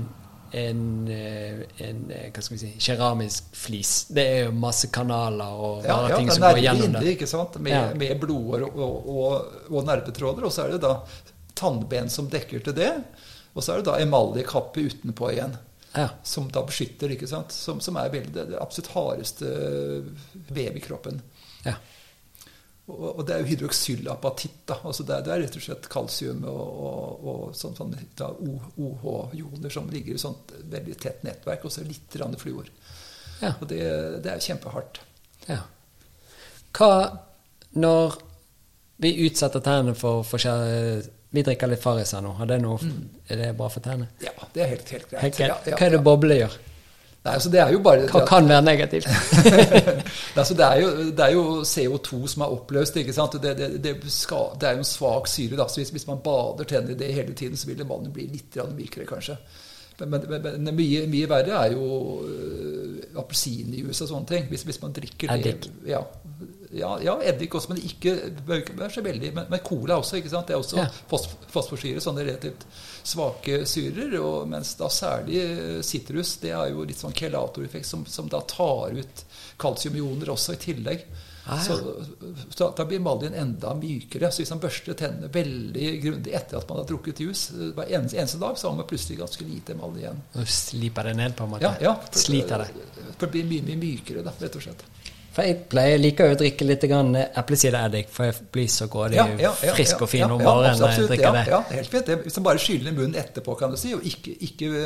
en, 0.53 0.81
eh, 1.15 1.61
en 1.87 2.01
eh, 2.13 2.25
hva 2.35 2.43
skal 2.45 2.57
vi 2.57 2.61
si, 2.65 2.73
keramisk 2.83 3.55
flis. 3.57 3.93
Det 4.13 4.25
er 4.33 4.41
jo 4.49 4.57
masse 4.67 4.91
kanaler 4.93 5.55
og 5.69 5.87
Ja, 5.87 6.01
ja, 6.11 6.19
ting 6.19 6.29
som 6.35 6.45
går 6.45 6.61
gjennom 6.67 6.99
det. 6.99 7.15
ikke 7.15 7.31
sant? 7.31 7.57
Med, 7.63 7.73
Ja. 7.73 7.85
med 8.03 8.19
blodår 8.21 8.67
og, 8.67 9.09
og, 9.15 9.55
og 9.71 9.87
nervetråder. 9.89 10.45
Og 10.45 10.53
så 10.53 10.67
er 10.67 10.75
det 10.75 10.83
da 10.85 10.97
tannben 11.57 12.11
som 12.11 12.29
dekker 12.29 12.67
til 12.67 12.77
det. 12.77 12.91
Og 13.55 13.63
så 13.63 13.73
er 13.77 13.81
det 13.81 13.89
da 13.93 14.01
emaljekappe 14.03 14.83
utenpå 14.91 15.31
igjen. 15.33 15.55
Ja. 15.95 16.09
Som 16.27 16.49
da 16.53 16.65
beskytter, 16.67 17.13
ikke 17.15 17.29
sant? 17.31 17.55
Som, 17.55 17.81
som 17.85 17.99
er 18.01 18.13
veldig, 18.13 18.33
det, 18.35 18.47
det 18.51 18.63
absolutt 18.63 18.93
hardeste 18.95 19.51
vev 20.55 20.79
i 20.79 20.83
kroppen. 20.83 21.21
Ja. 21.67 21.77
Og, 22.91 23.05
og 23.15 23.21
det 23.25 23.37
er 23.37 23.45
jo 23.45 23.51
hydroksylapatitt. 23.53 24.59
da, 24.69 24.81
altså 24.83 25.07
det, 25.07 25.21
det 25.25 25.33
er 25.33 25.45
rett 25.45 25.59
og 25.61 25.65
slett 25.65 25.89
kalsium 25.93 26.43
og, 26.51 26.65
og, 26.89 27.29
og 27.31 27.57
sånn, 27.57 27.77
sånn, 27.79 27.95
OH-joner 28.77 29.73
som 29.73 29.89
ligger 29.93 30.19
i 30.19 30.21
sånt 30.21 30.53
veldig 30.73 30.99
tett 31.01 31.25
nettverk, 31.25 31.65
og 31.65 31.73
så 31.73 31.87
litt 31.87 32.11
grann 32.13 32.37
fluor. 32.41 32.69
Ja. 33.41 33.55
Og 33.55 33.69
det, 33.71 33.85
det 34.25 34.35
er 34.35 34.45
kjempehardt. 34.45 35.01
ja. 35.49 35.63
Hva 36.75 36.95
når 37.79 38.17
vi 39.03 39.11
utsetter 39.27 39.63
tennene 39.63 39.95
for 39.99 40.23
forskjellige 40.27 41.05
Vi 41.35 41.43
drikker 41.43 41.71
litt 41.71 41.83
Farris 41.83 42.13
her 42.15 42.23
nå. 42.23 42.37
Er 42.43 42.53
det 42.53 42.61
noe, 42.63 42.93
Er 43.27 43.41
det 43.41 43.51
bra 43.59 43.67
for 43.73 43.83
tennene? 43.83 44.13
Ja, 44.23 44.35
det 44.55 44.63
er 44.63 44.71
helt, 44.77 44.95
helt 44.95 45.11
greit. 45.11 45.41
Ja, 45.43 45.57
ja, 45.67 45.75
Hva 45.75 45.89
er 45.89 45.97
det 45.97 46.01
boble 46.07 46.39
gjør? 46.39 46.55
Nei, 47.25 47.33
altså 47.33 47.49
det 47.49 47.61
er 47.63 47.71
jo 47.73 47.79
bare 47.81 48.05
Hva 48.13 48.21
kan 48.29 48.47
være 48.49 48.63
negativt? 48.67 49.07
altså 50.41 50.55
det, 50.55 50.67
er 50.67 50.81
jo, 50.83 50.89
det 51.17 51.25
er 51.25 51.33
jo 51.33 51.45
CO2 51.65 52.19
som 52.29 52.45
er 52.45 52.53
oppløst. 52.53 52.99
ikke 53.01 53.15
sant? 53.17 53.39
Det, 53.43 53.71
det, 53.83 53.95
skal, 54.13 54.53
er 54.61 54.77
jo 54.77 54.85
en 54.85 54.91
svak 54.91 55.31
syre. 55.33 55.57
da, 55.57 55.67
så 55.73 55.81
hvis, 55.81 55.93
hvis 55.97 56.07
man 56.07 56.21
bader 56.25 56.69
tennene 56.69 56.93
i 56.93 56.99
det 57.01 57.15
hele 57.17 57.33
tiden, 57.33 57.57
så 57.57 57.71
vil 57.71 57.81
vannet 57.89 58.13
bli 58.13 58.29
litt 58.29 58.61
mykere, 58.77 59.09
kanskje. 59.09 59.39
Men, 59.99 60.11
men, 60.11 60.43
men, 60.43 60.71
mye, 60.75 61.07
mye 61.07 61.31
verre 61.31 61.59
er 61.65 61.73
jo 61.73 61.89
øh, 62.27 63.19
appelsinjuice 63.23 64.05
og 64.05 64.11
sånne 64.11 64.31
ting. 64.31 64.47
Hvis, 64.51 64.67
hvis 64.69 64.83
man 64.83 64.95
drikker 64.95 65.35
det 65.39 65.57
ja, 65.89 66.03
Ja, 66.75 66.93
ja, 67.03 67.15
eddik 67.23 67.55
også, 67.55 67.71
men 67.75 67.83
ikke 67.87 68.17
så 68.91 69.03
veldig 69.05 69.31
Men, 69.37 69.47
men 69.51 69.61
cola 69.67 69.99
også, 70.01 70.19
ikke 70.19 70.33
sant. 70.33 70.49
Det 70.49 70.57
er 70.57 70.63
også 70.63 70.81
Ja. 70.83 70.87
fos, 71.11 71.29
fosforsyre, 71.53 72.01
sånne 72.03 72.25
relativt 72.27 72.65
svake 73.07 73.61
syrer. 73.69 74.17
Og, 74.21 74.49
mens 74.51 74.75
da 74.81 74.89
særlig 74.91 75.39
eh, 75.43 75.83
sitrus, 75.87 76.37
det 76.43 76.51
er 76.57 76.73
jo 76.73 76.85
litt 76.89 76.99
sånn 76.99 77.15
kelatoreffekt 77.15 77.87
som, 77.87 78.03
som 78.07 78.29
da 78.33 78.41
tar 78.51 78.97
ut 78.99 79.25
kalsiumioner 79.61 80.33
også 80.35 80.57
i 80.57 80.61
tillegg. 80.67 81.07
Ah, 81.47 81.59
ja. 81.61 81.75
Så, 81.77 81.95
så 82.57 82.71
da 82.73 82.87
blir 82.89 83.03
maljen 83.05 83.35
enda 83.37 83.75
mykere. 83.77 84.31
Så 84.33 84.41
hvis 84.41 84.51
man 84.55 84.63
børster 84.63 84.97
tennene 84.97 85.29
veldig 85.29 85.91
grundig 86.01 86.33
etter 86.33 86.57
at 86.57 86.69
man 86.71 86.81
har 86.81 86.87
drukket 86.89 87.21
jus 87.21 87.51
eh, 87.53 87.67
hver 87.77 87.91
eneste, 87.93 88.17
eneste 88.19 88.41
dag, 88.41 88.57
så 88.59 88.71
har 88.71 88.79
man 88.79 88.89
plutselig 88.89 89.19
ganske 89.21 89.45
lite 89.45 89.77
malje 89.77 90.07
igjen. 90.07 90.23
Og 90.41 90.49
sliper 90.49 91.11
det 91.11 91.17
ned, 91.21 91.37
på 91.37 91.45
en 91.45 91.53
måte. 91.53 91.69
Ja, 91.69 91.75
ja, 91.91 91.95
for, 92.09 92.23
Sliter 92.25 92.65
det. 92.65 92.71
For 93.19 93.27
det 93.27 93.33
blir 93.37 93.51
mye, 93.51 93.67
mye 93.69 93.83
mykere, 93.85 94.25
da, 94.25 94.33
rett 94.41 94.57
og 94.57 94.65
slett. 94.65 94.87
For 95.35 95.49
jeg 95.49 95.65
pleier 95.71 95.99
liker 95.99 96.31
å 96.31 96.39
drikke 96.39 96.67
litt 96.69 96.85
grann 96.87 97.17
eplesidereddik, 97.19 98.11
for 98.15 98.29
jeg 98.29 98.47
blir 98.55 98.71
så 98.71 98.87
grådig 98.91 99.19
frisk 99.75 100.05
og 100.07 100.11
fin 100.13 100.29
om 100.29 100.39
morgenen 100.39 100.79
når 100.79 100.95
jeg 100.95 101.09
drikker 101.11 101.27
ja, 101.27 101.35
det. 101.35 101.45
Ja, 101.51 101.61
helt 101.75 101.91
fint. 101.91 102.13
Hvis 102.23 102.39
man 102.39 102.47
bare 102.47 102.63
skyller 102.63 102.95
munnen 102.95 103.19
etterpå, 103.19 103.57
kan 103.59 103.75
du 103.75 103.79
si, 103.81 103.91
og 103.97 104.07
ikke, 104.07 104.37
ikke, 104.47 104.85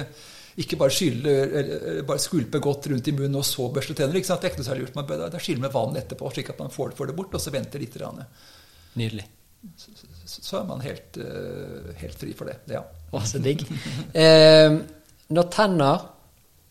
ikke 0.64 0.78
bare 0.80 0.96
skyller, 0.96 1.52
eller 1.60 2.00
bare 2.08 2.24
skvulpe 2.24 2.62
godt 2.64 2.88
rundt 2.94 3.12
i 3.12 3.16
munnen 3.18 3.36
og 3.42 3.44
så 3.44 3.68
børste 3.74 3.98
tenner. 3.98 4.16
Ikke 4.16 4.30
sant? 4.30 4.40
Det 4.40 4.48
er 4.48 4.54
ikke 4.54 4.62
noe 4.62 4.70
særlig 4.70 4.86
lurt. 4.86 4.96
Man 4.96 5.10
bør 5.12 5.26
da 5.26 5.42
skylle 5.42 5.66
med 5.66 5.74
vann 5.76 6.00
etterpå, 6.00 6.32
slik 6.32 6.54
at 6.54 6.64
man 6.64 6.72
får, 6.72 6.96
får 6.96 7.12
det 7.12 7.18
bort, 7.20 7.36
og 7.36 7.44
så 7.44 7.52
venter 7.52 7.84
litt. 7.84 8.00
Rann. 8.00 8.24
Nydelig. 8.96 9.28
Så, 9.76 9.92
så 10.40 10.60
er 10.62 10.66
man 10.68 10.80
helt, 10.80 11.20
eh, 11.20 11.92
helt 12.00 12.20
fri 12.24 12.32
for 12.36 12.48
det. 12.48 12.60
Ja. 12.72 12.86
Å, 13.12 13.24
så 13.26 13.42
digg. 13.42 13.66
Eh, 14.24 14.72
når 15.28 15.48
tenner 15.52 16.08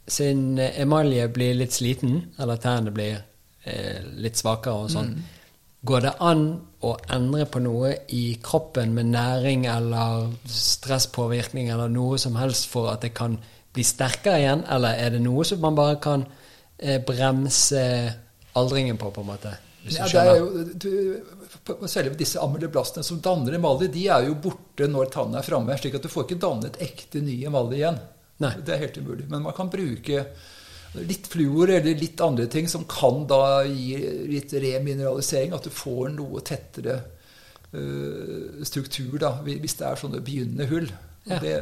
sin 0.09 0.57
emalje 0.57 1.28
blir 1.30 1.57
litt 1.59 1.75
sliten, 1.75 2.21
eller 2.41 2.57
tennene 2.63 2.93
blir 2.95 3.19
eh, 3.19 3.25
litt 4.24 4.39
svakere 4.39 4.86
og 4.86 4.91
sånn, 4.93 5.11
går 5.88 6.01
det 6.07 6.13
an 6.26 6.41
å 6.84 6.93
endre 7.15 7.45
på 7.49 7.59
noe 7.63 7.91
i 8.15 8.24
kroppen 8.43 8.93
med 8.97 9.11
næring 9.13 9.65
eller 9.72 10.32
stresspåvirkning 10.51 11.70
eller 11.74 11.89
noe 11.91 12.18
som 12.22 12.36
helst 12.39 12.68
for 12.72 12.89
at 12.91 13.05
det 13.05 13.13
kan 13.18 13.38
bli 13.74 13.86
sterkere 13.86 14.39
igjen, 14.41 14.63
eller 14.74 14.97
er 14.97 15.13
det 15.15 15.22
noe 15.22 15.45
som 15.45 15.61
man 15.61 15.76
bare 15.78 15.99
kan 16.01 16.24
eh, 16.80 16.97
bremse 17.05 17.84
aldringen 18.57 18.97
på, 18.97 19.11
på 19.13 19.22
en 19.22 19.30
måte? 19.32 19.53
Hvis 19.86 19.99
Ja, 19.99 20.07
du 20.07 20.11
det 20.11 20.22
er 20.22 20.34
skjønner? 20.34 20.38
jo, 20.39 20.47
du, 20.74 21.88
selve 21.88 22.18
disse 22.20 22.41
ameloblastene 22.43 23.05
som 23.05 23.22
danner 23.24 23.55
emalje, 23.59 23.88
de 23.93 24.07
er 24.11 24.26
jo 24.28 24.36
borte 24.43 24.88
når 24.89 25.11
tannen 25.13 25.38
er 25.39 25.45
framme. 25.45 25.78
slik 25.80 25.95
at 25.99 26.03
du 26.03 26.09
får 26.11 26.26
ikke 26.26 26.41
dannet 26.43 26.80
ekte 26.84 27.22
ny 27.24 27.38
emalje 27.47 27.78
igjen. 27.80 27.99
Nei. 28.43 28.53
Det 28.65 28.74
er 28.76 28.82
helt 28.84 28.97
umulig. 29.01 29.28
Men 29.30 29.45
man 29.45 29.55
kan 29.57 29.70
bruke 29.74 30.26
litt 30.93 31.27
fluor 31.27 31.69
eller 31.69 31.99
litt 31.99 32.21
andre 32.21 32.47
ting 32.51 32.69
som 32.69 32.85
kan 32.89 33.25
da 33.29 33.63
gi 33.67 33.97
litt 34.31 34.53
remineralisering. 34.53 35.55
At 35.57 35.67
du 35.67 35.73
får 35.73 36.13
noe 36.15 36.43
tettere 36.45 37.01
uh, 37.73 38.63
struktur 38.67 39.19
da, 39.21 39.35
hvis 39.45 39.77
det 39.79 39.89
er 39.89 40.01
sånne 40.01 40.23
begynnende 40.23 40.69
hull. 40.71 40.89
Ja. 41.27 41.39
Det, 41.43 41.55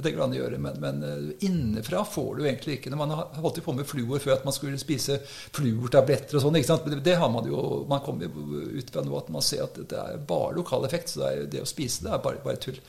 det 0.00 0.14
går 0.14 0.22
an 0.24 0.32
å 0.32 0.38
gjøre, 0.38 0.58
men, 0.64 0.78
men 0.80 1.02
øh, 1.04 1.24
innenfra 1.44 2.06
får 2.08 2.38
du 2.38 2.46
egentlig 2.46 2.78
ikke. 2.78 2.92
Man 2.96 3.12
har 3.12 3.34
holdt 3.36 3.60
på 3.64 3.74
med 3.76 3.84
fluor 3.84 4.22
før 4.22 4.38
at 4.38 4.46
man 4.48 4.54
skulle 4.56 4.80
spise 4.80 5.18
fluortabletter 5.28 6.38
og 6.38 6.44
sånn, 6.46 6.56
ikke 6.56 6.70
sant? 6.70 6.88
Det, 7.04 7.16
har 7.20 7.28
man 7.32 7.44
jo 7.50 7.82
Man 7.90 8.00
kommer 8.04 8.32
ut 8.32 8.94
fra 8.94 9.04
nå 9.04 9.18
at 9.18 9.28
man 9.34 9.44
ser 9.44 9.66
at 9.66 9.76
det 9.76 9.98
er 10.00 10.22
bare 10.24 10.54
lokal 10.56 10.88
effekt. 10.88 11.12
Så 11.12 11.20
det, 11.20 11.32
er, 11.34 11.50
det 11.52 11.64
å 11.66 11.68
spise 11.68 12.06
det 12.06 12.14
er 12.16 12.24
bare, 12.24 12.40
bare 12.46 12.62
tull. 12.64 12.80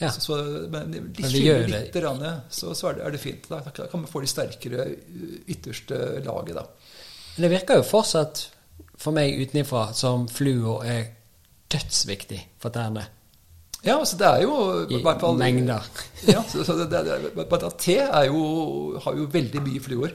Ja. 0.00 0.10
Så, 0.10 0.20
så, 0.20 0.36
men 0.72 0.90
vi 1.14 1.44
gjør 1.44 1.68
litt, 1.70 1.92
grann, 1.94 2.22
så, 2.50 2.72
så 2.74 2.90
er, 2.90 2.98
det, 2.98 3.12
det 3.14 3.20
fint. 3.22 3.48
Da 3.48 3.60
kan 3.62 4.00
man 4.02 4.10
få 4.10 4.24
de 4.24 4.30
sterkere 4.30 4.86
ytterste 5.46 6.00
laget, 6.24 6.56
da. 6.58 6.66
Men 7.36 7.46
det 7.46 7.52
virker 7.56 7.80
jo 7.80 7.86
fortsatt 7.86 8.46
for 8.98 9.14
meg 9.16 9.36
utenifra 9.40 9.88
som 9.96 10.26
fluo 10.30 10.80
er 10.86 11.12
dødsviktig 11.72 12.40
for 12.62 12.74
tærne. 12.74 13.06
Ja, 13.84 13.98
altså 14.00 14.16
det 14.16 14.26
er 14.26 14.42
jo 14.46 14.54
I 14.88 15.02
hvert 15.04 15.20
fall- 15.20 15.36
mengder. 15.36 15.84
ja, 16.26 16.42
så, 16.48 16.64
så 16.64 16.76
det, 16.78 16.88
det, 17.04 17.34
det, 17.36 17.72
te 17.78 17.98
jo, 18.30 18.44
har 19.04 19.18
jo 19.18 19.26
veldig 19.30 19.60
mye 19.66 19.82
fluor. 19.84 20.14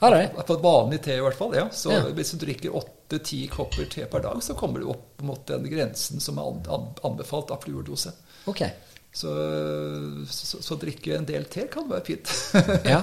Har 0.00 0.10
det? 0.10 0.24
På 0.48 0.56
vanlig 0.58 0.98
te, 1.04 1.14
i 1.16 1.22
hvert 1.22 1.36
fall. 1.38 1.54
ja. 1.54 1.68
Så 1.70 1.92
Ja. 1.94 2.00
hvis 2.16 2.32
du 2.34 2.40
drikker 2.42 2.74
åtte-ti 2.74 3.44
kopper 3.48 3.86
te 3.88 4.04
per 4.10 4.24
dag, 4.24 4.42
så 4.42 4.56
kommer 4.58 4.80
du 4.82 4.88
opp 4.90 5.22
mot 5.22 5.46
den 5.46 5.68
grensen 5.70 6.20
som 6.20 6.38
er 6.38 6.48
an, 6.50 6.64
an, 6.68 6.88
anbefalt 7.06 7.50
av 7.54 7.62
fluordose. 7.62 8.10
Ok. 8.50 8.64
Så, 9.14 9.30
så, 10.26 10.58
så 10.58 10.74
drikke 10.82 11.12
en 11.14 11.26
del 11.28 11.44
te 11.46 11.68
kan 11.70 11.84
være 11.86 12.02
fint. 12.08 12.30
Ja. 12.92 12.98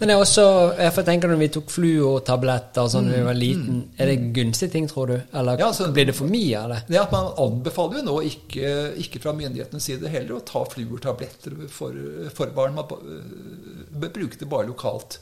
Men 0.00 0.10
er 0.10 0.18
også 0.18 0.42
Jeg 0.74 0.90
får 0.96 1.04
tenke 1.06 1.28
når 1.30 1.38
vi 1.38 1.48
tok 1.54 1.70
fluortabletter 1.70 2.88
sånn 2.90 3.06
da 3.12 3.20
vi 3.20 3.26
var 3.28 3.38
liten, 3.38 3.78
er 3.96 4.10
det 4.10 4.16
gunstige 4.34 4.72
ting, 4.74 4.88
tror 4.90 5.12
du? 5.12 5.14
Eller 5.32 5.54
Mm, 5.56 5.62
Ja, 5.62 5.70
så- 5.72 5.92
blir 5.94 6.06
det 6.10 6.16
for 6.18 6.26
mye 6.26 6.58
av 6.64 6.70
det? 6.74 6.80
Ja, 6.96 7.06
Man 7.12 7.30
anbefaler 7.38 8.00
jo 8.00 8.04
nå 8.10 8.16
ikke, 8.26 8.72
ikke 9.06 9.22
fra 9.22 9.32
myndighetenes 9.38 9.86
side 9.86 10.10
heller 10.10 10.34
å 10.40 10.44
ta 10.44 10.64
fluortabletter 10.64 11.54
for, 11.70 11.94
for 12.34 12.46
barn. 12.56 12.74
Man 12.74 14.10
bruker 14.10 14.38
det 14.42 14.48
bare 14.50 14.66
lokalt. 14.66 15.20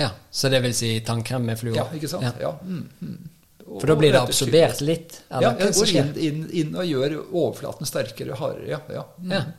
Ja, 0.00 0.10
Så 0.30 0.48
det 0.48 0.62
vil 0.64 0.74
si 0.74 0.94
tannkrem 1.04 1.44
med 1.44 1.58
fluor? 1.60 1.76
Ja, 1.76 1.84
ikke 1.92 2.08
sant? 2.08 2.24
Ja. 2.24 2.32
Ja. 2.40 2.54
Mm, 2.64 2.88
mm. 3.02 3.18
Og- 3.68 3.80
For 3.80 3.86
da 3.90 3.96
blir 4.00 4.12
det 4.12 4.20
og 4.22 4.28
absorbert 4.28 4.80
litt? 4.80 5.20
Ja, 5.28 5.54
jeg 5.58 5.74
går 5.76 5.94
inn, 6.00 6.12
inn, 6.16 6.44
inn 6.62 6.76
og 6.76 6.88
gjør 6.88 7.16
overflaten 7.28 7.86
sterkere, 7.88 8.36
hardere. 8.40 8.68
Ja, 8.68 8.80
ja. 8.92 9.04
Mm. 9.20 9.54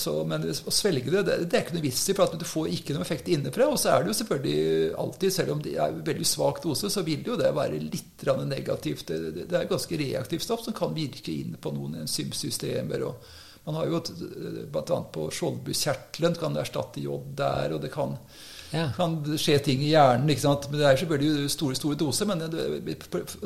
Så, 0.00 0.24
men 0.26 0.42
å 0.42 0.72
svelge 0.74 1.12
det, 1.12 1.20
det, 1.26 1.34
det 1.46 1.58
er 1.58 1.62
ikke 1.62 1.76
noe 1.76 1.84
vits 1.84 2.00
i, 2.10 2.14
for 2.16 2.32
du 2.34 2.46
får 2.48 2.70
ikke 2.74 2.96
noe 2.96 3.04
effekt 3.04 3.28
innenfra. 3.30 3.68
Og 3.70 3.78
så 3.78 3.92
er 3.92 4.02
det 4.02 4.10
jo 4.10 4.16
selvfølgelig 4.22 4.94
alltid, 5.04 5.34
selv 5.34 5.52
om 5.54 5.60
det 5.62 5.74
er 5.78 5.98
veldig 6.08 6.26
svak 6.26 6.62
dose, 6.64 6.90
så 6.90 7.04
vil 7.06 7.26
jo 7.26 7.36
det 7.38 7.52
være 7.54 7.78
litt 7.84 8.24
negativt. 8.48 9.06
Det, 9.06 9.18
det, 9.36 9.44
det 9.52 9.60
er 9.60 9.68
ganske 9.70 10.00
reaktivt 10.00 10.42
stoff 10.42 10.64
som 10.64 10.74
kan 10.74 10.96
virke 10.96 11.30
inn 11.30 11.54
på 11.60 11.74
noen 11.76 12.00
enzymsystemer. 12.02 13.04
og 13.06 13.36
man 13.68 13.76
har 13.76 13.86
jo 13.90 14.00
bl.a. 14.72 14.98
på 15.12 15.26
skjoldbuskjertelen 15.36 16.38
kan 16.40 16.54
det 16.56 16.62
erstatte 16.64 17.02
jod 17.04 17.34
der, 17.36 17.74
og 17.76 17.82
det 17.84 17.90
kan, 17.92 18.14
Ja. 18.72 18.90
kan 18.96 19.14
skje 19.40 19.54
ting 19.64 19.80
i 19.80 19.92
hjernen. 19.94 20.28
ikke 20.28 20.44
sant? 20.44 20.66
Men 20.70 20.80
Det 20.80 20.86
er 20.88 20.96
selvfølgelig 21.00 21.50
store 21.50 21.76
store 21.78 21.96
doser, 21.96 22.26
men 22.28 22.42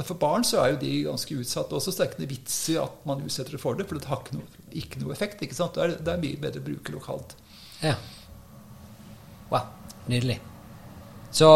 for 0.02 0.14
barn 0.18 0.42
så 0.44 0.62
er 0.64 0.72
jo 0.72 0.80
de 0.80 0.94
ganske 1.06 1.36
utsatte 1.38 1.78
også. 1.78 1.92
Så 1.92 1.98
det 1.98 2.06
er 2.06 2.10
ikke 2.10 2.22
noe 2.24 2.32
vits 2.32 2.56
i 2.72 2.78
at 2.82 3.04
man 3.06 3.22
utsetter 3.22 3.54
det 3.56 3.60
for 3.62 3.78
det, 3.78 3.86
for 3.86 3.98
det 3.98 4.10
har 4.10 4.24
ikke 4.24 4.40
noe, 4.40 4.64
ikke 4.82 5.04
noe 5.04 5.14
effekt. 5.14 5.42
ikke 5.46 5.54
sant? 5.58 5.74
Det 5.78 5.84
er, 5.84 5.94
det 6.02 6.16
er 6.16 6.24
mye 6.24 6.42
bedre 6.42 6.64
å 6.64 6.66
bruke 6.66 6.96
lokalt. 6.96 7.36
Ja. 7.82 7.94
Wow. 9.52 9.70
Nydelig. 10.10 10.40
Så 11.32 11.48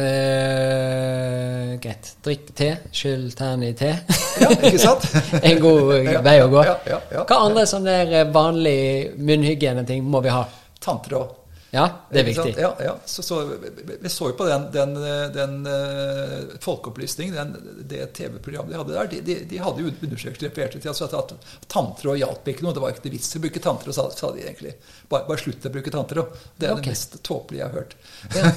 eh, 0.00 1.78
Greit. 1.84 2.14
Drikk 2.24 2.50
te. 2.56 2.70
Skyll 2.94 3.28
tærne 3.36 3.68
i 3.72 3.76
te. 3.78 3.92
Ja, 4.40 4.48
ikke 4.50 4.80
sant? 4.82 5.04
en 5.46 5.60
god 5.62 5.92
vei 6.24 6.36
å 6.42 6.48
gå. 6.50 6.64
ja, 6.66 6.76
ja, 6.88 7.00
ja. 7.12 7.24
Hva 7.28 7.36
andre 7.46 7.66
sånne 7.70 8.24
vanlige 8.34 9.12
munnhygieneting 9.20 10.04
må 10.08 10.24
vi 10.24 10.32
ha? 10.34 10.44
Tanntråd. 10.84 11.43
Ja, 11.74 11.84
det 12.10 12.20
er 12.20 12.26
viktig. 12.28 12.52
Ja, 12.62 12.70
ja. 12.78 12.92
Så, 13.04 13.22
så, 13.26 13.40
vi- 13.44 14.08
så 14.12 14.28
jo 14.30 14.36
på 14.38 14.46
den, 14.46 14.68
den, 14.72 14.94
den 15.34 15.54
uh, 15.66 16.54
folkeopplysningen, 16.62 17.34
den, 17.34 17.78
det 17.90 18.06
TV-programmet 18.14 18.70
de 18.70 18.78
hadde 18.78 18.94
der. 18.94 19.10
De, 19.10 19.20
de, 19.26 19.36
de 19.50 19.58
hadde 19.58 19.82
jo 19.82 19.90
undersøkt 20.06 20.44
refererte 20.46 20.78
til 20.78 20.92
altså 20.92 21.08
at, 21.08 21.16
at 21.34 21.68
tanntråd 21.74 22.20
hjalp 22.20 22.50
ikke 22.52 22.66
noe. 22.66 22.76
Det 22.76 22.84
var 22.84 22.94
ikke 22.94 23.08
noe 23.08 23.16
vits 23.16 23.32
i 23.34 23.40
å 23.40 23.44
bruke 23.46 23.64
tanntråd, 23.64 23.96
sa, 23.96 24.06
sa 24.14 24.30
de 24.36 24.44
egentlig. 24.44 24.76
Bare, 25.10 25.26
bare 25.26 25.42
slutt 25.42 25.66
å 25.66 25.72
bruke 25.74 25.94
tanntråd. 25.94 26.38
Det 26.54 26.68
er 26.68 26.76
okay. 26.76 26.84
det 26.86 26.94
mest 26.94 27.18
tåpelige 27.26 27.64
jeg 27.64 27.72
har 27.72 27.80
hørt. 27.80 27.96
Ja. 28.34 28.52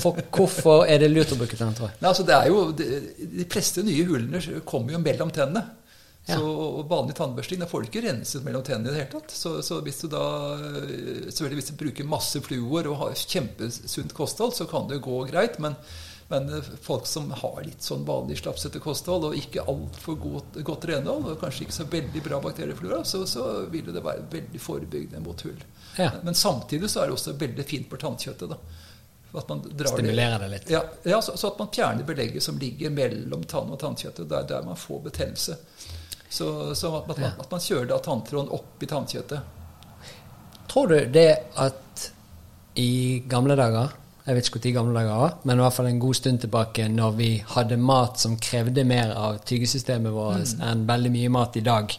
For 0.00 0.22
hvorfor 0.38 0.86
er 0.88 1.02
det 1.04 1.12
lurt 1.12 1.34
å 1.36 1.40
bruke 1.40 1.58
tanntråd? 1.60 1.98
Nei, 2.00 2.08
altså 2.14 2.24
det 2.28 2.38
er 2.38 2.48
jo, 2.52 2.64
de, 2.78 2.88
de 3.42 3.48
fleste 3.52 3.84
nye 3.84 4.08
hullene 4.08 4.62
kommer 4.68 4.96
jo 4.96 5.02
mellom 5.04 5.34
tennene. 5.34 5.66
Ja. 6.28 6.36
Så 6.36 6.48
og 6.48 6.82
vanlig 6.90 7.14
tannbørsting, 7.16 7.62
da 7.62 7.66
får 7.66 7.82
du 7.82 7.88
ikke 7.88 8.02
renset 8.04 8.44
mellom 8.44 8.64
tennene 8.64 8.90
i 8.90 8.92
det 8.92 9.00
hele 9.00 9.12
tatt. 9.14 9.32
Så, 9.32 9.54
så 9.64 9.78
hvis 9.84 10.02
du 10.02 10.10
da 10.12 10.24
eh, 10.58 11.30
selvfølgelig 11.30 11.62
hvis 11.62 11.70
du 11.70 11.78
bruker 11.80 12.10
masse 12.10 12.42
fluor 12.44 12.90
og 12.90 12.98
har 13.00 13.16
kjempesunt 13.16 14.12
kosthold, 14.16 14.52
så 14.58 14.66
kan 14.68 14.90
det 14.90 15.00
gå 15.06 15.22
greit. 15.30 15.56
Men, 15.64 15.78
men 16.28 16.50
eh, 16.52 16.68
folk 16.84 17.08
som 17.08 17.30
har 17.32 17.62
litt 17.64 17.86
sånn 17.86 18.04
vanlig 18.08 18.42
slapsete 18.42 18.82
kosthold 18.84 19.30
og 19.30 19.38
ikke 19.40 19.64
altfor 19.72 20.18
godt, 20.20 20.58
godt 20.68 20.84
renhold, 20.92 21.30
og 21.32 21.40
kanskje 21.40 21.64
ikke 21.64 21.78
så 21.78 21.86
veldig 21.96 22.24
bra 22.26 22.40
bakterieflora, 22.44 23.00
så, 23.08 23.22
så 23.24 23.46
vil 23.72 23.88
det 23.88 24.04
være 24.04 24.28
veldig 24.34 24.60
forebyggende 24.60 25.24
mot 25.24 25.46
hull. 25.48 25.64
Ja. 25.96 26.10
Men 26.26 26.36
samtidig 26.36 26.90
så 26.92 27.02
er 27.02 27.08
det 27.08 27.16
også 27.16 27.38
veldig 27.40 27.64
fint 27.66 27.88
for 27.88 28.04
tannkjøttet. 28.04 28.52
da. 28.52 28.60
At 29.32 29.48
man 29.48 29.62
drar 29.64 29.94
Stimulerer 29.94 30.44
det 30.44 30.50
litt. 30.52 30.70
Ja, 30.76 30.82
ja 31.08 31.22
så, 31.24 31.36
så 31.36 31.54
at 31.54 31.58
man 31.58 31.72
fjerner 31.72 32.04
belegget 32.04 32.44
som 32.44 32.60
ligger 32.60 32.92
mellom 32.92 33.48
tann 33.48 33.72
og 33.72 33.80
tannkjøttet, 33.80 34.28
Det 34.28 34.36
er 34.42 34.52
der 34.52 34.68
man 34.68 34.76
får 34.76 35.02
betennelse. 35.08 35.56
Så, 36.30 36.74
så 36.76 36.90
at, 36.98 37.06
man, 37.08 37.22
at 37.40 37.50
man 37.50 37.60
kjører 37.64 37.86
da 37.88 37.98
tanntråden 38.04 38.50
opp 38.52 38.82
i 38.84 38.88
tannkjøttet. 38.90 39.54
Tror 40.68 40.90
du 40.92 40.98
det 41.12 41.30
at 41.56 42.08
i 42.78 43.22
gamle 43.28 43.56
dager 43.58 43.94
Jeg 44.28 44.36
vet 44.36 44.48
ikke 44.50 44.60
når 44.60 44.74
gamle 44.76 44.98
dager 45.00 45.20
var, 45.22 45.38
men 45.48 45.56
i 45.56 45.62
hvert 45.64 45.72
fall 45.78 45.86
en 45.88 46.00
god 46.02 46.14
stund 46.18 46.42
tilbake, 46.42 46.88
når 46.92 47.14
vi 47.16 47.28
hadde 47.54 47.78
mat 47.80 48.20
som 48.20 48.34
krevde 48.36 48.84
mer 48.84 49.14
av 49.16 49.38
tyggesystemet 49.48 50.12
vårt 50.12 50.52
enn 50.60 50.82
veldig 50.88 51.12
mye 51.14 51.30
mat 51.32 51.56
i 51.56 51.64
dag, 51.64 51.96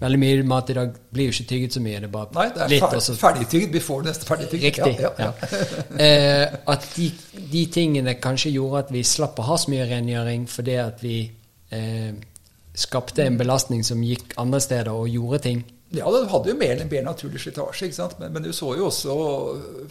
Veldig 0.00 0.18
mye 0.20 0.42
mat 0.44 0.70
i 0.70 0.74
dag 0.76 0.90
blir 1.16 1.30
jo 1.30 1.32
ikke 1.32 1.48
tygget 1.48 1.72
så 1.72 1.80
mye. 1.80 2.00
Det 2.02 2.08
er 2.10 2.12
bare 2.12 2.28
Nei, 2.36 2.46
det 2.52 2.60
er 2.62 2.68
litt, 2.74 2.82
ferdig, 2.82 2.96
og 2.98 3.02
så- 3.06 3.14
ferdigtygd 3.16 3.70
before 3.72 4.04
neste 4.04 4.26
ferdigtygget. 4.28 4.78
Riktig. 4.78 5.00
Ja, 5.00 5.10
ja, 5.18 5.30
ja. 5.40 6.02
eh, 6.04 6.56
at 6.74 6.88
de, 6.96 7.06
de 7.52 7.62
tingene 7.72 8.14
kanskje 8.20 8.52
gjorde 8.52 8.82
at 8.84 8.92
vi 8.92 9.02
slapp 9.02 9.40
å 9.40 9.46
ha 9.48 9.56
så 9.56 9.72
mye 9.72 9.86
rengjøring 9.88 10.44
fordi 10.52 10.74
at 10.82 11.00
vi 11.02 11.14
eh, 11.72 12.12
skapte 12.76 13.24
en 13.24 13.38
belastning 13.40 13.84
som 13.84 14.02
gikk 14.04 14.36
andre 14.40 14.60
steder 14.60 14.92
og 14.92 15.08
gjorde 15.08 15.42
ting. 15.48 15.64
Ja, 15.94 16.10
det 16.10 16.26
hadde 16.32 16.50
jo 16.50 16.58
mer, 16.58 16.80
mer 16.90 17.04
naturlig 17.06 17.40
slitasje, 17.40 17.86
ikke 17.86 17.96
sant? 17.96 18.16
Men, 18.18 18.32
men 18.34 18.44
du 18.44 18.50
så 18.54 18.72
jo 18.74 18.88
også 18.88 19.14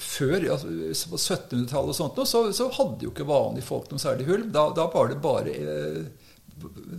før, 0.01 0.35
altså, 0.57 0.67
på 1.13 1.19
1700-tallet 1.21 1.93
og 1.93 1.97
sånt, 1.97 2.19
så, 2.27 2.41
så 2.53 2.67
hadde 2.75 3.07
jo 3.07 3.13
ikke 3.13 3.27
vanlige 3.29 3.65
folk 3.65 3.87
noen 3.89 4.03
særlig 4.03 4.27
hull. 4.27 4.43
Da, 4.53 4.67
da 4.75 4.89
var 4.91 5.09
det 5.09 5.21
bare 5.23 5.55
eh, 5.55 6.01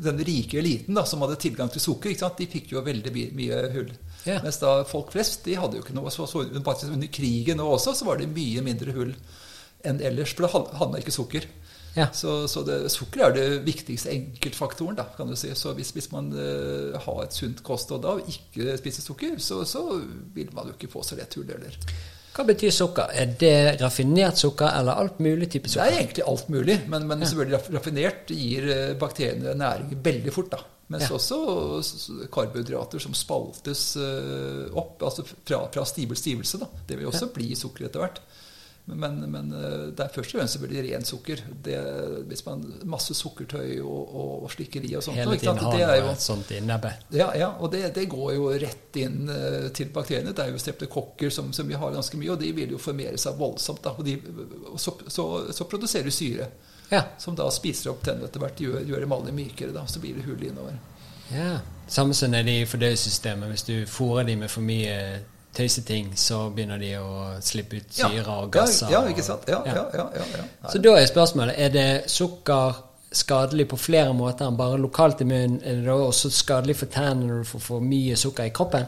den 0.07 0.23
rike 0.25 0.59
eliten 0.63 0.97
da, 0.97 1.05
som 1.09 1.23
hadde 1.25 1.39
tilgang 1.45 1.69
til 1.73 1.85
sukker. 1.85 2.13
ikke 2.13 2.25
sant? 2.25 2.41
De 2.41 2.49
fikk 2.51 2.73
jo 2.73 2.85
veldig 2.87 3.13
mye, 3.37 3.61
hull. 3.77 3.93
Ja. 4.25 4.41
Mens 4.45 4.59
da 4.65 4.79
folk 4.89 5.13
flest 5.15 5.45
de 5.47 5.59
hadde 5.61 5.79
jo 5.79 5.85
ikke 5.85 5.97
noe. 5.97 6.13
Så, 6.15 6.27
så, 6.31 6.47
under 6.49 7.13
krigen 7.13 7.63
også 7.63 7.95
så 7.97 8.09
var 8.09 8.21
det 8.21 8.33
mye 8.33 8.65
mindre 8.65 8.97
hull 8.97 9.13
enn 9.87 10.01
ellers. 10.01 10.33
For 10.33 10.49
da 10.49 10.53
hadde 10.57 10.93
man 10.97 11.05
ikke 11.05 11.15
sukker. 11.15 11.47
Ja. 11.97 12.11
Så, 12.13 12.43
så 12.53 12.61
det, 12.67 12.75
sukker 12.93 13.23
er 13.25 13.33
det 13.33 13.47
viktigste 13.65 14.11
enkeltfaktoren, 14.13 14.99
da, 14.99 15.07
kan 15.17 15.31
du 15.31 15.37
si. 15.37 15.49
Så 15.57 15.73
hvis, 15.79 15.95
hvis 15.97 16.11
man 16.13 16.29
uh, 16.37 16.99
har 17.01 17.23
et 17.25 17.33
sunt 17.33 17.63
kosthold 17.65 18.03
da, 18.05 18.17
og 18.19 18.29
ikke 18.29 18.77
spiser 18.83 19.03
sukker, 19.07 19.39
så, 19.41 19.63
så 19.65 19.83
vil 20.37 20.51
man 20.53 20.69
jo 20.69 20.77
ikke 20.77 20.93
få 20.93 21.03
så 21.09 21.17
lett 21.17 21.35
hull 21.41 21.49
heller. 21.55 21.79
Hva 22.37 22.45
betyr 22.45 22.69
sukker? 22.77 23.09
Er 23.17 23.31
det 23.41 23.55
raffinert 23.81 24.37
sukker 24.37 24.69
eller 24.77 24.99
alt 25.01 25.23
mulig 25.25 25.49
type 25.55 25.71
sukker? 25.73 25.89
Det 25.89 25.95
er 25.97 26.03
egentlig 26.03 26.25
alt 26.29 26.51
mulig, 26.53 26.75
men, 26.93 27.07
men 27.09 27.25
selvfølgelig 27.25 27.57
raff- 27.57 27.71
raffinert 27.79 28.33
gir 28.37 28.67
eh, 28.75 28.91
bakteriene 29.01 29.55
næring 29.57 29.95
veldig 30.05 30.35
fort. 30.37 30.51
da. 30.53 30.61
Mens 30.93 31.09
Ja. 31.09 31.17
også 31.17 31.39
karbohydrater 32.31 33.01
som 33.03 33.15
spaltes 33.17 33.87
eh, 33.97 34.67
opp, 34.77 35.01
altså 35.03 35.25
fra, 35.27 35.63
fra 35.73 35.85
stivelse 35.89 36.23
stivelse, 36.27 36.61
da. 36.61 36.69
Det 36.89 36.99
vil 37.01 37.09
også 37.09 37.31
bli 37.35 37.55
sukker 37.59 37.89
etter 37.89 38.05
hvert. 38.05 38.21
Men, 38.89 39.17
men 39.33 39.49
eh, 39.51 39.89
det 39.99 40.05
er 40.05 40.13
først 40.15 40.31
og 40.35 40.39
fremst 40.39 40.61
veldig 40.63 40.83
ren 40.87 41.05
sukker. 41.05 41.41
Det, 41.65 41.75
hvis 42.31 42.45
man 42.47 42.61
Masse 42.87 43.17
sukkertøy 43.19 43.81
og, 43.83 44.13
og, 44.15 44.45
og 44.47 44.53
slikkeri 44.55 44.93
og 44.95 45.03
sånt. 45.03 45.19
Hele 45.19 45.35
tiden 45.41 45.59
har 45.59 45.75
Det 45.75 45.89
noe 45.89 45.97
jo 45.99 46.13
sånt 46.23 46.53
i 46.55 46.61
nebbet. 46.63 47.09
Ja, 47.19 47.33
ja 47.35 47.49
og 47.59 47.73
det, 47.73 47.83
det 47.97 48.05
går 48.13 48.37
jo 48.37 48.47
rett 48.63 49.01
inn 49.03 49.27
eh, 49.33 49.67
til 49.75 49.91
bakteriene. 49.95 50.31
Det 50.37 50.45
er 50.47 50.55
jo 50.55 50.63
streptokokker 50.63 51.35
som, 51.35 51.51
som 51.57 51.67
vi 51.67 51.75
har 51.75 51.93
ganske 51.99 52.21
mye, 52.21 52.31
og 52.37 52.41
de 52.45 52.53
vil 52.55 52.77
jo 52.77 52.79
formere 52.79 53.19
seg 53.19 53.35
voldsomt. 53.43 53.83
Da, 53.83 53.97
og 53.99 54.07
de, 54.07 54.15
og 54.71 54.79
så, 54.81 54.95
så, 55.11 55.27
så 55.51 55.67
produserer 55.67 56.07
du 56.07 56.15
syre, 56.15 56.47
Ja. 56.95 57.03
som 57.19 57.35
da 57.35 57.49
spiser 57.51 57.91
opp 57.91 58.05
tennene 58.07 58.29
etter 58.31 58.39
hvert, 58.45 58.61
gjør, 58.63 58.85
gjør 58.87 59.03
emaljen 59.09 59.35
mykere. 59.35 59.75
Da, 59.75 59.83
så 59.91 59.99
blir 59.99 60.15
det 60.21 60.29
hull 60.31 60.47
innover. 60.47 60.79
ja. 61.35 61.57
Samme 61.89 62.15
som 62.19 62.33
er 62.35 62.43
det 62.43 62.55
i 62.61 62.67
fordøyelsessystemet. 62.67 63.47
Hvis 63.51 63.63
du 63.67 63.75
fôrer 63.87 64.25
dem 64.27 64.41
med 64.43 64.51
for 64.51 64.63
mye 64.67 64.95
tøyseting, 65.57 66.11
så 66.21 66.43
begynner 66.55 66.79
de 66.83 66.91
å 67.01 67.13
slippe 67.45 67.81
ut 67.81 67.95
syre 67.97 68.27
og 68.43 68.51
gasser. 68.55 68.91
Ja, 68.93 69.01
ikke 69.09 69.25
sant? 69.25 69.47
Ja, 69.49 69.63
Ja. 69.67 69.75
ja, 69.75 69.87
ja, 69.95 70.07
ja, 70.21 70.27
ja. 70.43 70.69
Så 70.73 70.83
da 70.85 70.97
er 71.01 71.09
spørsmålet 71.09 71.59
er 71.59 71.73
det 71.75 71.89
sukker 72.13 72.83
skadelig 73.17 73.69
på 73.71 73.79
flere 73.81 74.13
måter 74.13 74.47
enn 74.51 74.57
bare 74.59 74.79
lokalt 74.83 75.23
i 75.25 75.25
munnen. 75.29 75.61
Er 75.65 75.81
det 75.81 75.87
da 75.89 75.97
også 75.97 76.31
skadelig 76.35 76.77
for 76.77 76.93
tennene 76.93 77.31
når 77.31 77.45
du 77.45 77.51
får 77.55 77.61
for 77.71 77.81
mye 77.81 78.17
sukker 78.21 78.51
i 78.51 78.55
kroppen? 78.55 78.87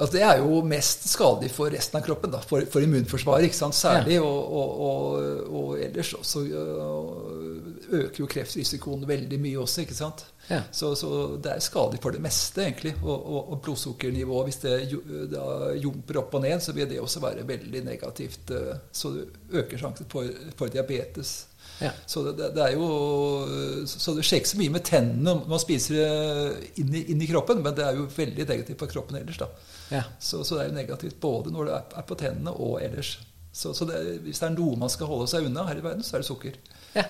Altså, 0.00 0.16
det 0.16 0.22
er 0.24 0.38
jo 0.40 0.62
mest 0.64 1.02
skadelig 1.12 1.50
for 1.52 1.68
resten 1.72 1.98
av 1.98 2.04
kroppen, 2.06 2.32
da, 2.32 2.38
for, 2.40 2.64
for 2.72 2.80
immunforsvaret. 2.80 3.52
Særlig. 3.52 4.16
Og, 4.24 4.54
og, 4.56 4.70
og, 4.86 5.50
og 5.60 5.74
ellers 5.84 6.14
også 6.16 6.40
øh, 6.48 7.98
øker 8.00 8.22
jo 8.22 8.28
kreftrisikoen 8.30 9.04
veldig 9.08 9.40
mye 9.40 9.58
også. 9.60 9.84
ikke 9.84 9.98
sant? 9.98 10.24
Ja. 10.48 10.62
Så, 10.72 10.94
så 10.98 11.10
det 11.42 11.52
er 11.52 11.60
skadelig 11.62 12.00
for 12.02 12.16
det 12.16 12.22
meste, 12.24 12.64
egentlig. 12.64 12.94
Og, 13.04 13.60
blodsukkernivået, 13.62 14.48
hvis 14.48 14.56
det 14.64 15.02
da 15.34 15.44
jumper 15.76 16.22
opp 16.22 16.34
og 16.34 16.46
ned, 16.46 16.64
så 16.64 16.72
vil 16.72 16.88
det 16.88 17.00
også 17.00 17.20
være 17.20 17.44
veldig 17.48 17.84
negativt. 17.84 18.50
øh, 18.56 18.74
Så 18.92 19.12
det 19.14 19.28
øker 19.52 19.78
sjansen 19.78 20.08
for, 20.08 20.24
for 20.56 20.66
diabetes. 20.72 21.46
Ja. 21.80 21.90
Så 22.06 22.22
det, 22.22 22.38
det, 22.54 22.62
er 22.62 22.72
jo 22.72 23.86
Så 23.86 24.12
det 24.16 24.24
skjer 24.24 24.42
ikke 24.42 24.50
så 24.50 24.58
mye 24.60 24.72
med 24.74 24.82
tennene 24.84 25.22
når 25.24 25.46
man 25.48 25.60
spiser 25.62 25.94
det 25.96 26.72
inn 26.82 26.94
i, 26.94 27.04
inn 27.12 27.22
i 27.24 27.28
kroppen, 27.30 27.62
men 27.64 27.76
det 27.76 27.84
er 27.84 27.96
jo 27.96 28.08
veldig 28.16 28.48
negativt 28.48 28.80
for 28.80 28.90
kroppen 28.90 29.20
ellers, 29.20 29.38
da. 29.40 29.48
Ja. 29.90 30.04
Så, 30.18 30.44
så 30.44 30.56
det 30.56 30.64
er 30.64 30.70
jo 30.70 30.78
negativt 30.78 31.20
både 31.20 31.52
når 31.54 31.68
det 31.68 31.76
er, 31.76 32.06
på 32.06 32.18
tennene 32.18 32.54
og 32.54 32.80
ellers. 32.82 33.18
Så, 33.52 33.74
så 33.74 33.86
det, 33.88 34.00
hvis 34.24 34.38
det 34.38 34.46
er 34.46 34.54
noe 34.54 34.78
man 34.78 34.92
skal 34.92 35.10
holde 35.10 35.26
seg 35.30 35.48
unna 35.48 35.66
her 35.66 35.80
i 35.80 35.84
verden, 35.84 36.04
så 36.06 36.16
er 36.16 36.22
det 36.22 36.28
sukker. 36.30 36.58
Ja. 36.94 37.06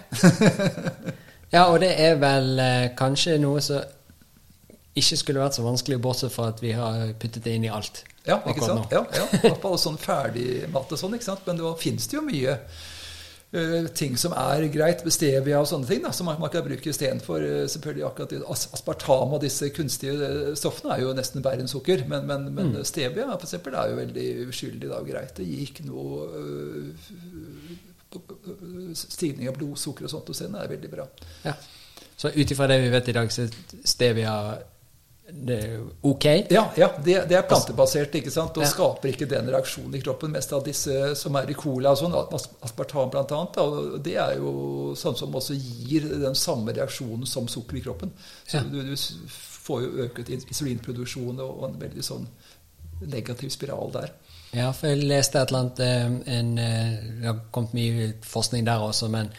ja, 1.57 1.65
og 1.67 1.81
det 1.83 1.93
er 2.01 2.17
vel 2.21 2.55
eh, 2.63 2.93
kanskje 2.97 3.37
noe 3.43 3.61
som 3.65 3.85
ikke 5.01 5.19
skulle 5.21 5.43
vært 5.43 5.59
så 5.59 5.65
vanskelig, 5.65 6.01
bortsett 6.03 6.33
fra 6.35 6.49
at 6.51 6.63
vi 6.63 6.73
har 6.75 7.13
puttet 7.21 7.45
det 7.45 7.55
inn 7.57 7.69
i 7.69 7.73
alt. 7.73 8.03
Ja, 8.27 8.41
ikke 8.49 8.65
sant? 8.65 8.91
nå. 8.91 9.01
Ja, 9.01 9.05
ja. 9.17 9.27
I 9.39 9.43
hvert 9.47 9.63
fall 9.63 9.79
sånn 9.81 10.01
ferdigmat 10.01 10.91
og 10.93 11.01
sånn, 11.01 11.15
ikke 11.17 11.29
sant? 11.31 11.45
Men 11.47 11.61
det 11.61 11.71
finnes 11.81 12.09
det 12.11 12.19
jo 12.19 12.25
mye 12.27 12.57
ting 13.99 14.15
som 14.15 14.31
er 14.39 14.63
greit, 14.71 15.01
stevia 15.11 15.59
og 15.59 15.67
sånne 15.67 15.89
ting, 15.89 16.05
da, 16.05 16.13
som 16.15 16.29
man, 16.31 16.37
man 16.39 16.53
kan 16.53 16.63
bruke 16.63 16.87
istedenfor 16.93 17.43
uh, 17.43 17.65
selvfølgelig 17.73 18.05
akkurat 18.07 18.35
aspartam 18.77 19.35
og 19.35 19.43
disse 19.43 19.73
kunstige 19.75 20.13
eh, 20.23 20.53
stoffene 20.55 20.95
er 20.95 21.03
jo 21.03 21.15
nesten 21.19 21.43
verre 21.43 21.65
enn 21.65 21.71
sukker. 21.71 22.05
Men, 22.07 22.29
men, 22.31 22.47
men 22.55 22.71
Mm. 22.71 22.85
stevia 22.87 23.27
for 23.33 23.49
eksempel, 23.49 23.75
er 23.75 23.91
jo 23.91 23.97
veldig 23.99 24.29
uskyldig 24.53 24.89
da, 24.93 25.01
og 25.01 25.09
greit. 25.11 25.35
Det 25.35 25.49
gir 25.49 25.67
ikke 25.67 25.89
noe 25.89 26.95
stigning 28.95 29.49
av 29.51 29.59
blodsukker 29.59 30.07
og 30.07 30.13
sånt 30.13 30.31
hos 30.31 30.43
henne. 30.45 30.63
er 30.63 30.71
veldig 30.71 30.91
bra. 30.93 31.07
Ja. 31.45 31.55
Så 32.17 32.31
ut 32.35 32.51
ifra 32.51 32.67
det 32.69 32.81
vi 32.83 32.91
vet 32.93 33.09
i 33.09 33.17
dag, 33.17 33.31
så 33.33 33.49
stevia 33.85 34.35
ok. 36.03 36.25
Ja, 36.51 36.65
ja 36.77 36.89
det, 37.05 37.29
det 37.29 37.37
er 37.39 37.43
plantebasert 37.49 38.15
ikke 38.15 38.31
sant? 38.31 38.57
og 38.57 38.65
Ja. 38.65 38.69
skaper 38.71 39.09
ikke 39.13 39.29
den 39.31 39.49
reaksjonen 39.53 39.95
i 39.95 40.01
kroppen. 40.03 40.33
Mest 40.33 40.53
av 40.53 40.65
disse 40.65 41.15
som 41.17 41.37
er 41.37 41.51
i 41.51 41.55
cola 41.55 41.91
og 41.95 41.99
sånn, 41.99 42.15
as- 42.35 42.49
aspartam 42.63 43.11
og 43.11 44.03
det 44.03 44.17
er 44.17 44.37
jo 44.39 44.95
sånn 44.97 45.17
som 45.17 45.33
også 45.35 45.55
gir 45.55 46.09
den 46.21 46.35
samme 46.35 46.73
reaksjonen 46.73 47.27
som 47.27 47.49
sukker 47.49 47.77
i 47.77 47.81
kroppen. 47.81 48.11
Så 48.47 48.57
Ja. 48.57 48.63
du, 48.63 48.83
du 48.83 48.97
får 48.97 49.83
jo 49.83 50.05
øket 50.07 50.29
insulinproduksjon 50.31 51.39
og, 51.41 51.63
og 51.63 51.69
en 51.71 51.81
veldig 51.81 52.03
sånn 52.03 52.27
negativ 53.07 53.51
spiral 53.51 53.93
der. 53.93 54.11
Ja, 54.53 54.73
for 54.73 54.89
jeg 54.91 55.05
leste 55.07 55.39
et 55.39 55.49
eller 55.53 55.61
annet 55.61 55.81
eh, 55.81 56.39
en, 56.39 56.59
eh, 56.59 56.97
Det 57.21 57.27
har 57.27 57.41
kommet 57.53 57.73
mye 57.75 58.13
forskning 58.27 58.65
der 58.67 58.83
også, 58.83 59.09
men 59.09 59.31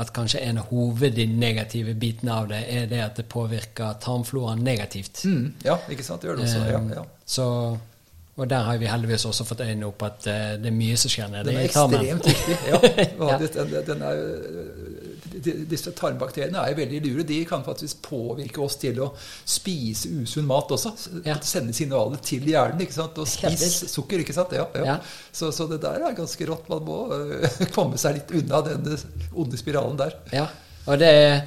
at 0.00 0.10
kanskje 0.16 0.40
en 0.46 0.58
av 0.62 0.70
hovednegative 0.72 1.94
bitene 2.00 2.32
av 2.34 2.48
det 2.50 2.62
er 2.72 2.88
det 2.90 3.00
at 3.04 3.20
det 3.20 3.26
påvirker 3.30 3.98
tarmfloraen 4.02 4.62
negativt. 4.64 5.22
Mm, 5.28 5.46
ja, 5.66 5.76
ikke 5.92 6.06
sant? 6.06 6.22
Det 6.22 6.30
gjør 6.30 6.40
det 6.40 6.48
også. 6.48 6.64
Ja, 6.66 6.80
ja. 6.96 7.04
Eh, 7.04 7.16
Så, 7.30 7.46
og 8.40 8.48
der 8.48 8.64
har 8.64 8.78
vi 8.80 8.88
heldigvis 8.88 9.24
også 9.28 9.44
fått 9.44 9.60
øynene 9.66 9.86
opp 9.90 10.02
at 10.06 10.26
eh, 10.30 10.54
det 10.62 10.70
er 10.70 10.76
mye 10.76 10.96
som 10.96 11.12
skjer 11.12 11.28
nede 11.32 11.44
Den 11.50 11.60
er 11.60 11.68
ekstremt 11.68 12.26
viktig. 12.30 12.56
Ja. 12.70 12.80
Ja. 13.30 13.36
Den, 13.38 13.74
den 13.86 14.02
er, 14.02 14.22
disse 15.70 15.92
tarmbakteriene 15.96 16.62
er 16.66 16.76
veldig 16.78 17.00
lure. 17.04 17.26
De 17.26 17.38
kan 17.48 17.64
faktisk 17.66 18.02
påvirke 18.06 18.62
oss 18.64 18.78
til 18.80 19.00
å 19.04 19.10
spise 19.18 20.10
usunn 20.20 20.48
mat 20.48 20.72
også. 20.74 20.94
Ja. 21.26 21.38
Sende 21.44 21.74
signaler 21.76 22.20
til 22.24 22.46
hjernen. 22.48 22.82
ikke 22.84 22.98
sant? 22.98 23.20
Og 23.20 23.28
spise 23.30 23.70
spis 23.70 23.94
sukker. 23.94 24.24
ikke 24.24 24.36
sant? 24.36 24.54
Ja, 24.56 24.66
ja. 24.74 24.86
Ja. 24.94 24.98
Så, 25.32 25.52
så 25.54 25.68
det 25.70 25.82
der 25.84 26.02
er 26.06 26.18
ganske 26.18 26.50
rått. 26.50 26.68
Man 26.72 26.84
må 26.88 27.00
øh, 27.14 27.46
komme 27.76 28.00
seg 28.00 28.18
litt 28.18 28.34
unna 28.42 28.62
den 28.66 28.90
onde 29.30 29.60
spiralen 29.60 29.98
der. 30.00 30.18
Ja, 30.34 30.48
og 30.86 31.00
det 31.00 31.10
er 31.10 31.40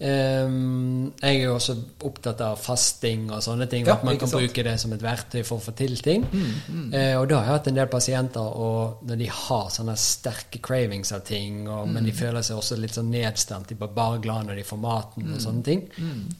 ehm, 0.00 1.12
Jeg 1.22 1.36
er 1.40 1.44
jo 1.46 1.54
også 1.56 1.74
opptatt 2.04 2.40
av 2.44 2.58
fasting 2.60 3.30
og 3.32 3.42
sånne 3.42 3.66
ting. 3.70 3.86
Ja, 3.86 3.94
at 3.94 4.04
man 4.04 4.18
kan 4.18 4.28
sant? 4.28 4.42
bruke 4.42 4.62
det 4.64 4.74
som 4.80 4.92
et 4.92 5.02
verktøy 5.02 5.42
for 5.44 5.56
å 5.58 5.62
få 5.64 5.74
til 5.76 5.96
ting. 5.96 6.24
Mm, 6.32 6.92
Eh, 6.92 7.16
og 7.20 7.28
da 7.28 7.36
har 7.40 7.44
jeg 7.44 7.52
hatt 7.52 7.66
en 7.68 7.74
del 7.74 7.86
pasienter 7.88 8.40
og 8.40 9.02
når 9.08 9.16
de 9.18 9.26
har 9.26 9.68
sånne 9.70 9.96
sterke 9.96 10.58
cravings 10.62 11.12
av 11.12 11.20
ting, 11.24 11.68
og, 11.68 11.88
men 11.88 12.04
de 12.04 12.10
Mm. 12.12 12.16
føler 12.18 12.42
seg 12.42 12.56
også 12.56 12.76
litt 12.80 12.94
sånn 12.94 13.10
nedstemt, 13.10 13.68
de 13.68 13.74
blir 13.74 13.88
bare 13.94 14.18
glad 14.20 14.46
når 14.46 14.56
de 14.56 14.62
får 14.64 14.78
maten 14.78 15.22
Mm. 15.24 15.34
og 15.34 15.40
sånne 15.40 15.64
ting. 15.64 15.82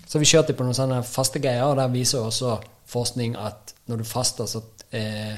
Så 0.06 0.18
vi 0.18 0.24
kjørte 0.24 0.54
på 0.54 0.64
noen 0.64 0.74
sånne 0.74 1.02
faste 1.04 1.38
greier, 1.40 1.64
og 1.64 1.76
der 1.76 1.88
viser 1.88 2.18
også 2.20 2.60
forskning 2.86 3.36
at 3.36 3.74
når 3.88 3.96
du 3.98 4.04
faster, 4.04 4.44
så 4.46 4.58
uh, 4.94 5.36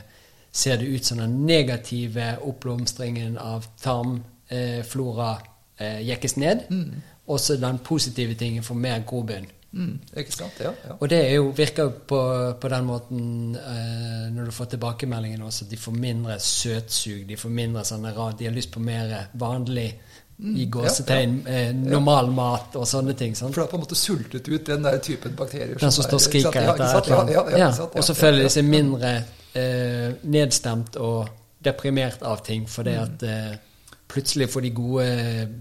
ser 0.53 0.77
det 0.77 0.87
ut 0.89 1.05
som 1.05 1.19
den 1.19 1.47
negative 1.47 2.39
oppblomstringen 2.43 3.39
av 3.39 3.65
tarmflora 3.83 5.39
eh, 5.79 6.01
jekkes 6.09 6.37
ned. 6.37 6.59
Og 6.71 7.18
så 7.37 7.57
den 7.61 7.79
positive 7.85 8.35
tingen 8.35 8.63
får 8.65 8.75
mer 8.75 9.03
grobunn. 9.07 9.47
Mm, 9.73 9.99
ikke 10.17 10.33
sant? 10.33 10.53
Ja, 10.65 10.71
ja. 10.87 10.95
Og 11.01 11.11
det 11.13 11.19
jo, 11.35 11.51
virker 11.53 11.91
på, 12.09 12.19
på 12.61 12.69
den 12.73 12.87
måten 12.89 13.57
eh, 13.57 14.31
når 14.33 14.45
du 14.49 14.51
får 14.57 14.65
tilbakemeldingen 14.73 15.43
også, 15.45 15.67
at 15.67 15.71
de 15.71 15.77
får 15.77 15.93
mindre 15.93 16.39
søtsug, 16.41 17.27
de 17.29 17.37
får 17.37 17.51
mindre 17.53 17.85
sånne 17.85 18.15
rad, 18.17 18.39
de 18.39 18.49
har 18.49 18.57
lyst 18.57 18.73
på 18.73 18.81
mer 18.81 19.13
vanlig 19.37 19.91
i 20.39 20.65
gåsetegn 20.71 21.33
eh, 21.51 21.73
normal 21.75 22.29
mat 22.31 22.77
og 22.79 22.87
sånne 22.89 23.13
ting. 23.19 23.35
sant? 23.37 23.53
For 23.53 23.61
det 23.61 23.67
har 23.67 23.71
på 23.73 23.77
en 23.77 23.85
måte 23.85 23.99
sultet 23.99 24.49
ut 24.49 24.67
den 24.71 24.83
der 24.87 24.99
typen 25.05 25.35
bakterier. 25.37 25.75
Den 25.75 25.91
som 25.91 25.99
som 25.99 26.07
står 26.09 26.17
og 26.23 26.27
skriker 26.31 26.61
Ja, 26.63 26.73
etter 26.73 26.85
et 26.85 27.07
eller 27.11 27.21
annet. 27.21 27.35
Ja, 27.35 27.43
ja, 27.43 27.51
ja, 27.51 27.59
Ja? 27.59 27.71
Ja, 27.77 27.89
Og 27.99 28.05
så 28.07 28.15
føler 28.15 28.43
de 28.47 28.49
seg 28.55 28.65
mindre 28.65 29.11
eh, 29.59 30.13
nedstemt 30.23 30.97
og 30.97 31.29
deprimert 31.65 32.23
av 32.23 32.41
ting, 32.47 32.69
fordi 32.71 32.91
Mm. 32.97 33.03
at 33.03 33.23
eh, 33.23 33.57
plutselig 34.09 34.49
får 34.51 34.65
de 34.65 34.71
gode 34.75 35.07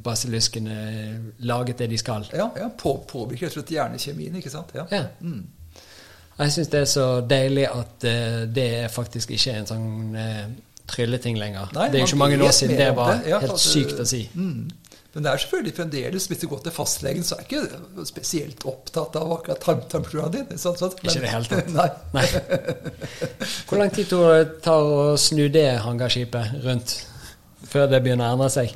basiluskene 0.04 0.78
laget 1.50 1.84
det 1.84 1.90
de 1.92 2.00
skal. 2.00 2.28
Ja, 2.34 2.50
ja 2.58 2.70
på, 2.80 2.96
påvirker 3.10 3.48
rett 3.48 3.58
og 3.58 3.62
slett 3.62 3.76
hjernekjemien, 3.76 4.40
ikke 4.40 4.54
sant? 4.54 4.72
Ja. 4.76 4.88
Ja. 4.92 5.04
Mm. 5.22 5.44
Jeg 6.38 6.54
syns 6.54 6.70
det 6.70 6.80
er 6.84 6.90
så 6.90 7.06
deilig 7.26 7.66
at 7.68 8.08
uh, 8.08 8.42
det 8.54 8.70
faktisk 8.94 9.34
ikke 9.34 9.54
er 9.54 9.64
en 9.64 9.70
sånn 9.70 10.18
uh, 10.18 10.44
trylleting 10.88 11.40
lenger. 11.40 11.72
Nei, 11.76 11.88
det 11.92 12.00
er 12.00 12.06
jo 12.06 12.12
ikke 12.12 12.24
mange 12.24 12.38
år 12.46 12.54
siden 12.56 12.78
det 12.78 12.92
var 12.96 13.16
det. 13.16 13.32
Ja, 13.34 13.40
helt 13.42 13.58
altså, 13.58 13.74
sykt 13.74 14.04
å 14.04 14.06
si. 14.08 14.28
Mm. 14.38 14.68
Men 15.18 15.26
det 15.26 15.32
er 15.32 15.42
selvfølgelig 15.42 15.74
fremdeles, 15.74 16.26
hvis 16.30 16.42
du 16.44 16.48
går 16.52 16.60
til 16.68 16.74
fastlegen, 16.76 17.24
så 17.26 17.40
er 17.40 17.48
ikke 17.48 18.06
spesielt 18.06 18.66
opptatt 18.70 19.16
av 19.18 19.32
akkurat 19.34 19.64
tarm 19.90 20.30
din. 20.36 20.52
Sånn, 20.62 20.78
sånn. 20.78 20.94
Ikke 21.02 21.16
i 21.18 21.24
det 21.24 21.32
hele 21.34 21.50
tatt. 21.50 21.72
Nei. 21.80 21.88
Nei. 22.14 22.26
Hvor 23.66 23.82
lang 23.82 23.94
tid 23.96 24.14
tar 24.14 24.46
det 24.46 24.76
å 24.78 25.16
snu 25.18 25.48
det 25.50 25.70
hangarskipet 25.88 26.60
rundt 26.68 27.00
før 27.72 27.90
det 27.92 28.04
begynner 28.04 28.30
å 28.30 28.38
endre 28.38 28.52
seg? 28.54 28.76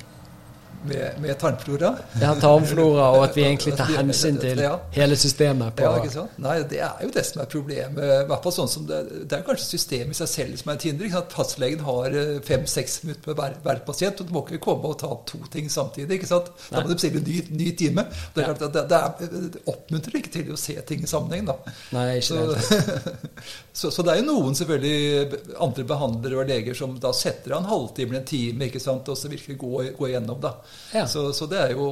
Med, 0.84 1.12
med 1.22 1.38
tarmflora. 1.38 1.92
Ja, 2.22 2.32
tarmflora, 2.42 3.12
og 3.14 3.24
at 3.28 3.36
vi 3.38 3.44
egentlig 3.46 3.76
tar 3.78 3.92
hensyn 4.00 4.40
til 4.42 4.64
hele 4.96 5.18
systemet. 5.20 5.76
på... 5.78 5.86
Ja, 5.86 6.00
ikke 6.02 6.14
sant? 6.16 6.40
Nei, 6.42 6.56
det 6.72 6.80
er 6.82 7.04
jo 7.06 7.12
det 7.14 7.22
som 7.28 7.44
er 7.44 7.50
problemet. 7.52 8.02
I 8.02 8.24
hvert 8.32 8.48
fall 8.48 8.56
sånn 8.56 8.72
som 8.72 8.88
det, 8.90 9.02
det 9.30 9.38
er 9.38 9.44
kanskje 9.46 9.76
systemet 9.76 10.16
i 10.16 10.20
seg 10.24 10.32
selv 10.32 10.58
som 10.58 10.72
er 10.74 10.80
et 10.80 10.88
hinder. 10.90 11.12
At? 11.20 11.36
Fastlegen 11.36 11.84
har 11.86 12.18
fem-seks 12.48 12.98
minutter 13.06 13.30
med 13.30 13.38
hver, 13.44 13.60
hver 13.68 13.84
pasient, 13.92 14.24
og 14.24 14.32
du 14.32 14.34
må 14.34 14.44
ikke 14.48 14.64
komme 14.66 14.90
og 14.90 14.98
ta 15.04 15.12
to 15.30 15.44
ting 15.54 15.70
samtidig. 15.70 16.18
ikke 16.18 16.32
sant? 16.32 16.50
Da 16.72 16.82
må 16.82 16.90
du 16.90 16.96
bestille 16.98 17.22
en 17.22 17.30
ny, 17.30 17.38
ny 17.62 17.70
time. 17.78 18.08
Det, 18.34 18.42
er 18.42 18.50
klart 18.50 18.66
det, 18.66 18.86
det, 18.90 19.04
er, 19.04 19.46
det 19.54 19.64
oppmuntrer 19.70 20.18
ikke 20.24 20.34
til 20.40 20.50
å 20.56 20.60
se 20.64 20.80
ting 20.90 21.06
i 21.06 21.12
sammenheng. 21.14 21.46
da. 21.52 21.78
Nei, 21.94 22.08
ikke 22.24 22.32
Så, 22.32 22.42
det. 22.56 23.22
så, 23.74 23.92
så 23.92 24.04
det 24.04 24.12
er 24.12 24.20
jo 24.20 24.28
noen 24.28 24.56
selvfølgelig 24.58 25.38
andre 25.64 25.86
behandlere 25.88 26.40
og 26.42 26.50
leger 26.50 26.76
som 26.76 26.98
da 27.00 27.14
setter 27.16 27.54
av 27.56 27.62
en 27.62 27.70
halvtime 27.70 28.12
eller 28.12 28.20
en 28.20 28.28
time 28.28 28.68
ikke 28.68 28.82
sant, 28.84 29.08
og 29.08 29.18
så 29.18 29.32
virkelig 29.32 29.56
går, 29.62 29.92
går 29.96 30.10
gjennom. 30.12 30.42
da. 30.44 30.52
Ja. 30.92 31.06
Så, 31.08 31.24
så 31.34 31.48
det 31.52 31.62
er 31.62 31.72
jo 31.78 31.86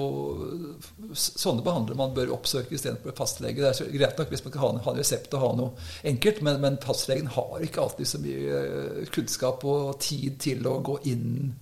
sånne 1.16 1.64
behandlere 1.64 2.00
man 2.02 2.16
bør 2.18 2.34
oppsøke 2.36 2.76
istedenfor 2.76 3.16
fastlege. 3.16 3.62
Det 3.62 3.70
er 3.70 3.80
så 3.80 3.88
greit 3.94 4.20
nok 4.20 4.34
hvis 4.34 4.44
man 4.44 4.56
kan 4.56 4.66
ha 4.66 4.74
en, 4.74 4.82
ha 4.84 4.94
en 4.94 5.00
resept 5.00 5.38
og 5.40 5.46
ha 5.46 5.54
noe 5.62 5.88
enkelt, 6.12 6.44
men, 6.46 6.60
men 6.66 6.82
fastlegen 6.84 7.32
har 7.38 7.64
ikke 7.64 7.86
alltid 7.86 8.12
så 8.12 8.22
mye 8.26 8.60
eh, 8.66 9.00
kunnskap 9.16 9.64
og 9.70 9.96
tid 10.04 10.36
til 10.44 10.68
å 10.68 10.78
gå 10.84 11.00
inn 11.14 11.56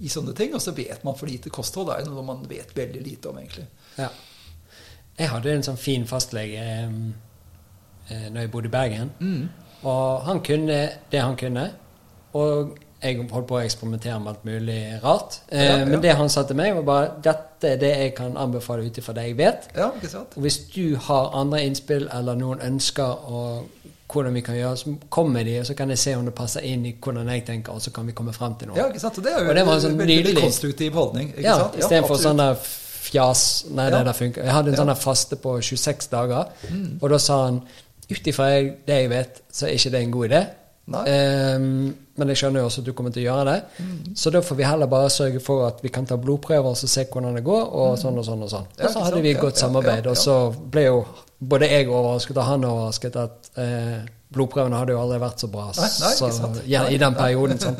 i 0.00 0.08
sånne 0.08 0.32
ting. 0.38 0.56
Og 0.56 0.64
så 0.64 0.72
vet 0.72 1.04
man 1.04 1.16
for 1.18 1.28
lite 1.28 1.52
kosthold. 1.52 1.92
Det 1.92 2.00
er 2.00 2.08
noe 2.08 2.24
man 2.24 2.44
vet 2.48 2.72
veldig 2.76 3.04
lite 3.04 3.28
om, 3.28 3.40
egentlig. 3.44 3.68
Ja. 4.00 4.08
Jeg 5.18 5.32
hadde 5.34 5.52
en 5.52 5.66
sånn 5.66 5.80
fin 5.80 6.04
fastlege 6.08 6.62
eh, 8.10 8.28
når 8.32 8.40
jeg 8.40 8.50
bodde 8.50 8.66
i 8.66 8.70
Bergen. 8.70 9.10
Mm. 9.20 9.48
Og 9.82 10.20
han 10.26 10.40
kunne 10.40 10.88
det 11.12 11.20
han 11.22 11.36
kunne. 11.36 11.70
Og 12.34 12.76
jeg 13.02 13.16
holdt 13.30 13.46
på 13.46 13.54
å 13.54 13.62
eksperimentere 13.62 14.18
med 14.20 14.28
alt 14.32 14.44
mulig 14.44 15.00
rart. 15.04 15.40
Eh, 15.52 15.64
Ja, 15.64 15.76
ja. 15.78 15.84
Men 15.84 16.00
det 16.02 16.16
han 16.16 16.28
sa 16.28 16.42
til 16.42 16.56
meg, 16.56 16.74
var 16.74 16.82
bare 16.82 17.10
dette 17.22 17.68
er 17.72 17.76
det 17.76 17.92
jeg 17.98 18.14
kan 18.14 18.36
anbefale 18.36 18.86
ut 18.86 18.98
ifra 18.98 19.12
det 19.14 19.22
jeg 19.28 19.36
vet. 19.38 19.68
Ja, 19.76 19.90
ikke 19.94 20.08
sant? 20.10 20.34
Og 20.36 20.42
hvis 20.42 20.58
du 20.74 20.96
har 20.96 21.30
andre 21.34 21.62
innspill 21.64 22.08
eller 22.12 22.34
noen 22.34 22.60
ønsker 22.60 23.30
og 23.30 23.68
hvordan 24.12 24.34
vi 24.34 24.40
kan 24.40 24.54
gjøre, 24.56 24.76
så 24.76 24.94
kom 25.10 25.30
med 25.30 25.44
de, 25.46 25.58
og 25.60 25.66
så 25.66 25.74
kan 25.76 25.90
jeg 25.90 25.98
se 25.98 26.14
om 26.16 26.24
det 26.24 26.34
passer 26.34 26.60
inn 26.64 26.86
i 26.86 26.94
hvordan 27.04 27.28
jeg 27.28 27.44
tenker, 27.46 27.72
og 27.72 27.80
så 27.82 27.90
kan 27.92 28.06
vi 28.06 28.12
komme 28.12 28.32
frem 28.32 28.54
til 28.58 28.68
noe. 28.68 28.76
Ja, 28.78 28.86
ikke 28.88 29.00
sant? 29.00 29.18
Og 29.18 29.24
det 29.24 29.32
er 29.32 29.42
jo 29.44 29.50
Og 29.50 29.54
det 29.56 29.66
var 29.66 29.74
en 29.74 29.80
sånn 29.80 29.98
veldig, 29.98 30.34
konstruktiv 30.40 30.92
holdning. 30.92 31.28
ikke 31.28 31.42
Ja, 31.42 31.58
sant? 31.58 31.74
istedenfor 31.76 32.14
absolutt. 32.14 32.22
sånn 32.22 32.36
der 32.38 32.54
fjas 33.08 33.64
Nei, 33.70 33.90
det 33.90 33.98
Ja. 33.98 34.04
der 34.04 34.12
funker. 34.12 34.42
Jeg 34.44 34.52
hadde 34.52 34.68
en 34.68 34.74
Ja. 34.74 34.80
sånn 34.80 34.86
der 34.86 34.94
faste 34.94 35.36
på 35.36 35.60
26 35.62 36.08
dager, 36.10 36.44
Mm. 36.70 36.98
og 37.02 37.10
da 37.10 37.18
sa 37.18 37.44
han 37.44 37.62
ut 38.08 38.30
ifra 38.30 38.48
det 38.86 39.02
jeg 39.02 39.10
vet, 39.12 39.42
så 39.52 39.66
er 39.66 39.76
ikke 39.76 39.92
det 39.94 40.02
en 40.02 40.14
god 40.14 40.30
idé. 40.30 40.42
Ehm, 40.88 41.94
men 42.18 42.30
jeg 42.32 42.40
skjønner 42.40 42.62
jo 42.62 42.68
også 42.70 42.82
at 42.82 42.88
du 42.88 42.92
kommer 42.96 43.12
til 43.12 43.22
å 43.22 43.28
gjøre 43.28 43.46
det. 43.50 43.56
Mm. 43.84 43.96
Så 44.16 44.32
da 44.34 44.40
får 44.44 44.58
vi 44.58 44.66
heller 44.66 44.90
bare 44.90 45.10
sørge 45.12 45.40
for 45.44 45.66
at 45.68 45.82
vi 45.84 45.92
kan 45.92 46.06
ta 46.08 46.16
blodprøver 46.20 46.70
og 46.72 46.76
se 46.80 47.04
hvordan 47.04 47.36
det 47.36 47.44
går, 47.46 47.64
og 47.82 47.98
sånn 48.00 48.18
og 48.18 48.26
sånn 48.26 48.44
og 48.46 48.52
sånn. 48.52 48.68
Mm. 48.72 48.84
Og 48.84 48.94
så 48.94 49.06
hadde 49.06 49.24
vi 49.24 49.32
et 49.34 49.42
godt 49.42 49.60
samarbeid, 49.60 50.08
og 50.10 50.16
så 50.18 50.38
ble 50.72 50.86
jo 50.88 51.02
både 51.38 51.68
jeg 51.70 51.88
overrasket 51.88 52.40
og 52.40 52.48
han 52.48 52.64
overrasket 52.66 53.18
at 53.20 53.50
eh, 53.62 53.98
blodprøvene 54.34 54.80
hadde 54.80 54.96
jo 54.96 55.02
aldri 55.02 55.20
vært 55.22 55.44
så 55.44 55.50
bra 55.52 55.68
Nei, 55.76 55.90
nei, 56.02 56.14
så, 56.18 56.48
ja, 56.66 56.86
i 56.90 56.98
den 57.00 57.14
perioden. 57.18 57.60
Sånn. 57.62 57.78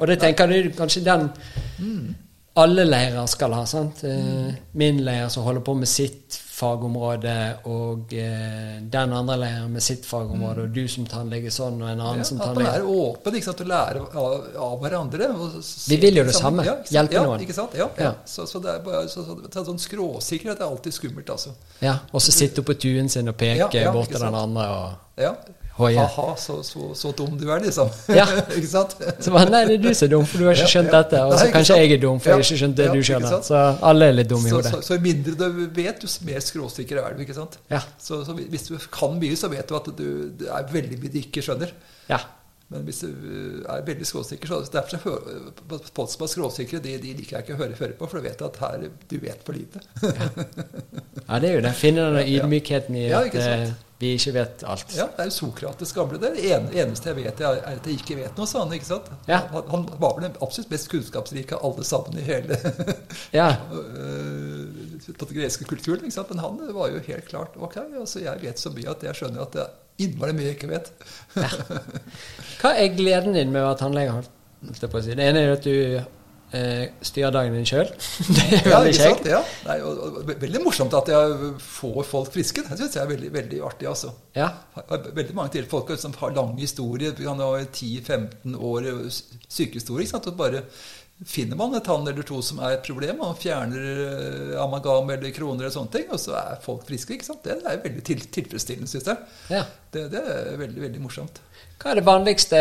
Og 0.00 0.06
det 0.08 0.16
tenker 0.22 0.54
jeg 0.54 0.72
kanskje 0.78 1.04
den 1.06 1.28
alle 2.56 2.84
leirer 2.88 3.26
skal 3.28 3.52
ha. 3.52 3.66
sant? 3.68 4.02
Mm. 4.02 4.52
Min 4.72 5.04
leir 5.04 5.28
som 5.28 5.44
holder 5.44 5.64
på 5.64 5.74
med 5.76 5.88
sitt 5.88 6.38
fagområde, 6.56 7.34
og 7.68 8.12
eh, 8.16 8.78
den 8.80 9.12
andre 9.12 9.36
leiren 9.42 9.74
med 9.74 9.84
sitt 9.84 10.06
fagområde, 10.08 10.64
og 10.64 10.72
du 10.72 10.86
som 10.88 11.04
tannlege 11.08 11.52
sånn, 11.52 11.76
og 11.82 11.90
en 11.90 12.00
annen 12.00 12.22
Ja, 12.22 12.28
som 12.30 12.40
at 12.40 12.56
man 12.56 12.68
er 12.70 12.86
åpen 12.88 13.36
ikke 13.36 13.50
sant, 13.50 13.60
og 13.60 13.68
lærer 13.68 14.00
av, 14.22 14.46
av 14.68 14.78
hverandre. 14.80 15.28
Vi 15.90 15.98
vil 16.00 16.22
jo 16.22 16.24
det 16.24 16.36
samme. 16.38 16.64
Ja, 16.64 16.78
hjelpe 16.96 17.18
ja, 17.18 17.26
noen. 17.28 17.44
Ikke 17.44 17.58
sant? 17.58 17.76
Ja, 17.76 17.90
ja. 18.00 18.14
Så, 18.24 18.48
så 18.48 18.62
det 18.64 18.72
er 18.72 18.80
bare 18.86 19.04
så, 19.12 19.26
så, 19.26 19.36
så, 19.44 19.66
sånn 19.68 19.82
skråsikkerhet 19.82 20.62
er 20.62 20.70
alltid 20.70 20.96
skummelt, 20.96 21.28
altså. 21.36 21.52
Ja, 21.84 21.98
Og 22.16 22.24
så 22.24 22.32
sitte 22.32 22.64
på 22.64 22.78
tuen 22.80 23.12
sin 23.12 23.28
og 23.28 23.36
peke 23.36 23.84
bort 23.92 24.08
til 24.14 24.24
den 24.24 24.40
andre. 24.40 24.70
og 24.80 25.20
Ja. 25.26 25.36
Hoie. 25.76 26.00
Ha-ha, 26.00 26.36
så, 26.40 26.62
så, 26.64 26.94
så 26.96 27.10
dum 27.12 27.34
du 27.36 27.44
er, 27.50 27.60
liksom. 27.60 27.90
Ja. 28.08 28.24
ikke 28.56 28.68
sant? 28.70 28.94
Så 29.20 29.32
bare, 29.34 29.50
Nei, 29.52 29.62
det 29.68 29.74
er 29.76 29.82
du 29.82 29.90
som 29.90 30.06
er 30.06 30.12
dum, 30.14 30.24
for 30.28 30.40
du 30.40 30.46
har 30.48 30.56
ikke 30.56 30.70
skjønt 30.72 30.88
ja. 30.88 31.02
dette. 31.02 31.24
Og 31.26 31.34
så 31.36 31.50
kanskje 31.52 31.76
jeg 31.82 31.92
er 31.98 32.00
dum, 32.06 32.20
for 32.22 32.32
jeg 32.32 32.38
har 32.38 32.46
ikke 32.46 32.60
skjønt 32.62 32.78
det 32.78 32.86
ja, 32.86 32.94
du 32.94 33.08
skjønner. 33.10 33.36
Så 33.44 33.60
alle 33.90 34.08
er 34.08 34.16
litt 34.16 34.30
dumme 34.30 34.48
i 34.48 34.54
hodet. 34.54 34.72
så, 34.72 34.80
så 34.86 34.98
mindre 35.04 35.36
du 35.36 35.60
vet, 35.76 36.06
jo 36.06 36.30
mer 36.30 36.46
skråsikker 36.46 37.02
er 37.02 37.18
du. 37.18 37.20
ikke 37.26 37.36
sant? 37.36 37.60
Ja. 37.72 37.82
Så, 38.00 38.22
så 38.24 38.36
hvis 38.38 38.70
du 38.70 38.78
kan 38.92 39.20
mye, 39.20 39.36
så 39.36 39.52
vet 39.52 39.68
du 39.68 39.76
at 39.76 39.92
du, 40.00 40.08
det 40.40 40.48
er 40.48 40.72
veldig 40.72 41.00
mye 41.02 41.12
du 41.12 41.20
ikke 41.20 41.44
skjønner. 41.44 41.76
Ja. 42.08 42.22
Men 42.72 42.82
hvis 42.82 43.04
du 43.04 43.12
uh, 43.12 43.74
er 43.76 43.84
veldig 43.86 44.06
skråsikker, 44.08 44.48
så 44.48 44.64
derfor 44.72 44.96
så 44.98 45.80
folk 45.94 46.10
som 46.10 46.24
er 46.24 46.30
skråsikre, 46.32 46.80
de, 46.82 46.96
de 47.02 47.12
liker 47.14 47.36
jeg 47.36 47.44
ikke 47.44 47.54
å 47.54 47.60
høre, 47.60 47.76
høre 47.78 47.94
på, 47.98 48.08
for 48.10 48.18
du 48.18 48.26
vet 48.26 48.42
at 48.42 48.58
her, 48.64 48.88
du 49.12 49.18
vet 49.22 49.44
for 49.46 49.54
lite. 49.54 49.84
ja, 50.02 51.38
det 51.38 51.52
er 51.52 51.54
jo 51.60 51.66
det. 51.68 51.74
Finner 51.78 52.16
den 52.16 52.30
ydmykheten 52.34 52.98
i 52.98 53.04
Ja, 53.06 53.22
at 53.28 53.38
eh, 53.38 53.68
vi 53.98 54.10
ikke 54.18 54.32
vet 54.36 54.62
alt. 54.68 54.90
Ja, 54.92 55.06
det 55.16 55.24
er 55.24 55.30
Sokrates 55.32 55.92
gamle. 55.96 56.18
Det 56.20 56.30
en- 56.52 56.66
eneste 56.76 57.08
jeg 57.08 57.16
vet, 57.16 57.40
er 57.40 57.62
at 57.64 57.86
jeg 57.88 57.96
ikke 57.96 58.16
vet 58.18 58.36
noe, 58.36 58.46
sa 58.46 58.60
han. 58.64 58.72
ikke 58.76 58.84
sant? 58.90 59.06
Ja. 59.28 59.38
Han, 59.54 59.62
han 59.72 59.86
var 60.02 60.18
vel 60.18 60.26
den 60.28 60.36
absolutt 60.44 60.70
mest 60.74 60.90
kunnskapsrike 60.92 61.56
av 61.56 61.64
alle 61.70 61.84
sammen 61.88 62.18
i 62.20 62.26
hele 62.26 62.58
Ja. 63.40 63.46
øh, 63.72 64.66
den 65.06 65.32
greske 65.38 65.64
kulturen. 65.64 66.04
ikke 66.04 66.12
sant? 66.18 66.28
Men 66.34 66.44
han 66.44 66.60
var 66.76 66.92
jo 66.92 67.00
helt 67.06 67.28
klart 67.30 67.56
Ok, 67.56 67.76
altså 68.00 68.20
jeg 68.20 68.42
vet 68.42 68.60
så 68.60 68.70
mye 68.76 68.90
at 68.92 69.02
jeg 69.08 69.16
skjønner 69.22 69.46
at 69.46 69.56
det 69.56 69.64
er 69.64 69.74
innmari 70.04 70.32
mye 70.36 70.50
jeg 70.50 70.58
ikke 70.58 70.68
vet. 70.74 70.92
Hva 72.60 72.74
er 72.76 72.92
gleden 72.96 73.32
din 73.36 73.52
med 73.54 73.62
å 73.64 73.70
være 73.70 73.80
tannlege? 73.80 74.18
Det 74.76 75.16
ene 75.24 75.40
er 75.46 75.52
at 75.56 75.64
du 75.64 75.72
eh, 76.56 76.82
styre 77.04 77.30
dagen 77.34 77.56
din 77.56 77.68
sjøl. 77.68 77.88
Det 78.36 78.44
er 78.58 78.66
veldig 78.66 78.92
ja, 78.92 78.98
kjekt. 78.98 79.30
Ja. 79.30 79.40
Nei, 79.68 79.78
og, 79.84 80.02
og, 80.02 80.34
veldig 80.42 80.62
morsomt 80.64 80.96
at 80.96 81.10
jeg 81.12 81.54
får 81.62 81.98
folk 82.08 82.32
friske. 82.34 82.64
Det 82.66 82.78
syns 82.80 82.98
jeg 82.98 83.04
er 83.04 83.10
veldig, 83.12 83.32
veldig 83.36 83.62
artig. 83.68 83.88
altså. 83.92 84.12
Ja. 84.36 84.50
Veldig 84.90 85.36
mange 85.36 85.54
til 85.56 85.68
folk 85.70 85.92
som 86.00 86.14
har 86.20 86.36
lang 86.36 86.54
historie. 86.60 87.14
Vi 87.16 87.26
kan 87.28 87.42
ha 87.44 87.50
10-15 87.64 88.56
år 88.56 88.92
sykehistorie. 89.12 90.08
Og 90.16 90.38
bare 90.38 90.62
finner 91.24 91.56
man 91.56 91.74
en 91.74 91.80
tann 91.84 92.08
eller 92.08 92.26
to 92.28 92.42
som 92.44 92.58
er 92.60 92.76
et 92.76 92.84
problem, 92.84 93.22
og 93.24 93.38
fjerner 93.40 94.56
amagam 94.60 95.08
eller 95.14 95.32
kroner 95.34 95.64
eller 95.64 95.72
sånne 95.72 95.92
ting, 95.94 96.08
og 96.12 96.20
så 96.20 96.36
er 96.40 96.62
folk 96.64 96.84
friske. 96.88 97.16
ikke 97.16 97.28
sant? 97.30 97.44
Det 97.44 97.56
er 97.56 97.82
veldig 97.84 98.04
til, 98.04 98.24
tilfredsstillende, 98.36 98.90
syns 98.90 99.08
jeg. 99.08 99.28
Ja. 99.56 99.64
Det, 99.92 100.08
det 100.12 100.22
er 100.22 100.56
veldig, 100.60 100.82
veldig 100.88 101.04
morsomt. 101.04 101.40
Hva 101.80 101.92
er 101.92 102.00
det 102.00 102.06
vanligste 102.06 102.60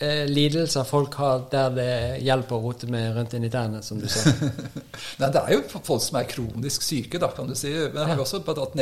eh, 0.00 0.24
lidelser 0.30 0.84
folk 0.88 1.14
har 1.18 1.44
der 1.52 1.70
det 1.76 1.88
hjelper 2.26 2.56
å 2.56 2.62
rote 2.68 2.86
med 2.90 3.16
rundt 3.16 3.34
inn 3.36 3.44
i 3.44 3.50
tennene, 3.52 3.82
som 3.82 3.98
du 4.00 4.06
sa? 4.08 4.30
Nei, 5.20 5.30
Det 5.34 5.42
er 5.42 5.52
jo 5.56 5.62
folk 5.74 6.02
som 6.04 6.18
er 6.20 6.28
kronisk 6.30 6.82
syke, 6.86 7.18
da, 7.22 7.28
kan 7.34 7.46
du 7.50 7.54
si. 7.58 7.70
Men 7.72 8.02
jeg 8.04 8.08
har 8.12 8.16
Ja. 8.16 8.22
også 8.24 8.40
hatt 8.46 8.62
at 8.64 8.76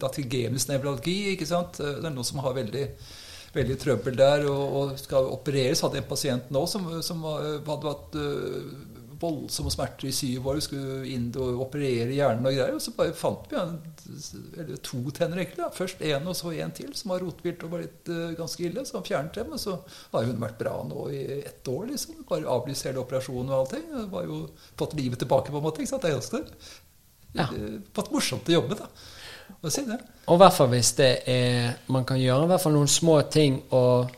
datigemisk 0.00 0.68
nevralgi, 0.72 1.16
ikke 1.34 1.48
sant. 1.48 1.78
Det 1.80 2.04
er 2.04 2.12
noen 2.14 2.24
som 2.26 2.40
har 2.44 2.54
veldig, 2.56 2.86
veldig 3.54 3.76
trøbbel 3.82 4.16
der 4.16 4.46
og, 4.50 4.62
og 4.82 4.94
skal 5.00 5.28
opereres. 5.34 5.82
Hadde 5.84 6.00
en 6.02 6.08
pasient 6.08 6.50
nå 6.54 6.64
som, 6.70 6.88
som 7.04 7.24
hadde 7.26 7.86
vært 7.88 8.16
øh, 8.20 8.72
voldsomme 9.22 9.70
smerter 9.72 10.08
i 10.10 10.14
syv 10.14 10.48
år, 10.52 10.60
skulle 10.64 11.06
inn 11.08 11.30
og 11.40 11.62
operere 11.64 12.10
hjernen 12.12 12.48
og 12.48 12.56
greier. 12.56 12.74
Og 12.76 12.82
så 12.82 12.94
bare 12.96 13.14
fant 13.16 13.46
vi 13.50 13.58
en, 13.60 13.78
to 14.84 15.00
tenner, 15.14 15.40
egentlig. 15.40 15.62
Da. 15.62 15.70
Først 15.74 16.02
én 16.04 16.28
og 16.28 16.36
så 16.38 16.52
en 16.52 16.74
til, 16.76 16.92
som 16.98 17.14
var 17.14 17.24
rotvilt 17.24 17.64
og 17.66 17.74
var 17.76 17.84
litt 17.84 18.12
uh, 18.12 18.34
ganske 18.38 18.66
ille. 18.68 18.84
Så 18.88 18.98
han 18.98 19.08
fjernet 19.08 19.40
dem. 19.40 19.54
Og 19.54 19.62
så 19.62 19.78
har 20.12 20.28
hun 20.28 20.42
vært 20.42 20.60
bra 20.60 20.76
nå 20.88 21.08
i 21.14 21.22
ett 21.40 21.72
år, 21.72 21.88
liksom. 21.94 22.22
Bare 22.28 22.50
avlyst 22.50 22.90
hele 22.90 23.02
operasjonen 23.04 23.52
og 23.52 23.58
allting. 23.62 23.88
Det 23.94 24.06
var 24.12 24.28
jo 24.28 24.44
fått 24.80 24.98
livet 24.98 25.22
tilbake, 25.22 25.54
på 25.54 25.62
en 25.62 25.68
måte. 25.68 25.84
ikke 25.84 25.94
sant? 25.94 26.06
Det 26.06 26.12
er 26.12 26.20
også 26.20 26.40
det. 26.40 26.72
Ja. 27.32 27.48
Eh, 27.48 27.78
Fått 27.96 28.12
morsomt 28.12 28.48
å 28.48 28.58
jobbe, 28.58 28.78
da. 28.82 28.90
Å 29.62 29.70
si 29.70 29.84
det. 29.86 29.98
Og 30.26 30.36
i 30.36 30.40
hvert 30.42 30.56
fall 30.56 30.68
hvis 30.72 30.90
det 30.96 31.10
er 31.28 31.74
Man 31.92 32.06
kan 32.08 32.18
gjøre 32.18 32.46
i 32.46 32.50
hvert 32.50 32.62
fall 32.62 32.74
noen 32.74 32.90
små 32.90 33.18
ting 33.30 33.58
og 33.74 34.10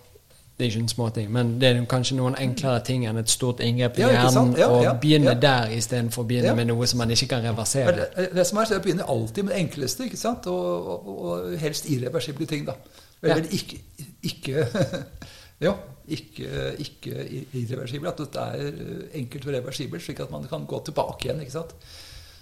Det 0.56 0.62
er 0.64 0.70
ikke 0.70 0.82
en 0.84 0.88
små 0.92 1.08
ting, 1.10 1.30
men 1.34 1.48
det 1.58 1.68
er 1.72 1.78
kanskje 1.90 2.14
noen 2.14 2.36
enklere 2.38 2.82
ting 2.86 3.04
enn 3.10 3.16
et 3.18 3.30
stort 3.32 3.58
inngrep 3.64 3.96
i 3.98 4.04
Ja, 4.04 4.10
hjernen. 4.14 4.52
Ja, 4.58 4.68
og 4.70 4.84
ja, 4.84 4.92
begynne 5.02 5.32
ja. 5.32 5.40
der 5.42 5.72
istedenfor 5.74 6.22
å 6.22 6.28
begynne 6.30 6.52
med 6.54 6.68
noe 6.70 6.86
som 6.86 7.00
man 7.02 7.10
ikke 7.10 7.26
kan 7.32 7.42
reversere. 7.42 7.94
Det, 7.96 8.06
det, 8.14 8.26
det 8.36 8.44
som 8.46 8.60
er, 8.62 8.68
så 8.70 8.76
Jeg 8.76 8.84
begynner 8.84 9.10
alltid 9.10 9.48
med 9.48 9.54
det 9.56 9.62
enkleste, 9.64 10.06
ikke 10.06 10.20
sant? 10.20 10.46
Og, 10.46 10.86
og, 10.92 11.08
og 11.26 11.56
helst 11.58 11.88
irreversible 11.90 12.46
ting, 12.46 12.68
da. 12.68 12.76
Eller 13.24 13.50
ikke, 13.50 13.80
ikke 14.22 14.66
Ja, 15.64 15.72
ikke, 16.12 16.48
ikke 16.84 17.26
irreversible. 17.56 18.10
At 18.14 18.22
det 18.22 18.46
er 18.46 18.80
enkelt 19.22 19.46
og 19.48 19.54
reversibelt, 19.56 20.02
slik 20.06 20.20
at 20.22 20.30
man 20.34 20.46
kan 20.50 20.66
gå 20.70 20.80
tilbake 20.86 21.28
igjen. 21.30 21.40
ikke 21.42 21.56
sant? 21.58 21.74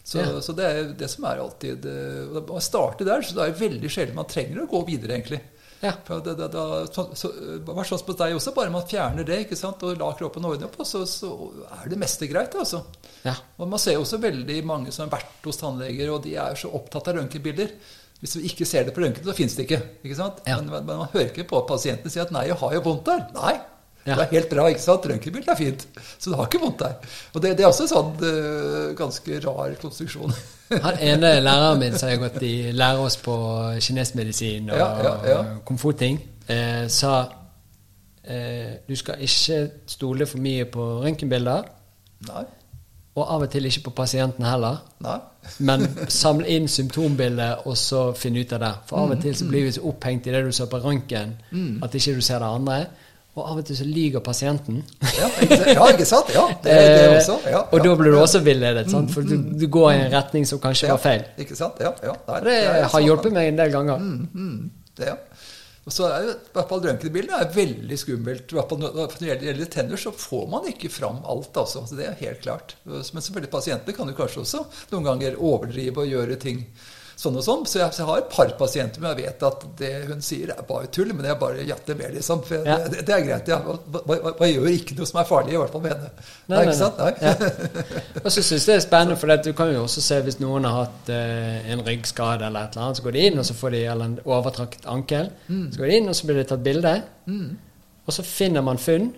Så, 0.04 0.18
Ja. 0.18 0.40
så 0.42 0.52
det 0.58 0.64
er 0.66 0.92
det 0.98 1.08
som 1.08 1.24
er 1.30 1.38
alltid 1.38 1.84
eh, 1.86 2.38
Å 2.42 2.60
starte 2.60 3.04
der, 3.06 3.22
så 3.22 3.36
det 3.36 3.44
er 3.46 3.60
veldig 3.60 3.90
sjelden 3.92 4.16
man 4.18 4.26
trenger 4.26 4.64
å 4.64 4.70
gå 4.70 4.80
videre, 4.88 5.14
egentlig. 5.14 5.38
Ja. 5.82 5.92
For 6.06 6.22
det, 6.22 6.36
det, 6.38 6.46
det, 6.54 6.64
så, 6.94 7.08
så, 7.18 7.30
sånn 7.88 8.04
på 8.06 8.14
deg 8.20 8.36
også, 8.36 8.52
bare 8.54 8.70
man 8.70 8.84
fjerner 8.86 9.26
det 9.26 9.40
ikke 9.44 9.58
sant, 9.58 9.82
og 9.82 9.98
lar 9.98 10.14
kroppen 10.18 10.46
ordne 10.46 10.68
opp, 10.68 10.78
så, 10.86 11.02
så 11.10 11.32
er 11.80 11.90
det 11.90 11.98
meste 11.98 12.28
greit. 12.30 12.54
altså. 12.54 12.84
Ja. 13.26 13.34
Og 13.58 13.66
Man 13.70 13.82
ser 13.82 13.98
også 13.98 14.20
veldig 14.22 14.60
mange 14.68 14.94
som 14.94 15.08
har 15.08 15.16
vært 15.18 15.48
hos 15.48 15.58
tannleger, 15.58 16.14
og 16.14 16.22
de 16.26 16.36
er 16.38 16.54
så 16.58 16.70
opptatt 16.70 17.10
av 17.10 17.18
røntgenbilder. 17.18 17.74
Hvis 18.22 18.36
vi 18.38 18.46
ikke 18.52 18.66
ser 18.68 18.86
det 18.86 18.94
på 18.94 19.02
røntgen, 19.02 19.26
så 19.26 19.34
fins 19.34 19.58
det 19.58 19.66
ikke. 19.66 19.80
ikke 20.06 20.18
sant? 20.20 20.38
Ja. 20.46 20.60
Men, 20.60 20.70
men 20.70 20.86
man 21.02 21.10
hører 21.10 21.32
ikke 21.32 21.48
på 21.50 21.64
pasientene 21.66 22.14
si 22.14 22.22
at 22.22 22.30
'nei, 22.30 22.46
jeg 22.52 22.60
har 22.62 22.74
jo 22.78 22.84
vondt 22.86 23.08
der'. 23.10 23.24
Nei, 23.34 23.56
Ja. 24.04 24.16
det 24.16 24.22
er 24.24 24.30
helt 24.32 24.48
bra. 24.50 24.64
ikke 24.72 24.82
sant? 24.82 25.04
Røntgenbildet 25.06 25.52
er 25.52 25.58
fint. 25.60 25.84
Så 26.18 26.30
du 26.30 26.36
har 26.36 26.48
ikke 26.48 26.58
vondt 26.62 26.80
der. 26.82 26.94
Og 27.34 27.42
det, 27.42 27.52
det 27.58 27.62
er 27.64 27.68
også 27.68 27.84
en 27.86 27.92
sånn 27.92 28.14
uh, 28.24 28.94
ganske 28.98 29.38
rar 29.44 29.76
konstruksjon. 29.82 30.34
Han 30.72 30.98
ene 31.04 31.34
læreren 31.44 31.78
min 31.78 31.94
som 31.98 32.08
har 32.08 32.16
gått 32.22 32.42
i 32.48 32.72
lære 32.72 33.04
oss 33.04 33.18
på 33.22 33.36
kinesmedisin 33.84 34.70
og 34.72 34.78
Ja, 34.80 34.88
ja, 35.28 35.38
komfortting, 35.68 36.16
eh, 36.48 36.86
sa 36.88 37.12
eh, 38.24 38.78
du 38.88 38.96
skal 38.96 39.20
ikke 39.20 39.58
stole 39.86 40.26
for 40.26 40.40
mye 40.40 40.64
på 40.72 40.86
røntgenbilder, 41.04 41.68
nei, 42.30 42.44
og 43.12 43.28
av 43.34 43.44
og 43.44 43.50
til 43.52 43.68
ikke 43.68 43.82
på 43.90 43.94
pasienten 44.00 44.46
heller. 44.48 44.80
nei. 45.04 45.18
Men 45.58 45.84
samle 46.08 46.48
inn 46.48 46.68
symptombildet 46.70 47.66
og 47.68 47.76
så 47.76 48.12
finne 48.16 48.40
ut 48.40 48.52
av 48.56 48.60
det. 48.62 48.72
For 48.88 49.02
av 49.02 49.10
og 49.12 49.20
til 49.20 49.34
så 49.36 49.48
blir 49.50 49.66
vi 49.66 49.72
så 49.76 49.82
opphengt 49.90 50.26
i 50.30 50.32
det 50.32 50.44
du 50.46 50.52
ser 50.56 50.70
på 50.72 50.78
røntgen, 50.80 51.34
at 51.82 51.94
ikke 51.98 52.14
du 52.16 52.20
ser 52.24 52.38
det 52.40 52.48
andre. 52.48 52.76
Og 53.32 53.46
av 53.48 53.60
og 53.62 53.64
til 53.64 53.76
så 53.78 53.86
lyver 53.88 54.20
pasienten. 54.20 54.82
Ja, 55.16 55.28
ikke 55.88 56.04
sant? 56.04 56.28
Ja? 56.34 56.42
Det, 56.60 56.68
det 56.68 57.04
Eh, 57.06 57.14
også. 57.16 57.38
Ja, 57.48 57.62
og 57.64 57.78
ja, 57.78 57.84
da 57.86 57.94
blir 57.96 58.12
du 58.12 58.18
også 58.20 58.42
villedet, 58.44 58.90
sant? 58.92 59.08
for 59.14 59.24
du, 59.24 59.38
du 59.56 59.64
går 59.72 59.88
i 59.94 60.02
en 60.02 60.12
retning 60.12 60.44
som 60.48 60.60
kanskje 60.60 60.90
var 60.92 61.00
feil. 61.00 61.24
Ikke 61.40 61.56
sant? 61.56 61.80
Ja, 61.80 61.94
ja. 62.04 62.12
Nei, 62.28 62.40
det, 62.44 62.56
det 62.60 62.82
har 62.82 62.92
sånn. 62.92 63.06
hjulpet 63.06 63.32
meg 63.32 63.48
en 63.54 63.62
del 63.62 63.72
ganger. 63.72 64.04
Mm, 64.04 64.58
det, 65.00 65.08
ja. 65.14 65.16
Og 65.82 65.90
så 65.96 66.06
er 66.12 66.26
jo, 66.28 66.34
i 66.36 66.52
hvert 66.54 66.68
fall 66.70 66.82
Røntgenbildet 66.84 67.38
er 67.40 67.48
veldig 67.56 67.96
skummelt. 67.98 68.52
Når 68.52 69.16
det 69.18 69.30
gjelder 69.48 69.70
tenner, 69.72 69.98
så 69.98 70.12
får 70.14 70.44
man 70.52 70.68
ikke 70.70 70.92
fram 70.92 71.24
alt. 71.24 71.56
altså. 71.58 71.82
Det 71.90 72.04
er 72.06 72.20
helt 72.20 72.44
klart. 72.44 72.76
Men 72.86 73.02
selvfølgelig 73.02 73.50
pasientene 73.50 73.96
kan 73.96 74.12
jo 74.12 74.18
kanskje 74.20 74.44
også 74.44 74.60
noen 74.92 75.08
ganger 75.08 75.40
overdrive 75.40 76.04
og 76.04 76.12
gjøre 76.12 76.36
ting 76.44 76.60
sånn 77.22 77.36
og 77.38 77.44
sånn. 77.46 77.60
Så 77.70 77.78
jeg, 77.78 77.92
så 77.94 78.02
jeg 78.02 78.08
har 78.10 78.20
et 78.22 78.30
par 78.32 78.50
pasienter 78.58 79.02
men 79.02 79.12
jeg 79.12 79.26
vet 79.28 79.44
at 79.46 79.64
det 79.78 79.90
hun 80.10 80.20
sier, 80.26 80.50
er 80.56 80.66
bare 80.68 80.90
tull, 80.94 81.12
men 81.14 81.28
jeg 81.30 81.38
bare 81.40 81.64
jatter 81.68 81.98
med, 81.98 82.16
liksom. 82.18 82.42
For 82.48 82.66
Ja. 82.66 82.76
det, 82.90 83.04
det 83.08 83.14
er 83.16 83.24
greit. 83.28 83.48
ja. 83.48 83.60
Hva 83.62 84.48
gjør 84.50 84.68
ikke 84.72 84.96
noe 84.98 85.06
som 85.08 85.20
er 85.22 85.28
farlig, 85.30 85.54
i 85.54 85.60
hvert 85.62 85.72
fall 85.76 85.84
med 85.86 85.94
henne. 85.94 86.10
Nei, 86.50 86.56
Nei, 86.56 86.62
ikke 86.66 86.76
sant? 86.80 86.98
Nei. 86.98 87.12
Ja. 87.22 87.32
Og 88.24 88.28
så 88.34 88.42
syns 88.42 88.66
jeg 88.66 88.72
det 88.72 88.76
er 88.80 88.84
spennende, 88.86 89.16
for 89.22 89.36
du 89.46 89.52
kan 89.62 89.72
jo 89.72 89.84
også 89.86 90.02
se 90.04 90.20
hvis 90.26 90.40
noen 90.42 90.66
har 90.68 90.82
hatt 90.84 91.12
eh, 91.14 91.70
en 91.72 91.84
ryggskade 91.86 92.46
eller 92.50 92.66
et 92.68 92.76
eller 92.76 92.88
annet, 92.88 92.98
så 93.00 93.06
går 93.06 93.16
de 93.18 93.26
inn, 93.30 93.38
og 93.38 93.46
så 93.48 93.54
får 93.62 93.76
de 93.76 93.84
eller 93.94 94.10
en 94.10 94.18
overtrakt 94.26 94.86
ankel. 94.90 95.30
Så 95.48 95.78
går 95.80 95.86
de 95.92 95.98
inn, 96.02 96.08
og 96.12 96.18
så 96.18 96.26
blir 96.28 96.42
det 96.42 96.48
tatt 96.50 96.64
bilde. 96.66 96.96
Og 98.02 98.14
så 98.16 98.24
finner 98.26 98.64
man 98.66 98.80
funn, 98.82 99.12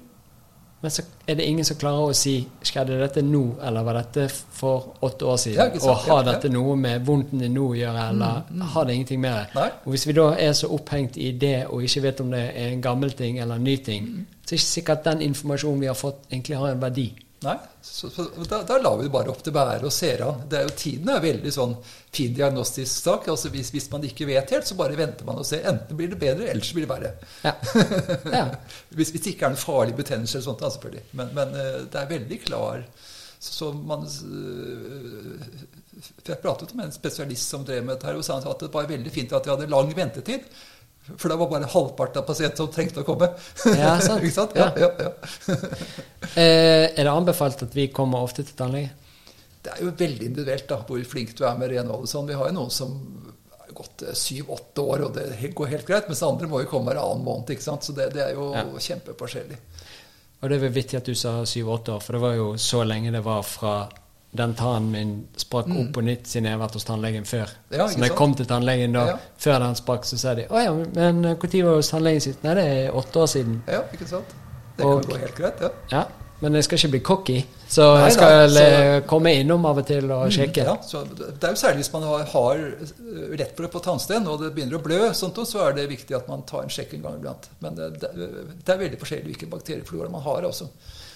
men 0.85 0.93
så 0.93 1.03
er 1.27 1.39
det 1.39 1.45
ingen 1.49 1.65
som 1.65 1.79
klarer 1.81 2.11
å 2.11 2.17
si 2.17 2.35
skjedde 2.61 2.99
dette 3.01 3.23
nå, 3.25 3.41
eller 3.65 3.87
var 3.87 3.97
dette 3.97 4.27
for 4.29 4.99
åtte 5.07 5.25
år 5.25 5.39
siden? 5.41 5.79
Ja, 5.79 5.89
og 5.89 6.03
har 6.05 6.27
dette 6.27 6.51
noe 6.53 6.75
med 6.77 7.07
vondten 7.09 7.41
din 7.41 7.55
nå 7.57 7.71
å 7.71 7.79
gjøre, 7.79 8.03
eller 8.11 8.67
har 8.75 8.85
det 8.85 8.99
ingenting 8.99 9.23
med 9.23 9.33
det? 9.33 9.47
Nei. 9.57 9.71
Og 9.87 9.95
hvis 9.95 10.05
vi 10.05 10.17
da 10.19 10.27
er 10.37 10.53
så 10.59 10.69
opphengt 10.77 11.17
i 11.17 11.31
det, 11.41 11.55
og 11.73 11.87
ikke 11.89 12.03
vet 12.05 12.21
om 12.21 12.37
det 12.37 12.43
er 12.51 12.75
en 12.75 12.85
gammel 12.85 13.17
ting 13.17 13.41
eller 13.41 13.57
en 13.57 13.65
ny 13.65 13.79
ting, 13.87 14.11
så 14.43 14.45
er 14.45 14.51
det 14.51 14.59
ikke 14.61 14.73
sikkert 14.75 15.01
at 15.01 15.09
den 15.09 15.25
informasjonen 15.31 15.81
vi 15.81 15.89
har 15.89 15.97
fått, 15.97 16.21
egentlig 16.29 16.61
har 16.61 16.75
en 16.75 16.85
verdi. 16.85 17.07
Nei, 17.45 17.55
så, 17.85 18.09
så 18.11 18.25
da, 18.49 18.63
da 18.65 18.79
lar 18.81 18.97
vi 18.99 19.07
det 19.07 19.13
bare 19.13 19.29
opp 19.33 19.43
til 19.45 19.53
bære 19.55 19.85
og 19.85 19.93
ser 19.93 20.23
an. 20.25 20.45
Det 20.49 20.59
er 20.59 20.65
jo, 20.65 20.75
tiden 20.81 21.11
er 21.13 21.25
veldig 21.25 21.53
sånn 21.53 21.75
fin 22.15 22.35
diagnostisk 22.37 22.93
sak. 23.05 23.29
altså 23.29 23.51
hvis, 23.53 23.71
hvis 23.75 23.91
man 23.93 24.07
ikke 24.09 24.29
vet 24.31 24.55
helt, 24.55 24.69
så 24.69 24.79
bare 24.79 24.97
venter 24.99 25.29
man 25.29 25.43
og 25.43 25.49
ser. 25.49 25.67
Enten 25.69 25.99
blir 25.99 26.13
det 26.15 26.21
bedre, 26.23 26.49
eller 26.51 26.65
så 26.65 26.79
blir 26.79 26.87
det 26.87 26.95
verre. 26.95 27.13
Ja. 27.45 27.55
ja. 28.39 28.45
Hvis, 28.89 29.13
hvis 29.13 29.27
det 29.27 29.35
ikke 29.35 29.51
er 29.51 29.57
en 29.57 29.61
farlig 29.61 29.99
betennelse 30.01 30.39
eller 30.39 30.49
sånt, 30.49 30.65
da, 30.65 30.73
selvfølgelig. 30.73 31.05
Men, 31.21 31.35
men 31.37 31.59
eh, 31.61 31.83
det 31.93 32.01
er 32.01 32.15
veldig 32.17 32.41
klar 32.47 32.87
så, 33.45 33.53
så 33.53 33.73
man 33.73 34.07
eh, 34.09 35.57
Jeg 36.25 36.41
pratet 36.43 36.73
med 36.75 36.89
en 36.89 36.95
spesialist 36.95 37.51
som 37.51 37.65
drev 37.67 37.85
med 37.85 37.97
dette, 37.97 38.09
her, 38.09 38.19
og 38.19 38.25
sa 38.25 38.39
at 38.41 38.65
det 38.65 38.73
var 38.73 38.89
veldig 38.89 39.13
fint 39.13 39.35
at 39.37 39.45
de 39.45 39.53
hadde 39.53 39.69
lang 39.71 39.93
ventetid. 39.97 40.49
For 41.05 41.29
det 41.29 41.37
var 41.37 41.51
bare 41.51 41.69
halvparten 41.69 42.23
av 42.23 42.27
pasientene 42.29 42.63
som 42.63 42.71
trengte 42.73 43.03
å 43.03 43.07
komme. 43.07 43.29
Ja, 43.77 43.95
sant. 44.07 44.25
sant? 44.33 44.55
Ja, 44.57 44.71
ja, 44.81 44.89
ja. 45.05 45.11
Eh, 46.35 46.87
er 46.97 47.03
det 47.05 47.13
anbefalt 47.13 47.63
at 47.67 47.75
vi 47.77 47.91
kommer 47.93 48.25
ofte 48.25 48.45
til 48.47 48.57
tannlege? 48.57 48.95
Det 49.65 49.73
er 49.75 49.83
jo 49.85 49.93
veldig 49.97 50.29
individuelt 50.31 50.67
da, 50.69 50.79
hvor 50.89 51.05
flink 51.09 51.35
du 51.37 51.45
er 51.49 51.59
med 51.61 51.71
renhold. 51.73 52.09
Sånn. 52.09 52.29
Vi 52.29 52.37
har 52.37 52.49
jo 52.51 52.57
noen 52.57 52.73
som 52.73 52.95
har 53.59 53.75
gått 53.77 54.07
syv-åtte 54.17 54.85
år, 54.85 55.05
og 55.07 55.19
det 55.19 55.53
går 55.57 55.71
helt 55.75 55.87
greit. 55.89 56.09
Mens 56.09 56.25
andre 56.25 56.49
må 56.49 56.63
jo 56.65 56.71
komme 56.73 56.93
hver 56.93 57.03
annen 57.05 57.25
måned. 57.25 57.53
ikke 57.53 57.65
sant? 57.69 57.85
Så 57.85 57.97
det, 57.97 58.11
det 58.17 58.25
er 58.27 58.35
jo 58.37 58.51
kjempeforskjellig. 58.81 59.61
Og 60.41 60.51
det 60.51 60.57
er 60.59 60.65
vel 60.67 60.75
vittig 60.75 60.99
at 61.01 61.09
du 61.09 61.15
sa 61.17 61.39
syv-åtte 61.49 61.95
år, 61.95 62.03
for 62.05 62.17
det 62.17 62.25
var 62.25 62.35
jo 62.37 62.49
så 62.61 62.83
lenge 62.85 63.13
det 63.15 63.23
var 63.25 63.45
fra 63.49 63.77
den 64.35 64.55
tannen 64.59 64.91
min 64.91 65.11
sprakk 65.39 65.69
opp 65.71 65.93
på 65.95 66.03
nytt 66.03 66.27
siden 66.27 66.49
jeg 66.49 66.57
har 66.57 66.63
vært 66.65 66.75
hos 66.75 66.85
tannlegen 66.89 67.25
før. 67.29 67.47
Mm. 67.71 67.77
Ja, 67.79 67.87
så 67.89 67.99
når 68.01 68.09
jeg 68.09 68.17
kom 68.19 68.35
til 68.35 68.47
tannlegen 68.51 68.93
da, 68.97 69.07
Ja. 69.07 69.17
før 69.39 69.59
den 69.63 69.75
sprakk, 69.79 70.05
så 70.05 70.19
sa 70.19 70.35
de 70.35 70.47
'Å 70.51 70.65
ja, 70.65 70.73
men 70.95 71.23
når 71.23 71.37
var 71.41 71.51
du 71.51 71.77
hos 71.77 71.91
tannlegen 71.91 72.21
sist?' 72.21 72.43
Nei, 72.43 72.55
det 72.55 72.65
er 72.65 72.91
åtte 72.93 73.17
år 73.23 73.27
siden. 73.27 73.63
Ja, 73.69 73.83
ikke 73.93 74.09
sant? 74.09 74.35
Det 74.77 74.85
Og- 74.85 75.03
kan 75.03 75.11
gå 75.13 75.19
helt 75.21 75.35
greit, 75.37 75.61
ja. 75.61 75.69
Ja, 75.93 76.05
men 76.41 76.53
jeg 76.55 76.65
skal 76.65 76.79
ikke 76.79 76.91
bli 76.91 77.01
cocky, 77.01 77.45
så 77.69 77.95
Nei, 77.95 78.03
jeg 78.05 78.13
skal 78.13 78.29
da, 78.29 78.49
så- 78.49 78.61
eh, 78.61 79.01
komme 79.07 79.27
innom 79.41 79.65
av 79.67 79.79
og 79.79 79.87
til 79.87 80.11
og 80.11 80.31
sjekke. 80.33 80.65
Ja, 80.65 80.77
så 80.83 81.05
det 81.05 81.45
er 81.45 81.49
jo 81.51 81.55
særlig 81.55 81.77
hvis 81.77 81.93
man 81.93 82.03
har, 82.03 82.25
har 82.25 82.55
eh, 82.57 83.37
rett 83.39 83.57
på 83.57 83.63
det 83.63 83.71
på 83.71 83.81
tannsten, 83.83 84.27
og 84.27 84.41
det 84.41 84.53
begynner 84.55 84.79
å 84.79 84.83
blø, 84.83 85.13
sånt, 85.15 85.37
så 85.47 85.69
er 85.69 85.73
det 85.75 85.89
viktig 85.89 86.17
at 86.17 86.29
man 86.29 86.43
tar 86.43 86.63
en 86.63 86.69
sjekk 86.69 86.95
en 86.95 87.03
gang 87.03 87.15
iblant. 87.21 87.49
Men 87.61 87.75
det, 87.77 88.01
det, 88.01 88.11
det 88.65 88.69
er 88.75 88.79
veldig 88.79 88.99
forskjellig 88.99 89.25
hvilken 89.37 89.51
bakterieflora 89.51 90.11
man 90.11 90.23
har. 90.23 90.43
også. 90.43 90.69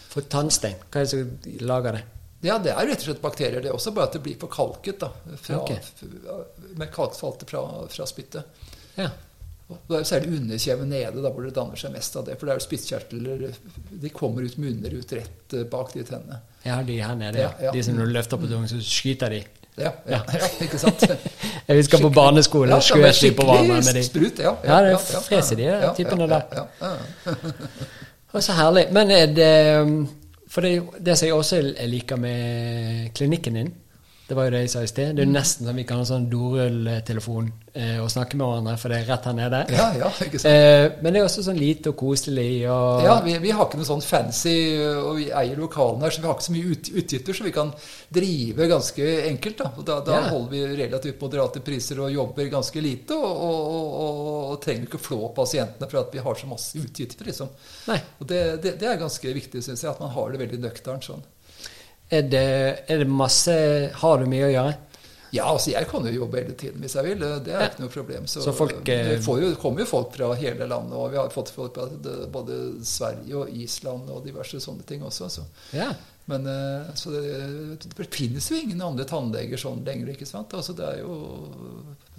For 0.09 0.21
tannstein, 0.21 0.75
hva 0.91 1.01
er 1.01 1.05
det 1.05 1.11
som 1.11 1.39
lager 1.61 1.93
det? 1.93 2.03
Ja, 2.41 2.59
det 2.63 2.71
er 2.71 2.87
rett 2.87 3.01
og 3.03 3.09
slett 3.09 3.23
bakterier, 3.23 3.63
det 3.63 3.73
også, 3.75 3.91
bare 3.95 4.07
at 4.11 4.15
det 4.15 4.21
blir 4.23 4.37
forkalket 4.39 5.01
da, 5.03 5.09
fra, 5.43 5.59
Ok. 5.59 5.73
med 6.79 6.93
kalksfalte 6.95 7.49
fra, 7.51 7.65
fra 7.91 8.07
spyttet. 8.07 8.69
Ja. 8.99 9.09
Og 9.69 9.77
Det 9.89 9.97
er 9.97 10.01
jo 10.01 10.09
særlig 10.09 10.37
underkjeven 10.39 10.89
nede 10.89 11.23
da, 11.23 11.29
hvor 11.29 11.45
det 11.45 11.53
danner 11.57 11.77
seg 11.77 11.93
mest 11.93 12.15
av 12.17 12.25
det. 12.25 12.39
For 12.39 12.49
det 12.49 12.55
er 12.55 12.61
jo 12.61 12.65
spyttkjertler 12.65 13.43
De 14.01 14.11
kommer 14.17 14.47
ut 14.47 14.57
munner 14.57 14.95
ut 14.97 15.13
rett 15.13 15.57
eh, 15.59 15.67
bak 15.69 15.93
de 15.93 16.05
tennene. 16.09 16.39
Ja, 16.65 16.79
de 16.87 16.97
her 17.03 17.19
nede, 17.19 17.43
ja. 17.43 17.51
Ja, 17.59 17.67
ja. 17.67 17.73
De 17.75 17.83
som 17.85 17.99
når 17.99 18.09
du 18.09 18.15
løfter 18.17 18.41
på 18.41 18.49
tungen, 18.49 18.71
så 18.71 18.81
skyter 18.81 19.35
de. 19.35 19.43
Ja, 19.79 19.93
ja, 20.09 20.23
ja 20.33 20.49
ikke 20.65 20.81
sant? 20.81 21.05
Jeg 21.69 21.83
husker 21.83 22.01
på 22.01 22.09
barneskolen, 22.17 22.73
Ja, 22.73 22.79
ja, 22.81 22.87
skjøt 22.87 23.21
de 23.27 23.33
på 23.37 23.45
hverandre 23.51 23.83
med 23.83 23.99
de. 23.99 24.05
Sprut, 24.07 24.41
ja. 24.47 24.55
Ja, 24.65 24.79
det 24.87 24.97
freser 25.27 25.61
de 25.61 25.69
der 25.69 25.93
typene 25.99 26.31
der. 26.33 26.49
Ja, 26.55 26.65
ja, 26.81 26.95
ja. 27.29 27.37
Og 28.33 28.45
så 28.45 28.57
herlig. 28.57 28.89
Men 28.93 29.13
er 29.13 29.29
det 29.37 29.53
For 30.49 30.65
det, 30.65 30.81
det 31.05 31.19
som 31.19 31.27
jeg 31.29 31.37
også 31.37 31.61
liker 31.87 32.17
med 32.17 33.11
klinikken 33.15 33.59
din, 33.61 33.75
det 34.29 34.37
var 34.37 34.45
jo 34.45 34.53
det 34.53 34.59
jeg 34.67 34.71
sa 34.75 34.83
i 34.85 34.89
sted, 34.91 35.15
det 35.17 35.23
er 35.23 35.27
jo 35.27 35.33
nesten 35.33 35.65
som 35.67 35.77
vi 35.81 35.85
kan 35.89 36.03
ha 36.03 36.05
sånn 36.05 36.27
dorulltelefon 36.29 37.47
eh, 37.73 37.97
og 38.03 38.11
snakke 38.13 38.37
med 38.37 38.45
hverandre, 38.45 38.75
for 38.81 38.93
det 38.93 38.99
er 39.01 39.07
rett 39.09 39.25
her 39.29 39.37
nede. 39.39 39.61
ja, 39.73 39.87
ja, 39.97 40.11
ikke 40.27 40.41
sant? 40.43 40.51
Eh, 40.53 40.99
men 41.03 41.15
det 41.17 41.21
er 41.23 41.27
også 41.29 41.45
sånn 41.47 41.57
lite 41.61 41.93
og 41.93 41.97
koselig 42.03 42.51
og 42.69 43.05
Ja, 43.07 43.15
vi, 43.25 43.37
vi 43.41 43.53
har 43.57 43.65
ikke 43.69 43.81
noe 43.81 43.89
sånn 43.89 44.05
fancy, 44.05 44.55
og 45.01 45.15
vi 45.17 45.29
eier 45.33 45.57
lokalene 45.57 46.05
her, 46.05 46.13
så 46.13 46.21
vi 46.21 46.29
har 46.29 46.37
ikke 46.37 46.47
så 46.49 46.55
mye 46.59 46.75
ut, 46.75 46.91
utgifter, 47.03 47.39
så 47.39 47.47
vi 47.49 47.55
kan 47.57 47.73
drive 48.19 48.69
ganske 48.75 49.09
enkelt. 49.31 49.59
Da, 49.63 49.71
og 49.81 49.89
da, 49.89 49.99
da 50.07 50.19
Ja. 50.19 50.29
holder 50.35 50.51
vi 50.53 50.63
relativt 50.83 51.21
moderate 51.25 51.65
priser 51.65 52.01
og 52.05 52.13
jobber 52.13 52.51
ganske 52.53 52.85
lite, 52.85 53.17
og, 53.17 53.43
og, 53.49 53.89
og, 54.05 54.21
og 54.53 54.61
trenger 54.65 54.91
ikke 54.91 55.01
flå 55.09 55.33
pasientene 55.37 55.89
for 55.89 56.03
at 56.03 56.13
vi 56.13 56.23
har 56.25 56.35
så 56.37 56.51
masse 56.51 56.77
utgifter. 56.85 57.25
Liksom. 57.33 57.49
Nei. 57.89 57.99
Og 58.21 58.29
det, 58.29 58.43
det, 58.65 58.77
det 58.83 58.93
er 58.93 59.01
ganske 59.01 59.35
viktig, 59.41 59.65
syns 59.65 59.85
jeg, 59.87 59.93
at 59.97 60.05
man 60.05 60.13
har 60.13 60.33
det 60.37 60.45
veldig 60.45 60.61
nøkternt 60.69 61.09
sånn. 61.09 61.25
Er 62.11 62.23
det, 62.23 62.45
er 62.89 62.99
det 63.03 63.09
masse 63.09 63.53
Har 64.01 64.19
du 64.19 64.27
mye 64.31 64.47
å 64.49 64.53
gjøre? 64.53 64.77
Ja, 65.31 65.45
altså 65.53 65.75
jeg 65.75 65.85
kan 65.91 66.07
jo 66.09 66.13
jobbe 66.23 66.39
hele 66.41 66.55
tiden 66.57 66.81
hvis 66.81 66.95
jeg 66.97 67.05
vil. 67.05 67.19
Det 67.45 67.53
er 67.53 67.61
Ja. 67.61 67.67
ikke 67.69 67.83
noe 67.85 67.93
problem. 67.93 68.27
Så, 68.27 68.41
Så 68.41 68.55
folk, 68.57 68.79
eh, 68.89 69.11
det 69.11 69.19
får 69.27 69.43
jo, 69.43 69.51
kommer 69.61 69.81
jo 69.81 69.87
folk 69.91 70.15
fra 70.17 70.31
hele 70.41 70.65
landet, 70.67 70.95
og 70.97 71.11
vi 71.13 71.19
har 71.21 71.29
fått 71.29 71.51
folk 71.53 71.75
fra 71.75 71.85
både 72.33 72.57
Sverige 72.83 73.37
og 73.37 73.51
Island 73.53 74.09
og 74.09 74.25
diverse 74.25 74.57
sånne 74.57 74.87
ting 74.89 75.03
også. 75.05 75.29
Så. 75.29 75.45
Ja. 75.77 75.91
Men 76.29 76.45
eh, 76.45 76.89
så 76.99 77.09
det, 77.15 77.87
det 77.97 78.07
finnes 78.13 78.45
jo 78.53 78.59
ingen 78.61 78.83
andre 78.85 79.07
tannleger 79.09 79.57
sånn 79.63 79.79
lenger, 79.87 80.11
ikke 80.13 80.27
sant? 80.29 80.53
Altså 80.53 80.75
det 80.77 80.91
jo 81.01 81.15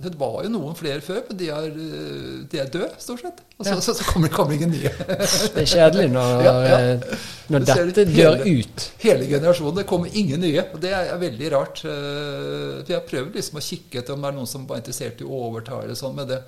Det 0.02 0.14
var 0.18 0.40
jo 0.46 0.50
noen 0.50 0.74
flere 0.80 1.04
før, 1.04 1.20
men 1.28 1.38
de 1.38 1.50
er, 1.54 1.68
eh, 1.70 2.40
de 2.50 2.62
er 2.64 2.72
døde, 2.74 2.88
stort 3.04 3.22
sett. 3.22 3.44
Og 3.60 3.68
så, 3.68 3.76
Ja. 3.76 3.82
så, 3.86 3.94
så 4.00 4.08
kommer, 4.08 4.32
kommer 4.34 4.56
ingen 4.56 4.72
nye. 4.74 4.90
Det 5.54 5.62
er 5.62 5.70
kjedelig 5.76 6.08
når, 6.16 6.42
Ja, 6.48 6.54
ja. 6.66 6.80
eh, 6.96 7.28
når 7.54 7.68
dette 7.68 7.86
det 8.00 8.06
dør 8.16 8.42
ut. 8.48 8.88
Hele 9.04 9.28
generasjonen. 9.30 9.78
Det 9.82 9.86
kommer 9.92 10.18
ingen 10.24 10.42
nye. 10.42 10.64
Og 10.74 10.82
det 10.82 10.90
er, 10.96 11.12
er 11.14 11.22
veldig 11.22 11.52
rart. 11.54 11.84
Vi 11.86 12.96
har 12.96 13.06
prøvd 13.10 13.38
liksom 13.38 13.60
å 13.62 13.66
kikke 13.68 14.02
etter 14.02 14.16
om 14.18 14.24
det 14.26 14.32
er 14.32 14.38
noen 14.40 14.50
som 14.50 14.66
var 14.70 14.82
interessert 14.82 15.22
i 15.22 15.28
å 15.28 15.44
overta 15.50 15.84
eller 15.84 16.00
sånn, 16.00 16.16
men 16.18 16.30
det, 16.32 16.40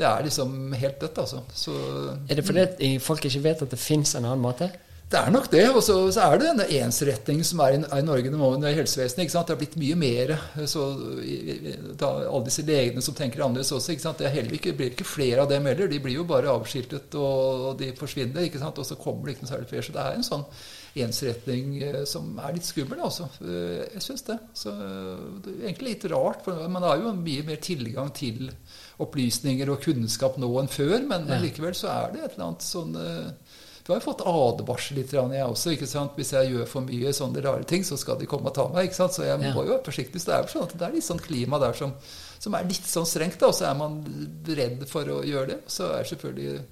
det 0.00 0.06
er 0.10 0.26
liksom 0.26 0.72
helt 0.80 0.98
dødt, 1.04 1.20
altså. 1.22 1.44
Så 1.54 1.76
Er 2.26 2.40
det 2.40 2.46
fordi 2.48 2.90
folk 3.04 3.28
ikke 3.30 3.44
vet 3.46 3.62
at 3.68 3.70
det 3.76 3.78
fins 3.78 4.16
en 4.18 4.26
annen 4.26 4.42
måte? 4.42 4.72
Det 5.10 5.20
er 5.20 5.30
nok 5.30 5.46
det. 5.52 5.64
Og 5.70 5.82
så, 5.84 5.96
så 6.14 6.24
er 6.26 6.38
det 6.40 6.46
denne 6.48 6.66
ensrettingen 6.80 7.46
som 7.46 7.60
er 7.62 7.76
i, 7.76 7.80
er 7.84 8.00
i 8.02 8.06
Norge 8.06 8.30
nå 8.32 8.48
i 8.56 8.72
helsevesenet. 8.74 9.30
Det 9.30 9.52
har 9.54 9.60
blitt 9.60 9.76
mye 9.80 9.98
mer 10.00 10.32
så, 10.70 10.86
i, 11.22 11.36
i, 11.54 11.74
da, 12.00 12.08
Alle 12.24 12.46
disse 12.48 12.64
legene 12.66 13.04
som 13.04 13.16
tenker 13.18 13.44
annerledes 13.44 13.72
også. 13.76 13.94
Det 14.18 14.32
heller 14.34 14.56
ikke, 14.58 14.74
blir 14.76 14.94
ikke 14.94 15.06
flere 15.06 15.44
av 15.44 15.52
dem 15.52 15.68
heller. 15.70 15.90
De 15.92 16.00
blir 16.02 16.16
jo 16.18 16.24
bare 16.28 16.50
avskiltet, 16.54 17.14
og, 17.20 17.68
og 17.70 17.76
de 17.82 17.92
forsvinner. 17.98 18.48
Og 18.70 18.80
så 18.88 18.98
kommer 18.98 19.28
det 19.28 19.36
ikke 19.36 19.46
noe 19.46 19.52
særlig 19.52 19.70
flere. 19.70 19.86
Så 19.86 19.94
det 19.94 20.06
er 20.06 20.18
en 20.18 20.26
sånn 20.26 20.48
ensretning 21.04 21.70
eh, 21.82 22.00
som 22.06 22.34
er 22.38 22.54
litt 22.56 22.66
skummel, 22.68 23.00
altså. 23.02 23.28
Eh, 23.44 23.84
jeg 23.96 24.04
syns 24.04 24.26
det. 24.28 24.38
Så 24.56 24.72
det 25.44 25.54
er 25.56 25.68
egentlig 25.68 25.94
litt 25.96 26.08
rart, 26.12 26.42
for 26.46 26.66
man 26.70 26.86
har 26.86 27.02
jo 27.02 27.14
mye 27.18 27.46
mer 27.46 27.60
tilgang 27.62 28.12
til 28.14 28.48
opplysninger 29.02 29.70
og 29.74 29.82
kunnskap 29.82 30.36
nå 30.38 30.48
enn 30.60 30.70
før, 30.70 31.00
men 31.10 31.26
Ja. 31.26 31.40
likevel 31.42 31.74
så 31.74 31.90
er 31.90 32.12
det 32.14 32.20
et 32.22 32.36
eller 32.36 32.46
annet 32.46 32.62
sånn 32.62 32.94
eh, 33.84 33.86
Du 33.86 33.92
har 33.92 34.00
fått 34.00 34.24
advarsel 34.24 34.96
litt, 34.96 35.12
jeg 35.12 35.44
også. 35.44 35.74
ikke 35.76 35.86
sant? 35.86 36.12
Hvis 36.16 36.32
jeg 36.32 36.52
gjør 36.54 36.66
for 36.66 36.80
mye 36.88 37.12
sånne 37.12 37.42
rare 37.44 37.64
ting, 37.64 37.84
så 37.84 37.96
skal 38.00 38.18
de 38.18 38.26
komme 38.26 38.48
og 38.48 38.54
ta 38.56 38.68
meg. 38.72 38.88
ikke 38.88 38.96
sant? 38.96 39.12
Så 39.12 39.24
jeg 39.28 39.38
må 39.38 39.64
jo 39.64 39.74
være 39.76 39.84
forsiktig. 39.84 40.20
Så 40.20 40.30
det 40.30 40.34
er 40.34 40.42
jo 40.42 40.52
sånn 40.54 40.68
at 40.68 40.76
det 40.78 40.86
er 40.88 40.94
litt 40.96 41.04
sånn 41.04 41.20
klima 41.20 41.60
der 41.60 41.72
som, 41.76 41.92
som 42.40 42.54
er 42.54 42.64
litt 42.64 42.88
sånn 42.88 43.06
strengt, 43.06 43.38
da, 43.40 43.48
og 43.52 43.54
så 43.54 43.68
er 43.70 43.76
man 43.76 44.00
redd 44.48 44.86
for 44.88 45.04
å 45.12 45.22
gjøre 45.24 45.46
det. 45.52 45.60
Så 45.68 45.92
er 45.92 46.04
selvfølgelig 46.08 46.64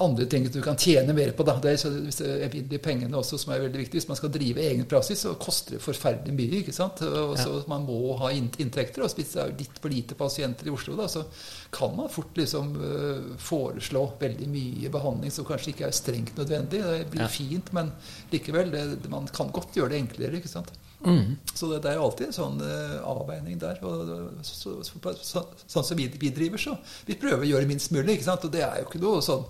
andre 0.00 0.24
ting 0.26 0.46
du 0.48 0.60
kan 0.64 0.76
tjene 0.80 1.12
mer 1.12 1.30
på. 1.36 1.44
Da. 1.44 1.58
Det 1.60 1.72
er 1.74 1.76
så, 1.76 1.90
hvis 1.92 2.16
det 2.22 2.28
er 2.28 2.44
evinnelige 2.46 2.80
pengene 2.82 3.18
også, 3.18 3.38
som 3.38 3.52
er 3.52 3.60
veldig 3.66 3.82
viktig. 3.82 4.00
Hvis 4.00 4.08
man 4.08 4.16
skal 4.16 4.32
drive 4.32 4.62
egen 4.64 4.86
praksis, 4.88 5.20
så 5.26 5.34
koster 5.40 5.76
det 5.76 5.82
forferdelig 5.84 6.32
mye. 6.38 6.60
ikke 6.62 6.72
sant? 6.72 7.02
Og 7.04 7.34
så 7.38 7.62
Man 7.68 7.84
må 7.84 8.16
ha 8.22 8.30
inntekter. 8.32 9.02
Og 9.04 9.12
hvis 9.18 9.34
det 9.34 9.42
er 9.42 9.52
litt 9.58 9.76
for 9.82 9.92
lite 9.92 10.16
pasienter 10.18 10.66
i 10.70 10.72
Oslo, 10.72 10.96
da, 10.96 11.08
så 11.12 11.26
kan 11.72 11.92
man 11.96 12.08
fort 12.12 12.36
liksom 12.40 12.72
øh, 12.80 13.34
foreslå 13.38 14.06
veldig 14.20 14.48
mye 14.48 14.92
behandling 14.92 15.30
som 15.34 15.44
kanskje 15.48 15.74
ikke 15.74 15.86
er 15.90 15.96
strengt 15.96 16.36
nødvendig. 16.40 16.80
Det 16.82 17.10
blir 17.12 17.22
Ja. 17.22 17.28
fint, 17.28 17.72
men 17.72 17.92
likevel, 18.32 18.70
det, 18.72 19.10
man 19.12 19.28
kan 19.28 19.52
godt 19.52 19.76
gjøre 19.76 19.90
det 19.92 20.00
enklere. 20.06 20.40
ikke 20.40 20.48
sant? 20.48 20.72
Mm. 21.04 21.36
Så 21.54 21.66
det, 21.68 21.82
det 21.82 21.90
er 21.92 21.98
alltid 21.98 22.28
en 22.28 22.34
sånn 22.36 22.60
uh, 22.62 23.00
avveining 23.10 23.58
der. 23.58 23.78
Og, 23.82 24.10
så, 24.46 24.54
så, 24.54 24.74
så, 24.86 25.14
så, 25.20 25.44
sånn 25.66 25.84
som 25.84 25.98
vi, 25.98 26.06
vi 26.08 26.30
driver, 26.30 26.58
så 26.62 26.76
vi 27.08 27.16
prøver 27.18 27.42
å 27.42 27.48
gjøre 27.56 27.66
minst 27.66 27.90
mulig. 27.92 28.16
ikke 28.20 28.28
sant? 28.30 28.44
Og 28.46 28.52
det 28.54 28.62
er 28.62 28.80
jo 28.82 28.86
ikke 28.88 29.02
noe 29.02 29.22
sånn 29.24 29.42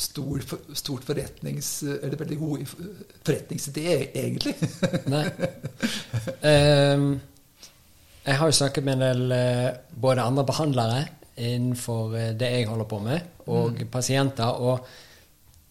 stor, 0.00 0.40
stort 0.74 1.04
forretnings... 1.04 1.70
Eller 1.82 2.16
veldig 2.20 2.38
god 2.40 2.62
forretningsidé, 3.26 3.98
egentlig. 4.16 4.54
Nei. 5.12 5.26
Um, 6.42 7.20
jeg 8.24 8.36
har 8.38 8.46
jo 8.50 8.56
snakket 8.56 8.84
med 8.84 8.98
en 8.98 9.04
del 9.04 9.32
eh, 9.32 9.68
både 10.00 10.22
andre 10.28 10.44
behandlere 10.48 10.98
innenfor 11.40 12.16
eh, 12.18 12.32
det 12.36 12.50
jeg 12.52 12.66
holder 12.68 12.88
på 12.90 12.98
med, 13.04 13.20
og 13.46 13.70
Mm. 13.72 13.86
pasienter. 13.92 14.44
Og 14.60 14.86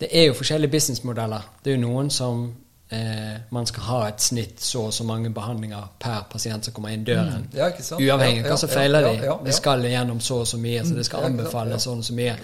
det 0.01 0.09
er 0.11 0.25
jo 0.29 0.33
forskjellige 0.33 0.71
businessmodeller. 0.71 1.45
Det 1.63 1.71
er 1.73 1.77
jo 1.77 1.83
noen 1.87 2.09
som 2.09 2.47
eh, 2.91 3.35
man 3.51 3.65
skal 3.69 3.83
ha 3.83 3.97
et 4.09 4.21
snitt 4.21 4.59
så 4.65 4.85
og 4.87 4.93
så 4.93 5.03
mange 5.05 5.29
behandlinger 5.33 5.87
per 6.01 6.23
pasient 6.31 6.65
som 6.65 6.73
kommer 6.73 6.89
inn 6.95 7.03
døren. 7.05 7.47
Ja, 7.53 7.67
ikke 7.69 7.83
sant? 7.85 8.01
Uavhengig 8.01 8.41
av 8.41 8.45
Ja, 8.45 8.51
hva 8.53 8.57
som 8.63 8.69
feiler 8.73 9.05
ja, 9.05 9.11
de. 9.11 9.17
ja, 9.19 9.25
ja. 9.31 9.35
Vi 9.45 9.51
skal 9.57 9.85
igjennom 9.85 10.19
så 10.25 10.39
og 10.41 10.47
så 10.49 10.57
mye, 10.61 10.81
så 10.87 10.95
det 10.97 11.05
skal 11.05 11.19
Ja, 11.21 11.27
ja, 11.27 11.29
ja. 11.29 11.35
anbefales 11.37 11.85
sånn 11.85 12.01
og 12.03 12.07
så 12.09 12.17
mye. 12.17 12.35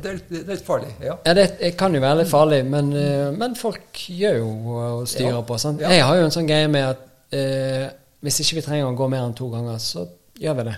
Det 0.00 0.10
er, 0.10 0.20
det 0.30 0.40
er 0.42 0.50
litt 0.54 0.64
farlig. 0.66 0.94
ja. 1.04 1.18
Ja, 1.26 1.34
det 1.34 1.46
det 1.60 1.74
kan 1.76 1.94
jo 1.94 2.00
være 2.00 2.22
litt 2.22 2.32
farlig, 2.32 2.62
men, 2.64 2.92
eh, 2.96 3.30
men 3.36 3.54
folk 3.56 4.02
gjør 4.08 4.38
jo 4.40 4.50
og 4.80 5.06
styrer 5.08 5.36
Ja, 5.38 5.42
på. 5.42 5.58
Sant? 5.58 5.80
ja. 5.80 5.90
Jeg 5.92 6.04
har 6.08 6.16
jo 6.16 6.24
en 6.24 6.34
sånn 6.40 6.48
greie 6.48 6.68
med 6.68 6.88
at 6.94 7.06
eh, 7.36 7.86
hvis 8.24 8.40
ikke 8.40 8.60
vi 8.62 8.66
trenger 8.70 8.88
å 8.90 8.96
gå 8.96 9.08
mer 9.12 9.26
enn 9.28 9.34
to 9.36 9.50
ganger, 9.52 9.78
så 9.78 10.06
gjør 10.40 10.54
vi 10.62 10.68
det. 10.70 10.76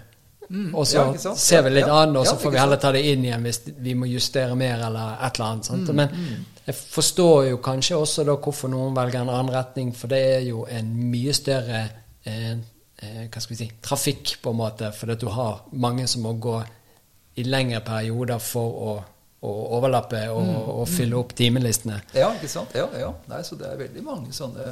Mm, 0.50 0.68
Og 0.74 0.86
så 0.88 0.96
ja, 1.12 1.32
ser 1.36 1.62
vi 1.66 1.70
litt 1.74 1.86
Ja, 1.86 2.02
an, 2.02 2.16
og 2.16 2.24
så 2.26 2.32
ja, 2.32 2.38
får 2.40 2.50
vi 2.54 2.58
heller 2.58 2.78
ta 2.80 2.90
det 2.92 3.02
inn 3.04 3.24
igjen 3.26 3.42
hvis 3.44 3.58
vi 3.84 3.92
må 3.94 4.06
justere 4.08 4.54
mer 4.56 4.80
eller 4.86 5.18
et 5.26 5.36
eller 5.36 5.50
annet. 5.52 5.68
Mm, 5.68 5.82
men, 5.94 6.08
Men 6.08 6.46
jeg 6.68 6.76
forstår 6.76 7.46
jo 7.48 7.60
kanskje 7.64 7.96
også 7.96 8.24
da 8.28 8.34
hvorfor 8.36 8.68
noen 8.68 8.96
velger 8.96 9.22
en 9.22 9.30
annen 9.32 9.54
retning, 9.54 9.94
for 9.96 10.12
det 10.12 10.18
er 10.34 10.42
jo 10.50 10.66
en 10.68 10.90
mye 11.08 11.32
større 11.36 11.84
eh, 12.28 12.50
eh, 12.52 13.22
hva 13.24 13.40
skal 13.40 13.54
vi 13.54 13.60
si, 13.62 13.68
trafikk, 13.84 14.34
på 14.42 14.52
en 14.52 14.58
måte, 14.60 14.90
fordi 14.92 15.16
at 15.16 15.22
du 15.22 15.30
har 15.32 15.62
mange 15.72 16.04
som 16.10 16.26
må 16.28 16.34
gå 16.36 16.58
i 17.40 17.46
lengre 17.46 17.80
perioder 17.86 18.42
for 18.42 18.82
å, 18.90 18.98
å 19.48 19.54
overlappe 19.78 20.20
og, 20.28 20.42
Mm, 20.44 20.68
og 20.74 20.84
fylle 20.90 21.16
opp 21.16 21.32
timelistene. 21.38 22.02
Ja, 22.12 22.28
ikke 22.36 22.50
sant? 22.52 22.76
Ja, 22.76 22.88
ja. 22.98 23.14
Nei, 23.30 23.40
så 23.46 23.56
det 23.56 23.70
er 23.70 23.80
veldig 23.86 24.04
mange 24.04 24.34
sånne 24.36 24.68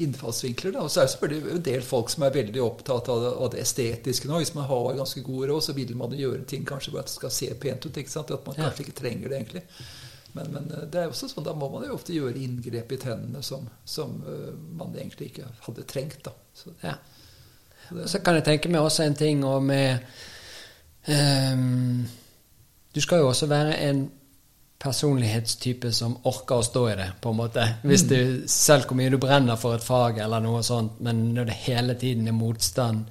innfallsvinkler. 0.00 0.72
Da. 0.72 0.86
Og 0.86 0.90
så 0.90 1.02
er 1.02 1.10
det 1.10 1.14
selvfølgelig 1.18 1.56
en 1.58 1.68
del 1.68 1.84
folk 1.84 2.08
som 2.14 2.24
er 2.24 2.34
veldig 2.38 2.62
opptatt 2.64 3.10
av 3.12 3.22
det, 3.26 3.34
av 3.44 3.52
det 3.52 3.60
estetiske 3.66 4.30
nå. 4.30 4.40
Hvis 4.40 4.54
man 4.56 4.70
har 4.70 4.88
ganske 5.02 5.20
god 5.26 5.50
råd, 5.50 5.68
så 5.68 5.76
vil 5.76 5.92
man 6.00 6.16
jo 6.16 6.30
gjøre 6.30 6.48
ting 6.48 6.64
kanskje 6.64 6.94
bare 6.94 7.04
at 7.04 7.12
det 7.12 7.18
skal 7.18 7.34
se 7.42 7.52
pent 7.60 7.84
ut. 7.84 8.00
ikke 8.00 8.14
sant? 8.14 8.32
At 8.32 8.48
man 8.48 8.56
kanskje 8.56 8.86
ikke 8.86 8.98
trenger 9.02 9.28
det 9.28 9.40
egentlig. 9.42 9.66
Men, 10.36 10.50
men 10.54 10.70
eh, 10.76 10.84
det 10.92 11.00
er 11.02 11.08
også 11.12 11.28
sånn, 11.32 11.44
da 11.46 11.54
må 11.56 11.68
man 11.72 11.86
jo 11.88 11.94
ofte 11.96 12.14
gjøre 12.14 12.36
inngrep 12.44 12.92
i 12.92 12.98
tennene 13.02 13.42
som, 13.46 13.66
som 13.88 14.18
eh, 14.28 14.52
man 14.78 14.92
egentlig 14.96 15.30
ikke 15.32 15.48
hadde 15.66 15.86
trengt. 15.88 16.22
da. 16.28 16.32
Så, 16.54 16.74
Ja. 16.84 16.94
det- 17.90 18.08
så 18.10 18.18
kan 18.22 18.34
jeg 18.38 18.44
tenke 18.44 18.68
meg 18.70 18.80
også 18.84 19.04
en 19.06 19.14
ting 19.14 19.44
og 19.46 19.62
med 19.62 19.98
um, 21.08 22.06
Du 22.94 23.00
skal 23.00 23.18
jo 23.20 23.28
også 23.28 23.46
være 23.46 23.74
en 23.90 24.06
personlighetstype 24.80 25.90
som 25.92 26.16
orker 26.28 26.60
å 26.60 26.64
stå 26.64 26.82
i 26.92 26.96
det, 26.98 27.06
på 27.22 27.30
en 27.32 27.36
måte. 27.38 27.62
Hvis 27.82 28.02
Mm. 28.04 28.08
du, 28.08 28.48
selv 28.48 28.84
hvor 28.86 28.96
mye 28.96 29.10
du 29.10 29.16
brenner 29.18 29.56
for 29.56 29.74
et 29.74 29.82
fag 29.84 30.18
eller 30.18 30.40
noe 30.40 30.62
sånt, 30.62 31.00
men 31.00 31.34
når 31.34 31.44
det 31.46 31.54
hele 31.54 31.94
tiden 31.94 32.28
er 32.28 32.32
motstand 32.32 33.04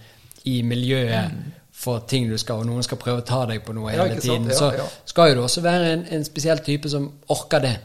i 0.46 0.62
miljøet 0.62 1.32
for 1.76 2.00
ting 2.08 2.30
du 2.32 2.38
skal, 2.42 2.62
og 2.64 2.70
noen 2.70 2.84
skal 2.88 2.98
prøve 3.02 3.22
å 3.22 3.26
ta 3.28 3.42
deg 3.50 3.60
på 3.66 3.74
noe 3.76 3.92
Mm. 3.92 3.98
Ja, 3.98 4.06
hele 4.08 4.22
tiden, 4.24 4.48
Ja, 4.50 4.56
så 4.58 4.70
ja. 4.78 4.86
skal 5.06 5.30
jo 5.30 5.36
du 5.36 5.42
også 5.44 5.62
være 5.62 5.92
en, 5.94 6.06
en 6.16 6.24
spesiell 6.26 6.60
type 6.66 6.90
som 6.90 7.10
orker 7.30 7.60
det. 7.62 7.76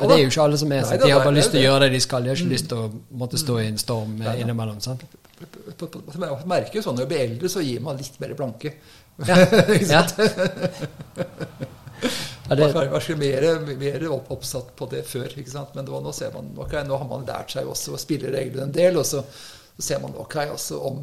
Og 0.00 0.08
det 0.08 0.16
er 0.16 0.22
jo 0.24 0.30
ikke 0.32 0.42
alle 0.46 0.56
som 0.58 0.72
er 0.72 0.82
sånn. 0.88 1.02
De 1.04 1.10
har 1.12 1.20
bare 1.22 1.34
lyst 1.36 1.50
til 1.52 1.60
å. 1.60 1.62
Mm. 1.62 1.66
gjøre 1.68 1.80
det 1.84 1.90
de 1.92 2.00
skal. 2.00 2.22
De 2.24 2.28
har 2.32 2.36
ikke 2.40 2.52
lyst 2.54 2.68
til 2.70 2.78
å 2.78 2.86
måtte 3.20 3.38
stå 3.38 3.58
i 3.60 3.66
en 3.68 3.78
storm 3.78 4.14
eh, 4.22 4.26
Nei 4.30 4.36
innimellom. 4.40 4.80
sant? 4.80 5.04
Jeg 5.44 6.46
merker 6.48 6.78
jo 6.78 6.82
sånn 6.86 6.96
når 6.96 7.04
jeg 7.04 7.10
blir 7.12 7.22
eldre, 7.26 7.48
så 7.52 7.60
gir 7.62 7.80
man 7.84 7.96
litt 8.00 8.16
mer 8.20 8.32
blanke. 8.38 8.72
Ja. 9.28 9.36
Ja. 9.94 10.02
Man 12.48 12.58
var 12.74 13.16
mer, 13.16 13.44
mer 13.80 14.02
opp- 14.12 14.30
oppsatt 14.34 14.74
på 14.76 14.88
det 14.90 15.04
før. 15.08 15.28
ikke 15.38 15.50
sant? 15.50 15.74
Men 15.74 15.86
nå 15.88 16.12
ser 16.12 16.32
man, 16.34 16.50
ok, 16.60 16.74
nå 16.86 16.98
har 17.00 17.08
man 17.08 17.24
lært 17.26 17.54
seg 17.56 17.66
også 17.70 17.94
å 17.94 18.00
spille 18.00 18.32
reglene 18.34 18.66
en 18.68 18.72
del. 18.74 18.98
og 19.00 19.06
så, 19.08 19.22
så 19.76 19.82
ser 19.82 19.98
man 19.98 20.12
ok, 20.16 20.36
altså 20.36 20.76
om 20.86 20.98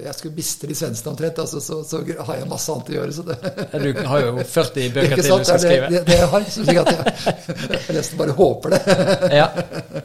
jeg 0.00 0.14
skulle 0.16 0.34
miste 0.34 0.68
lisensen 0.68 1.10
omtrent, 1.10 1.38
altså, 1.38 1.60
så, 1.60 1.82
så 1.84 2.00
har 2.24 2.38
jeg 2.38 2.48
masse 2.48 2.72
annet 2.72 2.88
å 2.88 2.94
gjøre. 2.94 3.12
så 3.12 3.24
det... 3.28 3.82
du 3.82 4.00
har 4.08 4.22
jo 4.24 4.46
40 4.54 4.94
bøker 4.94 5.20
til 5.20 5.28
du 5.28 5.44
skal 5.44 5.60
skrive. 5.60 5.90
det, 5.92 6.00
det, 6.08 6.16
jeg 6.22 6.30
har. 6.32 6.46
Så 6.48 6.64
slik 6.64 6.80
at 6.80 6.90
jeg, 6.94 7.34
jeg 7.74 7.98
nesten 7.98 8.22
bare 8.22 8.38
håper 8.38 8.76
det. 8.76 8.80
Ja. 9.40 9.50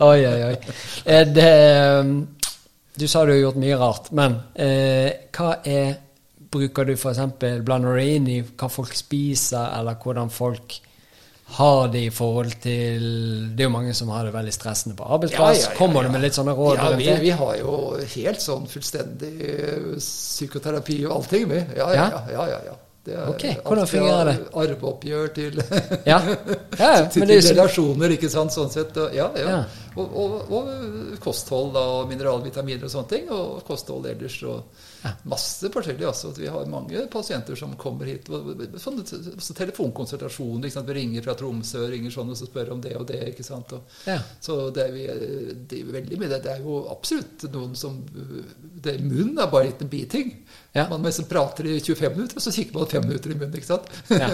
Oi, 0.04 0.20
oi, 0.28 0.42
oi. 0.50 0.76
Er 1.06 1.32
det 1.32 1.56
um, 2.02 2.14
Du 3.00 3.08
sa 3.08 3.24
du 3.24 3.32
har 3.32 3.40
gjort 3.40 3.60
mye 3.62 3.80
rart, 3.80 4.12
men 4.20 4.38
eh, 4.56 5.32
hva 5.36 5.56
er 5.64 5.98
Bruker 6.50 6.88
du 6.88 6.96
f.eks. 6.96 7.20
Blander 7.62 8.00
inn 8.02 8.26
i 8.28 8.40
hva 8.42 8.68
folk 8.74 8.96
spiser, 8.98 9.70
eller 9.78 10.00
hvordan 10.02 10.32
folk 10.34 10.80
har 11.52 11.88
det 11.88 12.02
i 12.06 12.10
forhold 12.14 12.52
til 12.62 13.06
Det 13.56 13.64
er 13.64 13.70
jo 13.70 13.74
mange 13.74 13.94
som 13.98 14.12
har 14.14 14.28
det 14.28 14.34
veldig 14.36 14.54
stressende 14.54 14.96
på 14.98 15.08
arbeidsplass. 15.16 15.58
Ja, 15.58 15.64
ja, 15.64 15.72
ja, 15.72 15.78
Kommer 15.78 16.06
du 16.06 16.12
med 16.14 16.22
litt 16.22 16.38
sånne 16.38 16.54
råd? 16.58 16.78
Ja, 16.78 16.92
vi, 17.00 17.08
vi 17.24 17.32
har 17.42 17.56
jo 17.58 17.80
helt 18.14 18.44
sånn 18.44 18.68
fullstendig 18.70 19.34
eh, 19.48 19.88
psykoterapi 19.98 21.00
og 21.08 21.16
allting, 21.18 21.50
vi. 21.50 21.64
Ja, 21.80 21.90
ja, 21.96 22.06
ja. 22.14 22.22
ja, 22.36 22.46
ja, 22.54 22.62
ja. 22.70 22.78
Det 23.10 23.16
er 23.16 23.30
Ok, 23.32 23.46
hvordan 23.64 23.82
alt 23.86 23.92
fra 23.92 24.24
det? 24.28 24.36
Arveoppgjør 24.62 25.34
til, 25.34 25.62
Ja, 26.12 26.20
ja 26.20 26.92
til, 27.08 27.24
men 27.24 27.30
det 27.32 27.38
er 27.38 27.40
jo 27.40 27.48
så 27.48 27.56
relasjoner, 27.56 28.16
ikke 28.18 28.30
sant, 28.32 28.54
sånn 28.54 28.72
sett. 28.74 29.00
Ja, 29.16 29.32
ja. 29.40 29.56
Ja. 29.56 29.60
Og, 29.96 30.16
og, 30.22 30.54
og 30.54 31.20
kosthold 31.24 31.80
og 31.80 32.12
mineralvitaminer 32.12 32.86
og 32.86 32.94
sånne 32.94 33.14
ting, 33.16 33.30
og 33.34 33.64
kosthold 33.68 34.08
ellers. 34.12 34.38
og. 34.46 34.88
Masse 35.32 35.70
forskjellig. 35.72 36.06
altså. 36.08 36.32
Vi 36.38 36.48
har 36.52 36.66
mange 36.72 37.06
pasienter 37.12 37.56
som 37.56 37.76
kommer 37.80 38.06
hit. 38.10 38.28
Sånne 38.82 39.06
så 39.08 39.56
telefonkonsultasjoner. 39.56 40.66
ikke 40.68 40.76
sant? 40.76 40.88
Vi 40.90 40.98
ringer 41.00 41.24
fra 41.26 41.36
Tromsø 41.40 41.86
ringer 41.92 42.12
sånn, 42.14 42.30
og 42.34 42.38
så 42.40 42.48
spør 42.50 42.74
om 42.76 42.82
det 42.84 42.96
og 43.00 43.06
det. 43.08 43.22
ikke 43.34 43.44
sant? 43.48 43.72
Og, 43.74 43.82
Ja. 44.08 44.20
så 44.42 44.58
det 44.76 44.84
er, 44.88 44.92
vi, 44.92 45.06
det 45.70 45.80
er 45.82 45.92
veldig 46.00 46.20
mye. 46.20 46.30
Det 46.44 46.52
er 46.56 46.60
jo 46.66 46.82
absolutt 46.92 47.48
noen 47.54 47.76
som 47.76 48.02
det, 48.10 48.98
Munnen 49.04 49.38
er 49.40 49.48
bare 49.52 49.66
en 49.70 49.72
liten 49.72 49.90
biting. 49.92 50.34
Ja. 50.76 50.88
Man 50.90 51.02
liksom 51.04 51.26
prater 51.26 51.66
i 51.66 51.80
25 51.80 52.16
minutter, 52.16 52.38
og 52.38 52.44
så 52.46 52.52
kikker 52.54 52.74
man 52.80 52.88
fem 52.92 53.08
minutter 53.08 53.32
i 53.32 53.40
munnen. 53.40 53.56
ikke 53.56 53.72
sant? 53.72 53.90
Ja. 54.10 54.30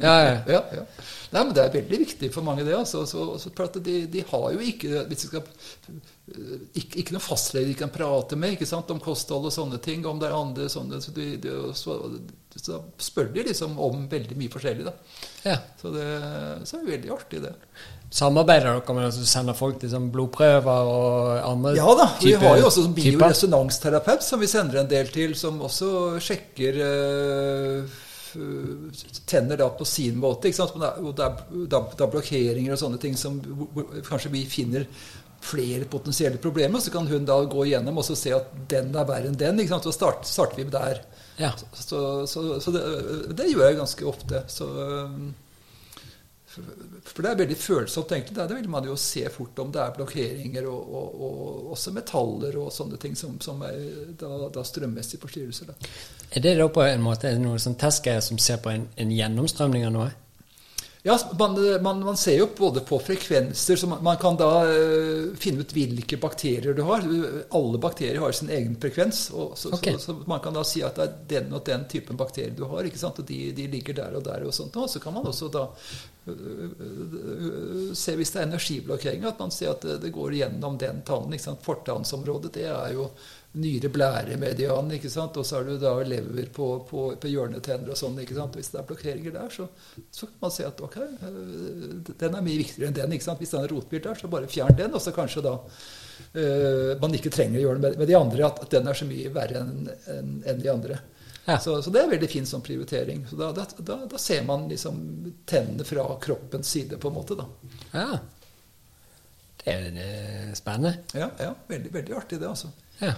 Ja, 0.00 0.14
ja. 0.22 0.38
ja, 0.56 0.62
ja. 0.80 0.86
Nei, 1.34 1.42
men 1.44 1.54
Det 1.54 1.64
er 1.64 1.72
veldig 1.74 1.98
viktig 2.06 2.32
for 2.32 2.46
mange, 2.46 2.64
det. 2.64 2.74
altså. 2.78 3.04
Så, 3.06 3.38
så 3.42 3.50
de, 3.80 4.06
de 4.06 4.24
har 4.30 4.52
jo 4.54 4.60
ikke 4.62 5.04
hvis 5.08 5.24
de 5.24 5.26
skal, 5.26 5.42
ikke, 6.24 7.02
ikke 7.02 7.12
noen 7.12 7.22
fastlege 7.22 7.68
de 7.68 7.74
kan 7.76 7.90
prate 7.92 8.36
med 8.40 8.54
ikke 8.54 8.68
sant, 8.68 8.88
om 8.94 9.00
kosthold 9.02 9.50
og 9.50 9.52
sånne 9.52 9.76
ting. 9.84 10.06
Om 10.08 10.22
det 10.22 10.30
er 10.30 10.36
andre 10.36 10.68
sånne, 10.72 11.00
så, 11.04 11.12
de, 11.12 11.34
de, 11.40 11.56
så, 11.76 11.98
så 12.56 12.78
spør 12.96 13.28
de 13.34 13.44
liksom 13.50 13.76
om 13.76 14.06
veldig 14.10 14.38
mye 14.40 14.52
forskjellig. 14.52 14.86
da. 14.88 14.94
ja. 15.50 15.58
Så 15.80 15.92
det 15.92 16.06
så 16.64 16.78
er 16.78 16.86
det 16.86 16.94
veldig 16.94 17.12
artig, 17.12 17.42
det. 17.44 17.52
Samarbeider 18.14 18.78
dere 18.78 18.96
med 18.96 19.08
at 19.10 19.18
du 19.18 19.26
sender 19.28 19.58
folk 19.58 19.76
til 19.82 19.90
sånn 19.92 20.06
blodprøver 20.14 20.88
og 20.94 21.30
andre 21.44 21.74
Ja 21.76 21.92
da, 21.98 22.06
vi 22.22 22.32
har 22.38 22.60
jo 22.60 22.68
også 22.70 22.86
sånn 22.86 22.96
bioresonansterapeut 22.96 24.24
som 24.24 24.40
vi 24.40 24.48
sender 24.48 24.80
en 24.80 24.90
del 24.90 25.10
til, 25.12 25.34
som 25.36 25.58
også 25.66 25.88
sjekker 26.22 26.78
øh, 26.84 27.98
tenner 29.26 29.58
da 29.60 29.68
på 29.76 29.84
sin 29.88 30.16
måte. 30.22 30.48
ikke 30.48 30.60
sant? 30.62 30.78
Og 30.78 31.12
det 31.18 31.26
er, 31.26 31.44
det 31.52 31.76
er, 31.80 31.90
er 32.06 32.14
blokkeringer 32.14 32.76
og 32.76 32.80
sånne 32.80 33.02
ting 33.02 33.18
som 33.18 33.36
kanskje 34.08 34.32
vi 34.32 34.46
finner 34.48 34.88
flere 35.44 35.84
potensielle 35.90 36.40
problemer. 36.40 36.80
Så 36.80 36.90
kan 36.90 37.06
hun 37.06 37.28
da 37.28 37.38
gå 37.44 37.66
igjennom 37.66 38.00
og 38.00 38.06
så 38.06 38.16
se 38.18 38.32
at 38.36 38.50
den 38.70 38.94
er 38.94 39.08
verre 39.08 39.30
enn 39.30 39.38
den. 39.38 39.60
ikke 39.60 39.76
sant? 39.76 39.88
Så 39.88 39.94
start, 39.96 40.26
starter 40.28 40.62
vi 40.62 40.68
der. 40.72 41.02
Ja. 41.36 41.52
Så, 41.72 42.26
så, 42.30 42.60
så 42.60 42.74
det, 42.74 42.84
det 43.36 43.50
gjør 43.50 43.68
jeg 43.68 43.80
ganske 43.80 44.06
ofte. 44.08 44.44
Så, 44.48 44.68
for, 46.54 46.70
for 47.10 47.26
det 47.26 47.30
er 47.32 47.40
veldig 47.42 47.58
følsomt, 47.58 48.12
egentlig. 48.14 48.36
Der 48.38 48.54
vil 48.54 48.68
man 48.70 48.88
jo 48.88 48.96
se 49.00 49.26
fort 49.34 49.58
om 49.62 49.72
det 49.74 49.82
er 49.82 49.94
blokkeringer 49.96 50.68
og, 50.70 50.96
og, 51.00 51.22
og 51.28 51.72
også 51.76 51.94
metaller 51.96 52.58
og 52.62 52.72
sånne 52.74 53.00
ting 53.02 53.18
som, 53.18 53.36
som 53.42 53.62
er 53.66 53.80
da, 54.20 54.48
da 54.54 54.64
strømmessige 54.66 55.22
forstyrrelser. 55.24 55.72
Da. 55.72 55.94
Er 56.30 56.44
det 56.46 56.56
da 56.60 56.68
på 56.72 56.84
en 56.86 57.04
måte 57.04 57.34
noe 57.42 57.60
sånn 57.62 57.78
testgreier 57.80 58.22
som 58.24 58.40
ser 58.42 58.62
på 58.62 58.72
en, 58.72 58.86
en 58.96 59.14
gjennomstrømning 59.14 59.88
av 59.90 59.96
noe? 59.98 60.12
Ja, 61.06 61.18
man, 61.38 61.82
man, 61.82 62.00
man 62.00 62.16
ser 62.16 62.38
jo 62.38 62.46
både 62.56 62.80
på 62.80 62.98
frekvenser, 62.98 63.76
så 63.76 63.86
man, 63.86 64.04
man 64.04 64.16
kan 64.16 64.38
da 64.40 64.46
uh, 64.64 65.34
finne 65.36 65.60
ut 65.60 65.74
hvilke 65.76 66.16
bakterier 66.16 66.72
du 66.72 66.80
har. 66.88 67.04
Alle 67.52 67.80
bakterier 67.82 68.22
har 68.24 68.32
sin 68.32 68.48
egen 68.48 68.78
frekvens, 68.80 69.26
og 69.36 69.52
så, 69.60 69.74
okay. 69.76 69.98
så, 69.98 69.98
så 69.98 70.16
man 70.24 70.40
kan 70.40 70.56
da 70.56 70.62
si 70.64 70.80
at 70.80 70.96
det 70.96 71.04
er 71.04 71.18
den 71.34 71.52
og 71.52 71.60
den 71.68 71.84
typen 71.92 72.16
bakterier 72.16 72.56
du 72.56 72.64
har. 72.70 72.88
Og 72.88 73.20
de, 73.28 73.38
de 73.52 73.68
ligger 73.68 74.00
der 74.00 74.16
og 74.16 74.24
der 74.24 74.48
og 74.48 74.56
sånt. 74.56 74.80
Og 74.80 74.88
så 74.88 75.02
kan 75.04 75.12
man 75.12 75.28
også 75.28 75.52
da 75.52 75.66
se 77.94 78.16
hvis 78.16 78.32
det 78.32 78.40
er 78.40 78.48
energiblokkering, 78.48 79.28
at 79.28 79.44
man 79.44 79.52
ser 79.52 79.74
at 79.74 79.84
det, 80.00 80.12
går 80.14 80.38
gjennom 80.40 80.80
den 80.80 81.04
tannen. 81.04 81.36
Fortannsområdet, 81.68 82.54
det 82.56 82.64
er 82.72 82.96
jo 82.96 83.10
nyre 83.54 83.88
blæremedian, 83.92 84.90
ikke 84.96 85.10
sant? 85.12 85.36
og 85.38 85.46
så 85.46 85.60
har 85.60 85.68
du 85.68 85.76
da 85.78 85.92
lever 86.06 86.48
på, 86.54 86.68
på, 86.88 87.04
på 87.20 87.30
hjørnetenner 87.30 87.92
og 87.94 87.98
sånn. 87.98 88.18
ikke 88.22 88.36
sant? 88.38 88.58
Hvis 88.58 88.72
det 88.72 88.80
er 88.80 88.88
blokkeringer 88.88 89.36
der, 89.36 89.52
så, 89.54 89.68
så 90.10 90.28
kan 90.30 90.40
man 90.42 90.54
se 90.54 90.66
at 90.66 90.82
ok, 90.82 90.98
øh, 90.98 92.12
den 92.12 92.34
er 92.34 92.44
mye 92.44 92.60
viktigere 92.60 92.90
enn 92.90 92.98
den. 92.98 93.16
ikke 93.16 93.28
sant? 93.28 93.42
Hvis 93.42 93.54
den 93.54 93.62
er 93.62 93.74
rotbilt 93.74 94.08
der, 94.08 94.18
så 94.18 94.30
bare 94.32 94.50
fjern 94.50 94.78
den, 94.78 94.94
og 94.94 95.02
så 95.02 95.14
kanskje 95.14 95.44
da 95.46 95.54
uh, 95.54 96.92
man 97.02 97.14
ikke 97.14 97.32
trenger 97.34 97.60
å 97.60 97.64
gjøre 97.64 97.80
det 97.80 97.86
med, 97.86 97.98
med 98.02 98.10
de 98.10 98.18
andre, 98.18 98.46
at, 98.48 98.62
at 98.66 98.74
den 98.74 98.90
er 98.90 98.98
så 98.98 99.08
mye 99.08 99.34
verre 99.34 99.62
enn 99.62 99.90
en, 100.14 100.38
en 100.50 100.62
de 100.62 100.72
andre. 100.72 101.00
Ja. 101.44 101.58
Så, 101.60 101.76
så 101.82 101.92
det 101.92 102.00
er 102.00 102.08
veldig 102.14 102.28
fin 102.30 102.46
sånn 102.48 102.62
prioritering. 102.64 103.26
Så 103.28 103.36
da, 103.36 103.50
da, 103.54 103.66
da, 103.78 103.98
da 104.08 104.20
ser 104.20 104.46
man 104.48 104.64
liksom 104.70 105.02
tennene 105.46 105.84
fra 105.86 106.06
kroppens 106.22 106.70
side, 106.72 106.98
på 106.98 107.10
en 107.10 107.18
måte. 107.18 107.36
da. 107.36 107.46
Ja. 107.92 108.08
Det 109.60 109.74
er 109.74 110.00
eh, 110.00 110.48
spennende. 110.56 110.96
Ja, 111.16 111.30
ja 111.40 111.52
veldig, 111.68 111.92
veldig 111.92 112.16
artig 112.16 112.40
det, 112.40 112.48
altså. 112.48 112.72
Ja. 113.00 113.14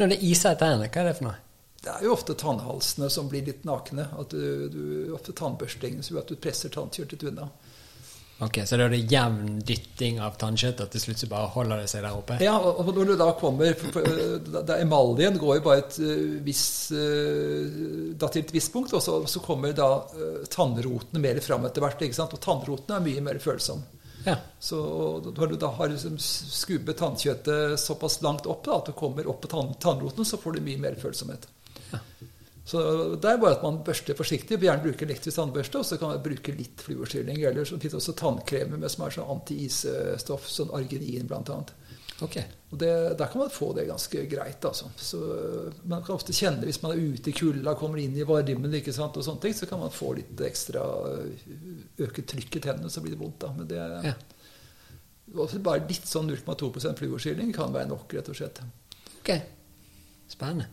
Når 0.00 0.14
det 0.14 0.20
iser 0.24 0.54
i 0.56 0.60
tennene, 0.60 0.88
hva 0.88 1.02
er 1.02 1.10
det 1.10 1.16
for 1.18 1.28
noe? 1.28 1.38
Det 1.82 1.90
er 1.90 2.04
jo 2.06 2.12
ofte 2.14 2.36
tannhalsene 2.38 3.08
som 3.10 3.26
blir 3.30 3.42
litt 3.48 3.64
nakne. 3.66 4.04
At 4.18 4.30
du, 4.30 4.68
du, 4.70 4.82
ofte 5.16 5.34
tannbørsting 5.34 5.98
som 6.02 6.14
gjør 6.16 6.22
at 6.24 6.30
du 6.30 6.38
presser 6.38 6.70
tannkjøttet 6.70 7.24
unna. 7.32 7.48
Ok, 8.42 8.56
Så 8.66 8.74
da 8.78 8.86
er 8.88 8.94
det 8.94 9.04
jevn 9.12 9.60
dytting 9.62 10.16
av 10.22 10.34
tannkjøtt, 10.40 10.80
og 10.82 10.88
til 10.90 11.02
slutt 11.04 11.20
så 11.20 11.28
bare 11.30 11.50
holder 11.54 11.82
det 11.82 11.90
seg 11.92 12.02
der 12.02 12.16
oppe? 12.16 12.38
Ja, 12.42 12.56
og 12.58 12.88
når 12.88 13.12
du 13.12 13.14
da 13.20 13.28
kommer 13.38 13.74
for, 13.78 14.08
da- 14.66 14.78
Emaljen 14.82 15.36
går 15.38 15.60
jo 15.60 15.64
bare 15.66 15.82
et 15.84 15.98
uh, 16.02 16.40
viss, 16.42 16.64
uh, 16.90 18.14
da 18.18 18.30
til 18.34 18.42
et 18.42 18.54
visst 18.56 18.72
punkt, 18.74 18.94
og 18.98 19.02
så, 19.04 19.20
så 19.30 19.42
kommer 19.44 19.74
da 19.78 19.90
tannrotene 20.50 21.22
mer 21.22 21.38
fram 21.44 21.68
etter 21.68 21.84
hvert. 21.84 22.02
ikke 22.02 22.18
sant? 22.18 22.34
Og 22.34 22.42
tannrotene 22.42 22.98
er 22.98 23.06
mye 23.06 23.22
mer 23.30 23.38
følsomme. 23.42 24.01
Ja. 24.24 24.36
Så 24.60 24.78
når 25.26 25.46
du 25.52 25.56
da 25.60 25.72
har 25.76 25.90
liksom 25.90 26.18
skubbet 26.22 27.00
tannkjøttet 27.00 27.80
såpass 27.80 28.20
langt 28.22 28.46
opp 28.46 28.64
da, 28.66 28.78
at 28.78 28.90
du 28.90 28.96
kommer 28.96 29.26
opp 29.30 29.42
på 29.42 29.50
tann, 29.50 29.74
tannroten, 29.82 30.26
så 30.28 30.38
får 30.38 30.56
du 30.58 30.64
mye 30.68 30.80
mer 30.82 30.98
følsomhet. 31.00 31.48
Så 32.64 32.80
det 33.18 33.26
er 33.26 33.40
bare 33.42 33.56
at 33.56 33.64
man 33.64 33.80
børster 33.84 34.16
forsiktig. 34.16 34.60
Vi 34.60 34.68
gjerne 34.68 34.84
bruker 34.84 35.08
elektrisk 35.08 35.36
tannbørste, 35.36 35.80
og 35.80 35.86
så 35.86 35.98
kan 35.98 36.12
man 36.12 36.22
bruke 36.22 36.54
litt 36.54 36.84
fluorskyldning. 36.86 37.42
Eller 37.42 37.66
så 37.66 37.74
finnes 37.74 37.96
det 37.96 38.00
også 38.00 38.14
tannkremer 38.20 38.78
med 38.78 38.92
som 38.92 39.02
er 39.04 39.16
sånn 39.16 39.32
anti-isstoff, 39.34 40.46
sånn 40.48 40.70
arginin 40.78 41.26
bl.a. 41.28 41.58
Ok. 42.22 42.36
Og 42.72 42.78
det, 42.80 42.90
der 43.18 43.26
kan 43.32 43.40
man 43.42 43.50
få 43.52 43.72
det 43.76 43.86
ganske 43.88 44.22
greit. 44.30 44.64
altså. 44.64 44.86
Så 44.96 45.18
Man 45.84 46.02
kan 46.06 46.14
ofte 46.14 46.32
kjenne 46.32 46.64
hvis 46.64 46.80
man 46.82 46.92
er 46.94 47.02
ute 47.02 47.30
i 47.30 47.32
kulda, 47.36 47.74
kommer 47.76 47.98
inn 48.00 48.16
i 48.16 48.22
varmen, 48.28 48.72
ikke 48.78 48.92
sant, 48.96 49.16
og 49.16 49.24
sånne 49.26 49.40
ting, 49.42 49.54
så 49.58 49.66
kan 49.68 49.80
man 49.82 49.90
få 49.92 50.14
litt 50.16 50.40
ekstra 50.46 50.84
Øke 52.00 52.22
trykket 52.24 52.56
i 52.56 52.64
tennene, 52.68 52.90
så 52.90 53.00
blir 53.04 53.12
det 53.16 53.20
vondt. 53.20 53.38
da. 53.40 53.52
Men 53.56 53.66
det 53.66 53.80
Ja. 54.04 54.14
bare 55.62 55.86
litt 55.88 56.06
sånn 56.08 56.28
0,2% 56.30 56.98
fluorskylling 56.98 57.52
kan 57.54 57.72
være 57.72 57.88
nok, 57.88 58.12
rett 58.14 58.28
og 58.28 58.36
slett. 58.36 58.60
ok. 59.20 59.34
Spennende. 60.32 60.66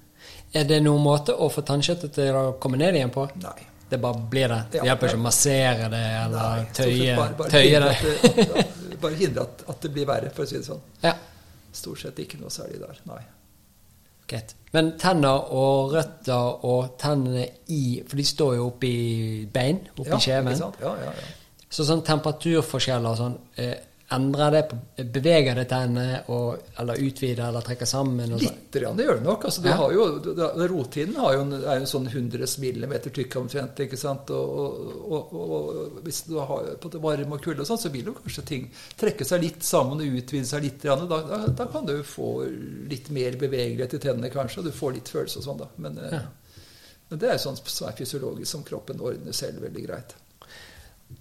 Er 0.54 0.64
det 0.64 0.82
noen 0.84 1.02
måte 1.04 1.34
å 1.36 1.50
få 1.52 1.62
tannkjøttet 1.68 2.14
til 2.14 2.34
å 2.36 2.60
komme 2.60 2.78
ned 2.78 2.96
igjen 2.96 3.12
på? 3.12 3.28
Nei. 3.42 3.66
Det 3.90 3.98
bare 4.00 4.20
blir 4.30 4.48
det? 4.48 4.60
Det 4.72 4.82
hjelper 4.86 5.08
ikke 5.10 5.18
å 5.18 5.24
massere 5.24 5.88
det 5.90 6.02
eller 6.24 6.38
Nei, 6.38 6.66
tøye, 6.78 7.16
bare, 7.18 7.34
bare 7.40 7.50
tøye 7.50 7.70
hindre 7.72 7.90
det? 7.90 7.96
at 7.96 8.36
det. 8.36 8.50
at- 8.60 9.02
Bare 9.02 9.16
hindre 9.16 9.42
at, 9.48 9.64
at 9.70 9.82
det 9.82 9.92
blir 9.96 10.06
verre, 10.06 10.30
for 10.36 10.44
å 10.44 10.48
si 10.48 10.58
det 10.58 10.66
sånn. 10.68 10.82
Ja, 11.02 11.14
Stort 11.72 12.02
sett 12.02 12.20
ikke 12.20 12.40
noe 12.42 12.52
særlig 12.54 12.80
der. 12.82 13.02
Nei. 13.10 13.22
greit. 14.30 14.56
Men 14.74 14.92
tenner 15.02 15.52
og 15.58 15.94
røtter 15.94 16.66
og 16.70 16.96
tennene 17.02 17.48
i 17.74 18.02
For 18.06 18.20
de 18.20 18.26
står 18.26 18.56
jo 18.60 18.68
oppi 18.70 18.94
bein, 19.54 19.80
oppi 19.98 20.12
Ja, 20.12 20.20
kjeven. 20.22 20.60
Ja, 20.60 20.96
ja, 21.02 21.14
ja. 21.18 21.30
Så 21.70 21.86
sånn 21.86 22.04
temperaturforskjeller 22.06 23.10
og 23.10 23.18
sånn, 23.18 23.38
eh, 23.58 23.76
endrer 24.12 24.52
det 24.52 24.62
Beveger 25.14 25.56
det 25.56 25.66
tennene 25.70 26.24
eller 26.80 27.02
utvider 27.06 27.48
eller 27.48 27.62
trekker 27.66 27.86
sammen? 27.86 28.32
Litt 28.42 28.76
ja, 28.80 28.92
det 28.98 29.06
gjør 29.06 29.20
det 29.20 29.26
nok. 29.26 29.46
Altså, 29.46 29.64
Ja. 29.66 29.76
har 29.78 29.94
jo, 29.94 30.06
er 30.36 31.76
jo 31.80 31.84
en 31.84 31.86
sånn 31.90 32.08
100 32.10 32.60
millimeter 32.60 33.10
tykk 33.14 33.36
omtrent. 33.42 33.80
ikke 33.86 33.98
sant? 33.98 34.30
Og, 34.30 35.04
og, 35.12 35.34
og, 35.34 36.00
hvis 36.04 36.24
du 36.28 36.36
har 36.40 36.72
på 36.82 36.90
det 36.94 37.02
varme 37.04 37.38
og 37.38 37.44
kulde 37.44 37.66
sånn, 37.66 37.78
så 37.82 37.92
vil 37.94 38.06
jo 38.12 38.16
kanskje 38.18 38.46
ting 38.46 38.70
trekke 38.98 39.26
seg 39.26 39.42
litt 39.44 39.64
sammen 39.64 40.02
og 40.02 40.20
utvide 40.24 40.46
seg 40.46 40.64
litt. 40.64 40.82
Da, 40.82 40.96
da, 41.06 41.46
da 41.48 41.66
kan 41.72 41.86
du 41.86 42.00
få 42.04 42.32
litt 42.90 43.10
mer 43.14 43.38
bevegelighet 43.38 43.94
i 43.94 44.04
tennene, 44.08 44.30
kanskje, 44.34 44.60
og 44.64 44.66
du 44.66 44.72
får 44.72 44.94
litt 44.98 45.10
følelse 45.14 45.40
og 45.44 45.46
sånn. 45.50 45.58
da. 45.64 45.70
Men, 45.78 45.98
eh, 45.98 46.12
Ja. 46.20 46.22
men 47.10 47.20
det 47.20 47.30
er 47.30 47.38
jo 47.38 47.46
sånn 47.50 47.62
som 47.66 47.88
er 47.88 47.94
fysiologisk, 47.98 48.48
som 48.52 48.64
kroppen 48.64 49.00
ordner 49.02 49.34
selv 49.34 49.62
veldig 49.62 49.86
greit. 49.88 50.16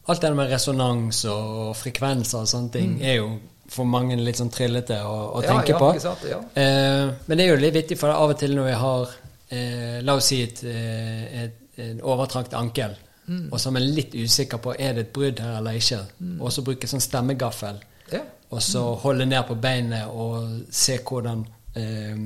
Alt 0.09 0.21
det 0.25 0.31
med 0.37 0.51
resonans 0.51 1.25
og 1.29 1.77
frekvenser 1.77 2.39
og 2.43 2.49
sånne 2.49 2.71
ting 2.73 2.95
er 3.05 3.17
jo 3.19 3.29
for 3.69 3.85
mange 3.85 4.17
litt 4.17 4.37
sånn 4.41 4.49
trillete 4.51 4.97
å, 5.05 5.17
å 5.37 5.43
Mm. 5.43 5.45
Ja, 5.45 5.49
tenke 5.53 5.75
ja, 5.75 5.79
på. 5.79 5.89
sant? 6.01 6.23
Ja. 6.25 6.39
Eh, 6.57 7.11
men 7.27 7.37
det 7.39 7.45
er 7.45 7.51
jo 7.55 7.61
litt 7.61 7.75
vittig, 7.75 7.99
for 8.01 8.09
av 8.15 8.31
og 8.33 8.39
til 8.41 8.55
når 8.57 8.65
vi 8.71 8.77
har 8.81 9.09
eh, 9.51 9.99
La 10.03 10.15
oss 10.17 10.25
si 10.33 10.39
et, 10.43 10.63
et, 10.65 11.43
et, 11.43 11.85
en 11.91 12.01
overtrakt 12.03 12.55
ankel, 12.55 12.97
Mm. 13.29 13.51
og 13.53 13.61
som 13.61 13.77
er 13.77 13.81
litt 13.85 14.15
usikker 14.17 14.57
på 14.65 14.73
er 14.81 14.95
det 14.97 15.03
et 15.03 15.13
brudd 15.13 15.39
her 15.45 15.59
eller 15.59 15.73
ikke, 15.77 15.99
og 16.41 16.49
så 16.53 16.63
bruke 16.65 16.89
sånn 16.89 17.01
stemmegaffel, 17.05 17.77
Ja. 18.13 18.23
og 18.51 18.63
så 18.65 18.95
holde 19.03 19.27
ned 19.29 19.45
på 19.47 19.55
beinet 19.61 20.09
og 20.09 20.63
se 20.73 20.97
hvordan 21.05 21.43
eh, 21.77 21.83
eh, 21.83 22.17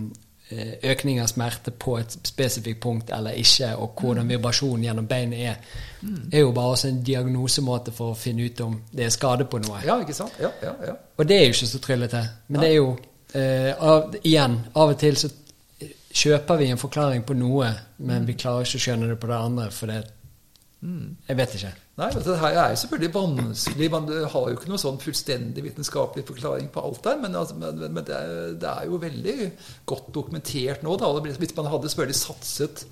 økning 0.82 1.20
av 1.22 1.30
smerte 1.30 1.70
på 1.70 1.96
et 1.98 2.16
spesifikt 2.28 2.80
punkt 2.82 3.10
eller 3.14 3.36
ikke, 3.40 3.70
og 3.80 4.00
hvordan 4.00 4.28
vibrasjonen 4.28 4.84
gjennom 4.84 5.06
beinet 5.08 5.46
er, 5.48 5.78
er 6.32 6.42
jo 6.42 6.50
bare 6.52 6.74
også 6.74 6.90
en 6.90 7.02
diagnosemåte 7.06 7.94
for 7.96 8.12
å 8.12 8.18
finne 8.18 8.44
ut 8.48 8.60
om 8.60 8.74
det 8.92 9.06
er 9.06 9.14
skade 9.14 9.46
på 9.48 9.62
noe. 9.62 9.80
ja, 9.86 9.96
ikke 10.02 10.16
sant? 10.16 10.36
Ja, 10.40 10.50
ja, 10.62 10.74
ja. 10.90 10.96
Og 11.16 11.28
det 11.28 11.38
er 11.38 11.46
jo 11.46 11.54
ikke 11.54 11.70
så 11.70 11.80
tryllete. 11.86 12.24
Men 12.48 12.60
det 12.60 12.68
er 12.68 12.76
jo 12.76 12.90
eh, 13.38 13.70
av, 13.78 14.16
Igjen, 14.22 14.58
av 14.74 14.92
og 14.92 14.98
til 15.00 15.16
så 15.20 15.30
kjøper 16.12 16.60
vi 16.60 16.68
en 16.72 16.80
forklaring 16.80 17.24
på 17.24 17.36
noe, 17.38 17.70
men 18.04 18.26
vi 18.28 18.36
klarer 18.36 18.66
ikke 18.66 18.80
å 18.80 18.84
skjønne 18.86 19.08
det 19.08 19.20
på 19.22 19.30
det 19.30 19.38
andre, 19.38 19.70
for 19.72 19.92
det 19.92 20.02
Jeg 21.28 21.36
vet 21.38 21.54
ikke. 21.54 21.72
Nei, 22.02 22.10
det 22.18 22.36
her 22.40 22.56
er 22.58 22.72
jo 22.72 22.80
selvfølgelig 22.82 23.12
vanskelig. 23.14 23.88
Man 23.94 24.08
har 24.10 24.46
jo 24.48 24.56
ikke 24.56 24.70
noen 24.70 24.82
sånn 24.82 25.00
fullstendig 25.02 25.64
vitenskapelig 25.68 26.26
forklaring 26.28 26.70
på 26.74 26.82
alt 26.82 27.02
der, 27.06 27.18
men, 27.22 27.36
altså, 27.38 27.56
men, 27.60 27.78
men 27.86 28.06
det, 28.08 28.18
er, 28.18 28.54
det, 28.58 28.70
er, 28.72 28.88
jo 28.90 29.00
veldig 29.02 29.36
godt 29.88 30.12
dokumentert 30.14 30.82
nå. 30.86 30.96
Da. 31.00 31.12
Hvis 31.40 31.56
man 31.58 31.70
hadde 31.70 31.92
selvfølgelig 31.92 32.20
satset 32.20 32.86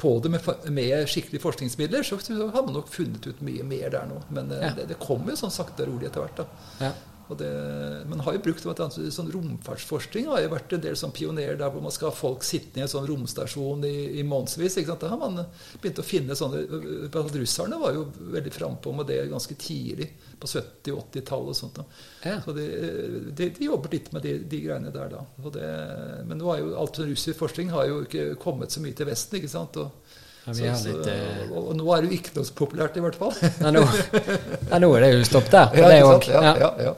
på 0.00 0.16
det 0.24 0.32
med, 0.34 0.48
med 0.74 1.10
skikkelige 1.10 1.44
forskningsmidler, 1.44 2.06
så 2.06 2.18
hadde 2.20 2.66
man 2.68 2.74
nok 2.80 2.90
funnet 2.92 3.30
ut 3.30 3.44
mye 3.46 3.66
mer 3.66 3.92
der 3.94 4.08
nå. 4.10 4.22
Men 4.34 4.50
eh, 4.52 4.64
Ja. 4.66 4.72
det, 4.76 4.90
det 4.90 4.98
kommer 5.02 5.32
jo 5.32 5.44
sånn 5.44 5.54
sakte 5.54 5.86
og 5.86 5.94
rolig 5.94 6.10
etter 6.10 6.26
hvert. 6.26 6.42
da. 6.42 6.72
Ja. 6.88 6.94
Og 7.26 7.38
det, 7.40 7.50
man 8.06 8.20
har 8.22 8.36
jo 8.36 8.42
brukt 8.44 8.62
blant 8.62 8.80
annet, 8.84 9.12
sånn 9.14 9.30
Romfartsforskning 9.34 10.28
har 10.30 10.44
jo 10.44 10.52
vært 10.52 10.76
en 10.76 10.84
del 10.84 10.98
sånn 10.98 11.14
pioner 11.16 11.56
der 11.58 11.72
hvor 11.74 11.82
man 11.82 11.94
skal 11.94 12.12
ha 12.12 12.16
folk 12.16 12.46
sittende 12.46 12.84
i 12.84 12.86
en 12.86 12.92
sånn 12.92 13.08
romstasjon 13.08 13.82
i, 13.88 13.94
i 14.20 14.24
månedsvis. 14.26 14.78
Da 14.86 15.10
har 15.10 15.18
man 15.20 15.40
begynt 15.82 16.02
å 16.02 16.06
finne 16.06 16.36
sånne 16.38 16.62
Russerne 17.36 17.80
var 17.80 17.96
jo 17.96 18.06
veldig 18.36 18.52
frampå 18.54 18.92
med 18.96 19.10
det 19.10 19.18
ganske 19.32 19.56
tidlig, 19.58 20.08
på 20.38 20.48
70-, 20.50 20.92
80-tallet 20.92 21.52
og 21.52 21.58
sånt. 21.58 21.80
da. 21.80 21.86
Ja. 22.30 22.36
Så 22.44 22.54
de, 22.56 22.66
de, 23.34 23.50
de 23.56 23.66
jobbet 23.66 23.96
litt 23.96 24.12
med 24.14 24.26
de, 24.26 24.36
de 24.46 24.62
greiene 24.62 24.92
der 24.94 25.10
da. 25.16 25.24
Og 25.42 25.50
det, 25.56 25.70
men 26.28 26.38
nå 26.38 26.52
er 26.52 26.62
jo 26.62 26.74
alt 26.78 27.00
sånn 27.00 27.10
russisk 27.10 27.40
forskning 27.40 27.74
har 27.74 27.88
jo 27.90 28.02
ikke 28.06 28.28
kommet 28.42 28.74
så 28.74 28.84
mye 28.84 28.94
til 28.96 29.10
Vesten. 29.10 29.40
ikke 29.40 29.50
sant? 29.50 29.78
Og, 29.82 30.05
Ja, 30.46 30.54
så, 30.54 30.74
så, 30.78 30.92
litt, 30.94 31.06
eh, 31.10 31.48
og, 31.50 31.72
nå 31.74 31.86
er 31.90 32.04
det 32.04 32.12
jo 32.12 32.18
ikke 32.20 32.36
noe 32.36 32.46
så 32.46 32.54
populært, 32.54 32.98
i 32.98 33.02
hvert 33.02 33.16
fall. 33.18 33.32
Nei, 33.64 33.72
nå, 33.74 33.80
ja, 33.82 34.78
nå 34.78 34.90
er 34.94 35.02
det 35.02 35.08
jo 35.16 35.24
stopp 35.26 35.48
der. 35.50 35.74
Ja, 35.74 35.88
det 35.90 35.96
sant? 36.06 36.28
Ja, 36.30 36.52
ja, 36.60 36.68
ja. 36.86 36.92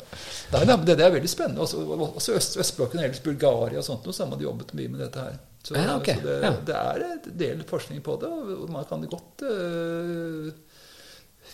Nei, 0.52 0.62
nei, 0.68 0.76
det, 0.84 0.96
det 1.00 1.06
er 1.06 1.14
veldig 1.14 1.30
spennende. 1.32 1.64
Også, 1.64 1.80
også 2.08 2.36
Øst, 2.36 2.58
Østblokken, 2.60 3.00
ellers 3.04 3.22
Bulgaria 3.24 3.80
og 3.80 3.86
sånt, 3.86 4.04
nå, 4.04 4.12
så 4.12 4.26
har 4.26 4.30
man 4.34 4.44
jobbet 4.44 4.74
mye 4.76 4.92
med 4.92 5.00
dette 5.06 5.24
her. 5.24 5.40
Så, 5.64 5.76
Ja, 5.76 5.96
okay. 5.96 6.20
så 6.20 6.28
det, 6.28 6.52
det 6.68 6.76
er 6.76 7.06
en 7.06 7.40
del 7.40 7.64
forskning 7.68 8.04
på 8.04 8.18
det, 8.20 8.30
og 8.30 8.68
man 8.72 8.86
kan 8.88 9.08
godt 9.08 9.44
uh, 9.48 10.52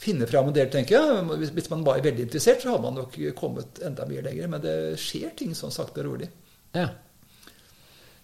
finne 0.02 0.28
fram 0.30 0.50
en 0.50 0.58
del, 0.58 0.70
tenker 0.74 0.98
jeg. 0.98 1.24
Hvis, 1.40 1.54
hvis 1.54 1.70
man 1.70 1.86
var 1.86 2.02
veldig 2.02 2.26
interessert, 2.26 2.62
så 2.62 2.74
har 2.74 2.82
man 2.82 2.98
nok 2.98 3.16
kommet 3.38 3.78
enda 3.86 4.06
mye 4.10 4.26
lenger. 4.26 4.50
Men 4.50 4.66
det 4.66 4.76
skjer 5.02 5.34
ting 5.38 5.54
sånn 5.58 5.74
sakte 5.74 6.02
og 6.02 6.10
rolig. 6.10 6.30
Ja. 6.74 6.90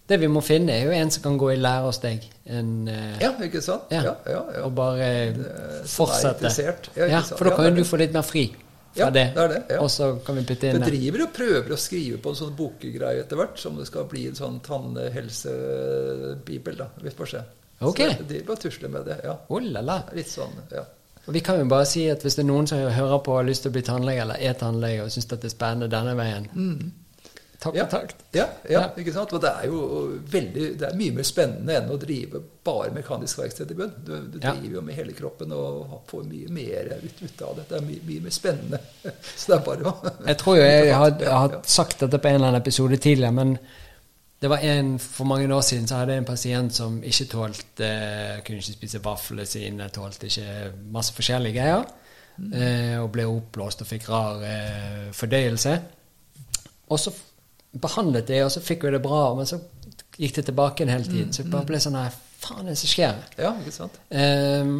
Det 0.07 0.17
vi 0.19 0.27
må 0.27 0.41
finne, 0.43 0.71
er 0.73 0.83
jo 0.85 0.91
en 0.91 1.11
som 1.11 1.23
kan 1.23 1.37
gå 1.39 1.51
i 1.53 1.55
lære 1.61 1.81
hos 1.85 1.99
deg. 2.03 2.19
En, 2.45 2.87
eh, 2.87 3.19
Ja, 3.21 3.31
ikke 3.45 3.61
sant? 3.61 3.81
Ja. 3.91 4.01
Ja, 4.03 4.15
ja. 4.27 4.39
Og 4.65 4.75
bare 4.75 4.99
er 4.99 5.33
fortsette. 5.87 6.49
Ja, 6.97 7.05
Ja, 7.07 7.21
for 7.21 7.43
da 7.45 7.55
kan 7.55 7.65
jo 7.69 7.75
du 7.83 7.87
få 7.87 7.97
litt 8.01 8.11
mer 8.13 8.21
fri 8.23 8.47
fra 8.51 8.59
Ja, 9.05 9.09
det. 9.09 9.33
det 9.35 9.43
er 9.43 9.47
det, 9.47 9.63
ja. 9.69 9.79
Og 9.79 9.89
så 9.89 10.19
kan 10.25 10.35
vi 10.35 10.41
putte 10.43 10.63
inn 10.67 10.79
Det 10.81 10.87
driver 10.91 11.21
og 11.23 11.33
prøver 11.33 11.69
å 11.71 11.77
skrive 11.79 12.17
på 12.17 12.29
en 12.29 12.35
sånn 12.35 12.55
bokgreie 12.57 13.19
etter 13.23 13.35
hvert, 13.39 13.57
som 13.57 13.75
det 13.77 13.85
skal 13.87 14.03
bli 14.11 14.27
en 14.27 14.35
sånn 14.35 14.59
tannhelsebibel. 14.61 16.75
da. 16.77 16.85
Vi 17.01 17.09
får 17.09 17.25
se. 17.25 17.37
Ok. 17.81 17.97
Så 17.97 18.07
det 18.17 18.27
driver 18.27 18.51
og 18.51 18.59
tusler 18.59 18.89
med 18.89 19.05
det. 19.05 19.19
ja. 19.23 19.37
Oh 19.49 19.59
la 19.59 19.81
la. 19.81 20.01
Litt 20.13 20.27
sånn, 20.27 20.51
ja. 20.71 20.83
Og 21.27 21.33
vi 21.33 21.39
kan 21.45 21.59
jo 21.59 21.65
bare 21.69 21.85
si 21.85 22.07
at 22.09 22.21
hvis 22.23 22.35
det 22.35 22.43
er 22.43 22.47
noen 22.49 22.67
som 22.67 22.77
hører 22.79 23.19
på 23.23 23.31
og 23.31 23.37
har 23.37 23.43
lyst 23.47 23.61
til 23.63 23.69
å 23.71 23.75
bli 23.75 23.81
tannlege, 23.85 24.21
eller 24.21 24.35
er 24.41 24.53
tannlege 24.57 25.03
og 25.03 25.11
syns 25.13 25.25
det 25.29 25.43
er 25.45 25.49
spennende 25.53 25.87
denne 25.89 26.15
veien, 26.17 26.45
ta 26.49 26.55
Mm. 27.61 27.75
Ja. 27.77 27.85
takk. 27.85 28.13
Ja, 28.33 28.45
ja, 28.69 28.81
ikke 28.97 29.13
sant? 29.13 29.33
Og 29.37 29.41
det 29.43 29.51
er 29.51 29.67
jo 29.69 29.81
veldig, 30.33 30.63
det 30.81 30.87
er 30.87 30.95
mye 30.97 31.13
mer 31.13 31.27
spennende 31.27 31.75
enn 31.77 31.91
å 31.93 31.97
drive 32.01 32.41
bare 32.65 32.89
mekanisk 32.95 33.37
verksted 33.41 33.69
i 33.73 33.77
bunn. 33.77 33.93
Du, 34.01 34.15
du 34.33 34.39
driver 34.39 34.79
jo 34.79 34.81
med 34.87 34.97
hele 34.97 35.13
kroppen 35.17 35.53
og 35.53 36.01
får 36.09 36.25
mye 36.29 36.49
mer 36.53 36.89
ut, 37.03 37.21
ut 37.21 37.45
av 37.45 37.59
det. 37.59 37.67
Det 37.69 37.77
er 37.77 37.85
mye, 37.85 38.01
mye 38.07 38.25
mer 38.25 38.33
spennende. 38.33 38.81
Så 39.37 39.53
det 39.53 39.59
er 39.59 39.63
bare 39.69 39.93
å 39.93 40.15
Jeg 40.31 40.41
tror 40.41 40.57
jo 40.57 40.65
jeg 40.65 40.97
har, 41.03 41.15
jeg 41.21 41.37
har 41.43 41.55
sagt 41.77 42.01
dette 42.01 42.21
på 42.21 42.31
en 42.31 42.39
eller 42.39 42.51
annen 42.51 42.63
episode 42.63 42.97
tidligere, 42.97 43.37
men 43.37 43.55
det 44.41 44.49
var 44.49 44.63
en, 44.65 44.95
For 44.97 45.29
mange 45.29 45.45
år 45.53 45.61
siden 45.61 45.85
så 45.85 45.99
hadde 45.99 46.15
jeg 46.15 46.23
en 46.23 46.31
pasient 46.31 46.73
som 46.73 46.95
ikke 47.05 47.27
tålte 47.29 47.89
Kunne 48.41 48.57
ikke 48.63 48.73
spise 48.73 49.01
vaflene 49.05 49.45
sine, 49.45 49.89
tålte 49.93 50.31
ikke 50.31 50.71
masse 50.89 51.13
forskjellige 51.13 51.59
greier. 51.59 51.85
Mm. 52.41 52.53
Eh, 52.57 52.95
og 52.97 53.11
ble 53.13 53.27
oppblåst 53.29 53.83
og 53.83 53.89
fikk 53.91 54.07
rar 54.09 54.41
eh, 54.47 55.11
fordøyelse. 55.13 55.75
Og 56.89 56.99
så 56.99 57.13
behandlet 57.71 58.27
det, 58.27 58.41
og 58.45 58.51
så 58.51 58.63
fikk 58.63 58.83
vi 58.85 58.95
det 58.95 59.03
bra, 59.03 59.23
men 59.37 59.47
så 59.47 59.61
gikk 60.17 60.39
det 60.39 60.47
tilbake 60.49 60.83
en 60.83 60.91
hel 60.91 61.05
tid. 61.07 61.31
Så 61.31 61.43
jeg 61.43 61.51
bare 61.53 61.67
ble 61.69 61.79
sånn 61.81 61.95
Nei, 61.95 62.09
Faen, 62.41 62.65
det 62.65 62.73
som 62.79 62.89
skjer? 62.89 63.21
Ja, 63.37 63.53
ikke 63.61 63.73
sant? 63.75 63.99
Um, 64.09 64.79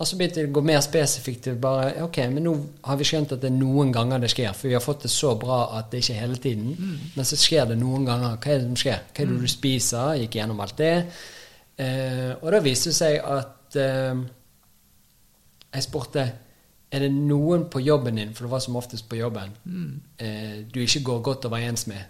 og 0.00 0.08
så 0.08 0.16
begynte 0.16 0.38
det 0.40 0.48
å 0.48 0.54
gå 0.54 0.62
mer 0.64 0.80
spesifikt 0.80 1.42
til 1.44 1.56
bare 1.60 2.04
Ok, 2.06 2.22
men 2.32 2.46
nå 2.46 2.52
har 2.86 2.96
vi 2.96 3.08
skjønt 3.08 3.34
at 3.34 3.42
det 3.42 3.50
er 3.50 3.56
noen 3.58 3.90
ganger 3.92 4.22
det 4.22 4.30
skjer, 4.32 4.54
for 4.56 4.70
vi 4.70 4.76
har 4.78 4.84
fått 4.84 5.04
det 5.04 5.10
så 5.12 5.34
bra 5.40 5.58
at 5.76 5.90
det 5.92 6.00
ikke 6.00 6.14
er 6.14 6.22
hele 6.22 6.38
tiden. 6.40 6.70
Men 7.16 7.28
så 7.28 7.36
skjer 7.36 7.72
det 7.72 7.76
noen 7.80 8.06
ganger. 8.08 8.38
Hva 8.38 8.54
er 8.54 8.62
det 8.62 8.68
som 8.70 8.78
skjer? 8.80 9.02
Hva 9.10 9.24
er 9.24 9.32
det 9.32 9.40
du 9.42 9.50
spiser? 9.50 10.14
Gikk 10.22 10.38
gjennom 10.38 10.62
alt 10.64 10.78
det. 10.80 10.94
Uh, 11.80 12.32
og 12.38 12.48
da 12.54 12.62
viste 12.64 12.92
det 12.92 12.96
seg 12.96 13.18
at 13.24 13.76
uh, 13.80 14.22
Jeg 15.70 15.84
spurte 15.86 16.24
er 16.90 17.04
det 17.04 17.10
noen 17.14 17.68
på 17.70 17.80
jobben 17.80 18.16
din, 18.18 18.32
for 18.34 18.46
det 18.46 18.50
var 18.50 18.62
som 18.64 18.76
oftest 18.76 19.08
på 19.08 19.16
jobben, 19.20 19.52
eh, 20.18 20.64
du 20.74 20.80
ikke 20.80 21.02
går 21.06 21.20
godt 21.22 21.44
overens 21.46 21.86
med. 21.86 22.02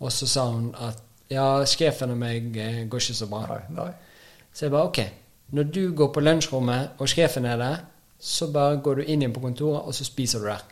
Og 0.00 0.12
så 0.12 0.26
sa 0.26 0.44
hun 0.50 0.74
at 0.74 1.00
ja, 1.30 1.64
sjefen 1.64 2.10
og 2.12 2.18
meg 2.20 2.56
eh, 2.56 2.82
går 2.90 3.00
ikke 3.00 3.14
så 3.16 3.28
bra. 3.30 3.46
Nei, 3.48 3.62
nei. 3.78 3.92
Så 4.52 4.66
jeg 4.66 4.74
bare 4.74 4.90
ok, 4.90 4.98
når 5.56 5.62
du 5.72 5.80
går 5.96 6.12
på 6.12 6.20
lunsjrommet 6.20 6.98
og 7.00 7.08
sjefen 7.08 7.46
er 7.48 7.56
der, 7.56 7.76
så 8.20 8.50
bare 8.52 8.76
går 8.84 9.00
du 9.00 9.02
inn 9.02 9.22
igjen 9.22 9.32
på 9.34 9.40
kontoret, 9.40 9.86
og 9.86 9.94
så 9.94 10.04
spiser 10.04 10.38
du 10.38 10.46
der. 10.50 10.66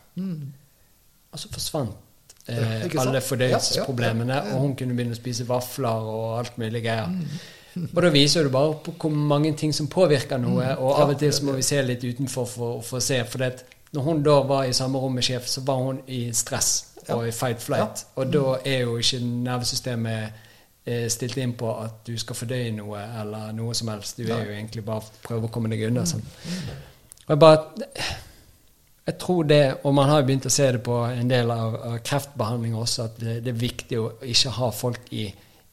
Og 1.31 1.39
så 1.39 1.49
forsvant 1.51 2.45
eh, 2.47 2.85
alle 3.01 3.21
fordøyelsesproblemene, 3.21 4.33
Ja, 4.33 4.43
ja, 4.43 4.49
ja, 4.51 4.55
og 4.55 4.61
hun 4.67 4.75
kunne 4.75 4.95
begynne 4.95 5.17
å 5.17 5.19
spise 5.19 5.47
vafler 5.49 6.07
og 6.13 6.37
alt 6.39 6.57
mulig 6.61 6.83
greier. 6.85 7.09
Og 7.95 7.99
da 8.03 8.11
viser 8.11 8.43
du 8.43 8.51
bare 8.53 8.77
på 8.83 8.93
hvor 8.99 9.13
mange 9.15 9.53
ting 9.57 9.73
som 9.73 9.89
påvirker 9.91 10.41
noe, 10.41 10.73
og 10.77 11.01
av 11.01 11.13
og 11.13 11.19
til 11.19 11.33
så 11.33 11.45
må 11.47 11.55
vi 11.55 11.65
se 11.65 11.81
litt 11.85 12.03
utenfor 12.03 12.47
for, 12.49 12.81
for 12.85 12.99
å 12.99 13.03
se. 13.03 13.21
For 13.27 13.43
det, 13.43 13.51
at 13.53 13.95
når 13.95 14.07
hun 14.07 14.23
da 14.23 14.37
var 14.47 14.67
i 14.67 14.75
samme 14.75 14.99
rom 14.99 15.15
med 15.15 15.25
sjef, 15.27 15.47
så 15.47 15.63
var 15.67 15.83
hun 15.83 16.01
i 16.11 16.23
stress 16.35 16.71
og 17.11 17.27
i 17.27 17.33
fight 17.35 17.63
flight. 17.63 18.05
Og 18.15 18.31
da 18.31 18.57
er 18.67 18.85
jo 18.85 18.97
ikke 19.01 19.19
nervesystemet 19.23 20.41
eh, 20.85 21.07
stilt 21.11 21.39
inn 21.41 21.55
på 21.59 21.71
at 21.81 22.01
du 22.07 22.13
skal 22.19 22.37
fordøye 22.37 22.71
noe 22.75 23.01
eller 23.21 23.51
noe 23.57 23.75
som 23.77 23.91
helst. 23.91 24.19
Du 24.19 24.31
er 24.31 24.45
jo 24.45 24.55
egentlig 24.55 24.85
bare 24.87 25.23
prøver 25.23 25.49
å 25.49 25.53
komme 25.53 25.71
deg 25.71 25.87
unna. 25.89 26.05
Sånn. 26.07 26.23
Og 27.25 27.33
jeg 27.33 27.41
bare 27.41 27.87
jeg 29.01 29.17
tror 29.19 29.43
det, 29.49 29.63
og 29.83 29.95
man 29.97 30.09
har 30.09 30.21
jo 30.21 30.27
begynt 30.27 30.45
å 30.45 30.53
se 30.53 30.67
det 30.75 30.81
på 30.85 30.95
en 31.09 31.29
del 31.29 31.51
av, 31.51 31.77
av 31.89 31.95
kreftbehandling 32.05 32.75
også, 32.77 33.07
at 33.09 33.17
det, 33.19 33.39
det 33.45 33.49
er 33.51 33.63
viktig 33.63 33.97
å 33.99 34.11
ikke 34.29 34.53
ha 34.59 34.69
folk 34.75 35.09
i, 35.17 35.25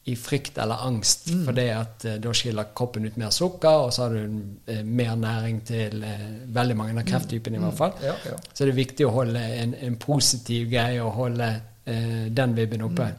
i 0.05 0.15
frykt 0.15 0.57
eller 0.57 0.85
angst. 0.87 1.27
For 1.45 1.51
det 1.53 1.67
at 1.75 2.05
eh, 2.07 2.15
da 2.23 2.31
skiller 2.33 2.69
kroppen 2.75 3.05
ut 3.05 3.17
mer 3.19 3.29
sukker, 3.35 3.83
og 3.85 3.91
så 3.93 4.07
har 4.07 4.15
du 4.15 4.39
eh, 4.71 4.79
mer 4.85 5.15
næring 5.19 5.59
til 5.67 6.03
eh, 6.03 6.23
veldig 6.55 6.77
mange 6.79 6.95
av 7.01 7.05
krefttypene 7.09 7.59
i 7.59 7.63
hvert 7.65 7.77
fall. 7.77 7.93
Ja, 8.03 8.15
ja. 8.25 8.37
Så 8.53 8.63
det 8.65 8.73
er 8.73 8.79
viktig 8.79 9.05
å 9.05 9.11
holde 9.13 9.43
en, 9.59 9.75
en 9.75 9.99
positiv 10.01 10.69
greie 10.71 11.03
og 11.03 11.11
holde 11.19 11.49
eh, 11.85 12.25
den 12.31 12.55
vibben 12.57 12.81
oppe. 12.87 13.11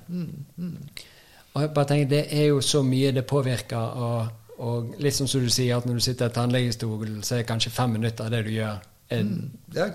Og 1.52 1.62
jeg 1.62 1.72
bare 1.74 1.86
tenker, 1.86 2.08
Det 2.08 2.26
er 2.40 2.46
jo 2.46 2.60
så 2.60 2.82
mye 2.82 3.12
det 3.12 3.26
påvirker. 3.26 3.76
Og, 4.06 4.28
og 4.58 4.94
litt 5.02 5.14
som 5.16 5.26
du 5.26 5.50
sier, 5.50 5.76
at 5.76 5.86
når 5.86 5.94
du 6.00 6.04
sitter 6.04 6.30
i 6.30 6.34
tannlegestolen, 6.34 7.22
så 7.26 7.38
er 7.38 7.46
kanskje 7.48 7.70
fem 7.74 7.90
minutter 7.98 8.24
av 8.28 8.30
det 8.34 8.44
du 8.46 8.50
gjør, 8.54 8.78
er, 9.10 9.24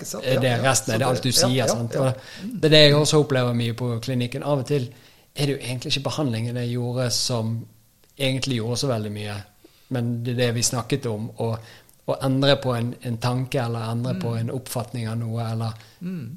sant? 0.03 0.25
er 0.25 0.41
det 0.43 0.49
Ja, 0.49 0.57
ja. 0.57 0.63
resten 0.69 0.93
er 0.93 0.99
det 0.99 1.07
alt 1.07 1.23
du 1.23 1.31
sier. 1.31 1.67
sant? 1.71 1.93
Det 1.95 2.67
er 2.67 2.73
det 2.73 2.81
jeg 2.81 2.95
også 2.95 3.21
opplever 3.23 3.53
mye 3.55 3.73
på 3.73 3.93
klinikken. 4.03 4.43
Av 4.43 4.59
og 4.59 4.67
til 4.67 4.89
er 5.35 5.45
det 5.45 5.55
jo 5.57 5.61
egentlig 5.67 5.91
ikke 5.93 6.03
behandlingen 6.09 6.55
jeg 6.61 6.71
gjorde, 6.77 7.09
som 7.11 7.55
egentlig 8.17 8.57
gjorde 8.61 8.77
så 8.79 8.87
veldig 8.87 9.11
mye, 9.11 9.35
men 9.95 10.13
det 10.23 10.33
er 10.35 10.37
det 10.45 10.53
vi 10.55 10.63
snakket 10.63 11.05
om. 11.11 11.29
Å, 11.43 11.49
å 12.07 12.15
endre 12.23 12.55
på 12.61 12.71
en, 12.77 12.93
en 13.01 13.17
tanke 13.17 13.59
eller 13.63 13.89
endre 13.91 14.13
på 14.21 14.31
Mm. 14.35 14.37
en 14.39 14.51
oppfatning 14.59 15.07
av 15.09 15.17
noe, 15.17 15.47
eller 15.51 15.73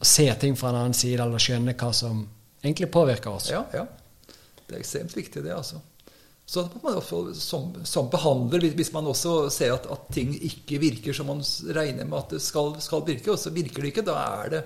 å 0.00 0.04
se 0.04 0.26
ting 0.40 0.56
fra 0.56 0.70
en 0.70 0.76
annen 0.82 0.94
side, 0.96 1.20
eller 1.22 1.38
skjønne 1.38 1.74
hva 1.76 1.92
som 1.94 2.26
egentlig 2.64 2.90
påvirker 2.90 3.30
oss. 3.30 3.50
Ja, 3.52 3.64
ja. 3.74 3.84
Det 4.66 4.74
er 4.76 4.80
ekstremt 4.80 5.14
viktig, 5.16 5.42
det, 5.44 5.52
altså. 5.54 5.80
Så 6.48 6.62
også, 6.82 7.34
som, 7.36 7.74
som 7.84 8.08
behandler, 8.08 8.60
hvis- 8.72 8.92
man 8.92 9.04
også 9.06 9.50
ser 9.52 9.74
at, 9.74 9.86
at 9.92 10.08
ting 10.12 10.32
ikke 10.34 10.78
virker 10.80 11.12
som 11.12 11.26
man 11.26 11.42
regner 11.76 12.04
med 12.08 12.18
at 12.18 12.30
det 12.30 12.40
skal, 12.42 12.74
skal 12.80 13.04
virke, 13.04 13.30
og 13.30 13.38
så 13.38 13.50
virker 13.52 13.82
det 13.84 13.92
ikke, 13.92 14.04
da 14.08 14.16
er 14.44 14.48
det 14.50 14.62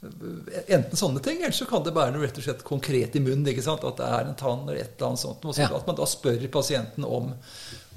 enten 0.00 0.94
sånne 0.96 1.20
ting, 1.24 1.40
eller 1.42 1.54
så 1.56 1.66
kan 1.66 1.82
det 1.82 1.90
være 1.96 2.12
noe 2.14 2.22
rett 2.22 2.36
og 2.38 2.44
slett 2.44 2.60
konkret 2.66 3.16
i 3.18 3.22
munnen. 3.22 3.46
ikke 3.50 3.64
sant? 3.66 3.82
At 3.84 3.96
det 3.98 4.06
er 4.06 4.28
en 4.30 4.36
tann 4.38 4.62
eller 4.68 4.78
et 4.84 4.92
eller 4.94 5.08
annet 5.10 5.22
sånt. 5.24 5.44
Og 5.44 5.54
så 5.56 5.64
Ja. 5.66 5.72
At 5.76 5.86
man 5.88 5.96
da 5.98 6.06
spør 6.06 6.48
pasienten 6.54 7.04
om 7.04 7.34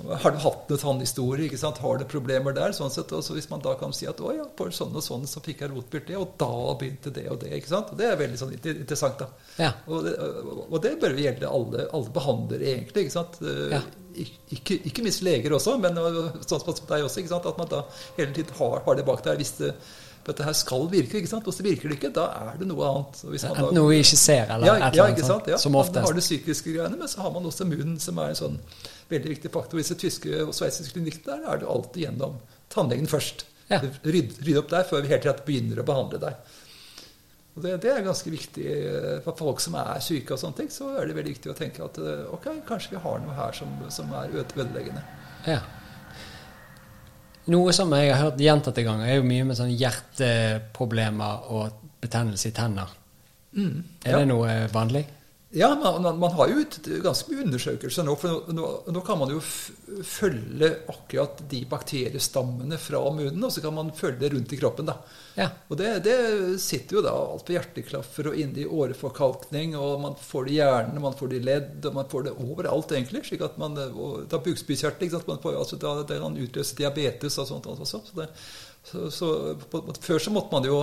har 0.02 0.32
du 0.34 0.38
hatt 0.42 0.68
noen 0.72 0.80
tannhistorie, 0.82 1.46
ikke 1.46 1.60
sant? 1.62 1.78
har 1.78 1.98
du 2.00 2.06
problemer 2.10 2.56
der? 2.56 2.72
sånn 2.74 2.90
sett, 2.90 3.12
og 3.14 3.22
så 3.22 3.36
Hvis 3.38 3.50
man 3.52 3.62
da 3.62 3.76
kan 3.78 3.94
si 3.94 4.08
at 4.08 4.18
å 4.18 4.34
ja, 4.36 4.46
på 4.46 4.66
sånn 4.74 4.96
og 4.96 5.04
sånn 5.04 5.28
så 5.30 5.40
fikk 5.46 5.62
jeg 5.62 5.70
rotbyrt 5.70 6.08
det, 6.08 6.18
og 6.18 6.34
da 6.42 6.74
begynte 6.74 7.14
det 7.14 7.28
og 7.30 7.40
det. 7.40 7.52
ikke 7.54 7.68
sant? 7.70 7.92
Og 7.92 7.98
Det 7.98 8.08
er 8.10 8.18
veldig 8.18 8.40
sånn 8.40 8.54
interessant. 8.58 9.20
da. 9.20 9.28
Ja. 9.60 9.72
Og 9.88 10.04
det, 10.04 10.16
og 10.72 10.82
det 10.82 11.00
bør 11.00 11.14
jo 11.16 11.22
gjelde 11.28 11.48
alle, 11.54 11.88
alle 11.94 12.10
behandlere, 12.10 12.66
egentlig. 12.66 13.06
ikke 13.06 13.12
sant? 13.12 13.38
Ja. 13.72 13.82
Ik- 14.16 14.40
Ikke, 14.52 14.76
ikke 14.84 15.04
minst 15.04 15.22
leger 15.24 15.52
også, 15.54 15.78
men 15.80 15.96
sånn 15.96 16.60
som 16.60 16.86
deg 16.88 17.04
også. 17.06 17.20
ikke 17.22 17.30
sant? 17.30 17.46
At 17.46 17.58
man 17.58 17.68
da 17.70 17.86
hele 18.18 18.34
tiden 18.34 18.54
har, 18.58 18.80
har 18.82 18.96
det 18.96 19.06
bak 19.06 19.24
der. 19.24 19.38
Hvis 19.38 19.52
det, 19.60 19.76
dette 20.28 20.46
her 20.46 20.54
skal 20.54 20.88
virke, 20.92 21.18
ikke 21.22 21.30
sant? 21.32 21.48
og 21.48 21.54
så 21.56 21.64
virker 21.66 21.90
det 21.90 21.98
ikke, 22.00 22.12
da 22.14 22.26
er 22.52 22.58
det 22.62 22.68
noe 22.70 22.86
annet. 22.88 23.24
Man 23.26 23.56
da- 23.58 23.72
noe 23.78 23.90
vi 23.90 24.00
ikke 24.04 24.18
ser, 24.22 24.46
eller 24.54 24.68
ja, 24.68 24.76
et 24.76 24.82
eller 24.88 24.98
ja, 24.98 25.06
annet. 25.06 25.18
ikke 25.18 25.28
sant? 25.28 25.48
Ja. 25.52 25.58
Som 25.58 25.72
Man 25.74 25.94
har 26.06 26.14
det 26.14 26.24
psykiske 26.26 26.74
greiene, 26.76 26.98
men 27.00 27.08
så 27.12 27.22
har 27.26 27.32
man 27.36 27.46
også 27.50 27.66
munnen, 27.66 28.00
som 28.00 28.18
er 28.22 28.30
en 28.34 28.40
sånn 28.42 28.60
veldig 29.10 29.30
viktig 29.36 29.52
faktor. 29.52 29.78
Disse 29.82 29.96
tyske 30.00 30.44
og 30.46 30.54
sveitsiske 30.54 30.94
klinikkene, 30.98 31.42
der 31.42 31.48
er 31.56 31.58
det 31.64 31.68
alltid 31.68 32.04
gjennom 32.06 32.38
tannlegen 32.70 33.08
først. 33.12 33.46
Ja. 33.72 33.80
Rydde 34.04 34.44
rydde 34.44 34.60
opp 34.60 34.70
der 34.70 34.84
før 34.84 35.02
vi 35.06 35.08
helt 35.14 35.26
rett 35.26 35.46
begynner 35.48 35.80
å 35.80 35.88
behandle 35.88 36.20
deg. 36.20 36.36
Og 37.56 37.64
det, 37.66 37.74
det 37.84 37.90
er 37.92 38.04
ganske 38.06 38.32
viktig 38.32 38.64
eh, 38.64 39.18
for 39.26 39.36
folk 39.36 39.60
som 39.60 39.76
er 39.76 40.00
syke 40.04 40.32
og 40.36 40.40
sånne 40.40 40.56
ting. 40.62 40.70
Så 40.72 40.88
er 40.96 41.08
det 41.10 41.16
veldig 41.18 41.34
viktig 41.34 41.52
å 41.52 41.56
tenke 41.58 41.84
at 41.84 41.98
eh, 42.00 42.22
ok, 42.32 42.48
kanskje 42.68 42.94
vi 42.96 43.02
har 43.04 43.20
noe 43.24 43.36
her 43.36 43.52
som, 43.58 43.74
som 43.92 44.12
er 44.16 44.32
øde- 44.40 44.56
ødeleggende. 44.56 45.04
Ja. 45.50 45.58
Noe 47.48 47.74
som 47.74 47.92
jeg 47.98 48.14
har 48.14 48.22
hørt 48.30 48.38
gjentatte 48.38 48.84
ganger, 48.86 49.08
er 49.10 49.16
jo 49.16 49.24
mye 49.24 49.44
med 49.50 49.58
sånn 49.58 49.72
hjerteproblemer 49.74 51.48
og 51.52 51.72
betennelse 52.02 52.48
i 52.50 52.52
tenner. 52.52 52.88
Er 53.54 53.60
Mm, 53.60 53.84
Ja. 54.06 54.18
det 54.20 54.28
noe 54.28 54.68
vanlig? 54.72 55.06
Ja, 55.54 55.76
man, 56.00 56.20
man, 56.20 56.32
har 56.32 56.48
jo 56.48 56.62
ganske 57.04 57.28
mye 57.28 57.44
undersøkelser 57.44 58.06
nå. 58.08 58.14
For 58.20 58.54
nå, 58.56 58.68
nå, 58.88 59.02
kan 59.04 59.20
man 59.20 59.34
jo 59.34 59.42
følge 59.44 60.70
akkurat 60.88 61.42
de 61.52 61.60
bakteriestammene 61.68 62.78
fra 62.80 63.02
munnen, 63.12 63.44
og 63.44 63.52
så 63.52 63.64
kan 63.64 63.76
man 63.76 63.92
følge 63.96 64.22
det 64.22 64.30
rundt 64.32 64.54
i 64.56 64.60
kroppen. 64.62 64.88
da. 64.88 64.96
Ja. 65.36 65.50
Og 65.68 65.76
det, 65.82 65.90
det 66.08 66.16
sitter 66.64 66.98
jo 66.98 67.04
da 67.04 67.16
alt 67.20 67.44
på 67.48 67.58
hjerteklaffer 67.58 68.32
og 68.32 68.40
inni 68.40 68.64
åreforkalkning, 68.64 69.76
og 69.76 70.00
man 70.06 70.16
får 70.24 70.48
det 70.48 70.54
i 70.54 70.60
hjernen, 70.62 71.04
man 71.04 71.18
får 71.20 71.34
det 71.34 71.42
i 71.42 71.48
ledd, 71.50 71.80
og 71.90 71.98
man 72.00 72.12
får 72.14 72.28
det 72.30 72.38
overalt, 72.48 72.96
egentlig. 72.96 73.26
slik 73.28 73.44
at 73.44 73.60
man, 73.60 73.76
og 73.92 74.30
Da 74.32 74.40
bukspyttkjertel, 74.40 75.10
ikke 75.10 75.18
sant, 75.18 75.34
man 75.34 75.44
får, 75.44 75.58
altså, 75.66 75.82
da, 75.84 75.98
det 76.08 76.22
kan 76.24 76.44
utløse 76.46 76.80
diabetes 76.80 77.42
og 77.44 77.52
sånt 77.52 77.68
Altså, 77.68 78.00
Så 78.00 78.22
det, 78.22 78.30
så, 78.88 79.10
så 79.12 79.34
på, 79.60 79.84
på, 79.84 80.00
før 80.00 80.24
så 80.24 80.32
måtte 80.32 80.56
man 80.56 80.64
jo 80.66 80.80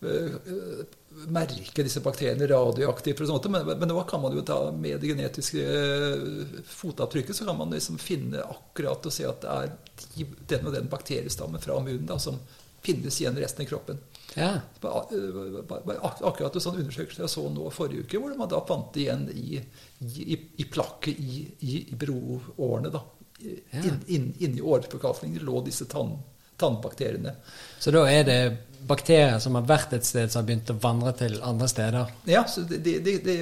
øh, 0.00 0.32
øh, 0.48 0.86
merke 1.26 1.82
disse 1.82 2.00
bakteriene 2.04 2.46
radioaktivt, 2.50 3.24
sånt, 3.26 3.48
men, 3.50 3.66
men 3.66 3.90
nå 3.90 4.04
kan 4.08 4.22
man 4.22 4.36
jo 4.36 4.44
ta 4.46 4.60
med 4.72 5.00
det 5.02 5.10
genetiske 5.10 5.64
eh, 5.64 6.62
fotavtrykket, 6.68 7.36
så 7.36 7.48
kan 7.48 7.58
man 7.58 7.74
liksom 7.74 7.98
finne 7.98 8.44
akkurat 8.44 9.06
og 9.08 9.14
se 9.14 9.26
at 9.28 9.42
det 9.42 9.56
er 9.56 9.74
de, 10.14 10.28
den 10.54 10.70
og 10.70 10.76
den 10.76 10.88
bakteriestammen 10.92 11.62
fra 11.62 11.80
munnen 11.82 12.06
da, 12.08 12.18
som 12.22 12.38
finnes 12.84 13.20
igjen 13.20 13.36
i 13.38 13.42
resten 13.42 13.64
av 13.64 13.68
kroppen. 13.72 13.98
Ja. 14.38 14.52
Eh, 14.80 15.60
Akkurat 15.98 16.54
en 16.54 16.62
sånn 16.62 16.78
undersøkelse 16.84 17.24
jeg 17.24 17.32
så 17.32 17.44
nå 17.50 17.68
forrige 17.74 18.06
uke, 18.06 18.20
hvor 18.22 18.36
man 18.38 18.50
da 18.50 18.62
fant 18.68 18.92
det 18.94 19.06
igjen 19.06 19.26
i, 19.34 19.60
i, 20.06 20.38
i 20.62 20.66
plakket 20.70 21.18
i, 21.18 21.44
i, 21.58 21.78
i 21.90 21.98
broårene. 21.98 22.92
da. 22.94 23.02
Ja. 23.38 23.82
Inn, 23.84 24.00
inn, 24.06 24.32
inni 24.42 24.62
åreforkalkningen 24.62 25.44
lå 25.46 25.60
disse 25.66 25.86
tann, 25.90 26.16
tannbakteriene. 26.58 27.34
Så 27.78 27.92
da 27.94 28.04
er 28.10 28.24
det 28.28 28.40
bakterier 28.88 29.38
som 29.42 29.56
har 29.58 29.66
vært 29.68 29.92
et 29.98 30.06
sted, 30.06 30.30
som 30.32 30.42
har 30.42 30.48
begynt 30.48 30.70
å 30.72 30.78
vandre 30.80 31.12
til 31.18 31.36
andre 31.44 31.68
steder? 31.68 32.12
Ja, 32.30 32.44
så 32.48 32.62
det, 32.68 32.78
det, 32.86 33.18
det, 33.26 33.36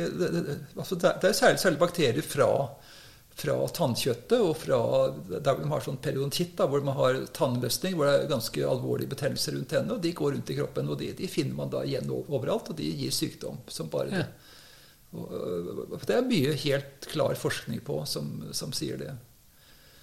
altså 0.76 0.96
det 0.98 1.12
er- 1.24 1.36
særlig, 1.36 1.60
særlig 1.62 1.78
bakterier 1.82 2.22
fra, 2.26 2.48
fra 3.36 3.56
tannkjøttet 3.76 4.40
og 4.40 4.56
fra 4.56 4.80
der 5.28 5.60
de 5.60 5.68
har 5.70 5.84
sånn 5.84 6.00
periodontitt, 6.02 6.56
hvor 6.58 6.82
man 6.84 6.96
har 6.96 7.20
tannløsning, 7.36 7.94
hvor 7.98 8.08
det 8.08 8.16
er 8.24 8.32
ganske 8.32 8.64
alvorlig 8.66 9.08
betennelse 9.12 9.54
rundt 9.54 9.68
tennene. 9.74 9.98
og 9.98 10.02
De 10.02 10.12
går 10.16 10.32
rundt 10.38 10.50
i 10.50 10.58
kroppen, 10.58 10.88
og 10.88 10.98
de, 11.04 11.12
de 11.18 11.28
finner 11.30 11.54
man 11.54 11.70
da 11.72 11.84
igjen 11.84 12.10
overalt, 12.16 12.72
og 12.72 12.80
de 12.80 12.90
gir 13.04 13.14
sykdom 13.14 13.60
som 13.68 13.92
bare 13.92 14.10
det. 14.16 14.26
Og, 15.16 15.30
øh, 15.32 16.00
det 16.04 16.16
er 16.16 16.26
mye 16.26 16.56
helt 16.64 17.06
klar 17.12 17.36
forskning 17.38 17.80
på 17.86 18.00
som, 18.10 18.32
som 18.56 18.72
sier 18.74 18.98
det. 19.00 19.12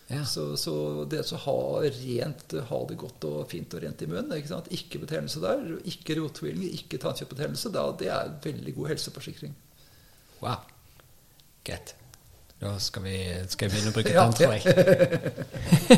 Ja. 0.08 0.26
Så, 0.28 0.58
så 0.60 0.74
det 1.10 1.24
å 1.32 1.40
ha 1.46 1.58
rent, 1.82 2.56
ha 2.70 2.80
det 2.90 3.00
godt 3.00 3.26
og 3.30 3.40
fint 3.52 3.74
og 3.74 3.84
rent 3.86 4.04
i 4.04 4.10
munnen, 4.10 4.36
ikke, 4.36 4.52
sant? 4.52 4.70
ikke 4.76 5.02
betennelse 5.06 5.42
der, 5.44 5.64
ikke 5.90 6.20
rotvillinger, 6.20 6.76
ikke 6.78 7.00
tannkjøttbetennelse, 7.02 7.72
det 7.74 8.12
er 8.12 8.38
veldig 8.44 8.76
god 8.78 8.94
helseforsikring. 8.94 9.56
Wow. 10.44 10.60
Greit. 11.64 11.96
Da 12.64 12.78
skal 12.80 13.04
vi 13.04 13.18
skal 13.52 13.68
jeg 13.68 13.74
begynne 13.74 13.92
å 13.92 13.96
bruke 13.96 14.14
tann, 14.20 14.36
tror 14.38 14.54
jeg. 14.56 14.64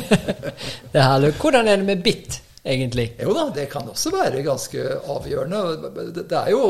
det 0.92 0.98
er 0.98 1.08
herlig. 1.12 1.32
Hvordan 1.38 1.70
er 1.70 1.80
det 1.82 1.86
med 1.86 2.02
bitt, 2.06 2.40
egentlig? 2.66 3.08
Jo 3.22 3.34
da, 3.36 3.44
det 3.54 3.68
kan 3.70 3.86
også 3.90 4.10
være 4.14 4.42
ganske 4.46 4.86
avgjørende. 5.14 6.22
Det 6.22 6.40
er 6.40 6.52
jo 6.54 6.64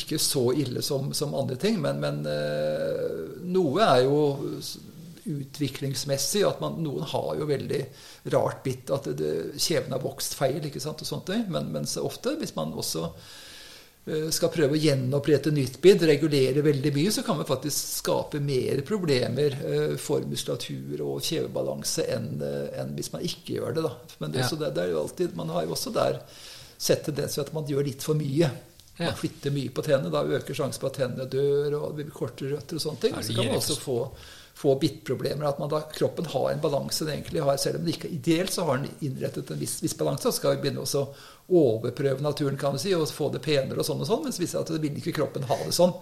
ikke 0.00 0.20
så 0.20 0.50
ille 0.56 0.84
som, 0.84 1.12
som 1.16 1.36
andre 1.36 1.56
ting, 1.60 1.80
men, 1.84 2.00
men 2.02 2.22
eh, 2.28 3.20
noe 3.52 3.84
er 3.86 4.04
jo 4.08 4.22
utviklingsmessig. 5.24 6.42
at 6.48 6.60
man, 6.60 6.78
Noen 6.84 7.04
har 7.10 7.34
jo 7.40 7.46
veldig 7.50 7.82
rart 8.32 8.62
bitt, 8.64 8.90
at 8.90 9.10
det, 9.18 9.34
kjeven 9.60 9.92
har 9.92 10.02
vokst 10.04 10.34
feil. 10.38 10.60
ikke 10.64 10.80
sant, 10.82 11.02
og 11.02 11.06
sånt, 11.08 11.32
men, 11.48 11.70
men 11.72 11.86
så 11.86 12.04
ofte, 12.06 12.36
hvis 12.40 12.54
man 12.56 12.72
også 12.72 13.04
eh, 14.06 14.28
skal 14.34 14.52
prøve 14.54 14.76
å 14.76 14.80
gjenopprette 14.80 15.52
nytt 15.54 15.80
bidd, 15.84 16.02
regulere 16.08 16.62
veldig 16.64 16.92
mye, 16.96 17.12
så 17.14 17.24
kan 17.26 17.36
man 17.40 17.48
faktisk 17.48 18.00
skape 18.00 18.40
mer 18.44 18.80
problemer 18.88 19.56
eh, 19.60 19.96
for 20.00 20.24
muskulatur 20.28 21.04
og 21.06 21.20
kjevebalanse 21.26 22.06
enn 22.16 22.32
eh, 22.44 22.80
enn 22.80 22.96
hvis 22.96 23.12
man 23.14 23.26
ikke 23.26 23.58
gjør 23.58 23.76
det. 23.76 23.84
Da. 23.88 23.94
Men 24.24 24.32
det, 24.34 24.44
Ja. 24.44 24.48
så 24.48 24.56
det, 24.60 24.72
det 24.76 24.86
er 24.86 24.94
jo 24.96 25.04
alltid, 25.04 25.36
man 25.36 25.52
har 25.54 25.68
jo 25.68 25.76
også 25.76 25.92
der 25.94 26.22
sett 26.80 27.04
tendens 27.04 27.34
til 27.36 27.42
at 27.44 27.52
man 27.52 27.66
gjør 27.68 27.84
litt 27.84 28.02
for 28.02 28.16
mye. 28.16 28.48
Man 29.00 29.14
flytter 29.16 29.52
mye 29.52 29.70
på 29.72 29.80
tennene. 29.84 30.10
Da 30.12 30.20
øker 30.28 30.56
sjansen 30.56 30.80
for 30.80 30.90
at 30.90 30.96
tennene 31.00 31.24
dør 31.32 31.72
og 31.78 31.84
det 31.96 32.04
blir 32.04 32.10
kortere 32.12 32.50
røtter 32.58 32.76
og 32.76 32.82
sånne 32.84 33.00
ting. 33.00 33.14
Så 33.24 33.32
kan 33.36 33.46
man 33.48 33.56
også 33.56 33.76
få, 33.80 33.94
få 34.60 34.74
bittproblemer. 34.78 35.48
At 35.48 35.58
man 35.58 35.70
da, 35.72 35.80
kroppen 35.80 36.26
har 36.26 36.50
en 36.50 36.60
balanse 36.60 37.04
den 37.04 37.14
egentlig 37.14 37.40
har, 37.40 37.56
selv 37.56 37.78
om 37.78 37.84
den 37.86 37.94
ikke 37.94 38.08
er 38.10 38.16
ideelt, 38.16 38.52
så 38.52 38.66
har 38.68 38.80
den 38.80 38.90
innrettet 39.00 39.50
en 39.50 39.60
viss, 39.60 39.78
viss 39.82 39.96
balanse. 39.96 40.28
Så 40.28 40.36
skal 40.36 40.56
vi 40.56 40.66
begynne 40.66 40.84
å 40.84 41.04
overprøve 41.50 42.22
naturen, 42.22 42.58
kan 42.60 42.76
vi 42.76 42.82
si, 42.82 42.92
og 42.94 43.08
få 43.10 43.30
det 43.34 43.40
penere 43.42 43.80
og 43.80 43.86
sånn 43.88 44.02
og 44.04 44.10
sånn. 44.10 44.20
Men 44.26 44.34
så 44.36 44.42
viser 44.42 44.58
det 44.58 44.66
at 44.66 44.74
det 44.76 44.82
vil 44.84 45.00
ikke 45.00 45.16
kroppen 45.16 45.48
ha 45.48 45.56
det 45.64 45.72
sånn. 45.74 45.94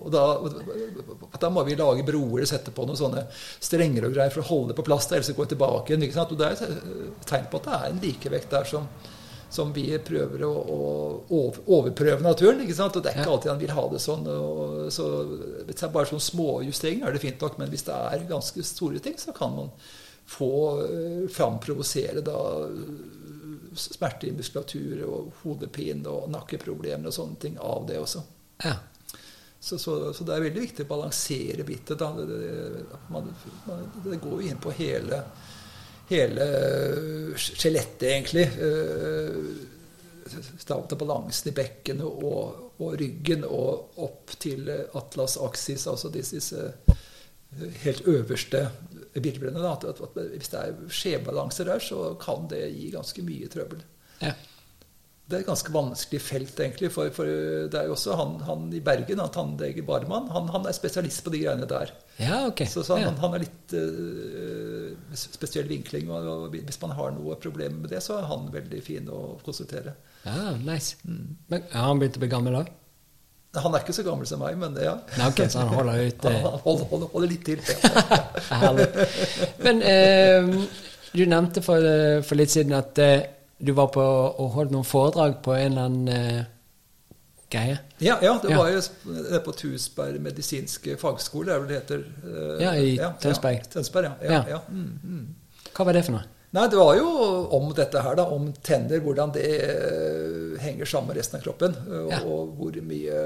Og 0.00 0.06
da, 0.14 0.22
og 0.38 1.40
da 1.42 1.50
må 1.52 1.66
vi 1.66 1.76
lage 1.80 2.06
broer, 2.06 2.44
og 2.44 2.52
sette 2.52 2.72
på 2.74 2.86
noen 2.86 3.00
sånne 3.02 3.26
strenger 3.34 4.06
og 4.06 4.14
greier 4.14 4.32
for 4.34 4.44
å 4.44 4.50
holde 4.52 4.72
det 4.72 4.78
på 4.78 4.86
plass, 4.86 5.10
ellers 5.10 5.32
så 5.32 5.36
går 5.36 5.50
det 5.50 5.56
tilbake 5.56 5.96
igjen. 5.96 6.22
Og 6.24 6.38
det 6.38 6.48
er 6.48 6.64
et 6.68 7.28
tegn 7.28 7.50
på 7.50 7.60
at 7.60 7.68
det 7.68 7.76
er 7.80 7.90
en 7.90 8.02
likevekt 8.06 8.54
der 8.54 8.70
som 8.70 8.88
som 9.54 9.72
vi 9.74 9.86
prøver 10.02 10.42
å, 10.46 10.52
å 11.30 11.40
overprøve 11.76 12.24
naturen. 12.24 12.62
ikke 12.64 12.76
sant? 12.76 12.96
Og 12.98 13.04
det 13.04 13.12
er 13.12 13.22
ikke 13.22 13.34
alltid 13.36 13.52
han 13.52 13.60
vil 13.62 13.74
ha 13.76 13.84
det 13.92 14.00
sånn. 14.02 14.26
Så 14.94 15.10
Hvis 15.64 15.78
det 15.78 15.86
er 15.86 15.92
bare 15.94 16.10
sånne 16.10 16.28
småjusteringer, 16.28 17.06
er 17.08 17.16
det 17.16 17.22
fint 17.22 17.44
nok. 17.44 17.60
Men 17.60 17.70
hvis 17.72 17.86
det 17.86 17.94
er 17.94 18.26
ganske 18.30 18.66
store 18.66 19.02
ting, 19.04 19.18
så 19.20 19.34
kan 19.36 19.54
man 19.54 19.70
få 20.26 20.50
uh, 20.80 21.28
framprovosere 21.28 22.22
da 22.24 22.38
eh, 22.64 23.76
smerte 23.76 24.30
i 24.30 24.32
muskulatur 24.32 25.02
og 25.04 25.42
hodepine 25.42 26.08
og 26.08 26.30
nakkeproblemer 26.32 27.10
og 27.10 27.16
sånne 27.16 27.40
ting 27.42 27.58
av 27.60 27.84
det 27.90 27.98
også. 28.00 28.22
Ja. 28.64 28.78
Så, 29.60 29.78
så, 29.78 30.12
så 30.12 30.24
det 30.24 30.34
er 30.34 30.44
veldig 30.44 30.62
viktig 30.62 30.84
å 30.84 30.88
balansere 30.90 31.64
bittet. 31.64 32.00
Det, 32.00 32.24
det, 32.28 33.76
det 34.04 34.18
går 34.20 34.34
jo 34.34 34.48
inn 34.48 34.60
på 34.60 34.72
hele, 34.76 35.22
hele 36.14 36.48
skjelettet, 37.38 38.08
egentlig. 38.10 38.48
Eh, 38.58 39.70
Stav 40.58 40.86
til 40.88 40.98
balansen 40.98 41.50
i 41.50 41.54
bekkenet 41.54 42.06
og, 42.06 42.78
og 42.80 42.94
ryggen 42.98 43.44
og 43.44 43.98
opp 44.02 44.32
til 44.40 44.70
atlas 44.72 45.36
axis, 45.44 45.84
altså 45.90 46.08
disse, 46.10 46.40
disse 46.40 47.74
helt 47.84 48.08
øverste 48.08 48.64
bilbrennene. 49.12 49.68
At, 49.68 49.84
at, 49.92 50.00
at 50.00 50.16
hvis 50.32 50.50
det 50.54 50.62
er 50.62 50.80
skjevbalanser 50.88 51.68
der, 51.68 51.84
så 51.84 52.14
kan 52.20 52.48
det 52.50 52.64
gi 52.72 52.88
ganske 52.96 53.26
mye 53.26 53.52
trøbbel. 53.52 53.84
ja. 54.24 54.32
Det 55.24 55.38
er 55.38 55.40
et 55.40 55.48
ganske 55.48 55.72
vanskelig 55.72 56.18
felt, 56.20 56.58
egentlig. 56.60 56.90
For, 56.92 57.08
for 57.16 57.24
det 57.24 57.78
er 57.78 57.86
jo 57.88 57.94
også 57.94 58.16
han, 58.18 58.34
han 58.44 58.66
i 58.76 58.82
Bergen, 58.84 59.22
han 59.22 59.30
tannlege 59.32 59.80
Barman, 59.86 60.26
han, 60.34 60.50
han 60.52 60.66
er 60.68 60.76
spesialist 60.76 61.22
på 61.24 61.32
de 61.32 61.40
greiene 61.40 61.68
der. 61.68 61.94
Ja, 62.16 62.44
ok. 62.46 62.62
Så, 62.70 62.84
så 62.86 62.94
han, 62.94 63.02
ja. 63.02 63.10
han 63.20 63.34
har 63.34 63.42
litt 63.42 63.74
uh, 63.74 64.94
spesiell 65.18 65.66
vinkling. 65.70 66.10
Og, 66.14 66.28
og 66.30 66.54
hvis 66.54 66.80
man 66.82 66.94
har 66.94 67.12
noe 67.16 67.36
problem 67.42 67.82
med 67.82 67.94
det, 67.94 68.02
så 68.04 68.20
er 68.20 68.28
han 68.30 68.48
veldig 68.54 68.80
fin 68.84 69.10
å 69.10 69.24
konsultere. 69.44 69.96
ja, 70.24 70.54
nice. 70.62 70.96
Mm. 71.04 71.36
Men 71.50 71.68
Har 71.72 71.90
han 71.90 72.02
begynt 72.02 72.18
å 72.20 72.24
bli 72.24 72.32
gammel 72.36 72.62
òg? 72.62 72.72
Han 73.54 73.74
er 73.74 73.84
ikke 73.84 73.94
så 73.94 74.02
gammel 74.02 74.26
som 74.26 74.40
meg, 74.42 74.56
men 74.58 74.74
ja. 74.82 74.96
Nei, 75.14 75.28
ok, 75.30 75.44
så 75.50 75.62
han 75.62 75.70
holder 75.76 76.08
ut 76.08 76.24
Han 76.26 76.34
eh, 76.34 76.56
holder, 76.64 76.88
holder, 76.90 77.10
holder 77.12 77.30
litt 77.30 77.44
til. 77.46 77.60
Ja. 77.62 78.18
Herlig. 78.64 78.88
Men 79.62 79.84
eh, 79.86 80.48
du 81.14 81.22
nevnte 81.30 81.62
for, 81.62 81.86
eh, 81.86 82.18
for 82.26 82.40
litt 82.40 82.50
siden 82.50 82.74
at 82.74 82.98
eh, 82.98 83.28
du 83.64 83.70
var 83.76 83.92
på 83.94 84.02
og 84.02 84.56
holdt 84.56 84.74
noen 84.74 84.86
foredrag 84.86 85.38
på 85.44 85.54
en 85.54 85.70
eller 85.70 85.86
annen 85.88 86.08
eh, 86.10 86.40
greie. 87.54 87.78
Ja, 88.04 88.18
ja, 88.22 88.34
det 88.42 88.52
var 88.56 88.68
jo 88.70 88.80
det 89.30 89.40
på 89.46 89.54
Tusberg 89.56 90.20
medisinske 90.20 90.96
fagskole, 91.00 91.54
er 91.54 91.62
vel 91.64 91.70
det 91.72 91.80
heter. 91.80 92.04
eh, 92.28 92.62
Ja, 92.64 92.72
i 92.76 92.94
Tønsberg. 93.22 93.58
Ja, 93.62 93.70
Tønsberg, 93.78 94.10
ja. 94.50 94.60
Mm, 94.68 94.92
mm. 95.02 95.26
Hva 95.74 95.86
var 95.88 95.96
det 95.96 96.04
for 96.06 96.18
noe? 96.18 96.24
Nei, 96.54 96.68
det 96.70 96.78
var 96.78 96.94
jo 96.94 97.08
om 97.56 97.72
dette 97.74 97.98
her, 98.04 98.14
da. 98.14 98.28
Om 98.30 98.52
tenner, 98.62 99.00
hvordan 99.02 99.32
det 99.34 99.46
eh, 99.64 100.52
henger 100.62 100.86
sammen 100.86 101.10
med 101.10 101.18
resten 101.18 101.40
av 101.40 101.46
kroppen. 101.48 101.74
Og, 101.88 102.12
Ja. 102.12 102.20
og 102.30 102.52
hvor 102.60 102.76
mye 102.86 103.22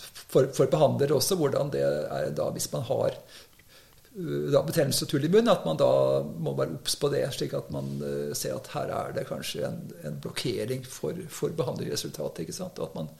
for, 0.00 0.48
for 0.56 0.70
behandlere 0.72 1.14
også, 1.18 1.36
hvordan 1.38 1.68
det 1.74 1.82
er 1.84 2.30
da 2.34 2.46
hvis 2.54 2.70
man 2.72 2.82
har 2.88 3.12
eh, 3.12 4.46
da 4.54 4.62
betennelse 4.66 5.04
og 5.04 5.10
tull 5.12 5.26
i 5.28 5.30
munnen, 5.30 5.52
at 5.52 5.66
man 5.68 5.76
da 5.80 5.90
må 6.24 6.54
være 6.58 6.78
obs 6.78 6.96
på 7.02 7.10
det, 7.12 7.26
slik 7.36 7.52
at 7.58 7.68
man 7.74 7.92
uh, 8.00 8.32
ser 8.34 8.56
at 8.56 8.70
her 8.72 8.90
er 8.94 9.12
det 9.18 9.26
kanskje 9.28 9.66
en, 9.68 9.80
en 10.06 10.16
blokkering 10.24 10.84
for, 10.86 11.18
for 11.28 11.52
behandlingsresultatet. 11.60 12.44
ikke 12.46 12.56
sant? 12.56 12.78
Og 12.80 12.88
at 12.88 12.94
man 13.02 13.12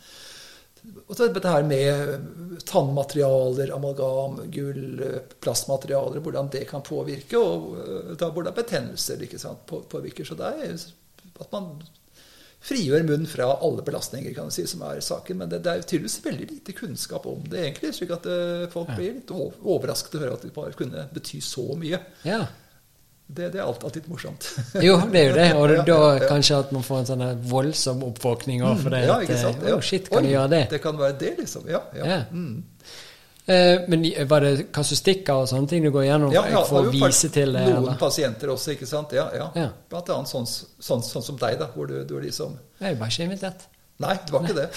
og 1.08 1.16
så 1.16 1.26
dette 1.32 1.48
her 1.52 1.64
med 1.68 2.60
tannmaterialer, 2.68 3.72
amalgam, 3.74 4.38
gull, 4.52 5.02
plastmaterialer, 5.44 6.20
hvordan 6.24 6.50
det 6.52 6.66
kan 6.70 6.84
påvirke, 6.84 7.40
og 7.40 7.74
eh, 7.80 8.14
da 8.20 8.30
hvordan 8.32 8.56
betennelser 8.56 9.22
ikke 9.26 9.40
sant, 9.42 9.64
påvirker. 9.68 10.26
Så 10.28 10.36
det 10.38 10.50
er 10.64 10.74
at 11.40 11.52
man 11.52 11.70
frigjør 12.64 13.02
munnen 13.04 13.28
fra 13.28 13.50
alle 13.60 13.82
belastninger, 13.84 14.32
kan 14.36 14.48
du 14.48 14.54
si, 14.54 14.64
som 14.70 14.84
er 14.88 15.00
saken. 15.04 15.36
Men 15.42 15.50
det, 15.52 15.62
det 15.66 15.72
er 15.74 15.82
tydeligvis 15.84 16.20
veldig 16.24 16.46
lite 16.52 16.76
kunnskap 16.78 17.26
om 17.28 17.42
det, 17.52 17.60
egentlig. 17.66 17.92
slik 17.98 18.14
at 18.16 18.28
eh, 18.30 18.66
folk 18.72 18.92
blir 18.96 19.18
litt 19.18 19.32
ov- 19.34 19.58
overrasket 19.60 20.16
over 20.20 20.36
at 20.36 20.46
det 20.46 20.54
bare 20.56 20.76
kunne 20.78 21.08
bety 21.12 21.42
så 21.44 21.66
mye. 21.80 22.00
Ja. 22.24 22.44
Det, 23.26 23.48
det 23.54 23.58
er 23.58 23.64
alltid 23.64 24.04
morsomt. 24.12 24.44
Jo, 24.84 24.98
det 25.10 25.20
er 25.22 25.28
jo 25.30 25.34
det. 25.38 25.46
Og 25.56 25.70
Ja, 25.74 25.82
da 25.86 25.94
ja, 25.96 26.10
ja. 26.20 26.28
kanskje 26.28 26.58
at 26.60 26.72
man 26.76 26.82
får 26.84 26.98
en 27.00 27.06
sånn 27.08 27.24
voldsom 27.50 28.02
oppvåkning 28.10 28.60
òg, 28.68 28.84
det 28.92 29.00
ja, 29.06 29.16
ikke 29.24 29.38
sant? 29.40 29.62
eh, 29.64 29.70
Ja. 29.72 29.78
Oh, 29.78 29.80
shit, 29.82 30.10
kan 30.12 30.20
Oi, 30.20 30.28
du 30.28 30.34
gjøre 30.34 30.50
det? 30.52 30.62
Det 30.74 30.80
kan 30.84 30.98
være 31.00 31.16
det, 31.22 31.32
liksom. 31.40 31.64
Ja. 31.72 31.80
ja. 31.96 32.04
Ja. 32.12 32.18
Mm. 32.30 32.62
Eh, 33.46 33.80
men 33.92 34.04
var 34.28 34.40
det 34.40 34.70
kasustikker 34.72 35.42
og 35.42 35.48
sånne 35.50 35.68
ting 35.68 35.82
du 35.84 35.90
går 35.92 36.06
gjennom 36.06 36.30
Ja, 36.32 36.42
for, 36.44 36.52
ja, 36.54 36.62
for 36.68 36.80
å 36.80 36.84
jo 36.86 36.92
vise 36.94 37.28
til 37.32 37.52
det? 37.52 37.64
Noen 37.66 37.82
Eller? 37.82 37.98
pasienter 38.00 38.52
også, 38.54 38.72
ikke 38.76 38.86
sant. 38.88 39.12
Ja, 39.16 39.26
ja. 39.36 39.48
Ja. 39.56 39.66
Blant 39.92 40.08
annet 40.14 40.30
sånn, 40.30 40.46
sånn, 40.48 41.02
sånn 41.04 41.26
som 41.26 41.40
deg, 41.40 41.58
da, 41.60 41.68
hvor 41.74 41.88
du, 41.90 41.98
du 42.08 42.14
er 42.20 42.24
liksom 42.28 42.54
Jeg 42.80 42.92
er 42.94 43.00
bare 43.00 43.12
ikke 43.12 43.26
invitert. 43.28 43.66
Nei, 44.02 44.14
det 44.26 44.32
var 44.34 44.42
ikke 44.42 44.54
det. 44.58 44.68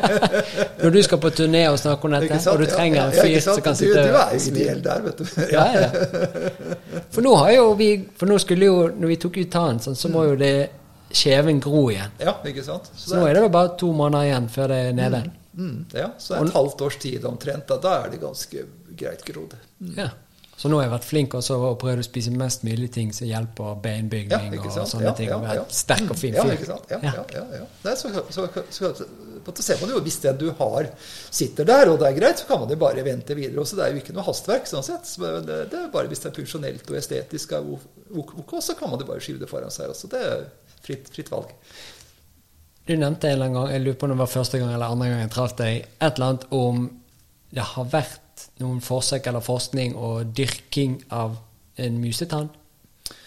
Når 0.82 0.90
du 0.92 0.98
skal 1.06 1.20
på 1.22 1.30
turné 1.32 1.62
og 1.70 1.78
snakke 1.80 2.04
om 2.04 2.12
dette, 2.12 2.40
og 2.52 2.60
du 2.60 2.66
trenger 2.68 3.06
en 3.06 3.14
ja, 3.16 3.22
fyr 3.24 3.38
som 3.40 3.60
kan 3.64 3.72
du, 3.72 3.78
sitte 3.80 4.02
du 4.04 4.18
er 4.20 4.34
jo 4.36 4.40
ideell 4.50 4.82
der, 4.84 5.04
vet 5.06 5.22
du. 5.22 5.30
Ja, 5.54 5.64
ja. 5.72 5.86
For 7.14 7.24
nå 7.24 7.32
har 7.40 7.54
jo 7.56 7.70
vi 7.78 7.88
For 8.20 8.28
nå 8.28 8.36
skulle 8.42 8.68
jo 8.68 8.76
Når 8.92 9.12
vi 9.14 9.16
tok 9.22 9.38
ut 9.40 9.50
tann, 9.54 9.80
sånn, 9.80 9.96
så 9.96 10.10
må 10.12 10.26
jo 10.28 10.36
det 10.40 10.52
kjeven 11.14 11.62
gro 11.62 11.86
igjen. 11.92 12.12
Ja, 12.20 12.36
ikke 12.44 12.66
sant? 12.66 12.90
Så 12.98 13.16
nå 13.16 13.24
er 13.28 13.38
det 13.38 13.46
vel 13.46 13.54
bare 13.54 13.72
to 13.80 13.92
måneder 13.96 14.28
igjen 14.28 14.50
før 14.52 14.72
det 14.74 14.80
er 14.90 14.96
nede. 14.98 15.22
mm, 15.54 15.76
ja, 15.94 16.08
så 16.18 16.36
et 16.42 16.54
halvt 16.58 16.84
års 16.84 16.98
tid 17.00 17.24
omtrent. 17.30 17.64
Da, 17.70 17.78
da 17.80 17.96
er 18.02 18.12
det 18.12 18.20
ganske 18.22 18.66
greit 18.98 19.24
grodd. 19.24 19.54
Ja. 19.96 20.10
Så 20.56 20.70
nå 20.70 20.78
har 20.78 20.84
jeg 20.86 20.92
vært 20.92 21.06
flink 21.08 21.34
også 21.34 21.56
og 21.66 21.78
prøvd 21.82 21.98
å 21.98 22.06
spise 22.06 22.30
mest 22.30 22.62
mulig 22.62 22.86
ting 22.94 23.08
som 23.12 23.26
hjelper 23.26 23.72
Ja, 23.72 23.74
beinbygning 23.86 24.52
ikke 24.54 24.70
og 24.70 24.86
sånne 24.86 25.08
Ja, 25.08 25.12
ting. 25.18 25.28
ja, 25.32 25.36
og 25.38 25.42
være 25.42 25.56
ja. 25.58 25.64
Sterk 25.74 26.12
og 26.14 26.18
fin 26.20 26.34
Ja, 26.36 26.44
fyr. 26.46 26.52
ikke 26.54 26.68
sant? 26.68 26.84
Ja, 26.92 26.98
Ja. 27.02 27.12
ja, 27.16 27.24
ja, 27.34 27.44
ja. 27.58 27.66
Nei, 27.84 27.94
så, 27.98 28.12
så, 28.30 28.46
så, 28.70 28.90
så, 28.94 29.54
ser 29.66 29.80
man 29.80 29.90
jo 29.90 30.00
hvis 30.06 30.20
det 30.22 30.36
du 30.38 30.46
har, 30.60 30.86
sitter 31.34 31.66
der, 31.68 31.90
og 31.90 31.98
det 31.98 32.06
er 32.08 32.18
greit, 32.20 32.38
så 32.38 32.46
kan 32.46 32.60
man 32.62 32.70
jo 32.70 32.76
bare 32.80 33.02
vente 33.04 33.34
videre. 33.34 33.60
Også. 33.60 33.76
Det 33.76 33.84
er 33.88 33.92
jo 33.96 34.02
ikke 34.04 34.14
noe 34.16 34.24
hastverk, 34.28 34.66
sånn 34.70 34.86
sett. 34.86 35.10
Så 35.10 35.34
Det, 35.44 35.58
det 35.74 35.80
er 35.82 35.90
bare 35.92 36.08
hvis 36.08 36.22
det 36.22 36.30
er 36.30 36.38
funksjonelt 36.38 36.88
og 36.90 36.96
estetisk 37.02 37.52
er 37.58 37.66
ok, 38.14 38.54
så 38.62 38.78
kan 38.78 38.90
man 38.94 39.02
jo 39.02 39.06
bare 39.10 39.20
skyve 39.26 39.42
det 39.42 39.50
foran 39.50 39.74
seg. 39.74 39.90
Altså. 39.90 40.08
Det 40.14 40.22
er 40.22 40.46
fritt, 40.86 41.10
fritt 41.12 41.30
valg. 41.34 41.50
Du 42.86 42.92
nevnte 42.96 43.26
en 43.28 43.32
eller 43.36 43.46
annen 43.50 43.58
gang, 43.58 43.70
jeg 43.74 43.82
lurer 43.84 43.96
på 44.00 44.06
om 44.06 44.12
det 44.14 44.22
var 44.22 44.30
første 44.32 44.58
gang 44.60 44.70
eller 44.74 44.92
andre 44.92 45.08
gang 45.10 45.20
jeg 45.24 45.30
traff 45.34 45.54
deg, 45.56 45.86
et 45.98 46.14
eller 46.18 46.26
annet 46.30 46.46
om 46.52 46.82
det 47.54 47.64
har 47.74 47.86
vært 47.90 48.20
noen 48.62 48.80
forsøk 48.84 49.26
eller 49.30 49.44
forskning 49.44 49.96
og 49.96 50.34
dyrking 50.36 51.00
av 51.14 51.36
en 51.80 51.98
musetann? 52.02 52.50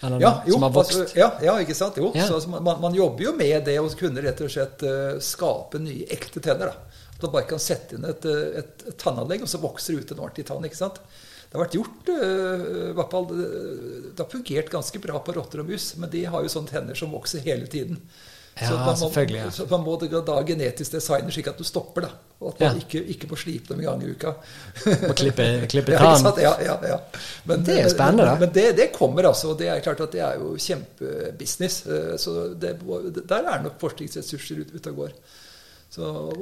Ja, 0.02 0.42
jo, 0.46 0.56
som 0.56 0.62
har 0.66 0.72
vokst? 0.74 0.96
altså, 0.98 1.18
ja, 1.18 1.28
ja, 1.42 1.54
ikke 1.62 1.74
sant? 1.74 1.98
Jo, 2.00 2.10
Ja. 2.14 2.26
så 2.26 2.38
altså, 2.38 2.50
man, 2.50 2.80
man 2.82 2.94
jobber 2.94 3.28
jo 3.28 3.32
med 3.38 3.64
det 3.66 3.76
å 3.78 3.88
kunne 3.98 4.22
rett 4.22 4.40
og 4.42 4.50
slett 4.50 4.82
uh, 4.86 5.18
skape 5.22 5.78
nye, 5.82 6.06
ekte 6.14 6.42
tenner. 6.42 6.72
da. 6.72 6.98
At 7.14 7.22
man 7.26 7.34
bare 7.34 7.48
kan 7.50 7.62
sette 7.62 7.96
inn 7.96 8.06
et, 8.06 8.26
eh, 8.30 8.60
et, 8.60 8.84
et 8.90 8.98
tannanlegg, 8.98 9.42
og 9.42 9.50
så 9.50 9.58
vokser 9.62 9.94
det 9.94 10.04
ut 10.04 10.12
en 10.14 10.20
ordentlig 10.22 10.46
tann. 10.46 10.66
ikke 10.66 10.78
sant? 10.78 11.00
Det 11.48 11.56
har 11.56 11.64
vært 11.64 11.74
gjort, 11.78 12.10
hvert 12.94 13.14
fall, 13.14 13.26
det 13.32 14.20
har 14.20 14.28
fungert 14.28 14.68
ganske 14.68 15.00
bra 15.00 15.16
på 15.24 15.32
rotter 15.32 15.62
og 15.62 15.70
mus, 15.70 15.86
men 15.96 16.10
de 16.12 16.26
har 16.28 16.44
jo 16.44 16.50
sånne 16.52 16.68
tenner 16.68 16.98
som 16.98 17.14
vokser 17.14 17.40
hele 17.40 17.66
tiden. 17.72 18.02
Ja, 18.62 18.70
man 18.86 18.96
selvfølgelig, 18.96 19.38
ja. 19.44 19.50
så 19.50 19.66
man 19.70 19.80
må 19.84 19.96
da 20.00 20.36
genetisk 20.46 20.92
designe 20.92 21.30
slik 21.30 21.46
at 21.46 21.58
du 21.58 21.64
stopper, 21.64 22.00
da. 22.08 22.08
Og 22.40 22.48
at 22.54 22.60
man 22.60 22.76
Ja. 22.76 22.82
ikke, 22.84 23.04
ikke 23.14 23.26
må 23.30 23.36
slipe 23.36 23.68
dem 23.74 23.80
en 23.80 23.86
gang 23.86 24.02
i 24.02 24.10
uka. 24.10 24.32
Må 25.08 25.12
klippe, 25.14 25.46
klippe 25.72 25.98
tann? 25.98 26.26
Ja, 26.42 26.52
ja, 26.62 26.76
ja. 26.88 26.96
Men, 27.44 27.64
Det 27.66 27.80
er 27.80 27.88
spennende, 27.88 28.24
da. 28.26 28.34
Men, 28.38 28.52
det, 28.54 28.76
det 28.76 28.88
kommer, 28.92 29.28
altså. 29.28 29.48
og 29.52 29.58
Det 29.58 29.68
er 29.68 29.80
klart 29.80 30.00
at 30.00 30.12
det 30.12 30.20
er 30.20 30.34
jo 30.38 30.56
kjempebusiness. 30.58 31.86
eh, 31.86 32.16
Så 32.18 32.54
det, 32.60 32.76
der 33.28 33.36
er 33.54 33.62
nok 33.62 33.78
forskningsressurser 33.80 34.60
ute 34.64 34.74
ut 34.76 34.86
og 34.86 34.96
går. 34.96 35.10
Så, 35.90 36.32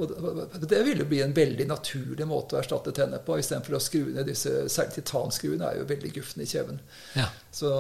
det 0.61 0.81
jo 0.99 1.05
bli 1.07 1.21
en 1.23 1.35
veldig 1.35 1.69
naturlig 1.71 2.27
måte 2.27 2.57
å 2.57 2.59
erstatte 2.59 2.91
tenner 2.95 3.21
på, 3.23 3.37
istedenfor 3.39 3.77
å 3.79 3.83
skru 3.83 4.09
ned 4.11 4.27
disse 4.27 4.65
Særlig 4.73 4.97
titanskruene 4.97 5.69
er 5.69 5.79
jo 5.79 5.85
veldig 5.87 6.11
gufne 6.17 6.43
i 6.43 6.51
kjeven. 6.51 6.81
Ja. 7.15 7.29
Så 7.55 7.71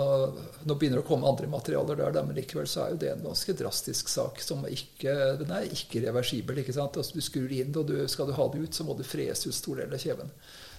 nå 0.62 0.76
begynner 0.76 1.00
det 1.00 1.04
å 1.04 1.08
komme 1.08 1.26
andre 1.26 1.50
materialer 1.50 1.98
der, 1.98 2.20
men 2.22 2.38
likevel 2.38 2.70
så 2.70 2.84
er 2.84 2.94
jo 2.94 3.00
det 3.02 3.10
en 3.16 3.26
ganske 3.26 3.56
drastisk 3.58 4.12
sak. 4.12 4.38
som 4.42 4.62
ikke, 4.70 5.16
Den 5.42 5.50
er 5.50 5.66
ikke 5.66 6.04
reversibel. 6.06 6.62
ikke 6.62 6.76
sant? 6.76 6.96
Altså, 6.96 7.18
du 7.18 7.26
skrur 7.26 7.50
inn, 7.50 7.74
og 7.74 7.90
du, 7.90 7.98
skal 8.08 8.30
du 8.30 8.36
ha 8.38 8.48
det 8.52 8.62
ut, 8.62 8.74
så 8.74 8.86
må 8.86 8.94
du 8.94 9.02
frese 9.02 9.48
ut 9.50 9.58
stor 9.58 9.82
del 9.82 9.92
av 9.92 10.06
kjeven. 10.06 10.30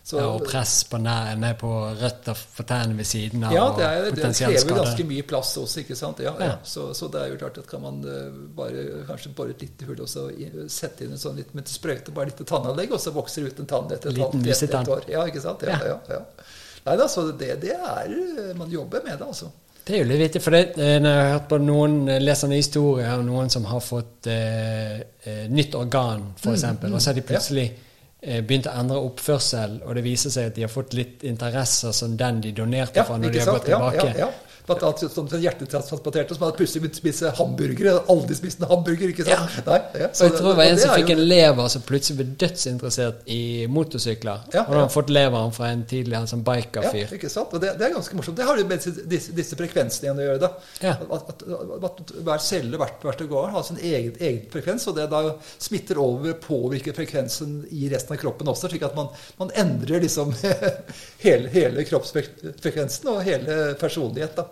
Så, 0.08 0.16
ja, 0.22 0.28
og 0.32 0.46
press 0.48 0.86
på 0.88 1.02
nær, 1.04 1.34
ned 1.36 1.58
på 1.60 1.70
røtter 2.00 2.38
for 2.38 2.64
tærne 2.64 2.96
ved 2.96 3.08
siden 3.10 3.42
av. 3.44 3.52
ja, 3.52 3.66
det, 3.76 3.88
er, 3.88 4.06
det 4.06 4.22
det 4.22 4.30
krever 4.38 4.78
ganske 4.78 5.06
mye 5.10 5.26
plass 5.28 5.50
også, 5.60 5.82
ikke 5.82 5.98
sant. 6.00 6.22
Ja, 6.24 6.32
ja. 6.40 6.46
Ja. 6.48 6.54
Så, 6.64 6.86
så 6.96 7.10
det 7.12 7.26
er 7.26 7.34
jo 7.34 7.40
klart 7.42 7.58
at 7.60 7.68
kan 7.68 7.84
man 7.84 7.98
eh, 8.08 8.30
bare 8.56 8.86
kanskje 9.10 9.34
bore 9.36 9.52
et 9.52 9.66
lite 9.66 9.90
hull 9.90 10.00
og 10.06 10.08
så 10.08 10.30
sette 10.72 11.04
inn 11.04 11.12
en 11.12 11.20
sånn 11.20 11.36
litt 11.42 11.52
med 11.58 11.68
sprøyte, 11.68 12.14
bare 12.16 12.32
litt 12.32 12.40
tannanlegg, 12.48 12.94
og 12.96 13.04
så 13.04 13.12
vokser 13.12 13.44
det 13.44 13.52
ut 13.52 13.60
en 13.66 13.70
tann 13.74 13.92
etter 13.98 14.14
et 14.14 14.22
halvt 14.24 14.48
et, 14.48 14.64
et 14.70 14.92
år. 14.96 15.10
Ja, 15.12 15.26
ikke 15.28 15.44
sant. 15.44 15.66
Ja, 15.68 15.76
Ja. 15.84 15.98
ja. 16.08 16.22
ja, 16.22 16.52
Nei 16.88 16.96
da, 17.02 17.08
så 17.12 17.26
det, 17.36 17.50
det 17.60 17.74
er 17.76 18.14
eh, 18.16 18.54
Man 18.56 18.72
jobber 18.72 19.04
med 19.04 19.18
det, 19.18 19.28
altså. 19.28 19.50
Det 19.88 19.96
er 19.96 20.02
jo 20.06 20.08
litt 20.08 20.22
vittig, 20.22 20.42
for 20.44 20.56
det, 20.56 20.62
eh, 20.80 21.02
når 21.04 21.14
jeg 21.18 21.26
har 21.26 21.34
hørt 21.34 21.50
på 21.52 21.60
noen 21.64 22.00
lesende 22.24 22.60
historier 22.60 23.20
om 23.20 23.28
noen 23.28 23.52
som 23.52 23.68
har 23.68 23.84
fått 23.84 24.32
eh, 24.32 25.04
nytt 25.52 25.76
organ, 25.80 26.30
f.eks., 26.38 26.54
eksempel, 26.56 26.96
og 26.96 27.04
så 27.04 27.12
er 27.12 27.20
de 27.20 27.26
plutselig 27.28 27.68
eh, 27.74 27.84
begynt 28.22 28.66
å 28.68 28.72
endre 28.80 28.98
oppførsel, 28.98 29.82
og 29.86 29.96
det 29.96 30.04
viser 30.04 30.30
seg 30.34 30.48
at 30.50 30.56
de 30.56 30.64
har 30.66 30.72
fått 30.74 30.94
litt 30.98 31.24
interesser 31.24 31.92
som 31.94 32.16
den 32.18 32.42
de 32.42 32.52
donerte 32.52 33.04
fra 33.06 33.18
når 33.18 33.32
de 33.36 33.40
har 33.40 33.52
gått 33.54 33.68
Ja, 33.70 33.78
tilbake. 33.78 34.08
ja, 34.18 34.26
ja. 34.26 34.30
Blant 34.68 34.84
annet 34.84 35.14
som 35.14 35.28
hjertetransporterte 35.32 36.36
som 36.36 36.44
hadde 36.44 36.58
plutselig 36.60 36.82
begynt 36.84 36.98
å 36.98 37.02
spise 37.02 37.30
hamburgere. 37.38 37.94
Aldri 38.12 38.36
spist 38.36 38.60
en 38.60 38.68
hamburger, 38.68 39.14
ikke 39.14 39.24
sant? 39.28 39.54
Nei, 39.68 39.78
ja. 40.02 40.10
Og 40.12 40.24
jeg 40.26 40.34
tror 40.36 40.50
det 40.50 40.56
var 40.60 40.72
en 40.72 40.82
som 40.82 40.92
fikk 40.92 41.12
jo- 41.14 41.16
en 41.18 41.24
lever 41.30 41.70
som 41.72 41.86
plutselig 41.88 42.18
ble 42.20 42.26
dødsinteressert 42.44 43.22
i 43.32 43.42
motorsykler. 43.72 44.42
Ja, 44.52 44.66
og 44.66 44.74
da 44.74 44.74
har 44.74 44.82
han 44.82 44.90
ja. 44.90 44.94
fått 44.98 45.14
leveren 45.16 45.54
fra 45.56 45.70
en 45.72 45.86
tidligere 45.88 46.28
sånn 46.28 46.44
Ja, 46.44 46.50
biker-fyr. 46.52 47.14
ikke 47.16 47.32
sant? 47.32 47.56
Og 47.56 47.64
det, 47.64 47.74
det 47.80 47.88
er 47.88 47.96
ganske 47.96 48.20
morsomt. 48.20 48.38
Det 48.38 48.48
har 48.50 48.60
jo 48.60 48.66
med 48.68 48.84
disse, 48.84 49.32
disse, 49.40 49.60
frekvensene 49.60 50.10
igjen 50.10 50.20
å 50.20 50.28
gjøre. 50.28 50.42
da. 50.44 50.52
Ja. 50.84 50.98
At, 51.16 51.32
at, 51.32 51.48
at 51.88 52.14
hver 52.28 52.44
celle 52.44 52.82
hvert, 52.82 53.08
organ 53.08 53.56
har 53.56 53.64
sin 53.64 53.80
egen, 53.80 54.14
egen 54.20 54.44
frekvens, 54.52 54.88
og 54.92 55.00
det 55.00 55.08
da 55.16 55.24
smitter 55.58 56.02
over 56.04 56.36
påvirker 56.44 56.96
frekvensen 56.98 57.62
i 57.72 57.88
resten 57.92 58.18
av 58.18 58.22
kroppen 58.22 58.52
også, 58.52 58.68
slik 58.72 58.84
at 58.84 59.00
man, 59.00 59.10
man 59.40 59.56
endrer 59.56 60.04
liksom 60.04 60.36
hele, 61.26 61.48
hele 61.56 61.88
kroppsfrekvensen 61.88 63.12
og 63.14 63.24
hele 63.24 63.58
personlighet. 63.80 64.36
Da, 64.38 64.48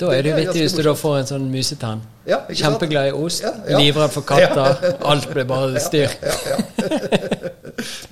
Da 0.00 0.08
er 0.16 0.24
jo 0.24 0.32
vittig 0.38 0.62
hvis 0.64 0.72
du 0.78 0.82
da 0.86 0.94
får 0.96 1.18
en 1.18 1.26
sånn 1.28 1.50
musetann. 1.52 2.00
Ja. 2.28 2.38
Kjempeglad 2.48 3.10
i 3.10 3.12
ost, 3.12 3.42
Ja, 3.44 3.50
ja. 3.68 3.78
livredd 3.82 4.10
for 4.14 4.24
katter. 4.24 4.94
Alt 5.04 5.26
blir 5.32 5.44
bare 5.50 5.80
styr. 5.84 6.08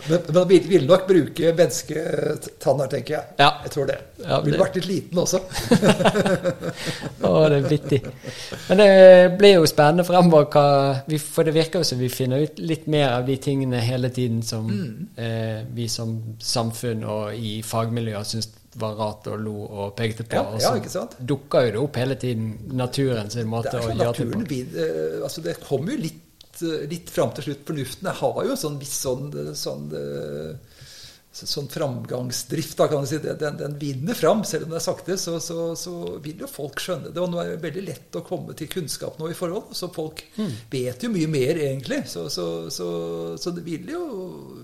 Men 0.08 0.20
men 0.32 0.44
vil, 0.48 0.62
vil 0.68 0.84
nok 0.88 1.02
bruke 1.08 1.50
mennesketanner, 1.52 2.86
tenker 2.88 3.14
jeg. 3.18 3.24
Ja. 3.40 3.48
Jeg 3.66 3.72
tror 3.74 3.88
det. 3.90 3.96
Ja, 4.22 4.38
Ville 4.40 4.60
vært 4.62 4.78
litt 4.78 4.86
liten 4.88 5.18
også. 5.20 5.40
Å, 7.28 7.32
det 7.52 7.58
er 7.58 7.66
vittig. 7.68 7.98
Men 8.70 8.80
det 8.80 8.88
blir 9.40 9.54
jo 9.58 9.66
spennende 9.68 10.06
fremover, 10.08 10.48
for 11.20 11.48
det 11.48 11.54
virker 11.58 11.82
jo 11.82 11.88
som 11.90 12.00
vi 12.00 12.08
finner 12.12 12.46
ut 12.46 12.62
litt 12.62 12.86
mer 12.90 13.18
av 13.18 13.26
de 13.28 13.36
tingene 13.44 13.82
hele 13.84 14.08
tiden 14.14 14.40
som 14.46 14.68
Mm. 14.68 15.06
eh, 15.16 15.60
vi 15.74 15.88
som 15.88 16.16
samfunn 16.40 17.04
og 17.04 17.34
i 17.34 17.58
fagmiljøer 17.64 18.24
syns 18.28 18.48
var 18.80 18.94
rart 18.98 19.26
og 19.32 19.40
lo 19.42 19.56
og 19.66 19.96
pekte 19.98 20.24
på. 20.24 20.38
Ja, 20.38 20.44
og 20.54 20.62
så 20.62 21.02
ja, 21.02 21.04
dukka 21.32 21.64
jo 21.66 21.74
det 21.74 21.82
opp 21.82 21.98
hele 22.00 22.16
tiden 22.20 22.48
naturen 22.78 23.30
sin 23.30 23.50
måte 23.50 23.74
å 23.78 23.90
gjøre 23.90 24.14
det 24.14 24.32
på. 24.32 24.42
vil, 24.48 24.80
eh, 24.84 25.22
altså 25.22 25.42
Det 25.42 25.56
kommer 25.60 25.92
jo 25.92 25.98
litt, 26.06 26.62
eh, 26.62 26.86
litt 26.90 27.10
fram 27.10 27.32
til 27.36 27.48
slutt. 27.48 27.64
Fornuften 27.66 28.10
har 28.22 28.44
jo 28.44 28.50
en 28.50 28.62
sånn 28.64 28.78
viss 28.80 28.96
sånn, 29.04 29.28
eh, 29.34 29.52
sånn, 29.54 29.88
så- 29.92 30.56
sånn 31.46 31.68
framgangsdrift. 31.70 32.74
Da, 32.78 32.88
kan 32.90 33.04
du 33.04 33.10
si. 33.10 33.20
Den, 33.22 33.58
den 33.60 33.76
vinner 33.78 34.18
fram. 34.18 34.42
Selv 34.48 34.66
om 34.66 34.74
det 34.74 34.80
er 34.80 34.84
sakte, 34.84 35.18
så, 35.20 35.36
så, 35.44 35.70
så 35.78 35.94
vil 36.24 36.42
jo 36.42 36.50
folk 36.50 36.82
skjønne 36.82 37.12
det. 37.12 37.22
Og 37.22 37.30
nå 37.30 37.42
er 37.42 37.52
det 37.52 37.62
veldig 37.66 37.84
lett 37.86 38.18
å 38.18 38.24
komme 38.26 38.56
til 38.58 38.70
kunnskap 38.72 39.20
nå 39.20 39.30
i 39.30 39.36
forhold. 39.38 39.74
Så 39.78 39.90
folk 39.94 40.24
mm. 40.38 40.54
vet 40.72 41.06
jo 41.06 41.12
mye 41.14 41.30
mer, 41.30 41.62
egentlig. 41.68 42.02
Så, 42.10 42.26
så, 42.32 42.48
så, 42.74 42.88
så 43.38 43.54
det 43.54 43.66
vil 43.66 43.92
jo 43.92 44.02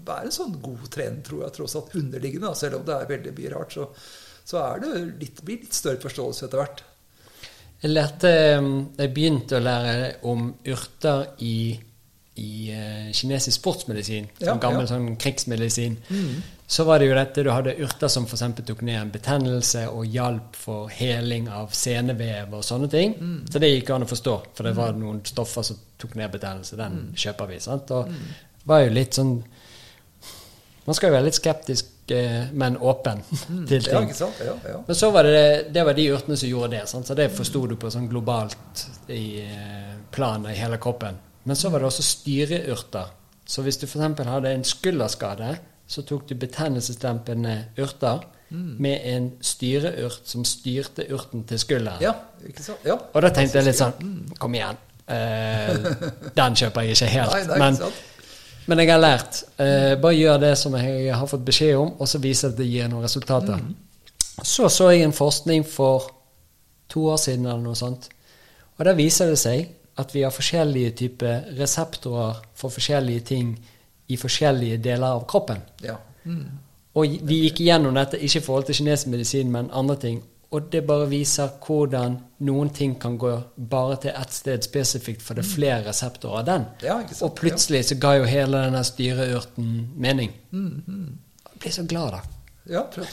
være 0.04 0.30
en 0.30 0.38
sånn 0.38 0.58
god 0.64 0.88
trend, 0.94 1.22
tror 1.28 1.46
jeg, 1.46 1.56
tross 1.60 1.78
alt 1.78 1.94
underliggende. 2.00 2.50
Da, 2.50 2.58
selv 2.58 2.80
om 2.80 2.88
det 2.88 2.98
er 2.98 3.12
veldig 3.14 3.36
mye 3.38 3.54
rart. 3.54 3.78
Så, 3.78 3.88
så 4.44 4.60
er 4.64 4.82
det 4.82 4.92
litt, 5.22 5.44
blir 5.44 5.62
litt 5.62 5.76
større 5.76 6.02
forståelse 6.02 6.48
etter 6.48 6.62
hvert. 6.64 6.84
Jeg 7.84 7.92
lærte 7.92 8.30
um, 8.58 8.68
Jeg 8.96 9.12
begynte 9.12 9.58
å 9.58 9.64
lære 9.64 10.12
om 10.30 10.46
urter 10.72 11.26
i, 11.44 11.74
i 12.40 12.52
uh, 12.72 13.10
kinesisk 13.12 13.58
sportsmedisin, 13.58 14.30
som 14.38 14.54
Ja, 14.54 14.60
gammel 14.62 14.86
ja. 14.86 14.92
sånn 14.94 15.10
krigsmedisin. 15.20 15.98
Så 16.66 16.84
var 16.84 16.98
det 16.98 17.10
jo 17.10 17.16
dette 17.16 17.42
du 17.44 17.50
hadde 17.52 17.74
urter 17.84 18.08
som 18.08 18.24
f.eks. 18.24 18.42
tok 18.64 18.80
ned 18.88 18.96
en 18.96 19.10
betennelse 19.12 19.82
og 19.92 20.06
hjalp 20.08 20.56
for 20.56 20.88
heling 20.88 21.48
av 21.52 21.74
senevev 21.76 22.54
og 22.56 22.64
sånne 22.64 22.88
ting. 22.88 23.12
Så 23.52 23.60
det 23.60 23.68
gikk 23.68 23.90
an 23.92 24.06
å 24.06 24.08
forstå, 24.08 24.36
for 24.56 24.64
det 24.68 24.72
var 24.78 24.96
noen 24.96 25.20
stoffer 25.28 25.66
som 25.66 25.76
tok 26.00 26.14
ned 26.16 26.32
betennelse. 26.32 26.78
Den 26.80 27.10
kjøper 27.20 27.50
vi. 27.52 27.60
sant? 27.60 27.92
Og 27.92 28.08
det 28.08 28.70
var 28.70 28.80
jo 28.86 28.94
litt 28.96 29.20
sånn 29.20 29.36
Man 30.84 30.96
skal 30.96 31.08
jo 31.08 31.14
være 31.14 31.24
litt 31.24 31.36
skeptisk, 31.38 31.86
eh, 32.12 32.50
men 32.52 32.74
åpen 32.76 33.22
til 33.70 33.84
ting. 33.86 33.94
Ja, 33.94 34.00
ikke 34.04 34.16
sant? 34.18 34.40
Ja, 34.44 34.52
ja. 34.68 34.80
Men 34.84 34.96
så 35.00 35.08
var 35.14 35.24
det, 35.24 35.70
det 35.72 35.84
var 35.88 35.96
de 35.96 36.04
urtene 36.12 36.36
som 36.36 36.48
gjorde 36.50 36.74
det. 36.74 36.82
Sant? 36.90 37.08
Så 37.08 37.16
det 37.16 37.30
forsto 37.32 37.62
du 37.70 37.78
på 37.80 37.88
sånn 37.88 38.08
globalt 38.10 38.82
i 39.08 39.40
eh, 39.40 39.94
i 40.20 40.56
hele 40.58 40.76
kroppen. 40.76 41.16
Men 41.48 41.56
så 41.56 41.70
var 41.72 41.80
det 41.80 41.88
også 41.88 42.04
styreurter. 42.04 43.08
Så 43.46 43.64
hvis 43.64 43.80
du 43.80 43.86
f.eks. 43.86 44.20
hadde 44.28 44.52
en 44.52 44.64
skulderskade, 44.64 45.54
så 45.86 46.02
tok 46.06 46.28
du 46.28 46.34
betennelsesdempende 46.38 47.56
urter 47.78 48.24
med 48.54 49.00
en 49.04 49.28
styreurt 49.42 50.28
som 50.28 50.44
styrte 50.46 51.06
urten 51.12 51.44
til 51.48 51.58
skulderen. 51.58 52.02
Ja, 52.02 52.12
ikke? 52.46 52.62
Ja. 52.86 52.96
Og 53.12 53.22
da 53.24 53.30
tenkte 53.34 53.58
jeg 53.58 53.70
litt 53.70 53.78
sånn 53.80 54.34
Kom 54.38 54.54
igjen. 54.54 54.78
Eh, 55.10 55.72
den 56.38 56.58
kjøper 56.60 56.86
jeg 56.86 56.96
ikke 56.96 57.10
helt. 57.12 57.34
Nei, 57.34 57.44
nei, 57.48 57.58
men, 57.60 57.78
ikke 57.78 57.88
sant? 57.88 58.28
men 58.70 58.82
jeg 58.82 58.92
har 58.92 59.02
lært. 59.02 59.40
Eh, 59.60 59.94
bare 60.00 60.16
gjør 60.16 60.42
det 60.46 60.52
som 60.60 60.76
jeg 60.78 61.08
har 61.12 61.30
fått 61.30 61.46
beskjed 61.46 61.76
om, 61.80 61.94
og 61.98 62.10
så 62.10 62.20
viser 62.22 62.52
det 62.52 62.54
at 62.54 62.62
det 62.62 62.70
gir 62.70 62.92
noen 62.92 63.06
resultater. 63.06 63.64
Så 64.42 64.68
så 64.72 64.90
jeg 64.92 65.04
en 65.06 65.16
forskning 65.16 65.66
for 65.68 66.10
to 66.90 67.08
år 67.12 67.20
siden 67.20 67.46
eller 67.46 67.62
noe 67.64 67.78
sånt. 67.78 68.08
Og 68.78 68.86
der 68.86 68.96
viser 68.98 69.30
det 69.30 69.38
seg 69.40 69.68
at 70.00 70.10
vi 70.14 70.24
har 70.24 70.34
forskjellige 70.34 70.94
typer 70.98 71.52
reseptorer 71.58 72.40
for 72.58 72.74
forskjellige 72.74 73.26
ting 73.30 73.52
i 74.08 74.18
forskjellige 74.20 74.78
deler 74.84 75.16
av 75.16 75.24
kroppen. 75.30 75.62
Ja. 75.82 75.96
Mm. 76.24 76.46
Og 76.94 77.16
vi 77.26 77.40
gikk 77.46 77.64
gjennom 77.64 77.96
dette 77.96 78.20
ikke 78.20 78.38
i 78.38 78.44
forhold 78.44 78.68
til 78.68 78.78
kinesisk 78.78 79.10
medisin, 79.10 79.50
men 79.50 79.72
andre 79.72 79.96
ting. 79.96 80.22
og 80.54 80.68
det 80.72 80.84
bare 80.86 81.08
viser 81.10 81.48
hvordan 81.66 82.14
noen 82.46 82.68
ting 82.70 82.92
kan 83.00 83.16
gå 83.18 83.32
bare 83.70 83.96
til 84.04 84.12
ett 84.14 84.32
sted 84.32 84.62
spesifikt, 84.62 85.22
for 85.22 85.34
det 85.34 85.42
er 85.42 85.48
flere 85.50 85.80
reseptorer 85.88 86.38
av 86.38 86.46
den. 86.46 86.66
Ja, 86.84 87.00
og 87.26 87.34
plutselig 87.34 87.84
så 87.88 87.96
ga 87.98 88.12
jo 88.20 88.28
hele 88.30 88.60
denne 88.68 88.84
styreurten 88.86 89.72
mening. 89.96 90.30
Jeg 90.52 91.58
blir 91.58 91.74
så 91.74 91.82
glad, 91.90 92.14
da. 92.14 92.20
Ja, 92.70 92.86
det 92.94 93.04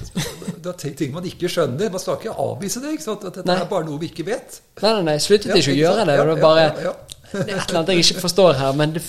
det 0.64 0.72
er 0.72 0.94
ting 0.96 1.12
man 1.16 1.26
ikke 1.28 1.50
skjønner. 1.52 1.90
Man 1.92 2.02
skal 2.02 2.20
ikke 2.20 2.36
avvise 2.40 2.82
det. 2.84 2.96
ikke 2.96 3.08
sant? 3.08 3.26
At 3.28 3.40
dette 3.40 3.50
Nei. 3.50 3.58
er 3.60 3.72
bare 3.72 3.88
noe 3.88 4.00
vi 4.00 4.12
ikke 4.12 4.28
vet. 4.28 4.62
Nei, 4.82 4.92
nei, 4.98 5.08
nei, 5.10 5.16
sluttet 5.22 5.52
Ja, 5.52 5.58
ikke 5.60 5.74
å 5.74 5.80
gjøre 5.80 6.06
det. 6.08 6.16
Ja, 6.16 6.28
det, 6.28 6.32
ja, 6.32 6.38
er 6.38 6.46
bare, 6.46 6.64
ja, 6.86 6.94
det 7.32 7.42
er 7.42 7.60
et 7.60 7.70
eller 7.70 7.80
annet 7.80 7.92
jeg 7.94 8.06
ikke 8.06 8.24
forstår 8.26 8.58
her, 8.60 8.78
men 8.80 8.96
det, 8.96 9.04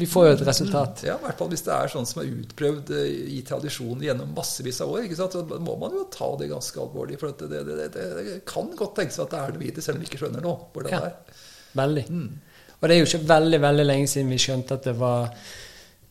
vi 0.00 0.08
får 0.08 0.26
jo 0.26 0.32
et 0.36 0.44
resultat. 0.48 1.04
Ja, 1.08 1.18
i 1.20 1.24
hvert 1.26 1.40
fall 1.40 1.52
hvis 1.52 1.64
det 1.66 1.74
er 1.76 1.92
sånn 1.92 2.08
som 2.08 2.22
er 2.22 2.32
utprøvd 2.32 2.94
eh, 2.96 3.12
i 3.36 3.42
tradisjonen 3.48 4.04
gjennom 4.06 4.32
massevis 4.36 4.80
av 4.84 4.92
år. 4.94 5.06
ikke 5.06 5.20
sant? 5.20 5.36
Så 5.36 5.60
må 5.68 5.76
man 5.80 5.96
jo 5.96 6.06
ta 6.12 6.30
det 6.40 6.50
ganske 6.52 6.82
alvorlig. 6.82 7.20
For 7.20 7.36
det, 7.36 7.62
det, 7.96 8.40
kan 8.48 8.72
godt 8.76 8.96
tenkes 9.00 9.20
at 9.24 9.32
det 9.32 9.42
er 9.42 9.56
noe 9.56 9.68
i 9.68 9.76
det, 9.76 9.84
selv 9.84 10.00
om 10.00 10.04
vi 10.04 10.10
ikke 10.10 10.24
skjønner 10.24 10.44
nå 10.44 10.58
hvordan 10.74 10.92
det 10.92 11.12
er. 11.12 11.46
Veldig. 11.76 12.08
Mm. 12.08 12.28
Og 12.76 12.84
det 12.84 12.96
er 12.96 13.00
jo 13.00 13.08
ikke 13.08 13.24
veldig 13.28 13.64
veldig 13.64 13.88
lenge 13.88 14.12
siden 14.12 14.32
vi 14.32 14.40
skjønte 14.40 14.76
at 14.76 14.88
det 14.88 14.96
var 15.00 15.32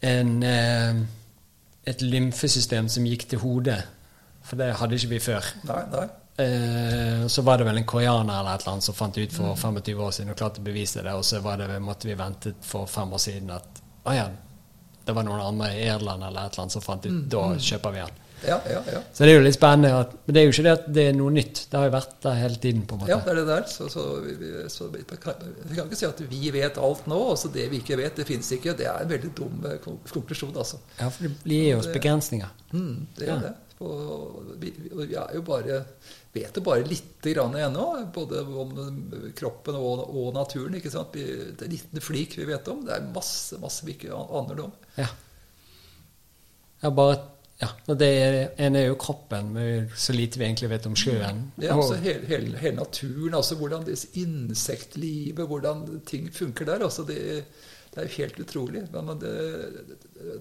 en, 0.06 0.34
eh, 0.46 1.06
et 1.86 2.02
lymfesystem 2.02 2.88
som 2.90 3.06
gikk 3.06 3.28
til 3.30 3.40
hodet. 3.40 3.82
For 4.46 4.56
det 4.62 4.72
hadde 4.80 4.98
ikke 4.98 5.10
vi 5.16 5.20
før. 5.20 5.46
Nei, 5.70 5.82
nei. 5.92 6.06
Eh, 6.38 7.28
så 7.32 7.42
var 7.48 7.58
det 7.62 7.66
vel 7.70 7.78
en 7.80 7.86
koreaner 7.88 8.40
eller 8.42 8.56
et 8.58 8.62
eller 8.66 8.74
annet 8.74 8.84
som 8.84 8.94
fant 8.98 9.18
ut 9.18 9.32
for 9.34 9.54
Mm. 9.56 9.62
25 9.80 10.02
år 10.04 10.12
siden 10.12 10.32
og 10.34 10.38
klarte 10.38 10.60
å 10.62 10.66
bevise 10.66 11.02
det, 11.04 11.14
og 11.14 11.24
så 11.24 11.40
var 11.42 11.58
det, 11.58 11.70
måtte 11.82 12.08
vi 12.10 12.14
vente 12.20 12.54
for 12.62 12.86
fem 12.92 13.14
år 13.14 13.22
siden 13.24 13.50
at 13.56 13.82
å 14.06 14.14
ja, 14.16 14.28
det 15.06 15.16
var 15.16 15.24
noen 15.24 15.40
andre 15.42 15.70
i 15.78 15.86
Irland 15.88 16.24
eller 16.24 16.46
et 16.46 16.52
eller 16.54 16.64
annet 16.66 16.72
som 16.76 16.82
fant 16.82 17.06
ut 17.06 17.12
Mm, 17.12 17.30
da 17.30 17.44
kjøper 17.56 17.92
vi 17.94 18.00
den. 18.04 18.22
Ja, 18.44 18.58
ja, 18.70 18.82
ja. 18.92 19.02
Så 19.14 19.24
det 19.24 19.32
er 19.32 19.40
jo 19.40 19.46
litt 19.46 19.56
spennende. 19.56 19.92
At, 20.04 20.14
men 20.26 20.36
det 20.36 20.42
er 20.42 20.46
jo 20.46 20.54
ikke 20.54 20.66
det 20.66 20.74
at 20.74 20.88
det 20.98 21.06
er 21.10 21.18
noe 21.18 21.34
nytt. 21.34 21.62
Det 21.72 21.80
har 21.80 21.88
jo 21.88 21.94
vært 21.96 22.16
der 22.26 22.38
hele 22.42 22.60
tiden. 22.62 22.86
på 22.86 22.98
en 22.98 23.04
måte. 23.04 23.12
Ja, 23.14 23.20
det 23.24 23.34
er 23.34 23.40
det 23.40 23.46
der. 23.50 23.68
Så, 23.72 23.88
så, 23.94 24.06
så 24.74 24.90
vi, 24.94 25.04
kan, 25.22 25.46
ikke 25.86 26.00
si 26.00 26.08
at 26.10 26.24
vi 26.30 26.52
vet 26.56 26.80
alt 26.90 27.08
nå. 27.12 27.20
Altså 27.34 27.52
det 27.54 27.70
vi 27.72 27.82
ikke 27.84 28.00
vet, 28.02 28.18
det 28.20 28.28
fins 28.30 28.52
ikke. 28.58 28.76
Det 28.78 28.90
er 28.92 29.06
en 29.06 29.14
veldig 29.14 29.32
dum 29.38 29.70
eh, 29.70 29.78
konklusjon, 29.84 30.56
altså. 30.56 30.82
Ja, 31.00 31.10
for 31.10 31.28
det 31.28 31.34
blir 31.46 31.72
jo 31.72 31.80
oss 31.84 31.92
begrensninger. 31.94 32.52
Mm, 32.76 33.08
det 33.20 33.32
Ja. 33.32 33.40
det. 33.48 33.56
Og 33.84 34.54
vi, 34.62 34.70
vi 34.72 35.16
er 35.20 35.34
jo 35.36 35.42
bare 35.44 35.82
vet 36.36 36.56
jo 36.56 36.64
bare 36.64 36.86
lite 36.88 37.34
grann 37.34 37.56
ennå, 37.60 37.86
både 38.14 38.42
om 38.44 38.72
kroppen 39.36 39.76
og, 39.76 40.06
og 40.08 40.34
naturen. 40.36 40.78
ikke 40.80 40.92
sant? 40.92 41.16
Vi, 41.16 41.26
det 41.26 41.62
er 41.62 41.70
en 41.70 41.76
liten 41.76 42.04
flik 42.04 42.38
vi 42.40 42.48
vet 42.48 42.68
om. 42.72 42.86
Det 42.88 42.96
er 42.96 43.08
masse 43.16 43.60
masse 43.62 43.88
vi 43.88 43.96
ikke 43.98 44.16
aner 44.16 44.60
noe 44.60 44.70
om. 44.70 44.76
Ja. 45.00 45.10
ja 46.84 46.92
bare 46.96 47.20
ja, 47.62 47.70
det 47.96 48.10
ene 48.60 48.82
er 48.82 48.90
jo 48.90 48.98
kroppen, 49.00 49.54
med 49.56 49.94
så 49.96 50.14
lite 50.16 50.42
vi 50.42 50.48
egentlig 50.50 50.70
vet 50.74 50.88
om 50.90 50.98
sjøen. 51.00 51.46
Ja, 51.62 51.78
altså 51.78 51.96
hele, 52.04 52.28
hele, 52.28 52.58
hele 52.60 52.82
naturen, 52.82 53.38
altså 53.38 53.56
hvordan 53.56 53.86
disse 53.88 54.10
insektlivet, 54.20 55.48
hvordan 55.48 55.86
ting 56.08 56.28
funker 56.36 56.68
der. 56.68 56.84
altså 56.84 57.06
det, 57.08 57.46
det 57.94 58.02
er 58.02 58.10
jo 58.10 58.18
helt 58.18 58.40
utrolig. 58.44 58.82
Men 58.92 59.06
man, 59.06 59.22
det, 59.22 59.36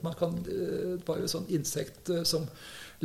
man 0.02 0.16
kan, 0.18 0.40
det 0.42 1.04
var 1.06 1.20
jo 1.22 1.30
sånn 1.30 1.46
insekt 1.54 2.10
eh, 2.10 2.24
som 2.26 2.48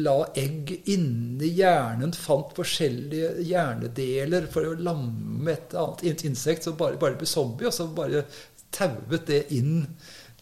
la 0.02 0.16
egg 0.38 0.72
inni 0.90 1.52
hjernen, 1.60 2.14
fant 2.18 2.56
forskjellige 2.58 3.44
hjernedeler 3.46 4.48
for 4.50 4.72
å 4.72 4.78
lamme 4.80 5.54
et 5.54 5.76
annet 5.78 6.26
insekt 6.26 6.66
som 6.66 6.78
bare, 6.80 6.98
bare 7.02 7.20
ble 7.20 7.30
zombie, 7.30 7.70
og 7.70 7.76
så 7.76 7.86
bare 7.94 8.26
tauet 8.74 9.30
det 9.30 9.44
inn 9.54 9.84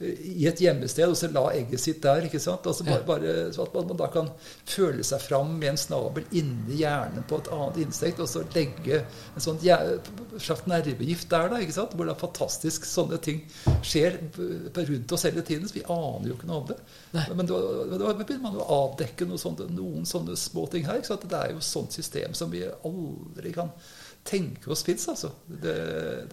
i 0.01 0.45
et 0.45 0.59
gjemmested, 0.61 1.09
og 1.09 1.17
så 1.17 1.29
la 1.33 1.43
egget 1.55 1.81
sitt 1.81 2.01
der. 2.03 2.25
ikke 2.27 2.41
sant? 2.41 2.65
Altså 2.69 2.85
bare, 2.85 3.03
bare, 3.07 3.35
så 3.53 3.65
at 3.65 3.73
man, 3.73 3.97
da 3.97 4.09
kan 4.13 4.29
føle 4.69 5.05
seg 5.07 5.23
fram 5.23 5.55
med 5.57 5.71
en 5.71 5.79
snabel 5.81 6.27
inni 6.37 6.81
hjernen 6.83 7.25
på 7.27 7.39
et 7.41 7.49
annet 7.53 7.79
insekt, 7.87 8.21
og 8.21 8.29
så 8.29 8.43
legge 8.53 9.01
en 9.01 9.43
sånn 9.43 9.59
slags 9.63 10.67
nervegift 10.69 11.29
der, 11.33 11.49
da. 11.53 11.61
ikke 11.63 11.77
sant? 11.79 11.95
Hvor 11.97 12.09
det 12.09 12.13
er 12.13 12.21
fantastisk 12.21 12.85
sånne 12.89 13.21
ting 13.23 13.43
skjer 13.81 14.19
rundt 14.77 15.17
oss 15.17 15.27
hele 15.27 15.45
tiden. 15.45 15.67
Så 15.69 15.79
vi 15.79 15.85
aner 15.85 16.29
jo 16.29 16.37
ikke 16.37 16.51
noe 16.51 16.63
om 16.63 16.71
det. 16.71 16.79
Nei. 17.17 17.27
Men 17.33 17.49
da 17.49 17.61
begynner 18.13 18.43
man 18.45 18.61
å 18.61 18.67
avdekke 18.83 19.29
noe 19.29 19.41
sånt, 19.41 19.65
noen 19.73 20.05
sånne 20.09 20.37
små 20.37 20.67
ting 20.71 20.85
her. 20.87 21.01
ikke 21.01 21.15
sant? 21.15 21.29
Det 21.29 21.41
er 21.41 21.55
jo 21.55 21.63
et 21.63 21.71
sånt 21.71 21.95
system 21.95 22.37
som 22.37 22.53
vi 22.53 22.67
aldri 22.67 23.55
kan 23.55 23.73
tenke 24.27 24.69
oss 24.73 24.83
fins, 24.83 25.07
altså. 25.09 25.31
Det, 25.47 25.77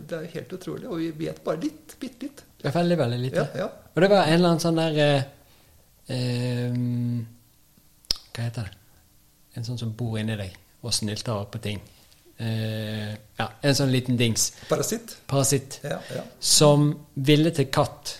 det 0.02 0.18
er 0.18 0.32
helt 0.34 0.52
utrolig. 0.56 0.88
Og 0.90 1.00
vi 1.00 1.12
vet 1.24 1.40
bare 1.46 1.62
litt, 1.64 1.96
bitte 2.02 2.28
litt. 2.28 2.44
Det 2.64 2.70
er 2.70 2.78
veldig, 2.78 2.96
veldig 2.96 3.16
lite. 3.20 3.42
Ja, 3.52 3.64
ja. 3.64 3.64
Og 3.94 4.02
det 4.02 4.08
var 4.08 4.24
en 4.24 4.38
eller 4.38 4.54
annen 4.54 4.62
sånn 4.62 4.78
der 4.78 4.94
eh, 5.04 5.24
eh, 6.08 6.78
Hva 8.32 8.46
heter 8.46 8.70
det? 8.70 8.78
En 9.54 9.66
sånn 9.66 9.76
som 9.82 9.90
bor 9.94 10.16
inni 10.18 10.38
deg 10.40 10.54
og 10.80 10.94
snylter 10.96 11.44
på 11.52 11.60
ting. 11.62 11.82
Eh, 12.40 13.12
ja, 13.38 13.46
en 13.60 13.76
sånn 13.76 13.92
liten 13.92 14.16
dings. 14.16 14.48
Parasitt. 14.70 15.12
Parasitt. 15.28 15.78
Ja, 15.84 16.00
ja. 16.16 16.24
Som 16.40 16.88
ville 17.14 17.52
til 17.54 17.68
katt. 17.68 18.16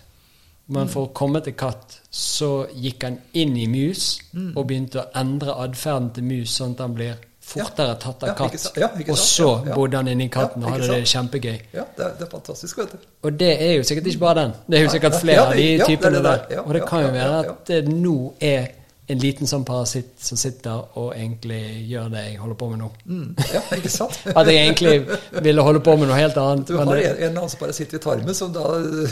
Men 0.77 0.93
for 0.93 1.09
å 1.09 1.13
komme 1.17 1.41
til 1.45 1.57
katt, 1.61 1.99
så 2.09 2.67
gikk 2.73 3.05
han 3.05 3.19
inn 3.37 3.57
i 3.61 3.67
mus 3.69 4.15
og 4.55 4.63
begynte 4.69 5.03
å 5.03 5.11
endre 5.21 5.57
atferden 5.61 6.13
til 6.17 6.25
mus, 6.25 6.55
sånn 6.57 6.77
at 6.77 6.85
han 6.85 6.95
blir 6.97 7.19
fortere 7.45 7.97
tatt 8.01 8.23
av 8.25 8.29
Ja, 8.29 8.35
katt. 8.39 8.71
Ja, 8.81 8.89
og 9.09 9.19
så 9.21 9.49
Ja, 9.67 9.75
bodde 9.75 9.97
han 10.01 10.09
inni 10.09 10.29
katten 10.33 10.65
og 10.65 10.73
hadde 10.75 10.89
det 10.89 11.09
kjempegøy. 11.11 11.59
Ja, 11.75 11.85
det 11.97 12.05
er, 12.07 12.15
det 12.19 12.27
er 12.27 12.31
fantastisk, 12.31 12.79
vet 12.79 12.95
du. 12.95 13.05
Og 13.23 13.37
det 13.41 13.51
er 13.63 13.75
jo 13.77 13.83
sikkert 13.87 14.07
ikke 14.13 14.23
bare 14.25 14.41
den. 14.41 14.55
Det 14.71 14.79
er 14.79 14.83
jo 14.87 14.95
sikkert 14.95 15.19
flere 15.21 15.45
av 15.47 15.53
de 15.59 15.69
typene 15.87 16.17
det 16.17 16.25
der. 16.25 16.63
Og 16.65 16.75
det 16.75 16.83
kan 16.89 17.05
jo 17.07 17.13
være 17.15 17.45
at 17.55 17.75
nå 17.91 18.17
er 18.41 18.67
en 19.07 19.21
liten 19.21 19.49
sånn 19.49 19.67
parasitt 19.69 20.15
som 20.25 20.39
sitter 20.41 20.97
og 20.97 21.11
egentlig 21.13 21.61
gjør 21.91 22.07
det 22.15 22.23
jeg 22.25 22.39
holder 22.41 22.57
på 22.61 22.69
med 22.71 22.81
nå. 22.81 22.87
Mm, 23.05 23.27
ja, 23.53 23.61
ikke 23.77 23.93
sant? 23.93 24.17
At 24.41 24.49
jeg 24.49 24.63
egentlig 24.63 25.19
ville 25.45 25.67
holde 25.67 25.83
på 25.85 25.97
med 26.01 26.09
noe 26.09 26.17
helt 26.17 26.39
annet. 26.41 26.71
Du 26.71 26.79
har 26.79 26.87
en, 26.87 26.93
det 26.95 27.11
en 27.11 27.37
eller 27.37 27.43
annen 27.43 27.77
sitter 27.77 28.01
i 28.01 28.03
tarmen, 28.07 28.39
som 28.39 28.55
da 28.55 28.65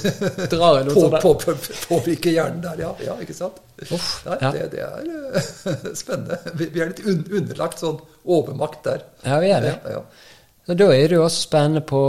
drar 0.55 0.89
på, 0.97 1.05
på, 1.13 1.35
på, 1.45 1.57
påvirker 1.91 2.33
hjernen 2.39 2.65
der, 2.65 2.81
ja. 2.87 2.95
ja 3.05 3.19
ikke 3.21 3.37
sant? 3.37 3.61
Uff, 3.83 4.09
Nei, 4.31 4.41
ja. 4.41 4.55
det, 4.57 4.67
det 4.73 4.83
er 4.87 5.13
eh, 5.13 5.87
spennende. 5.99 6.41
Vi, 6.57 6.73
vi 6.73 6.85
er 6.85 6.95
litt 6.95 7.05
un, 7.05 7.23
underlagt 7.43 7.85
sånn 7.85 8.01
overmakt 8.25 8.85
der. 8.89 9.05
Ja, 9.27 9.43
vi 9.45 9.53
er 9.53 9.65
det. 9.67 9.77
Ja, 9.85 9.99
ja. 9.99 10.73
Da 10.73 10.93
er 10.95 11.09
det 11.11 11.19
jo 11.19 11.25
også 11.27 11.49
spennende 11.49 11.81
på 11.83 12.01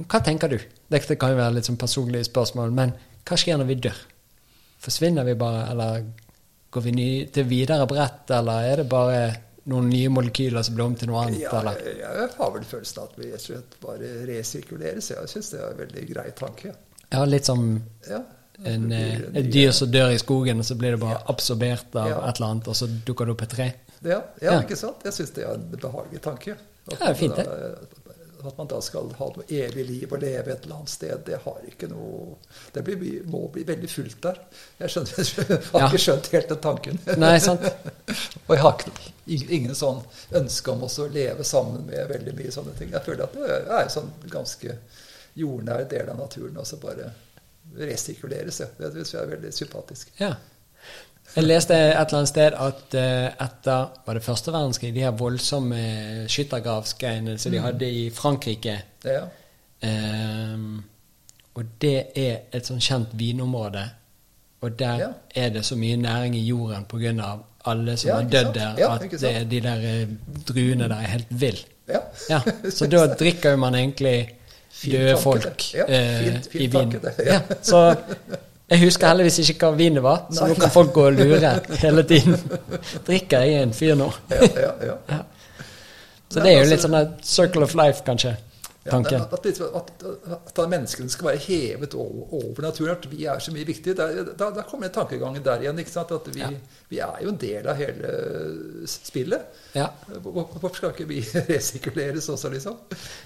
Hva 0.00 0.18
tenker 0.26 0.50
du? 0.50 0.56
Dette 0.90 1.14
kan 1.16 1.32
jo 1.32 1.38
være 1.38 1.54
litt 1.56 1.68
sånn 1.68 1.78
personlige 1.78 2.26
spørsmål, 2.26 2.72
men 2.74 2.92
hva 3.24 3.36
skjer 3.38 3.60
når 3.60 3.68
vi 3.68 3.84
dør? 3.86 4.08
Forsvinner 4.82 5.24
vi 5.24 5.36
bare, 5.38 5.68
eller 5.70 6.02
går 6.70 6.80
vi 6.86 6.92
til 7.34 7.44
videre 7.50 7.86
brett, 7.90 8.30
eller 8.30 8.66
er 8.72 8.76
det 8.82 8.88
bare 8.90 9.22
noen 9.70 9.88
nye 9.92 10.08
molekyler 10.08 10.62
som 10.66 10.74
blir 10.74 10.84
om 10.86 10.94
til 10.98 11.10
noe 11.10 11.24
annet? 11.26 11.40
Ja, 11.42 11.52
eller? 11.60 11.78
jeg, 11.98 12.28
har 12.38 12.50
vel 12.54 12.64
følelsen 12.64 13.02
at 13.04 13.16
vi 13.18 13.30
rett 13.30 13.40
og 13.40 13.46
slett 13.46 13.76
bare 13.82 14.10
resirkuleres. 14.30 15.10
Jeg 15.12 15.28
syns 15.32 15.50
det 15.52 15.60
er 15.60 15.72
en 15.74 15.80
veldig 15.82 16.04
grei 16.14 16.28
tanke. 16.38 16.74
Ja, 17.10 17.24
litt 17.26 17.44
som 17.50 17.82
Ja. 18.08 18.22
en, 18.64 18.88
Det 18.88 18.96
eh, 18.96 19.14
en 19.28 19.36
et 19.36 19.52
dyr 19.52 19.70
som 19.72 19.90
dør 19.90 20.10
i 20.14 20.18
skogen, 20.18 20.58
og 20.58 20.64
så 20.64 20.74
blir 20.78 20.90
det 20.92 21.00
bare 21.00 21.18
Ja. 21.18 21.24
absorbert 21.28 21.94
av 21.96 22.08
Ja. 22.08 22.18
et 22.28 22.36
eller 22.40 22.50
annet, 22.50 22.68
og 22.68 22.74
så 22.76 22.86
dukker 23.06 23.26
det 23.26 23.32
opp 23.32 23.42
et 23.42 23.48
tre. 23.50 23.72
Ja, 24.02 24.20
ikke 24.62 24.76
sant? 24.76 25.02
Jeg 25.04 25.12
syns 25.12 25.30
det 25.34 25.44
er 25.44 25.54
en 25.54 25.70
behagelig 25.76 26.20
tanke. 26.22 26.56
At 26.90 27.00
Ja, 27.00 27.12
fint, 27.14 27.36
det. 27.36 27.46
At 28.40 28.56
man 28.58 28.68
da 28.70 28.78
skal 28.80 29.10
ha 29.18 29.26
noe 29.34 29.44
evig 29.52 29.84
liv 29.88 30.12
og 30.12 30.22
leve 30.22 30.52
et 30.54 30.62
eller 30.64 30.76
annet 30.78 30.92
sted, 30.92 31.22
det 31.26 31.38
har 31.44 31.58
ikke 31.68 31.88
noe 31.90 32.36
Det 32.72 32.82
blir, 32.86 33.18
må 33.28 33.42
bli 33.52 33.64
veldig 33.68 33.90
fullt 33.92 34.20
der. 34.24 34.38
Jeg, 34.78 34.92
skjønner, 34.94 35.32
jeg 35.50 35.58
har 35.74 35.88
ikke 35.90 36.02
skjønt 36.06 36.30
helt 36.32 36.48
den 36.54 36.60
tanken. 36.64 37.00
Nei, 37.20 37.34
sant? 37.44 37.66
og 38.46 38.54
jeg 38.54 38.62
har 38.64 38.78
ikke, 38.78 38.94
ing- 39.36 39.50
ingen 39.60 39.74
sånn 39.76 40.00
ønske 40.40 40.72
om 40.72 40.86
å 40.88 40.90
leve 41.12 41.44
sammen 41.44 41.84
med 41.90 42.08
veldig 42.14 42.36
mye 42.38 42.54
sånne 42.54 42.76
ting. 42.78 42.92
Jeg 42.96 43.04
føler 43.06 43.26
at 43.26 43.36
det 43.36 43.50
er 43.60 43.82
en 43.84 43.92
sånn 43.98 44.12
ganske 44.32 44.78
jordnær 45.38 45.84
del 45.90 46.08
av 46.10 46.18
naturen, 46.18 46.56
og 46.58 46.66
så 46.66 46.80
bare 46.82 47.12
resirkuleres. 47.78 48.60
Ja. 48.64 48.70
Det 48.78 48.92
syns 48.96 49.12
jeg 49.14 49.22
er 49.22 49.30
veldig 49.36 49.52
sympatisk. 49.54 50.10
Ja. 50.18 50.32
Jeg 51.36 51.44
leste 51.46 51.74
et 51.74 51.92
eller 51.94 52.16
annet 52.18 52.28
sted 52.28 52.52
at 52.58 52.94
eh, 52.98 53.26
etter 53.44 53.84
var 54.06 54.14
det 54.18 54.22
første 54.24 54.52
verdenskrig, 54.52 54.94
de 54.94 55.00
her 55.04 55.10
voldsomme 55.10 55.76
skyttergravsgreiene 56.28 57.38
som 57.38 57.52
de 57.52 57.58
Mm. 57.58 57.64
hadde 57.64 57.90
i 57.90 58.10
Frankrike 58.10 58.78
Ja. 59.04 59.20
um, 59.82 60.84
Og 61.54 61.64
det 61.82 62.06
er 62.16 62.36
et 62.52 62.66
sånn 62.66 62.80
kjent 62.80 63.08
vinområde. 63.18 63.82
Og 64.62 64.78
der 64.78 64.98
Ja. 64.98 65.08
er 65.34 65.48
det 65.50 65.64
så 65.66 65.76
mye 65.76 65.96
næring 65.96 66.34
i 66.36 66.44
jorden 66.46 66.84
pga. 66.84 67.38
alle 67.66 67.96
som 67.96 68.08
Ja, 68.08 68.14
har 68.14 68.22
dødd 68.22 68.54
der, 68.54 68.88
at 68.90 69.00
det, 69.10 69.36
er 69.36 69.44
de 69.44 69.60
der 69.60 69.76
eh, 70.02 70.06
druene 70.48 70.88
der 70.88 70.94
er 70.96 71.06
helt 71.06 71.26
ville. 71.30 71.58
ja. 71.88 71.98
Ja, 72.30 72.40
så 72.70 72.86
da 72.86 73.06
drikker 73.20 73.50
jo 73.50 73.56
man 73.56 73.74
egentlig 73.74 74.30
døde 74.90 75.16
folk. 75.16 75.74
Eh, 75.88 76.40
i 76.54 76.66
vin. 76.66 76.94
så 77.62 77.96
jeg 78.70 78.84
husker 78.84 79.10
heldigvis 79.10 79.50
ikke 79.50 79.66
hva 79.66 79.78
vinet 79.78 80.04
var, 80.04 80.26
så 80.30 80.46
nå 80.46 80.54
kan 80.60 80.70
folk 80.70 80.92
gå 80.94 81.08
og 81.08 81.16
lure 81.18 81.52
hele 81.82 82.04
tiden. 82.06 82.36
Drikker 83.06 83.46
jeg 83.46 83.64
en 83.64 83.74
fyr 83.74 83.96
nå? 83.98 84.06
Ja, 84.30 84.46
ja, 84.86 84.96
ja. 85.10 85.22
Så 86.30 86.38
det 86.38 86.52
er 86.52 86.60
jo 86.60 86.68
litt 86.70 86.84
sånn 86.84 86.94
circle 87.26 87.66
of 87.66 87.74
life, 87.74 88.04
kanskje. 88.06 88.36
Ja, 88.84 88.90
tanke. 88.94 89.12
Ja, 89.12 89.26
At, 89.32 89.44
liksom- 89.44 89.74
at, 89.76 89.90
at, 90.02 90.58
at 90.58 90.68
menneskene 90.72 91.10
skal 91.12 91.26
være 91.34 91.38
hevet 91.44 91.94
over, 91.94 92.30
over 92.32 92.62
naturen. 92.64 92.94
At 92.96 93.10
vi 93.10 93.24
er 93.28 93.38
så 93.38 93.52
mye 93.52 93.66
viktige. 93.68 93.94
Der, 93.98 94.22
da, 94.38 94.50
da 94.56 94.62
kommer 94.64 94.88
den 94.88 94.94
tankegangen 94.94 95.44
der 95.44 95.60
igjen. 95.60 95.78
At 95.80 96.28
vi, 96.34 96.40
Ja. 96.40 96.48
vi 96.88 96.98
er 96.98 97.18
jo 97.22 97.28
en 97.28 97.36
del 97.36 97.66
av 97.68 97.76
hele 97.76 98.86
spillet. 98.88 99.42
Ja. 99.74 99.88
Hvorfor 100.22 100.72
skal 100.74 100.94
ikke 100.94 101.06
vi 101.10 101.20
resirkuleres 101.50 102.28
også, 102.32 102.48
liksom? 102.54 102.78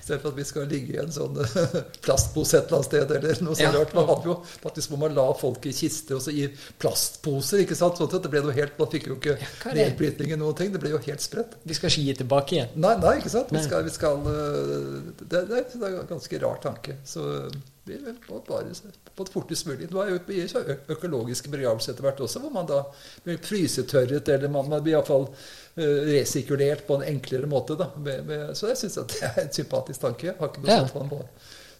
Istedenfor 0.02 0.32
at 0.32 0.36
vi 0.40 0.44
skal 0.48 0.66
ligge 0.70 0.96
i 0.96 0.98
en 1.02 1.12
sånn 1.14 1.38
plastpose 2.04 2.58
et 2.58 2.66
eller 2.66 2.80
annet 2.80 2.88
sted, 2.90 3.14
eller 3.18 3.42
noe 3.46 3.54
så 3.58 3.62
Ja. 3.68 3.70
rart. 3.76 3.94
Man 3.94 4.08
hadde 4.10 4.28
jo 4.32 4.36
faktisk 4.64 4.90
hvor 4.90 4.98
man 5.04 5.14
la 5.16 5.28
folk 5.38 5.66
i 5.70 5.72
kister 5.72 6.18
og 6.18 6.22
så 6.26 6.34
i 6.34 6.48
plastposer, 6.82 7.62
ikke 7.64 7.78
sant? 7.78 7.98
Sånn 8.02 8.10
at 8.10 8.26
det 8.26 8.30
ble 8.34 8.42
noe 8.44 8.52
helt, 8.56 8.74
Man 8.78 8.90
fikk 8.90 9.06
jo 9.08 9.14
ikke 9.20 9.36
er 9.38 9.74
nedbrytning 9.78 10.32
i 10.34 10.36
noen 10.40 10.56
ting. 10.58 10.72
Det 10.74 10.80
ble 10.82 10.90
jo 10.90 10.98
helt 11.06 11.22
spredt. 11.22 11.54
Vi 11.64 11.74
skal 11.78 11.90
ikke 11.92 12.04
gi 12.08 12.14
tilbake 12.24 12.56
igjen. 12.58 12.74
Nei, 12.74 12.96
nei, 12.98 13.14
ikke 13.20 13.30
sant? 13.32 13.52
Vi 13.54 13.62
skal, 13.62 13.84
vi 13.86 13.94
skal, 13.94 14.18
øh, 14.26 15.12
det, 15.22 15.43
det, 15.48 15.62
det 15.74 15.88
er 15.88 16.00
en 16.00 16.06
ganske 16.10 16.38
rar 16.42 16.58
tanke. 16.62 16.96
Så 17.04 17.24
vi 17.84 17.98
må 18.28 18.38
bare 18.48 18.72
på 19.14 19.24
det 19.26 19.32
fortest 19.34 19.66
mulig. 19.68 19.90
Er 19.92 20.14
jo 20.14 20.46
så 20.48 20.62
økologiske 20.94 21.50
begravelser 21.52 21.92
etter 21.92 22.02
hvert 22.06 22.22
også, 22.24 22.40
hvor 22.40 22.50
man 22.54 22.66
da 22.70 22.80
blir 23.26 23.38
frysetørret, 23.44 24.28
eller 24.28 24.48
man, 24.48 24.68
man 24.72 24.82
blir 24.82 24.96
iallfall 24.96 25.28
resirkulert 25.76 26.86
på 26.86 26.94
en 27.00 27.02
enklere 27.14 27.46
måte. 27.50 27.76
Da. 27.78 27.90
Så 28.54 28.70
jeg 28.72 28.80
syns 28.80 28.96
det 29.02 29.20
er 29.28 29.42
en 29.44 29.52
sympatisk 29.52 30.00
tanke. 30.06 30.30
Jeg 30.32 30.38
har 30.40 30.48
ikke 30.52 30.64
noe 30.64 30.72
Ja. 30.72 30.86
sånt 30.88 31.12
man 31.12 31.28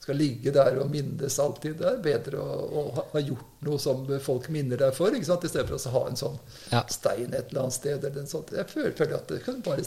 skal 0.05 0.19
ligge 0.21 0.53
der 0.53 0.77
og 0.83 0.91
minnes 0.93 1.39
alltid. 1.41 1.79
Det 1.81 1.87
er 1.89 2.01
bedre 2.05 2.37
å, 2.37 2.57
å 2.77 2.83
ha- 2.99 3.21
gjort 3.25 3.63
noe 3.65 3.79
som 3.81 4.03
folk 4.21 4.51
minner 4.53 4.77
deg 4.77 4.93
for, 4.93 5.09
ikke 5.17 5.25
sant? 5.31 5.45
i 5.45 5.49
stedet 5.49 5.71
for 5.71 5.79
å 5.81 5.93
ha 5.95 6.03
en 6.11 6.17
sånn 6.21 6.39
Ja. 6.71 6.83
stein 6.93 7.33
et 7.33 7.49
eller 7.49 7.63
annet 7.63 7.73
sted. 7.79 8.05
Eller 8.05 8.21
en 8.21 8.27
sånt. 8.29 8.53
Jeg 8.53 8.69
føler, 8.69 8.93
føler 8.93 9.15
at 9.17 9.29
det 9.33 9.41
kan 9.47 9.63
bare 9.65 9.81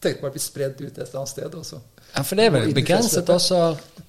te- 0.00 0.14
på 0.14 0.22
meg 0.26 0.30
å 0.30 0.36
bli 0.36 0.40
spredd 0.42 0.80
ut 0.80 0.86
et 0.98 0.98
eller 1.04 1.20
annet 1.22 1.28
sted. 1.32 1.54
Også. 1.54 1.80
Ja, 2.16 2.22
For 2.22 2.38
det 2.38 2.44
er 2.46 2.50
vel 2.54 2.68
og 2.70 2.74
begrenset 2.76 3.28
også 3.32 3.60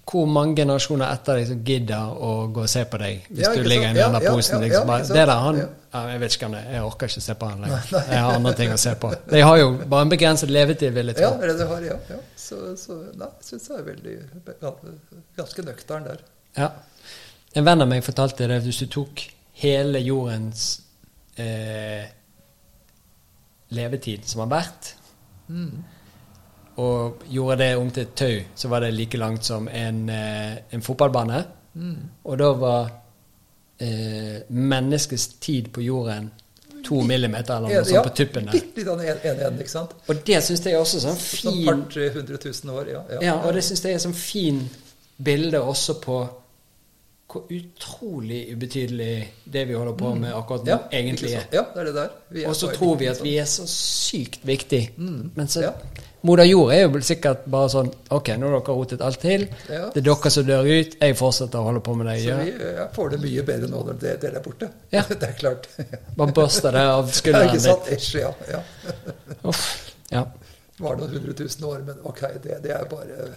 hvor 0.08 0.28
mange 0.32 0.56
generasjoner 0.62 1.10
etter 1.12 1.36
deg 1.42 1.48
som 1.50 1.64
gidder 1.68 2.14
å 2.24 2.30
gå 2.56 2.62
og 2.64 2.70
se 2.72 2.84
på 2.88 3.00
deg 3.02 3.26
hvis 3.28 3.44
Ja, 3.44 3.50
du 3.58 3.64
ligger 3.68 3.90
i 3.90 3.98
den 3.98 4.14
der 4.16 4.28
posen. 4.30 4.62
Liksom. 4.64 4.88
ja, 4.94 4.98
det 5.04 5.16
der, 5.28 5.32
han, 5.44 5.58
Ja. 5.58 5.66
ja, 5.94 6.04
Jeg 6.14 6.20
vet 6.22 6.32
ikke 6.38 6.46
hvem 6.46 6.56
det 6.56 6.62
er. 6.62 6.72
Jeg 6.78 6.84
orker 6.88 7.08
ikke 7.12 7.22
se 7.26 7.36
på 7.42 7.50
han 7.50 7.62
lenger. 7.66 7.90
Jeg 7.92 8.22
har 8.24 8.36
andre 8.38 8.54
ting 8.62 8.72
å 8.72 8.78
se 8.80 8.94
på. 8.96 9.12
De 9.32 9.42
har 9.42 9.58
jo 9.58 9.68
bare 9.84 10.02
en 10.08 10.14
begrenset 10.14 10.50
levetid, 10.50 10.94
vil 10.94 11.08
jeg 11.12 11.16
tro. 11.20 11.34
er 11.42 11.54
det 11.58 11.68
har, 11.68 11.82
ja. 11.90 11.98
ja. 12.10 12.20
Så, 12.36 12.62
så 12.80 13.00
nei, 13.18 13.28
jeg 13.42 13.50
syns 13.50 13.68
jeg 13.68 13.80
er 13.80 13.88
veldig 13.92 14.18
ganske 15.38 15.66
nøktern 15.68 16.08
der. 16.08 16.22
Ja. 16.58 16.72
En 17.58 17.66
venn 17.66 17.82
av 17.82 17.88
meg 17.90 18.04
fortalte 18.06 18.48
det 18.48 18.62
hvis 18.64 18.80
du 18.84 18.88
tok 18.94 19.26
hele 19.58 20.00
jordens 20.06 20.82
eh, 21.42 22.06
levetid 23.76 24.24
som 24.30 24.44
har 24.46 24.52
vært, 24.62 24.94
Mm. 25.48 25.84
og 26.78 27.24
gjorde 27.32 27.58
det 27.58 27.76
om 27.78 27.92
til 27.92 28.04
et 28.04 28.16
tau, 28.16 28.40
så 28.56 28.68
var 28.68 28.84
det 28.84 28.94
like 28.94 29.18
langt 29.18 29.46
som 29.46 29.68
en, 29.68 30.10
eh, 30.10 30.58
en 30.72 30.82
fotballbane. 30.82 31.44
Mm. 31.74 31.96
Og 32.24 32.38
da 32.40 32.52
var 32.54 32.92
eh, 33.80 34.44
menneskets 34.50 35.28
tid 35.42 35.72
på 35.74 35.82
jorden 35.82 36.32
to 36.88 37.02
millimeter 37.04 37.58
eller 37.58 37.74
noe 37.74 37.86
sånt 37.86 38.10
på 38.10 38.16
tuppen 38.16 38.48
der. 38.48 38.58
Litt, 38.58 38.76
litt 38.78 38.90
av 38.92 39.02
en 39.02 39.42
en 39.48 39.62
ikke 39.62 39.74
sant? 39.74 39.96
Og 40.08 40.22
det 40.28 40.42
syns 40.46 40.66
jeg 40.66 40.80
også 40.80 41.02
sånn 41.04 41.18
Sånn 41.18 41.54
fin 41.54 41.66
par-tre 41.66 42.10
hundre 42.16 42.42
tusen 42.42 42.74
år. 42.74 42.92
Ja, 42.94 43.04
ja. 43.16 43.22
Ja, 43.30 43.38
og 43.44 43.56
det 43.58 43.64
syns 43.68 43.84
jeg 43.86 43.98
er 43.98 44.04
sånn 44.04 44.18
fin 44.18 44.62
bilde 45.18 45.62
også 45.62 45.98
på 46.04 46.22
hvor 47.28 47.44
utrolig 47.52 48.42
ubetydelig 48.56 49.34
det 49.52 49.66
vi 49.68 49.76
holder 49.76 49.96
på 50.00 50.14
med 50.16 50.32
akkurat 50.32 50.64
nå, 50.64 50.72
Ja, 50.72 50.78
egentlig 50.96 51.34
er. 51.36 51.48
Ja, 51.52 51.64
det 51.74 51.82
er 51.82 51.88
det 51.90 51.96
der. 51.98 52.14
Vi 52.32 52.44
er 52.44 52.48
Og 52.50 52.56
så 52.56 52.70
tror 52.72 52.96
vi 53.02 53.10
at 53.12 53.20
vi 53.24 53.34
er 53.42 53.46
så 53.52 53.66
sykt 53.68 54.46
viktig. 54.48 54.94
Men 54.98 55.48
så 55.52 55.66
ja. 55.66 55.74
Moder 56.26 56.48
Jord 56.48 56.72
er 56.74 56.80
jo 56.88 57.02
sikkert 57.06 57.44
bare 57.52 57.70
sånn 57.70 57.92
Ok, 58.16 58.32
nå 58.40 58.48
har 58.50 58.56
dere 58.58 58.74
rotet 58.80 59.04
alt 59.06 59.20
til. 59.22 59.44
Ja. 59.70 59.90
Det 59.94 60.02
er 60.02 60.08
dere 60.08 60.32
som 60.34 60.48
dør 60.48 60.66
ut. 60.72 60.96
Jeg 61.04 61.18
fortsetter 61.20 61.60
å 61.60 61.68
holde 61.68 61.84
på 61.86 61.94
med 62.00 62.08
det 62.10 62.16
jeg 62.22 62.32
Så 62.32 62.40
vi 62.48 62.88
får 62.96 63.14
det 63.14 63.20
mye 63.28 63.44
bedre 63.52 63.70
nå 63.76 63.84
når 63.92 64.00
det- 64.02 64.18
dere 64.24 64.40
er 64.40 64.48
borte. 64.48 64.72
Ja. 64.96 65.04
det 65.10 65.22
er 65.30 65.36
klart. 65.44 65.68
Bare 66.18 66.32
børster 66.40 66.72
det 66.72 66.88
av 66.96 67.06
Ja, 67.12 67.20
skulderen 67.22 67.50
ikke 67.54 67.60
sant? 67.68 67.86
ditt. 67.86 68.00
Æsj, 68.00 68.20
ja. 68.24 68.34
ja. 68.56 68.64
Uff. 69.44 69.64
Ja. 70.12 70.24
Det 70.78 70.84
var 70.86 70.96
noen 70.96 71.10
hundre 71.20 71.34
tusen 71.34 71.64
år, 71.66 71.80
men 71.86 72.00
ok, 72.06 72.22
det, 72.44 72.62
det 72.64 72.72
er 72.72 72.86
bare 72.90 73.32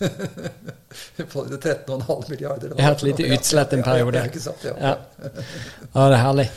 på 1.32 1.44
13,5 1.44 2.30
milliarder. 2.30 2.72
Jeg 2.76 2.84
har 2.84 2.94
hatt 2.94 3.04
litt 3.06 3.20
utslett 3.36 3.76
en 3.76 3.84
periode. 3.86 4.24
Ja, 4.24 4.40
sant? 4.46 4.64
Ja. 4.64 4.74
Ja. 4.80 4.94
ja, 5.20 6.06
det 6.06 6.16
er 6.16 6.24
herlig. 6.24 6.48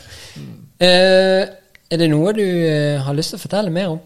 Uh, 0.84 1.42
er 1.94 2.00
det 2.00 2.08
noe 2.10 2.32
du 2.34 2.42
eh, 2.42 2.98
har 3.04 3.14
lyst 3.14 3.34
til 3.34 3.38
å 3.38 3.44
fortelle 3.44 3.70
mer 3.70 3.92
om? 3.92 4.00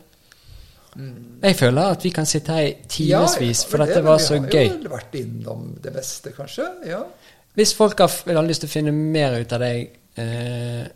Jeg 0.98 1.54
føler 1.54 1.92
at 1.94 2.02
vi 2.04 2.10
kan 2.10 2.26
sitte 2.26 2.56
her 2.56 2.66
i 2.66 2.74
timevis, 2.90 3.62
for 3.70 3.84
dette 3.84 4.00
det- 4.00 4.04
var 4.04 4.18
så 4.18 4.34
gøy. 4.34 4.50
Vi 4.50 4.68
har 4.68 4.82
jo 4.82 4.90
vært 4.90 5.14
innom 5.20 5.78
det 5.82 5.92
meste, 5.94 6.32
kanskje. 6.34 6.66
Ja. 6.90 7.04
Hvis 7.54 7.74
folk 7.74 7.98
har, 7.98 8.10
ha 8.34 8.42
lyst 8.42 8.64
til 8.64 8.68
å 8.68 8.72
finne 8.72 8.92
mer 8.92 9.38
ut 9.38 9.52
av 9.52 9.60
deg, 9.62 9.90
eh, 10.16 10.86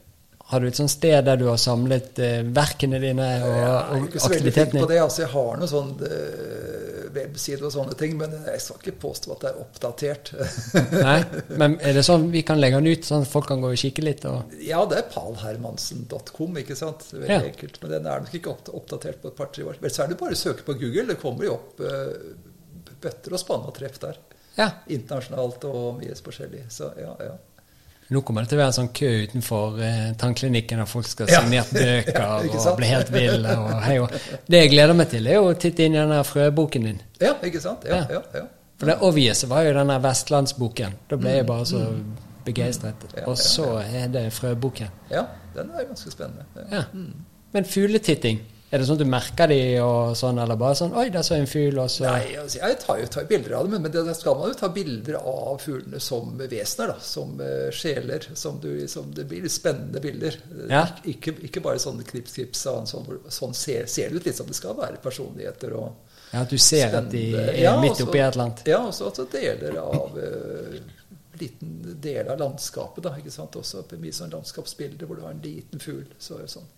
har 0.53 0.61
du 0.63 0.67
et 0.69 0.77
sånt 0.79 0.93
sted 0.93 1.25
der 1.27 1.39
du 1.41 1.47
har 1.49 1.59
samlet 1.61 2.19
eh, 2.23 2.41
verkene 2.55 2.99
dine 3.03 3.27
og, 3.43 3.57
aktivitetene? 3.57 3.99
Jeg 3.99 4.03
er 4.03 4.09
ikke 4.09 4.23
så 4.23 4.31
veldig 4.33 4.53
flink 4.57 4.75
på 4.77 4.89
det. 4.93 4.99
Altså, 5.03 5.23
jeg 5.25 5.31
har 5.33 5.61
noen 5.63 5.71
sånn 5.73 5.93
eh, 6.09 7.09
websider 7.13 7.67
og 7.69 7.73
sånne 7.75 7.97
ting, 8.01 8.15
men 8.21 8.33
jeg 8.47 8.61
skal 8.65 8.79
ikke 8.81 8.95
påstå 9.03 9.35
at 9.35 9.43
det 9.45 9.51
er 9.51 9.59
oppdatert. 9.65 10.31
Nei? 11.09 11.19
Men 11.61 11.77
er 11.85 11.97
det 11.99 12.05
sånn 12.07 12.29
vi 12.33 12.45
kan 12.49 12.61
legge 12.63 12.79
den 12.81 12.93
ut, 12.95 13.05
sånn 13.09 13.27
at 13.27 13.33
folk 13.33 13.49
kan 13.51 13.61
gå 13.65 13.73
og 13.75 13.81
kikke 13.83 14.05
litt? 14.07 14.25
Og, 14.31 14.55
ja, 14.65 14.81
det 14.89 15.01
er 15.03 15.09
palhermansen.com, 15.13 16.59
ikke 16.63 16.77
sant? 16.79 17.09
Veldig 17.13 17.29
Ja. 17.33 17.41
enkelt. 17.51 17.81
Men 17.83 17.95
den 17.97 18.07
er 18.13 18.25
nok 18.25 18.35
ikke 18.39 18.55
oppdatert 18.73 19.21
på 19.23 19.33
et 19.33 19.37
par-tre 19.39 19.65
år. 19.69 19.81
Vel, 19.83 19.93
så 19.93 20.05
er 20.07 20.13
det 20.13 20.21
bare 20.21 20.37
å 20.37 20.43
søke 20.43 20.65
på 20.69 20.77
Google. 20.81 21.09
Det 21.13 21.19
kommer 21.21 21.49
jo 21.49 21.57
opp 21.59 21.81
eh, 21.85 22.13
bøtter 23.03 23.35
og 23.37 23.41
spann 23.43 23.65
og 23.69 23.75
treff 23.77 23.99
der. 24.03 24.21
ja. 24.57 24.69
Internasjonalt 24.93 25.65
og 25.69 26.01
mye 26.01 26.15
forskjellig. 26.17 26.67
Så 26.73 26.93
ja, 27.01 27.13
ja. 27.25 27.33
Nå 28.13 28.21
kommer 28.27 28.45
det 28.45 28.53
til 28.53 28.59
å 28.59 28.63
være 28.63 28.73
en 28.73 28.77
sånn 28.77 28.91
kø 28.97 29.11
utenfor 29.27 29.79
eh, 29.83 30.09
tannklinikken, 30.21 30.83
og 30.85 30.89
folk 30.91 31.07
skal 31.09 31.31
ha 31.31 31.43
signert 31.43 31.71
bøker 31.73 32.19
Ja, 32.23 32.63
og 32.71 32.77
bli 32.81 32.91
helt 32.91 33.13
ville. 33.15 33.55
Og, 33.63 33.71
hei, 33.87 33.99
og. 34.05 34.17
Det 34.47 34.61
jeg 34.65 34.73
gleder 34.75 34.99
meg 34.99 35.09
til, 35.15 35.29
er 35.33 35.41
å 35.41 35.53
titte 35.57 35.87
inn 35.87 35.97
i 35.97 36.03
den 36.03 36.13
frøboken 36.29 36.89
din. 36.91 37.01
Ja, 37.23 37.35
ikke 37.43 37.63
sant? 37.65 37.87
Ja, 37.89 38.03
Ja. 38.13 38.21
ja. 38.37 38.47
For 38.83 38.91
det 38.91 38.97
obvious 39.07 39.45
var 39.47 39.63
jo 39.63 39.73
den 39.77 39.93
Vestlandsboken. 40.03 40.97
Da 41.11 41.17
ble 41.21 41.37
jeg 41.37 41.47
bare 41.47 41.67
så 41.71 41.85
begeistret. 42.45 43.05
Mm. 43.07 43.19
Ja, 43.21 43.27
Og 43.31 43.39
så 43.39 43.69
er 43.85 44.09
det 44.11 44.25
frøboken. 44.35 44.91
ja 45.13 45.23
den 45.55 45.71
er 45.77 45.85
ganske 45.85 46.11
spennende. 46.11 46.45
Ja. 46.57 46.77
Ja. 46.79 46.83
Men 47.53 47.65
fugletitting, 47.69 48.39
er 48.73 48.81
det 48.81 48.87
sånn 48.89 48.97
at 48.97 49.03
du 49.05 49.11
merker 49.13 49.51
de 49.51 49.57
og 49.85 50.15
sånn, 50.17 50.39
eller 50.41 50.57
bare 50.57 50.77
sånn 50.79 50.95
Oi, 50.97 51.11
der 51.13 51.25
så 51.27 51.35
en 51.37 51.49
fugl, 51.51 51.77
og 51.83 51.91
så 51.93 52.07
Nei, 52.07 52.37
altså, 52.41 52.57
jeg 52.63 52.79
tar 52.81 53.03
jo 53.03 53.09
tar 53.13 53.27
bilder 53.29 53.57
av 53.59 53.67
dem, 53.67 53.75
men, 53.75 53.83
men 53.85 54.09
det 54.09 54.15
skal 54.17 54.39
man 54.39 54.49
jo 54.49 54.57
ta 54.57 54.71
bilder 54.73 55.19
av 55.19 55.59
fuglene 55.61 56.01
som 56.01 56.31
vesener, 56.41 56.95
da. 56.95 57.05
Som 57.05 57.35
uh, 57.43 57.69
sjeler. 57.77 58.25
Som, 58.39 58.63
du, 58.63 58.71
som 58.89 59.11
det 59.13 59.27
blir 59.29 59.45
spennende 59.53 60.01
bilder. 60.01 60.39
Ja. 60.71 60.87
Ik 61.05 61.19
ikke, 61.19 61.37
ikke 61.51 61.65
bare 61.69 61.83
sånne 61.85 62.07
knips-knips. 62.09 62.65
av 62.73 62.81
en 62.81 62.89
Sånn, 62.89 63.13
sånn 63.29 63.53
ser, 63.57 63.85
ser 63.93 64.09
det 64.09 64.23
ut 64.23 64.31
litt 64.31 64.41
som 64.41 64.49
det 64.49 64.57
skal 64.57 64.79
være 64.79 65.03
personligheter 65.05 65.77
og 65.77 66.17
Ja, 66.33 66.47
at 66.47 66.57
du 66.57 66.57
ser 66.57 66.97
at 66.97 67.13
de 67.13 67.27
er 67.37 67.55
Ja, 67.61 67.77
midt 67.81 68.01
oppi 68.01 68.23
et 68.23 68.33
eller 68.33 68.49
annet. 68.49 68.67
Ja, 68.73 68.81
også, 68.89 69.13
altså, 69.13 69.29
deler 69.37 69.77
av 69.85 70.17
uh, 70.17 70.81
Liten 71.41 71.77
del 72.01 72.29
av 72.29 72.41
landskapet, 72.41 73.05
da. 73.05 73.19
ikke 73.21 73.33
sant? 73.37 73.61
Også 73.61 73.85
mye 74.01 74.17
sånn 74.17 74.33
landskapsbilder 74.33 75.09
hvor 75.09 75.21
du 75.21 75.27
har 75.29 75.37
en 75.37 75.45
liten 75.45 75.81
fugl. 75.81 76.09
Så, 76.17 76.41
er 76.41 76.49
det 76.49 76.55
sånn. 76.57 76.73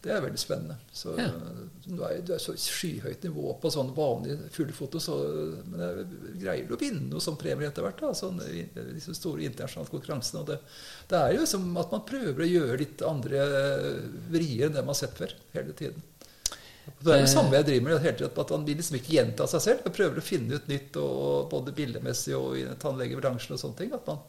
Det 0.00 0.12
er 0.14 0.22
veldig 0.24 0.40
spennende. 0.40 0.76
Så, 0.92 1.12
Ja. 1.18 1.28
Du 1.84 2.02
er 2.06 2.20
du 2.24 2.32
er 2.32 2.38
så 2.40 2.54
skyhøyt 2.56 3.24
nivå 3.26 3.52
på 3.60 3.70
sånn 3.72 3.90
vanlig 3.96 4.38
fuglefoto, 4.54 5.00
så 5.02 5.16
men 5.66 5.80
jeg 5.80 6.06
greier 6.40 6.68
du 6.68 6.74
å 6.76 6.80
vinne 6.80 7.08
noe 7.10 7.20
som 7.20 7.36
premie 7.36 7.68
etter 7.68 7.84
hvert. 7.84 8.00
da, 8.00 8.12
sånn, 8.16 8.38
disse 8.94 9.14
store 9.14 9.44
internasjonale 9.44 9.90
konkurransene. 9.90 10.40
og 10.40 10.46
det, 10.46 10.60
det 11.10 11.18
er 11.18 11.34
jo 11.36 11.46
som 11.46 11.76
at 11.76 11.92
man 11.92 12.06
prøver 12.08 12.44
å 12.46 12.48
gjøre 12.48 12.78
litt 12.80 13.02
andre 13.02 13.44
vrier 14.30 14.68
enn 14.68 14.78
det 14.78 14.84
man 14.84 14.94
har 14.94 15.02
sett 15.02 15.18
før. 15.18 15.34
hele 15.52 15.72
tiden. 15.72 16.02
Det 17.00 17.12
er 17.12 17.22
det 17.22 17.30
samme 17.30 17.54
jeg 17.54 17.66
driver 17.68 17.84
med 17.86 18.02
hele 18.02 18.16
tiden, 18.16 18.40
at 18.40 18.50
man 18.50 18.64
vil 18.66 18.78
liksom 18.80 18.96
ikke 18.98 19.14
gjenta 19.14 19.46
seg 19.46 19.62
selv. 19.62 19.82
Jeg 19.84 19.96
prøver 19.96 20.20
å 20.20 20.24
finne 20.24 20.56
ut 20.56 20.68
nytt, 20.68 20.96
og 20.96 21.50
både 21.52 21.74
bildemessig 21.76 22.34
og 22.36 22.56
i 22.58 22.64
tannlegebransjen 22.82 23.54
og 23.54 23.60
sånne 23.62 23.78
ting. 23.78 23.92
At 23.94 24.08
man 24.08 24.22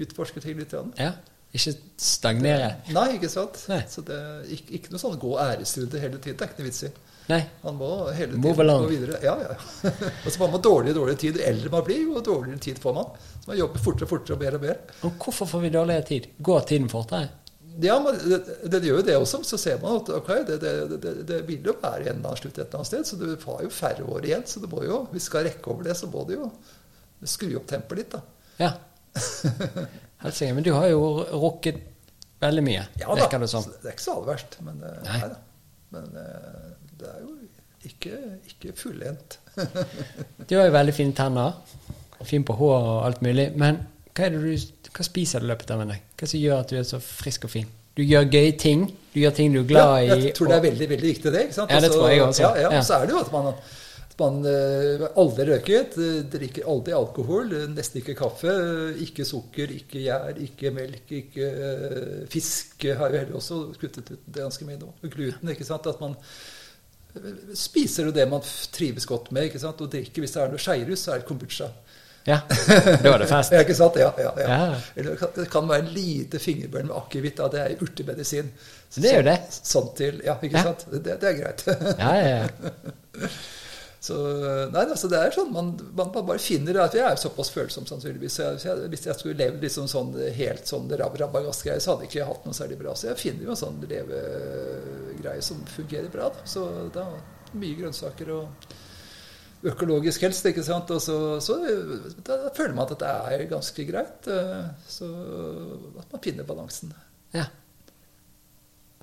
utforsker 0.00 0.44
ting 0.44 0.58
litt. 0.58 0.70
Grann. 0.70 0.94
Ja. 1.00 1.12
Ikke 1.54 1.72
stagnere. 2.02 2.72
Nei, 2.92 3.10
ikke 3.16 3.30
sant? 3.32 3.58
Nei. 3.70 3.82
Så 3.88 4.02
det 4.06 4.16
er 4.16 4.48
ikke, 4.56 4.72
ikke 4.78 4.94
noe 4.94 5.02
sånn 5.02 5.20
gå 5.20 5.36
æresrunde 5.40 6.00
hele 6.02 6.18
tiden. 6.18 6.36
Det 6.36 6.44
er 6.44 6.50
ikke 6.50 6.64
noe 6.64 6.68
vits 6.70 6.82
i. 6.88 6.90
Nei. 7.26 7.40
Han 7.62 7.78
må 7.78 7.88
hele 8.14 8.34
tiden 8.34 8.42
Move 8.42 8.62
along. 8.62 8.84
gå 8.84 8.92
videre. 8.92 9.18
Ja, 9.24 9.34
ja. 9.40 9.56
og 10.24 10.28
så 10.28 10.36
får 10.36 10.52
man 10.52 10.62
dårligere 10.62 10.94
og 10.94 11.00
dårligere 11.00 11.22
tid. 11.22 11.40
Jo 11.40 11.48
eldre 11.48 11.72
man 11.72 11.88
blir, 11.88 12.04
jo 12.04 12.22
dårligere 12.28 12.62
tid 12.68 12.78
får 12.82 12.94
man. 12.98 13.16
Så 13.40 13.50
man 13.50 13.58
jobber 13.62 13.82
fortere 13.86 14.08
og 14.08 14.12
fortere 14.12 14.36
og 14.36 14.44
mer 14.44 14.58
og 14.58 14.68
mer. 14.68 14.78
Og 15.08 15.18
hvorfor 15.24 15.50
får 15.54 15.64
vi 15.64 15.72
dårligere 15.78 16.08
tid? 16.12 16.30
Går 16.50 16.70
tiden 16.70 16.88
fortere? 16.92 17.32
Ja, 17.82 17.98
men 18.00 18.16
det, 18.16 18.38
det 18.72 18.80
gjør 18.86 19.02
jo 19.02 19.06
det 19.08 19.16
også. 19.18 19.42
Så 19.44 19.58
ser 19.60 19.80
man 19.82 19.98
at 20.00 20.12
okay, 20.16 20.44
det, 20.48 20.60
det, 20.62 21.16
det, 21.28 21.42
vil 21.48 21.66
jo 21.66 21.76
være 21.82 22.12
en 22.12 22.22
annen 22.22 22.38
slutt 22.38 22.56
et 22.56 22.66
eller 22.66 22.80
annet 22.80 22.92
sted. 22.92 23.04
Så 23.08 23.18
du 23.20 23.28
har 23.32 23.66
jo 23.66 23.74
færre 23.74 24.06
år 24.06 24.28
igjen. 24.28 24.46
Så 24.48 24.62
du 24.62 24.68
må 24.70 24.84
jo, 24.86 25.02
hvis 25.10 25.26
vi 25.26 25.30
skal 25.30 25.48
rekke 25.48 25.72
over 25.72 25.88
det, 25.88 25.96
så 25.98 26.08
må 26.12 26.24
du 26.28 26.36
jo 26.38 26.50
skru 27.26 27.50
opp 27.58 27.68
tempoet 27.68 28.04
litt, 28.04 28.14
da. 28.14 28.22
Ja. 28.60 28.72
Helsike. 30.24 30.54
Men 30.56 30.64
du 30.66 30.72
har 30.76 30.86
jo 30.90 31.00
rukket 31.32 31.82
veldig 32.40 32.62
mye, 32.64 32.84
Ja 33.00 33.08
da. 33.08 33.14
virker 33.22 33.42
det 33.42 33.48
som. 33.52 33.62
så 33.64 33.74
Det 33.82 33.90
er 33.90 33.96
ikke 33.96 34.04
så 34.06 34.14
aller 34.16 34.30
verst. 34.32 34.56
Men, 34.64 34.82
eh, 34.82 35.02
Nei. 35.06 35.18
nei. 35.20 35.42
Men 35.96 36.04
eh, 36.22 36.70
det 37.00 37.10
er 37.12 37.20
jo 37.22 37.34
ikke, 37.86 38.18
ikke 38.52 38.76
fullendt. 38.76 39.38
Du 40.48 40.56
har 40.58 40.66
jo 40.68 40.72
veldig 40.74 40.94
fine 40.94 41.14
tenner. 41.16 41.52
Fin 42.26 42.44
på 42.44 42.56
hår 42.58 42.76
og 42.80 43.04
alt 43.06 43.22
mulig. 43.22 43.50
Men 43.60 43.78
hva, 44.16 44.28
det 44.32 44.40
du, 44.42 44.90
hva 44.96 45.04
spiser 45.04 45.40
du 45.44 45.46
i 45.46 45.50
løpet 45.52 45.70
av 45.74 45.82
en 45.84 45.92
dag? 45.94 46.04
Hva 46.18 46.28
som 46.30 46.40
gjør 46.40 46.62
at 46.64 46.72
du 46.72 46.78
er 46.80 46.86
så 46.88 47.00
frisk 47.02 47.44
og 47.48 47.52
fin? 47.52 47.68
Du 47.96 48.02
gjør 48.04 48.26
gøye 48.28 48.52
ting. 48.60 48.82
Du 49.14 49.20
gjør 49.22 49.32
ting 49.36 49.52
du 49.54 49.60
er 49.62 49.68
glad 49.68 49.92
i. 50.02 50.06
Ja, 50.10 50.16
jeg 50.20 50.34
tror 50.36 50.50
det 50.50 50.56
er 50.58 50.64
veldig 50.66 50.88
veldig 50.90 51.08
viktig, 51.14 51.32
det. 51.32 51.42
ikke 51.46 51.56
sant? 51.56 51.70
Ja, 51.72 51.80
det 51.80 51.92
tror 51.94 52.08
jeg 52.12 52.22
også. 52.24 52.42
Ja, 52.42 52.50
ja. 52.66 52.72
Ja. 52.76 52.82
Så 52.84 52.98
er 52.98 53.06
det 53.08 53.14
jo 53.16 53.20
at 53.22 53.30
man, 53.32 53.52
man 54.20 54.38
eh, 54.48 55.04
aldri 55.20 55.46
røyket, 55.50 55.96
eh, 56.00 56.20
drikker 56.32 56.68
aldri 56.72 56.94
alkohol, 56.96 57.50
eh, 57.52 57.66
nesten 57.72 58.00
ikke 58.00 58.16
kaffe, 58.16 58.52
ikke 59.04 59.26
sukker, 59.28 59.72
ikke 59.76 60.04
gjær, 60.06 60.38
ikke 60.42 60.72
melk, 60.74 61.10
ikke 61.20 61.48
fisk. 62.32 62.86
Har 62.96 63.12
jo 63.12 63.20
heller 63.20 63.40
også 63.40 63.60
kuttet 63.80 64.14
ut 64.14 64.22
det 64.24 64.44
ganske 64.44 64.68
mye 64.68 64.80
nå. 64.80 64.92
Gluten, 65.04 65.52
ikke 65.52 65.68
sant. 65.68 65.88
At 65.90 66.00
man 66.00 66.16
spiser 67.56 68.08
jo 68.08 68.14
det 68.16 68.26
man 68.28 68.44
trives 68.72 69.08
godt 69.08 69.30
med, 69.36 69.50
ikke 69.50 69.60
sant. 69.62 69.84
Og 69.84 69.92
drikker, 69.92 70.24
hvis 70.24 70.36
det 70.36 70.42
er 70.44 70.54
noe 70.54 70.64
skeirus, 70.64 71.04
så 71.04 71.14
er 71.14 71.22
det 71.22 71.28
kombucha. 71.28 71.68
Ja, 72.26 72.40
da 72.42 73.12
er 73.12 73.20
det 73.22 73.28
fest. 73.30 73.52
Ja, 73.54 73.60
ikke 73.62 73.76
sant? 73.78 74.00
Ja, 74.00 74.08
ja, 74.18 74.32
ja. 74.40 74.56
Eller 74.98 75.20
det 75.36 75.44
kan, 75.52 75.68
være 75.68 75.84
en 75.84 75.92
lite 75.94 76.40
fingerbønn 76.42 76.88
med 76.88 76.96
akevitt. 76.98 77.44
Det 77.52 77.60
er 77.62 77.84
urtemedisin. 77.84 78.48
Det 78.96 79.12
er 79.12 79.20
jo 79.20 79.28
det. 79.28 79.36
Sånn 79.60 79.92
til, 79.98 80.18
ja, 80.26 80.34
ikke 80.42 80.64
sant? 80.66 80.88
Det, 80.90 81.20
det 81.22 81.30
er 81.30 81.38
greit. 81.38 81.68
Ja, 82.00 82.16
ja, 82.16 82.34
ja. 82.40 83.30
Så, 84.00 84.14
nei, 84.70 84.82
altså 84.86 85.08
det 85.10 85.18
er 85.18 85.32
sånn, 85.34 85.48
man, 85.54 85.70
man 85.96 86.10
bare 86.14 86.38
finner 86.38 86.76
at 86.84 86.94
jeg 86.94 87.02
er 87.08 87.16
såpass 87.18 87.48
følsom 87.50 87.86
sannsynligvis. 87.88 88.36
Jeg, 88.38 88.60
jeg, 88.62 88.88
hvis 88.92 89.06
jeg 89.08 89.18
skulle 89.18 89.38
levd 89.40 89.64
liksom 89.64 89.88
sånn, 89.90 90.12
helt 90.36 90.68
sånn 90.68 90.86
rab 91.00 91.16
rabagass-greie, 91.18 91.80
så 91.82 91.94
hadde 91.94 92.06
jeg 92.06 92.12
ikke 92.12 92.28
hatt 92.28 92.46
noe 92.46 92.54
særlig 92.54 92.78
bra. 92.82 92.94
Så 92.94 93.08
jeg 93.10 93.18
finner 93.22 93.48
jo 93.48 93.54
en 93.56 93.60
sånn 93.62 93.80
levegreie 93.88 95.42
som 95.42 95.64
fungerer 95.72 96.10
bra. 96.12 96.28
Da. 96.36 96.44
Så 96.46 96.66
det 96.94 97.02
er 97.02 97.58
mye 97.58 97.78
grønnsaker 97.80 98.30
og 98.36 98.72
økologisk 99.66 100.22
helst, 100.26 100.46
ikke 100.46 100.62
sant. 100.66 100.90
Og 100.94 101.02
så, 101.02 101.16
så 101.42 101.56
da 102.28 102.38
føler 102.54 102.76
man 102.76 102.86
at 102.86 102.98
det 103.00 103.12
er 103.40 103.46
ganske 103.50 103.86
greit. 103.88 104.28
eh, 104.30 104.66
Så 104.86 105.08
at 105.98 106.12
man 106.12 106.22
finner 106.22 106.46
balansen. 106.48 106.94
ja. 107.34 107.48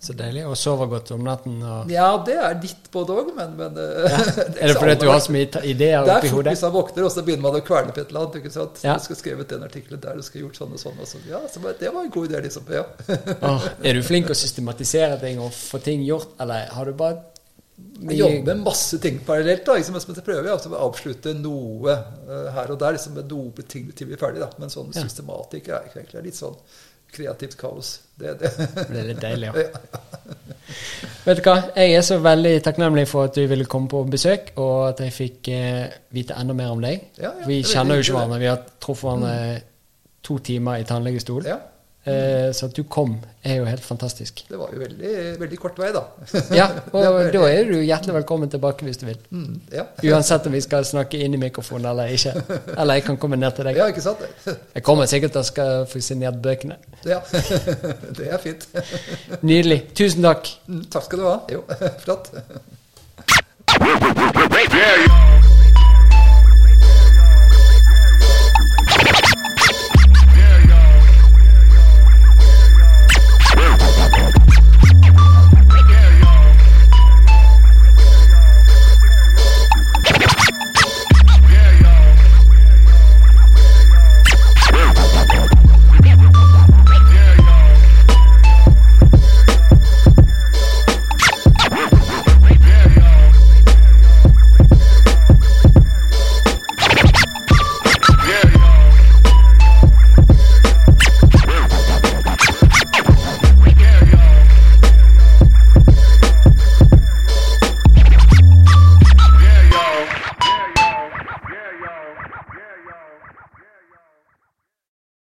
Så 0.04 0.12
deilig. 0.20 0.42
Og 0.44 0.58
sover 0.60 0.90
godt 0.92 1.14
om 1.16 1.22
natten. 1.24 1.62
Ja, 1.88 2.10
det 2.28 2.36
er 2.36 2.58
litt 2.60 2.90
både 2.92 3.16
òg, 3.22 3.30
men, 3.38 3.54
men 3.56 3.78
eh, 3.80 4.12
Ja. 4.12 4.20
det 4.52 4.60
Er 4.60 4.74
det 4.74 4.76
fordi 4.76 4.96
du 5.00 5.08
har 5.08 5.22
så 5.24 5.32
mye 5.32 5.48
ideer 5.64 6.04
Det 6.04 6.12
er 6.12 6.18
oppi 6.18 6.32
fort 6.34 6.44
Det 6.44 6.56
hvis 6.58 6.64
man 6.68 6.74
våkner, 6.76 7.06
og 7.08 7.14
så 7.14 7.24
begynner 7.24 7.46
man 7.46 7.60
å 7.60 7.64
kverne 7.64 7.96
på 7.96 8.04
et 8.04 8.12
eller 8.12 8.26
annet. 8.26 8.36
ikke 8.42 8.52
sant? 8.52 8.82
Ja. 8.84 8.98
Du 9.00 9.06
skal 9.08 9.20
skrevet 9.22 9.54
den 9.56 9.64
artikkelen 9.64 10.04
der, 10.04 10.20
du 10.20 10.28
skal 10.28 10.44
gjort 10.44 10.60
sånn 10.60 10.76
og 10.76 10.82
sånn. 10.84 11.00
Og 11.00 11.08
sånn. 11.08 11.24
ja, 11.32 11.40
så 11.48 11.64
bare, 11.64 11.80
Det 11.80 11.96
var 11.96 12.04
en 12.04 12.14
god 12.18 12.28
idé, 12.34 12.44
liksom. 12.50 12.68
Ja. 12.76 12.84
oh, 13.48 13.70
er 13.80 13.96
du 13.96 14.04
flink 14.04 14.34
å 14.34 14.36
systematisere 14.44 15.22
ting 15.24 15.40
og 15.40 15.56
få 15.56 15.80
ting 15.88 16.04
gjort, 16.04 16.36
eller 16.44 16.68
har 16.76 16.92
du 16.92 17.00
bare 17.00 17.22
Jeg 18.04 18.20
jobber 18.20 18.50
med 18.52 18.68
masse 18.68 19.00
ting 19.00 19.24
parallelt. 19.24 19.64
da, 19.66 19.80
liksom, 19.80 20.04
Jeg 20.04 20.28
prøver 20.28 20.52
altså 20.52 20.76
å 20.76 20.82
avslutte 20.84 21.32
noe 21.40 21.96
uh, 22.28 22.50
her 22.60 22.76
og 22.76 22.84
der, 22.84 23.00
liksom 23.00 23.24
noe 23.24 23.72
ting 23.72 23.88
til 23.96 24.12
vi 24.12 24.20
er 24.20 24.28
ferdig. 24.28 24.44
da, 24.44 24.52
Men 24.60 24.74
sånn 24.74 24.92
systematikk 24.92 25.72
er 25.72 25.88
ikke 25.88 26.04
egentlig 26.04 26.28
litt 26.34 26.44
sånn 26.44 26.60
kreativt 27.14 27.58
kaos. 27.60 27.96
Det, 28.20 28.36
det. 28.42 28.52
Det 28.58 29.00
er 29.00 29.10
litt 29.10 29.22
deilig, 29.22 29.52
ja. 29.54 29.82
Vet 31.24 31.40
du 31.40 31.46
hva, 31.46 31.56
jeg 31.78 31.98
er 31.98 32.06
så 32.06 32.18
veldig 32.24 32.54
takknemlig 32.66 33.06
for 33.10 33.30
at 33.30 33.38
du 33.38 33.44
ville 33.48 33.68
komme 33.70 33.92
på 33.92 34.04
besøk, 34.12 34.54
og 34.60 34.90
at 34.90 35.04
jeg 35.06 35.16
fikk 35.16 35.52
eh, 35.54 35.84
vite 36.16 36.38
enda 36.40 36.56
mer 36.58 36.74
om 36.74 36.82
deg. 36.84 37.10
Ja, 37.18 37.32
ja, 37.32 37.48
vi 37.48 37.62
er 37.62 37.70
kjenner 37.70 38.00
jo 38.00 38.06
ikke 38.06 38.18
hverandre, 38.18 38.42
vi 38.42 38.50
har 38.52 38.66
truffet 38.84 39.10
hverandre 39.10 39.62
to 40.24 40.40
timer 40.44 40.82
i 40.82 40.88
tannlegestol. 40.88 41.48
Ja. 41.48 41.60
Eh, 42.06 42.50
så 42.52 42.66
at 42.68 42.74
du 42.76 42.82
kom, 42.84 43.14
er 43.48 43.62
jo 43.62 43.66
helt 43.66 43.84
fantastisk. 43.84 44.42
det 44.50 44.58
var 44.60 44.74
jo 44.74 44.80
veldig, 44.82 45.12
veldig 45.40 45.58
kort 45.60 45.78
vei, 45.80 45.92
da. 45.96 46.02
Ja, 46.60 46.66
og 46.92 47.30
da 47.32 47.44
er 47.48 47.64
du 47.70 47.78
hjertelig 47.80 48.16
velkommen 48.18 48.50
tilbake 48.52 48.84
hvis 48.84 49.00
du 49.00 49.06
vil. 49.08 49.20
Mm, 49.32 49.62
ja. 49.72 49.86
Uansett 50.12 50.50
om 50.50 50.56
vi 50.58 50.62
skal 50.66 50.84
snakke 50.86 51.22
inn 51.24 51.38
i 51.38 51.40
mikrofonen 51.40 51.88
eller 51.94 52.12
ikke. 52.12 52.34
Eller 52.76 53.00
jeg 53.00 53.06
kan 53.08 53.18
komme 53.24 53.40
ned 53.40 53.56
til 53.56 53.70
deg. 53.70 53.80
ja, 53.80 53.88
ikke 53.94 54.04
sant? 54.04 54.20
Jeg 54.50 54.84
kommer 54.84 55.08
sikkert 55.08 55.32
til 55.38 55.44
å 55.46 55.48
skal 55.48 55.88
få 55.88 56.04
signert 56.04 56.42
bøkene. 56.44 56.76
Ja, 57.08 57.22
Det 58.20 58.28
er 58.28 58.38
fint. 58.44 58.68
Nydelig. 59.42 59.80
Tusen 59.96 60.24
takk. 60.28 60.52
Mm, 60.68 60.84
Takk 60.92 61.08
skal 61.08 61.24
du 61.24 61.30
ha. 61.30 61.40
Jo, 61.52 61.64
flott. 62.04 62.32